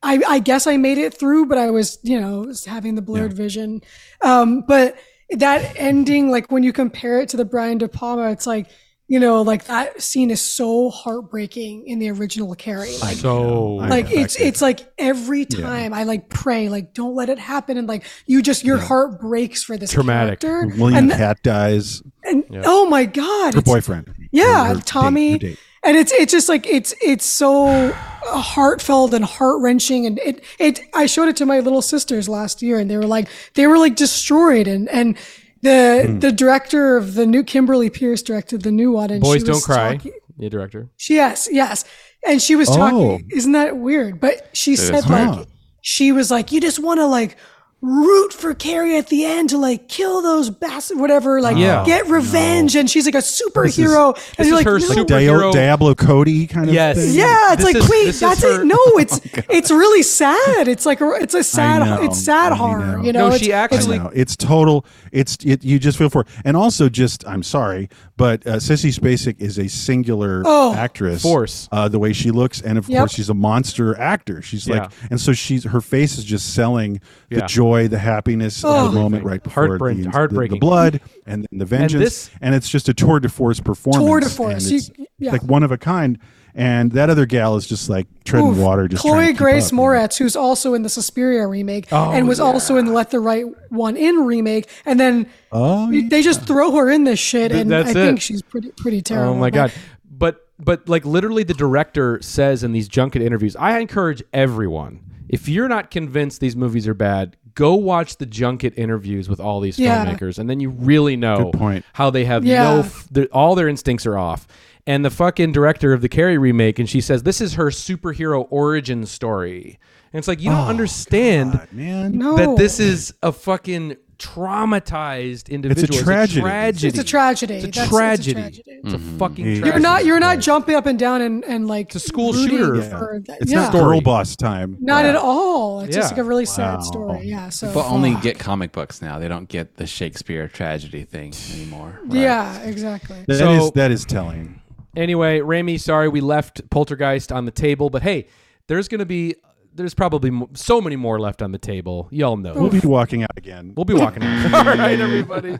I, 0.07 0.21
I 0.27 0.39
guess 0.39 0.67
I 0.67 0.77
made 0.77 0.97
it 0.97 1.13
through, 1.13 1.47
but 1.47 1.57
I 1.57 1.69
was, 1.69 1.99
you 2.01 2.19
know, 2.19 2.41
was 2.41 2.63
having 2.65 2.95
the 2.95 3.01
blurred 3.01 3.34
vision. 3.34 3.81
Um, 4.21 4.61
but 4.61 4.95
that 5.31 5.73
ending, 5.75 6.31
like 6.31 6.49
when 6.49 6.63
you 6.63 6.71
compare 6.71 7.19
it 7.19 7.29
to 7.29 7.38
the 7.38 7.43
Brian 7.45 7.77
De 7.77 7.89
Palma, 7.89 8.31
it's 8.31 8.47
like, 8.47 8.69
you 9.09 9.19
know, 9.19 9.41
like 9.41 9.65
that 9.65 10.01
scene 10.01 10.31
is 10.31 10.41
so 10.41 10.89
heartbreaking 10.89 11.88
in 11.88 11.99
the 11.99 12.09
original 12.11 12.55
Carrie. 12.55 12.97
Like, 13.01 13.17
so 13.17 13.79
I'm 13.79 13.89
like 13.89 14.11
it's 14.11 14.35
it's 14.38 14.61
like 14.61 14.91
every 14.97 15.45
time 15.45 15.93
I 15.93 16.03
like 16.03 16.27
pray, 16.29 16.67
like 16.67 16.93
don't 16.93 17.15
let 17.15 17.29
it 17.29 17.39
happen, 17.39 17.77
and 17.77 17.88
like 17.88 18.03
you 18.25 18.41
just 18.41 18.65
your 18.65 18.77
heart 18.77 19.21
breaks 19.21 19.63
for 19.63 19.77
this 19.77 19.91
Traumatic. 19.93 20.41
character. 20.41 20.75
William 20.77 21.09
and, 21.09 21.11
Katt 21.11 21.41
dies 21.41 22.03
and 22.23 22.43
oh 22.65 22.89
my 22.89 23.05
god, 23.05 23.53
her 23.53 23.61
boyfriend 23.61 24.13
yeah, 24.31 24.63
Her- 24.63 24.67
her 24.67 24.73
date- 24.75 24.85
Tommy. 24.85 25.31
her 25.31 25.38
date. 25.38 25.59
And 25.84 25.95
it's 25.95 26.12
it's 26.12 26.32
just 26.32 26.49
like 26.49 26.66
it's 26.68 26.94
it's 27.02 27.26
so 27.26 27.91
heartfelt 28.24 29.14
and 29.14 29.24
heart 29.24 29.62
wrenching. 29.62 30.06
And 30.06 30.20
it, 30.20 30.44
it, 30.60 30.82
I 30.94 31.06
showed 31.06 31.28
it 31.30 31.36
to 31.38 31.45
my 31.45 31.60
little 31.60 31.82
sisters 31.82 32.28
last 32.28 32.62
year 32.62 32.78
and 32.80 32.90
they 32.90 32.98
were 32.98 33.06
like, 33.06 33.30
they 33.54 33.68
were 33.68 33.78
like 33.78 33.95
destroyed. 33.95 34.68
And, 34.68 34.90
and 34.90 35.18
the, 35.62 36.04
Hmm. 36.06 36.20
the 36.20 36.32
director 36.32 36.98
of 36.98 37.14
the 37.14 37.26
new 37.26 37.44
Kimberly 37.44 37.90
Peirce 37.90 38.22
directed 38.22 38.64
the 38.64 38.72
new 38.72 38.91
one. 38.91 39.10
And 39.12 39.22
Boys 39.22 39.44
Don't 39.44 39.64
Cry. 39.64 39.94
talking- 39.95 40.12
The 40.38 40.49
director. 40.49 40.90
she- 40.98 41.16
yes, 41.16 41.48
yes. 41.52 41.86
And 42.28 42.41
she 42.41 42.56
was 42.56 42.70
Oh. 42.70 42.76
talking, 42.76 43.30
isn't 43.32 43.54
that 43.54 43.78
weird? 43.78 44.20
But 44.20 44.49
she 44.54 44.76
said 44.76 45.04
Huh. 45.06 45.36
like, 45.38 45.48
she 45.82 46.12
was 46.12 46.30
like, 46.30 46.52
you 46.52 46.60
just 46.60 46.80
want 46.80 46.99
to 46.99 47.06
like 47.06 47.38
root 47.82 48.34
for 48.34 48.56
Carrie 48.56 48.98
at 48.98 49.08
the 49.08 49.24
end 49.24 49.49
to 49.49 49.58
like 49.60 49.88
kill 49.88 50.22
those 50.24 50.49
bastards, 50.49 50.99
whatever, 50.99 51.40
like 51.41 51.58
Yeah. 51.58 51.84
get 51.86 52.08
revenge. 52.08 52.76
And 52.76 52.90
she's 52.90 53.06
like 53.06 53.14
a 53.14 53.20
superhero. 53.20 54.16
this 54.16 54.24
and 54.40 54.48
you're 54.48 54.58
is 54.60 54.66
like, 54.66 54.66
her 54.66 54.80
no. 54.80 54.86
super- 54.88 55.04
Dia- 55.06 55.30
Superhero- 55.32 55.54
Diablo 55.54 55.94
Cody 55.95 56.48
kind 56.48 56.70
of 56.70 56.74
Yes. 56.74 56.98
thing. 56.98 57.14
Yeah, 57.14 57.54
it's 57.54 57.64
This 57.64 57.66
like 57.74 57.84
is- 57.84 57.90
wait, 57.90 58.16
that's 58.16 58.41
her- 58.41 58.62
it. 58.62 58.66
No, 58.66 58.76
oh 58.80 58.98
it's 58.98 59.22
it's 59.49 59.70
really 59.70 60.02
sad. 60.02 60.68
It's 60.68 60.86
like 60.88 61.02
a, 61.02 61.12
it's 61.22 61.36
a 61.36 61.44
sad 61.44 62.04
it's 62.04 62.18
sad 62.24 62.52
I 62.52 62.56
horror. 62.56 62.99
You 63.04 63.14
know, 63.14 63.30
No, 63.30 63.36
it's, 63.36 63.44
she 63.44 63.54
actually- 63.54 64.02
It's 64.14 64.36
total. 64.36 64.84
It's 65.11 65.38
it, 65.45 65.63
you 65.63 65.79
just 65.79 65.97
feel 65.97 66.09
for 66.09 66.21
it. 66.21 66.27
And 66.45 66.55
also, 66.57 66.89
just 66.89 67.27
I'm 67.27 67.43
sorry, 67.43 67.89
but 68.17 68.45
uh, 68.45 68.55
Sissy 68.57 68.93
Spacek 68.97 69.39
is 69.39 69.57
a 69.57 69.67
singular 69.67 70.43
Oh. 70.45 70.73
actress. 70.73 71.21
Force. 71.21 71.67
Uh, 71.71 71.88
the 71.88 71.99
way 71.99 72.13
she 72.13 72.31
looks, 72.31 72.61
and 72.61 72.77
of 72.77 72.88
Yep. 72.89 72.99
course, 72.99 73.13
she's 73.13 73.29
a 73.29 73.34
monster 73.34 73.97
actor. 73.99 74.41
She's 74.41 74.67
like, 74.69 74.91
and 75.09 75.19
so 75.19 75.34
she's 75.34 75.63
her 75.65 75.81
face 75.81 76.17
is 76.17 76.23
just 76.23 76.53
selling 76.53 76.99
the 77.29 77.41
joy, 77.41 77.88
the 77.88 77.99
happiness 77.99 78.63
of 78.63 78.93
the 78.93 78.99
moment 78.99 79.23
right 79.23 79.41
before 79.43 79.67
Heartbreak- 79.67 79.97
the, 79.97 80.03
the- 80.03 80.09
heartbreaking. 80.11 80.55
the 80.55 80.59
blood 80.59 81.01
and 81.25 81.45
then 81.49 81.59
the 81.59 81.65
vengeance, 81.65 82.03
this- 82.03 82.29
and 82.41 82.55
it's 82.55 82.69
just 82.69 82.89
a 82.89 82.93
tour 82.93 83.19
de 83.19 83.29
force 83.29 83.59
performance. 83.59 84.05
Tour 84.05 84.19
de 84.19 84.25
and 84.25 84.34
force. 84.35 84.69
You- 84.69 85.05
yeah. 85.19 85.31
like 85.31 85.43
one 85.43 85.63
of 85.63 85.71
a 85.71 85.77
kind. 85.77 86.17
And 86.59 86.91
that 86.93 87.11
other 87.11 87.27
gal 87.27 87.55
is 87.55 87.67
just 87.67 87.88
like 87.88 88.07
treading 88.23 88.49
Oof. 88.49 88.57
water. 88.57 88.88
Just 88.88 89.03
trying 89.03 89.13
Chloe 89.13 89.34
Grace 89.34 89.67
up, 89.67 89.71
you 89.73 89.77
know? 89.77 90.07
Who's 90.17 90.35
also 90.35 90.73
in 90.73 90.81
the 90.81 90.89
Suspiria 90.89 91.45
remake 91.45 91.88
Oh, 91.91 92.11
and 92.11 92.27
was 92.27 92.39
also 92.39 92.77
in 92.77 92.85
the 92.85 92.91
Let 92.91 93.11
the 93.11 93.19
Right 93.19 93.45
One 93.69 93.95
In 93.95 94.25
remake, 94.25 94.67
and 94.84 94.99
then 94.99 95.29
Oh, 95.51 95.91
they 95.91 96.23
just 96.23 96.41
throw 96.47 96.71
her 96.71 96.89
in 96.89 97.03
this 97.03 97.19
shit, 97.19 97.51
Th- 97.51 97.61
and 97.61 97.69
that's 97.69 97.91
I 97.91 97.93
think 97.93 98.17
it. 98.17 98.21
she's 98.23 98.41
pretty 98.41 98.71
pretty 98.71 99.01
terrible. 99.03 99.34
Oh 99.34 99.38
my 99.38 99.51
god. 99.51 99.71
But 100.09 100.47
but 100.57 100.89
like 100.89 101.05
literally 101.05 101.43
the 101.43 101.53
director 101.53 102.19
says 102.23 102.63
in 102.63 102.71
these 102.71 102.88
junket 102.88 103.21
interviews, 103.21 103.55
I 103.55 103.77
encourage 103.77 104.23
everyone, 104.34 104.99
if 105.29 105.47
you're 105.47 105.67
not 105.67 105.91
convinced 105.91 106.41
these 106.41 106.55
movies 106.55 106.88
are 106.88 106.95
bad, 106.95 107.38
go 107.53 107.75
watch 107.75 108.17
the 108.17 108.25
junket 108.25 108.73
interviews 108.77 109.29
with 109.29 109.39
all 109.39 109.59
these 109.59 109.77
Yeah. 109.77 110.03
filmmakers 110.07 110.39
and 110.39 110.49
then 110.49 110.59
you 110.59 110.71
really 110.71 111.15
know 111.15 111.51
point. 111.53 111.85
how 111.93 112.09
they 112.09 112.25
have 112.25 112.43
Yeah. 112.43 112.63
no 112.63 112.79
f- 112.79 113.07
all 113.31 113.53
their 113.53 113.67
instincts 113.67 114.07
are 114.07 114.17
off. 114.17 114.47
And 114.88 115.03
the 115.03 115.09
fucking 115.09 115.51
director 115.51 115.91
of 115.91 116.01
the 116.01 116.09
Carrie 116.09 116.38
remake 116.38 116.80
and 116.80 116.89
she 116.89 117.01
says 117.01 117.23
this 117.23 117.41
is 117.41 117.55
her 117.55 117.68
superhero 117.68 118.47
origin 118.49 119.05
story. 119.05 119.77
And 120.14 120.19
it's 120.19 120.27
like 120.30 120.39
you 120.39 120.49
don't 120.49 120.65
oh, 120.65 120.69
understand 120.69 121.51
God, 121.51 121.73
man. 121.73 122.18
No, 122.18 122.38
that 122.38 122.57
this 122.57 122.80
is 122.80 123.14
a 123.22 123.34
fucking 123.34 123.97
traumatized 124.18 125.49
individual. 125.49 125.99
tragedy. 125.99 126.41
tragedy. 126.41 126.88
it's 126.88 126.97
a 126.97 127.03
tragedy. 127.03 127.53
It's 127.55 127.64
a 127.65 127.68
That's- 127.68 127.89
tragedy. 127.89 128.41
It's 128.41 128.57
a 128.57 128.61
mm-hmm. 128.61 128.73
tragedy. 128.73 128.81
It's 128.85 128.93
a 128.93 129.18
fucking 129.19 129.45
You're 129.45 129.55
tragedy. 129.55 129.69
You're 129.69 129.80
not 129.80 130.05
you're 130.05 130.19
not 130.19 130.39
jumping 130.39 130.76
up 130.76 130.85
and 130.85 130.97
down 130.97 131.22
and, 131.22 131.43
and 131.43 131.68
like 131.68 131.88
It's 131.88 131.95
a 131.95 131.99
school 131.99 132.34
rooting 132.34 132.57
shooter. 132.57 132.81
for. 132.84 133.22
It's 133.27 133.51
yeah. 133.51 133.64
not 133.64 133.73
girl 133.73 134.01
boss 134.01 134.35
time. 134.35 134.77
Not 134.80 135.05
at 135.05 135.15
all. 135.15 135.81
It's 135.81 135.95
just 135.95 136.14
like 136.14 136.19
a 136.19 136.23
really 136.23 136.45
sad 136.45 136.81
story. 136.84 137.27
Yeah. 137.27 137.49
So 137.49 137.68
People 137.68 137.84
only 137.84 138.15
get 138.15 138.39
comic 138.39 138.72
books 138.72 139.01
now. 139.01 139.19
They 139.19 139.27
don't 139.27 139.49
get 139.49 139.76
the 139.76 139.85
Shakespeare 139.85 140.47
tragedy 140.47 141.03
thing 141.03 141.34
anymore. 141.53 141.99
Right. 142.05 142.22
Yeah, 142.22 142.61
exactly. 142.61 143.23
That 143.27 143.38
So- 143.38 143.65
is- 143.65 143.72
that 143.72 143.91
is 143.91 144.05
telling. 144.05 144.61
Anyway, 144.95 145.39
Rémy, 145.39 145.80
sorry 145.80 146.07
we 146.07 146.22
left 146.22 146.69
Poltergeist 146.69 147.31
on 147.31 147.45
the 147.45 147.51
table, 147.51 147.89
but 147.89 148.01
hey, 148.01 148.27
there's 148.68 148.88
going 148.88 148.99
to 148.99 149.05
be 149.05 149.35
there's 149.73 149.93
probably 149.93 150.31
mo- 150.31 150.49
so 150.53 150.81
many 150.81 150.95
more 150.95 151.19
left 151.19 151.41
on 151.41 151.51
the 151.51 151.57
table. 151.59 152.07
Y'all 152.11 152.35
know. 152.35 152.53
We'll 152.55 152.69
be 152.72 152.80
walking 152.80 153.23
out 153.23 153.38
again. 153.38 153.73
We'll 153.76 153.85
be 153.85 153.93
walking 153.93 154.23
out. 154.23 154.53
All 154.68 154.76
right, 154.76 154.99
everybody. 154.99 155.57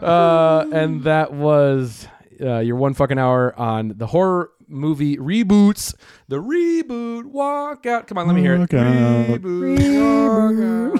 Uh, 0.00 0.66
and 0.72 1.02
that 1.02 1.32
was 1.32 2.06
uh, 2.40 2.60
your 2.60 2.76
one 2.76 2.94
fucking 2.94 3.18
hour 3.18 3.58
on 3.58 3.94
the 3.96 4.06
horror 4.06 4.50
movie 4.68 5.16
reboots. 5.16 5.94
The 6.28 6.36
reboot 6.36 7.24
walkout. 7.32 8.06
Come 8.06 8.18
on, 8.18 8.26
let 8.26 8.34
me 8.34 8.40
hear 8.42 8.54
it. 8.54 8.68
Walkout. 8.68 9.38
Reboot. 9.40 10.98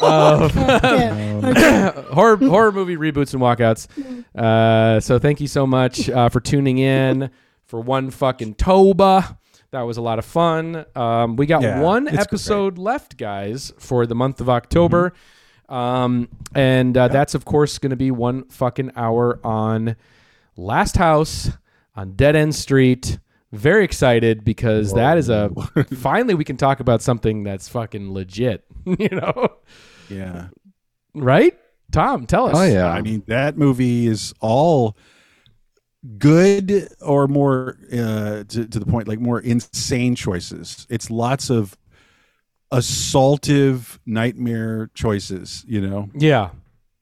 walkout. 0.00 0.82
Yeah. 0.82 1.22
Okay. 1.46 1.92
horror 2.12 2.36
horror 2.36 2.72
movie 2.72 2.96
reboots 2.96 3.32
and 3.34 3.42
walkouts. 3.42 3.86
Uh, 4.34 4.98
so 5.00 5.18
thank 5.18 5.40
you 5.40 5.46
so 5.46 5.66
much 5.66 6.08
uh, 6.10 6.28
for 6.28 6.40
tuning 6.40 6.78
in 6.78 7.30
for 7.66 7.80
one 7.80 8.10
fucking 8.10 8.54
Toba. 8.54 9.38
That 9.70 9.82
was 9.82 9.96
a 9.96 10.02
lot 10.02 10.18
of 10.18 10.24
fun. 10.24 10.84
Um, 10.94 11.36
we 11.36 11.46
got 11.46 11.62
Yeah, 11.62 11.80
one 11.80 12.08
it's 12.08 12.18
episode 12.18 12.78
left, 12.78 13.16
guys, 13.16 13.72
for 13.78 14.06
the 14.06 14.14
month 14.14 14.40
of 14.40 14.48
October. 14.48 15.12
Um, 15.68 16.28
and 16.54 16.96
uh, 16.96 17.08
that's, 17.08 17.34
of 17.34 17.44
course, 17.44 17.78
going 17.78 17.90
to 17.90 17.96
be 17.96 18.10
one 18.10 18.44
fucking 18.44 18.92
hour 18.96 19.38
on 19.44 19.96
Last 20.56 20.96
House 20.96 21.50
on 21.96 22.12
Dead 22.12 22.36
End 22.36 22.54
Street. 22.54 23.18
Very 23.52 23.84
excited 23.84 24.44
because 24.44 24.92
that 24.92 25.18
is 25.18 25.28
a 25.28 25.50
finally 25.94 26.34
we 26.34 26.44
can 26.44 26.56
talk 26.56 26.80
about 26.80 27.00
something 27.00 27.42
that's 27.42 27.68
fucking 27.68 28.12
legit, 28.12 28.64
you 28.84 29.08
know? 29.08 29.48
Yeah. 30.08 30.48
Right? 31.14 31.56
Tom, 31.92 32.26
tell 32.26 32.48
us. 32.48 32.56
Oh 32.56 32.64
yeah. 32.64 32.88
I 32.88 33.00
mean, 33.00 33.22
that 33.28 33.56
movie 33.56 34.06
is 34.06 34.34
all 34.40 34.96
good 36.18 36.88
or 37.00 37.26
more 37.28 37.78
uh, 37.92 38.44
to, 38.44 38.66
to 38.66 38.78
the 38.78 38.86
point, 38.86 39.08
like 39.08 39.20
more 39.20 39.40
insane 39.40 40.14
choices. 40.14 40.86
It's 40.90 41.10
lots 41.10 41.48
of 41.50 41.76
assaultive 42.72 43.98
nightmare 44.04 44.90
choices, 44.94 45.64
you 45.68 45.80
know? 45.80 46.10
Yeah. 46.14 46.50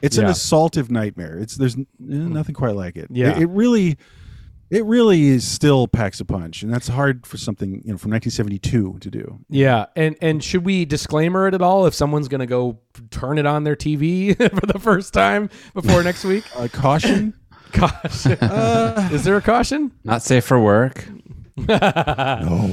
It's 0.02 0.18
an 0.18 0.26
assaultive 0.26 0.90
nightmare. 0.90 1.38
It's 1.38 1.56
there's 1.56 1.76
eh, 1.76 1.82
nothing 1.98 2.54
quite 2.54 2.76
like 2.76 2.96
it. 2.96 3.08
Yeah. 3.10 3.30
It, 3.30 3.44
it 3.44 3.46
really 3.46 3.96
it 4.70 4.84
really 4.84 5.26
is 5.28 5.46
still 5.46 5.86
packs 5.86 6.20
a 6.20 6.24
punch 6.24 6.62
and 6.62 6.72
that's 6.72 6.88
hard 6.88 7.26
for 7.26 7.36
something, 7.36 7.82
you 7.84 7.92
know, 7.92 7.98
from 7.98 8.10
1972 8.12 8.98
to 9.00 9.10
do. 9.10 9.38
Yeah, 9.48 9.86
and 9.96 10.16
and 10.20 10.42
should 10.42 10.64
we 10.64 10.84
disclaimer 10.84 11.46
it 11.48 11.54
at 11.54 11.62
all 11.62 11.86
if 11.86 11.94
someone's 11.94 12.28
gonna 12.28 12.46
go 12.46 12.78
turn 13.10 13.38
it 13.38 13.46
on 13.46 13.64
their 13.64 13.76
TV 13.76 14.36
for 14.60 14.66
the 14.66 14.78
first 14.78 15.12
time 15.14 15.50
before 15.74 16.02
next 16.02 16.24
week? 16.24 16.44
Uh, 16.56 16.68
caution 16.72 17.34
Caution. 17.72 18.32
Is 19.12 19.24
there 19.24 19.36
a 19.36 19.42
caution? 19.42 19.90
Not 20.04 20.22
safe 20.22 20.44
for 20.44 20.60
work. 20.60 21.04
no 21.56 22.72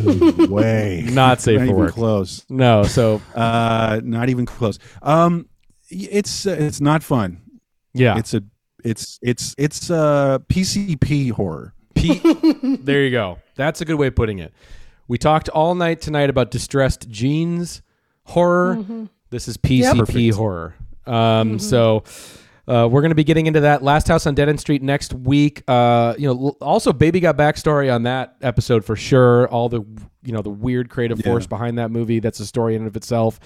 way. 0.50 1.04
Not 1.12 1.42
safe 1.42 1.60
Not 1.60 1.66
for 1.66 1.72
even 1.72 1.76
work. 1.76 1.94
close. 1.94 2.46
No. 2.50 2.84
So 2.84 3.22
Uh, 3.36 4.02
not 4.04 4.30
even 4.30 4.46
close. 4.46 4.80
Um, 5.02 5.48
it's 5.90 6.46
uh, 6.46 6.56
it's 6.60 6.80
not 6.82 7.04
fun. 7.04 7.42
yeah, 7.94 8.18
It's 8.18 8.34
a 8.34 8.44
it's 8.84 9.20
it's 9.22 9.54
it's 9.58 9.90
uh 9.92 10.40
PCP 10.50 11.32
horror. 11.32 11.74
P- 11.96 12.20
there 12.82 13.04
you 13.04 13.12
go. 13.12 13.40
That's 13.56 13.82
a 13.82 13.86
good 13.86 13.96
way 13.96 14.08
of 14.08 14.16
putting 14.16 14.40
it. 14.40 14.54
We 15.08 15.18
talked 15.18 15.50
all 15.50 15.76
night 15.76 16.02
tonight 16.02 16.30
about 16.30 16.52
distressed 16.52 17.10
jeans 17.10 17.82
horror. 18.24 18.84
This 19.30 19.48
is 19.48 19.58
PCP 19.58 20.34
horror. 20.34 20.76
Um, 21.06 21.60
So 21.60 22.04
uh, 22.68 22.88
we're 22.90 23.02
going 23.02 23.10
to 23.10 23.16
be 23.16 23.24
getting 23.24 23.48
into 23.48 23.62
that 23.62 23.82
Last 23.84 24.08
House 24.08 24.26
on 24.28 24.36
Dead 24.36 24.48
End 24.48 24.60
Street 24.60 24.82
next 24.82 25.14
week. 25.14 25.64
Uh, 25.68 26.14
you 26.18 26.28
know, 26.34 26.56
also 26.62 26.94
Baby 26.94 27.20
got 27.20 27.36
backstory 27.38 27.94
on 27.94 28.04
that 28.04 28.36
episode 28.42 28.86
for 28.86 28.96
sure. 28.96 29.48
All 29.50 29.68
the 29.68 29.82
you 30.24 30.32
know 30.32 30.42
the 30.44 30.52
weird 30.52 30.90
creative 30.90 31.20
force 31.32 31.48
behind 31.48 31.78
that 31.80 31.90
movie. 31.92 32.20
That's 32.20 32.40
a 32.40 32.46
story 32.46 32.76
in 32.76 32.82
and 32.82 32.88
of 32.88 32.96
itself. 32.96 33.40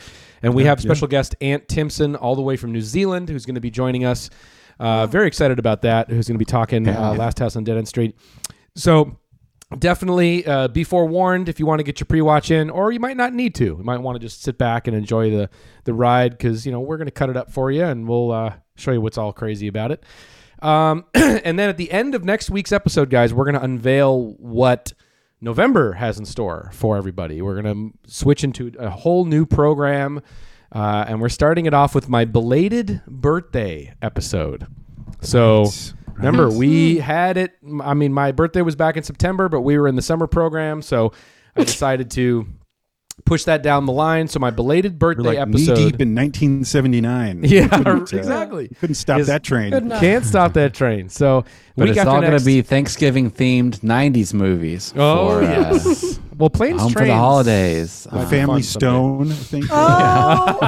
And 0.43 0.53
we 0.53 0.65
have 0.65 0.81
special 0.81 1.07
guest 1.07 1.33
Ant 1.41 1.67
Timpson 1.67 2.15
all 2.15 2.35
the 2.35 2.41
way 2.41 2.57
from 2.57 2.71
New 2.73 2.81
Zealand 2.81 3.29
who's 3.29 3.45
going 3.45 3.55
to 3.55 3.61
be 3.61 3.71
joining 3.71 4.03
us. 4.05 4.29
Uh, 4.79 5.07
very 5.07 5.27
excited 5.27 5.59
about 5.59 5.81
that. 5.83 6.09
Who's 6.09 6.27
going 6.27 6.35
to 6.35 6.39
be 6.39 6.45
talking 6.45 6.87
uh, 6.87 7.15
Last 7.17 7.39
House 7.39 7.55
on 7.55 7.63
Dead 7.63 7.77
End 7.77 7.87
Street. 7.87 8.15
So 8.75 9.17
definitely 9.77 10.45
uh, 10.45 10.67
be 10.67 10.83
forewarned 10.83 11.49
if 11.49 11.59
you 11.59 11.65
want 11.65 11.79
to 11.79 11.83
get 11.83 11.99
your 11.99 12.05
pre-watch 12.05 12.51
in, 12.51 12.69
or 12.69 12.91
you 12.91 12.99
might 12.99 13.17
not 13.17 13.33
need 13.33 13.55
to. 13.55 13.65
You 13.65 13.83
might 13.83 13.99
want 13.99 14.15
to 14.15 14.19
just 14.19 14.43
sit 14.43 14.57
back 14.57 14.87
and 14.87 14.95
enjoy 14.95 15.31
the 15.31 15.49
the 15.85 15.93
ride 15.93 16.31
because 16.31 16.65
you 16.65 16.71
know 16.71 16.79
we're 16.79 16.97
going 16.97 17.07
to 17.07 17.11
cut 17.11 17.29
it 17.29 17.37
up 17.37 17.51
for 17.51 17.71
you 17.71 17.83
and 17.83 18.07
we'll 18.07 18.31
uh, 18.31 18.53
show 18.75 18.91
you 18.91 19.01
what's 19.01 19.17
all 19.17 19.33
crazy 19.33 19.67
about 19.67 19.91
it. 19.91 20.03
Um, 20.61 21.05
and 21.13 21.59
then 21.59 21.69
at 21.69 21.77
the 21.77 21.91
end 21.91 22.15
of 22.15 22.23
next 22.23 22.49
week's 22.49 22.71
episode, 22.71 23.09
guys, 23.09 23.33
we're 23.33 23.45
going 23.45 23.55
to 23.55 23.63
unveil 23.63 24.33
what 24.37 24.93
November 25.41 25.93
has 25.93 26.17
in 26.17 26.25
store 26.25 26.69
for 26.73 26.97
everybody. 26.97 27.41
We're 27.41 27.61
going 27.61 27.93
to 28.03 28.11
switch 28.11 28.43
into 28.43 28.71
a 28.79 28.89
whole 28.89 29.25
new 29.25 29.45
program. 29.45 30.21
Uh, 30.75 31.05
and 31.07 31.21
we're 31.21 31.29
starting 31.29 31.65
it 31.67 31.73
off 31.73 31.95
with 31.95 32.09
my 32.09 32.25
belated 32.25 33.01
birthday 33.07 33.93
episode. 34.01 34.67
So 35.21 35.67
remember, 36.15 36.49
we 36.49 36.97
had 36.97 37.37
it. 37.37 37.53
I 37.81 37.93
mean, 37.93 38.11
my 38.11 38.33
birthday 38.33 38.61
was 38.61 38.75
back 38.75 38.97
in 38.97 39.03
September, 39.03 39.47
but 39.47 39.61
we 39.61 39.77
were 39.77 39.87
in 39.87 39.95
the 39.95 40.01
summer 40.01 40.27
program, 40.27 40.81
so 40.81 41.13
I 41.55 41.63
decided 41.63 42.11
to 42.11 42.45
push 43.23 43.45
that 43.45 43.63
down 43.63 43.85
the 43.85 43.93
line. 43.93 44.27
So 44.27 44.39
my 44.39 44.51
belated 44.51 44.99
birthday 44.99 45.37
like 45.37 45.47
knee 45.47 45.63
episode. 45.69 45.75
deep 45.75 46.01
in 46.01 46.13
1979. 46.13 47.43
yeah, 47.45 47.67
Couldn't, 47.69 48.13
uh, 48.13 48.17
exactly. 48.17 48.67
Couldn't 48.79 48.95
stop 48.95 49.21
Is- 49.21 49.27
that 49.27 49.43
train. 49.43 49.71
Can't 49.89 50.25
stop 50.25 50.53
that 50.53 50.73
train. 50.73 51.07
So 51.07 51.45
But 51.77 51.83
week 51.83 51.91
it's 51.91 51.99
after 51.99 52.09
all 52.11 52.21
going 52.21 52.37
to 52.37 52.43
be 52.45 52.61
Thanksgiving 52.61 53.31
themed 53.31 53.79
'90s 53.79 54.33
movies. 54.33 54.93
Oh 54.97 55.39
for, 55.39 55.43
uh, 55.45 55.71
yes. 55.71 56.19
Well, 56.37 56.49
planes, 56.49 56.81
Home 56.81 56.91
for 56.91 56.99
trains. 56.99 57.11
the 57.11 57.15
holidays. 57.17 58.07
My 58.11 58.23
Uh, 58.23 58.27
family 58.29 58.61
stone, 58.61 59.31
I 59.31 59.35
think. 59.35 59.65
Oh, 59.71 60.59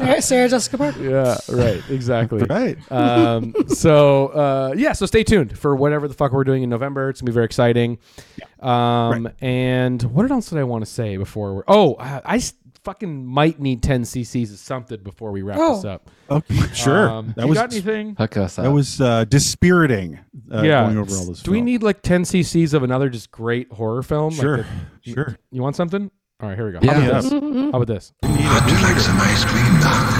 Sarah- 0.00 0.22
Sarah 0.22 0.48
Jessica 0.48 0.78
Parker. 0.78 1.00
Yeah, 1.10 1.36
right. 1.50 1.82
Exactly. 1.90 2.42
Right. 2.44 2.76
um, 2.92 3.54
so 3.68 4.28
uh, 4.28 4.74
yeah, 4.76 4.92
so 4.92 5.06
stay 5.06 5.22
tuned 5.24 5.56
for 5.58 5.74
whatever 5.76 6.08
the 6.08 6.14
fuck 6.14 6.32
we're 6.32 6.44
doing 6.44 6.62
in 6.62 6.70
November. 6.70 7.08
It's 7.10 7.20
gonna 7.20 7.30
be 7.30 7.34
very 7.34 7.46
exciting. 7.46 7.98
Um, 8.60 9.28
and 9.40 10.02
what 10.02 10.30
else 10.30 10.50
did 10.50 10.58
I 10.58 10.64
want 10.64 10.84
to 10.84 10.90
say 10.90 11.16
before? 11.16 11.54
We're, 11.54 11.64
oh, 11.68 11.96
I, 11.98 12.20
I 12.24 12.36
s- 12.36 12.52
fucking 12.84 13.24
might 13.26 13.60
need 13.60 13.82
10 13.82 14.02
cc's 14.02 14.52
of 14.52 14.58
something 14.58 15.02
before 15.02 15.30
we 15.32 15.42
wrap 15.42 15.58
this 15.58 15.84
Oh. 15.84 15.88
up. 15.90 16.10
Okay, 16.30 16.54
sure. 16.74 17.08
Um, 17.10 17.32
that 17.36 17.42
you 17.42 17.48
was 17.48 17.58
got 17.58 17.72
anything? 17.72 18.14
hook 18.16 18.36
us 18.36 18.58
up. 18.58 18.64
that 18.64 18.70
was 18.72 19.00
uh, 19.00 19.24
dispiriting. 19.24 20.18
Uh, 20.52 20.62
yeah. 20.62 20.84
going 20.84 20.98
over 20.98 21.14
all 21.16 21.26
this. 21.26 21.42
Do 21.42 21.50
we 21.50 21.60
need 21.60 21.82
like 21.82 22.02
10 22.02 22.22
cc's 22.22 22.72
of 22.74 22.82
another 22.82 23.08
just 23.08 23.30
great 23.30 23.70
horror 23.72 24.02
film? 24.02 24.30
Like 24.34 24.40
Sure, 24.40 24.56
the- 25.04 25.12
sure. 25.12 25.38
You 25.50 25.62
want 25.62 25.76
something? 25.76 26.10
All 26.42 26.48
right, 26.48 26.56
here 26.56 26.66
we 26.66 26.72
go. 26.72 26.78
Yeah. 26.82 26.92
How 26.94 27.00
about 27.00 27.12
Yes. 27.14 27.24
this? 27.24 27.32
How 27.42 27.68
about 27.68 27.86
this? 27.86 28.12
How'd 28.22 28.70
you 28.70 28.76
like 28.82 28.98
some 28.98 29.18
ice 29.20 29.44
cream, 29.44 29.80
Doc? 29.80 30.16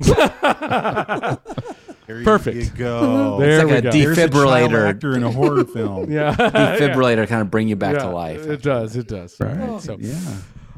There 2.16 2.24
Perfect. 2.24 2.56
You 2.56 2.70
go. 2.70 3.38
There 3.40 3.58
like 3.58 3.66
we 3.66 3.72
a 3.74 3.82
go. 3.82 3.90
deep- 3.90 4.04
There's 4.06 4.18
a 4.18 4.28
defibrillator. 4.28 4.88
actor 4.88 5.16
in 5.16 5.22
a 5.24 5.30
horror 5.30 5.64
film. 5.64 6.10
yeah. 6.12 6.34
defibrillator 6.34 7.26
kind 7.28 7.42
of 7.42 7.50
bring 7.50 7.68
you 7.68 7.76
back 7.76 7.94
Yeah, 7.94 8.02
to 8.04 8.10
life. 8.10 8.46
It 8.46 8.62
does. 8.62 8.96
It 8.96 9.08
does. 9.08 9.38
Right. 9.40 9.80
So, 9.80 9.96
Yeah. 10.00 10.14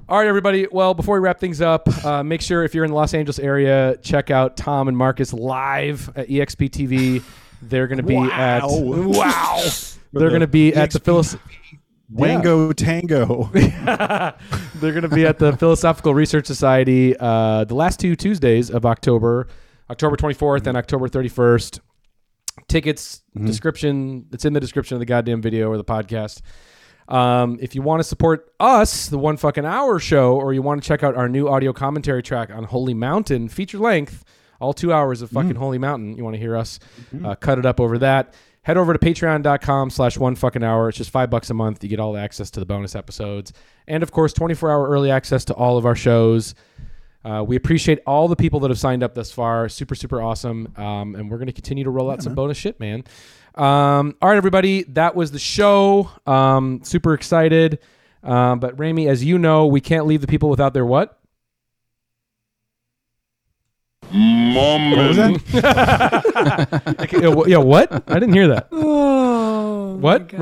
All 0.09 0.18
right, 0.18 0.26
everybody. 0.28 0.66
Well, 0.70 0.92
before 0.94 1.14
we 1.16 1.20
wrap 1.20 1.38
things 1.40 1.60
up, 1.62 1.88
uh, 2.04 2.22
make 2.22 2.42
sure 2.42 2.64
if 2.64 2.74
you're 2.74 2.84
in 2.84 2.90
the 2.90 2.96
Los 2.96 3.14
Angeles 3.14 3.38
area, 3.38 3.96
check 4.02 4.30
out 4.30 4.56
Tom 4.56 4.88
and 4.88 4.96
Marcus 4.96 5.32
live 5.32 6.10
at 6.16 6.28
EXP 6.28 6.68
TV. 6.70 7.22
They're 7.62 7.86
going 7.86 7.98
to 7.98 8.02
be 8.04 8.16
at 8.16 8.62
Wow. 8.66 9.09
wow. 9.09 9.64
They're 10.12 10.28
going 10.28 10.40
to 10.40 10.46
be 10.46 10.74
at 10.74 10.90
the 10.90 11.00
Philos. 11.00 11.36
Wango 12.10 12.72
Tango. 12.72 13.48
They're 13.54 14.34
going 14.80 15.02
to 15.02 15.09
be 15.09 15.24
at 15.26 15.38
the 15.38 15.56
Philosophical 15.56 16.12
Research 16.14 16.46
Society 16.46 17.16
uh, 17.18 17.64
the 17.64 17.74
last 17.74 18.00
two 18.00 18.14
Tuesdays 18.16 18.70
of 18.70 18.84
October, 18.84 19.46
October 19.93 20.16
24th 20.16 20.66
and 20.66 20.77
October 20.77 21.06
31st. 21.09 21.81
Tickets, 22.69 23.23
description, 23.44 24.27
it's 24.32 24.44
in 24.44 24.52
the 24.55 24.60
description 24.60 24.94
of 24.94 25.01
the 25.01 25.06
goddamn 25.06 25.40
video 25.43 25.69
or 25.69 25.77
the 25.77 25.85
podcast. 25.85 26.40
Um, 27.09 27.59
if 27.60 27.74
you 27.74 27.82
want 27.82 28.01
to 28.01 28.05
support 28.05 28.52
us, 28.59 29.09
the 29.09 29.19
one 29.19 29.36
fucking 29.36 29.66
hour 29.66 29.98
show, 29.98 30.35
or 30.35 30.55
you 30.55 30.62
want 30.62 30.82
to 30.82 30.86
check 30.86 31.02
out 31.02 31.14
our 31.14 31.28
new 31.28 31.47
audio 31.48 31.73
commentary 31.73 32.23
track 32.23 32.51
on 32.51 32.64
Holy 32.64 32.94
Mountain, 32.94 33.48
feature 33.48 33.78
length, 33.78 34.24
all 34.60 34.73
two 34.73 34.93
hours 34.93 35.20
of 35.23 35.31
fucking 35.31 35.56
Holy 35.56 35.78
Mountain, 35.78 36.16
you 36.16 36.24
want 36.24 36.35
to 36.35 36.40
hear 36.40 36.56
us 36.56 36.78
uh, 37.24 37.35
cut 37.35 37.59
it 37.59 37.66
up 37.66 37.81
over 37.81 37.98
that, 37.98 38.32
head 38.62 38.77
over 38.78 38.93
to 38.93 38.98
patreon.com 38.98 39.90
slash 39.90 40.16
one 40.16 40.36
fucking 40.36 40.62
hour. 40.62 40.89
It's 40.89 40.98
just 40.98 41.10
five 41.10 41.28
bucks 41.31 41.51
a 41.51 41.55
month. 41.55 41.82
You 41.82 41.90
get 41.90 42.01
all 42.01 42.12
the 42.12 42.20
access 42.20 42.51
to 42.52 42.60
the 42.60 42.66
bonus 42.66 42.94
episodes. 42.94 43.52
And 43.89 44.02
of 44.02 44.12
course, 44.12 44.32
24 44.32 44.70
hour 44.70 44.89
early 44.89 45.10
access 45.10 45.44
to 45.47 45.55
all 45.55 45.77
of 45.77 45.85
our 45.85 45.97
shows. 45.97 46.55
Uh, 47.24 47.44
we 47.47 47.55
appreciate 47.57 48.01
all 48.07 48.27
the 48.28 48.36
people 48.36 48.61
that 48.61 48.70
have 48.70 48.78
signed 48.78 49.03
up 49.03 49.15
thus 49.15 49.31
far. 49.31 49.69
Super, 49.69 49.94
super 49.94 50.20
awesome. 50.20 50.73
Um, 50.77 51.15
and 51.15 51.31
we're 51.31 51.39
going 51.39 51.47
to 51.47 51.53
continue 51.53 51.85
to 51.85 51.90
roll 51.90 52.11
out 52.11 52.23
some 52.23 52.35
bonus 52.35 52.57
shit, 52.59 52.81
man. 52.81 53.05
Um, 53.55 54.16
all 54.20 54.28
right, 54.28 54.36
everybody. 54.36 54.82
That 54.85 55.15
was 55.15 55.31
the 55.31 55.39
show. 55.39 56.11
Um, 56.27 56.81
super 56.82 57.15
excited. 57.15 57.78
Um, 58.23 58.59
but 58.61 58.77
Rémy, 58.77 59.09
as 59.09 59.24
you 59.24 59.39
know, 59.39 59.66
we 59.66 59.81
can't 59.81 60.07
leave 60.07 60.20
the 60.20 60.27
people 60.27 60.49
without 60.49 60.74
their 60.74 60.86
what? 60.86 61.19
What 64.11 64.97
was 65.09 65.16
that? 65.16 66.97
Okay, 67.01 67.20
yeah, 67.51 67.57
what? 67.59 67.93
I 68.11 68.15
didn't 68.15 68.35
hear 68.35 68.49
that. 68.49 68.69
Oh, 68.70 69.97
What, 69.97 70.28
God. 70.28 70.40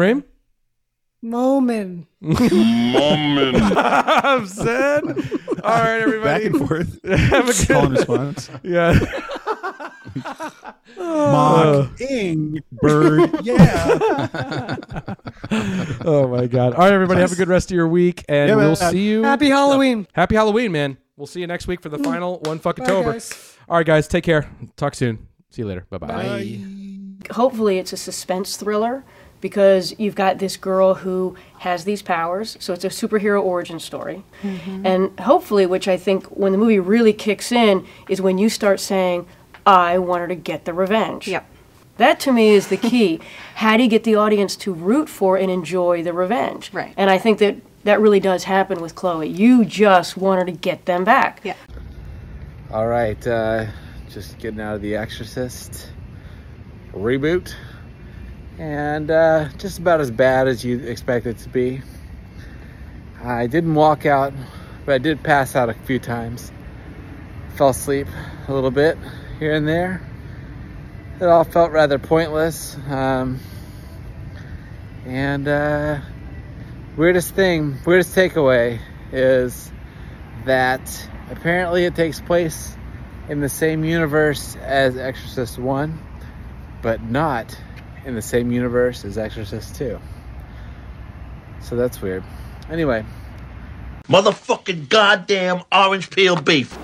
Rémy? 1.23 2.07
Moment. 2.21 3.57
I'm 3.77 4.47
sad. 4.47 5.05
All 5.05 5.83
right, 5.83 6.01
everybody. 6.01 6.45
Back 6.45 6.45
and 6.45 6.69
forth. 6.69 7.05
Have 7.09 7.49
a 7.49 7.67
Call 7.67 7.87
and 7.87 7.97
good. 7.97 8.09
response. 8.09 8.51
Yeah. 8.63 8.99
Mocking 10.97 12.63
bird. 12.73 13.45
Yeah. 13.45 14.77
Oh 16.05 16.29
my 16.29 16.47
God. 16.47 16.75
All 16.75 16.81
right, 16.81 16.93
everybody. 16.93 17.21
Have 17.21 17.33
a 17.33 17.37
good 17.37 17.49
rest 17.49 17.71
of 17.71 17.75
your 17.75 17.89
week, 17.89 18.25
and 18.29 18.49
Yeah, 18.49 18.57
we'll 18.57 18.77
see 18.77 19.07
you. 19.07 19.23
Happy 19.23 19.49
Halloween. 19.49 20.07
Happy 20.13 20.35
Halloween, 20.35 20.73
man. 20.73 20.99
We'll 21.17 21.27
see 21.27 21.41
you 21.41 21.47
next 21.47 21.67
week 21.67 21.81
for 21.81 21.91
the 21.91 21.99
mm. 21.99 22.05
final 22.05 22.41
one 22.41 22.59
fuck 22.59 22.77
Bye, 22.77 22.85
October. 22.85 23.19
All 23.69 23.77
right, 23.77 23.87
guys. 23.87 24.09
Take 24.09 24.25
care. 24.25 24.51
Talk 24.77 24.95
soon. 24.95 25.29
See 25.51 25.63
you 25.63 25.69
later. 25.69 25.87
Bye-bye. 25.91 26.61
hopefully 27.33 27.79
it's 27.79 27.93
a 27.93 27.97
suspense 27.97 28.57
thriller 28.57 29.05
because 29.41 29.95
you've 29.99 30.15
got 30.15 30.39
this 30.39 30.57
girl 30.57 30.95
who 30.95 31.37
has 31.59 31.85
these 31.85 32.03
powers 32.03 32.57
so 32.61 32.73
it's 32.73 32.85
a 32.85 32.89
superhero 32.89 33.43
origin 33.43 33.79
story. 33.79 34.23
And 34.43 35.19
hopefully 35.21 35.67
which 35.67 35.89
i 35.89 35.97
think 35.97 36.27
when 36.27 36.53
the 36.53 36.59
movie 36.59 36.79
really 36.79 37.13
kicks 37.13 37.53
in 37.53 37.87
is 38.09 38.21
when 38.21 38.39
you 38.39 38.49
start 38.49 38.81
saying 38.81 39.27
i 39.67 39.99
want 39.99 40.21
her 40.21 40.29
to 40.29 40.35
get 40.35 40.65
the 40.65 40.73
revenge. 40.75 41.29
Yep. 41.29 41.47
that 41.99 42.21
to 42.21 42.33
me 42.33 42.51
is 42.51 42.69
the 42.69 42.77
key. 42.77 43.21
How 43.57 43.77
do 43.77 43.83
you 43.83 43.91
get 43.91 44.05
the 44.05 44.15
audience 44.15 44.57
to 44.57 44.73
root 44.73 45.09
for 45.09 45.37
and 45.37 45.51
enjoy 45.51 46.03
the 46.03 46.13
revenge? 46.13 46.71
Right. 46.73 46.95
and 46.97 47.11
i 47.11 47.19
think 47.19 47.39
that 47.39 47.57
that 47.85 48.01
really 48.01 48.21
does 48.21 48.45
happen 48.45 48.81
with 48.81 48.95
chloe. 48.95 49.27
You 49.29 49.65
just 49.65 50.17
want 50.17 50.39
her 50.41 50.45
to 50.47 50.53
get 50.53 50.85
them 50.85 51.03
back. 51.05 51.41
Yeah. 51.43 51.55
All 52.71 52.87
right, 52.87 53.27
uh, 53.27 53.67
just 54.11 54.39
getting 54.39 54.61
out 54.61 54.75
of 54.77 54.83
The 54.83 54.97
Exorcist. 54.97 55.91
Reboot, 56.93 57.55
and 58.61 59.11
uh, 59.11 59.49
just 59.57 59.79
about 59.79 60.01
as 60.01 60.11
bad 60.11 60.47
as 60.47 60.63
you'd 60.63 60.85
expect 60.85 61.25
it 61.25 61.39
to 61.39 61.49
be. 61.49 61.81
I 63.25 63.47
didn't 63.47 63.75
walk 63.75 64.05
out, 64.05 64.35
but 64.85 64.95
I 64.95 64.99
did 64.99 65.23
pass 65.23 65.57
out 65.57 65.71
a 65.71 65.73
few 65.73 65.99
times. 65.99 66.53
Fell 67.57 67.71
asleep 67.71 68.07
a 68.49 68.53
little 68.53 68.71
bit 68.71 68.99
here 69.39 69.55
and 69.55 69.67
there. 69.67 70.03
It 71.19 71.25
all 71.25 71.45
felt 71.45 71.73
rather 71.73 71.99
pointless. 71.99 72.77
Um, 72.87 73.41
and 75.07 75.49
uh, 75.49 76.01
weirdest 76.99 77.35
thing, 77.35 77.79
weirdest 77.87 78.15
takeaway 78.15 78.79
is 79.11 79.73
that 80.45 81.09
apparently 81.31 81.87
it 81.87 81.95
takes 81.95 82.21
place 82.21 82.77
in 83.31 83.41
the 83.41 83.49
same 83.49 83.85
universe 83.85 84.55
as 84.57 84.99
Exorcist 84.99 85.59
1, 85.59 85.99
but 86.83 87.03
not 87.03 87.57
in 88.11 88.17
the 88.17 88.23
same 88.23 88.51
universe 88.51 89.05
as 89.05 89.17
Exorcist 89.17 89.77
2. 89.77 89.99
So 91.61 91.77
that's 91.77 92.03
weird. 92.03 92.25
Anyway, 92.69 93.05
Motherfucking 94.09 94.89
goddamn 94.89 95.63
orange 95.71 96.11
peel 96.11 96.35
beef. 96.35 96.77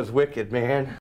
Was 0.00 0.10
wicked, 0.10 0.50
man. 0.50 0.99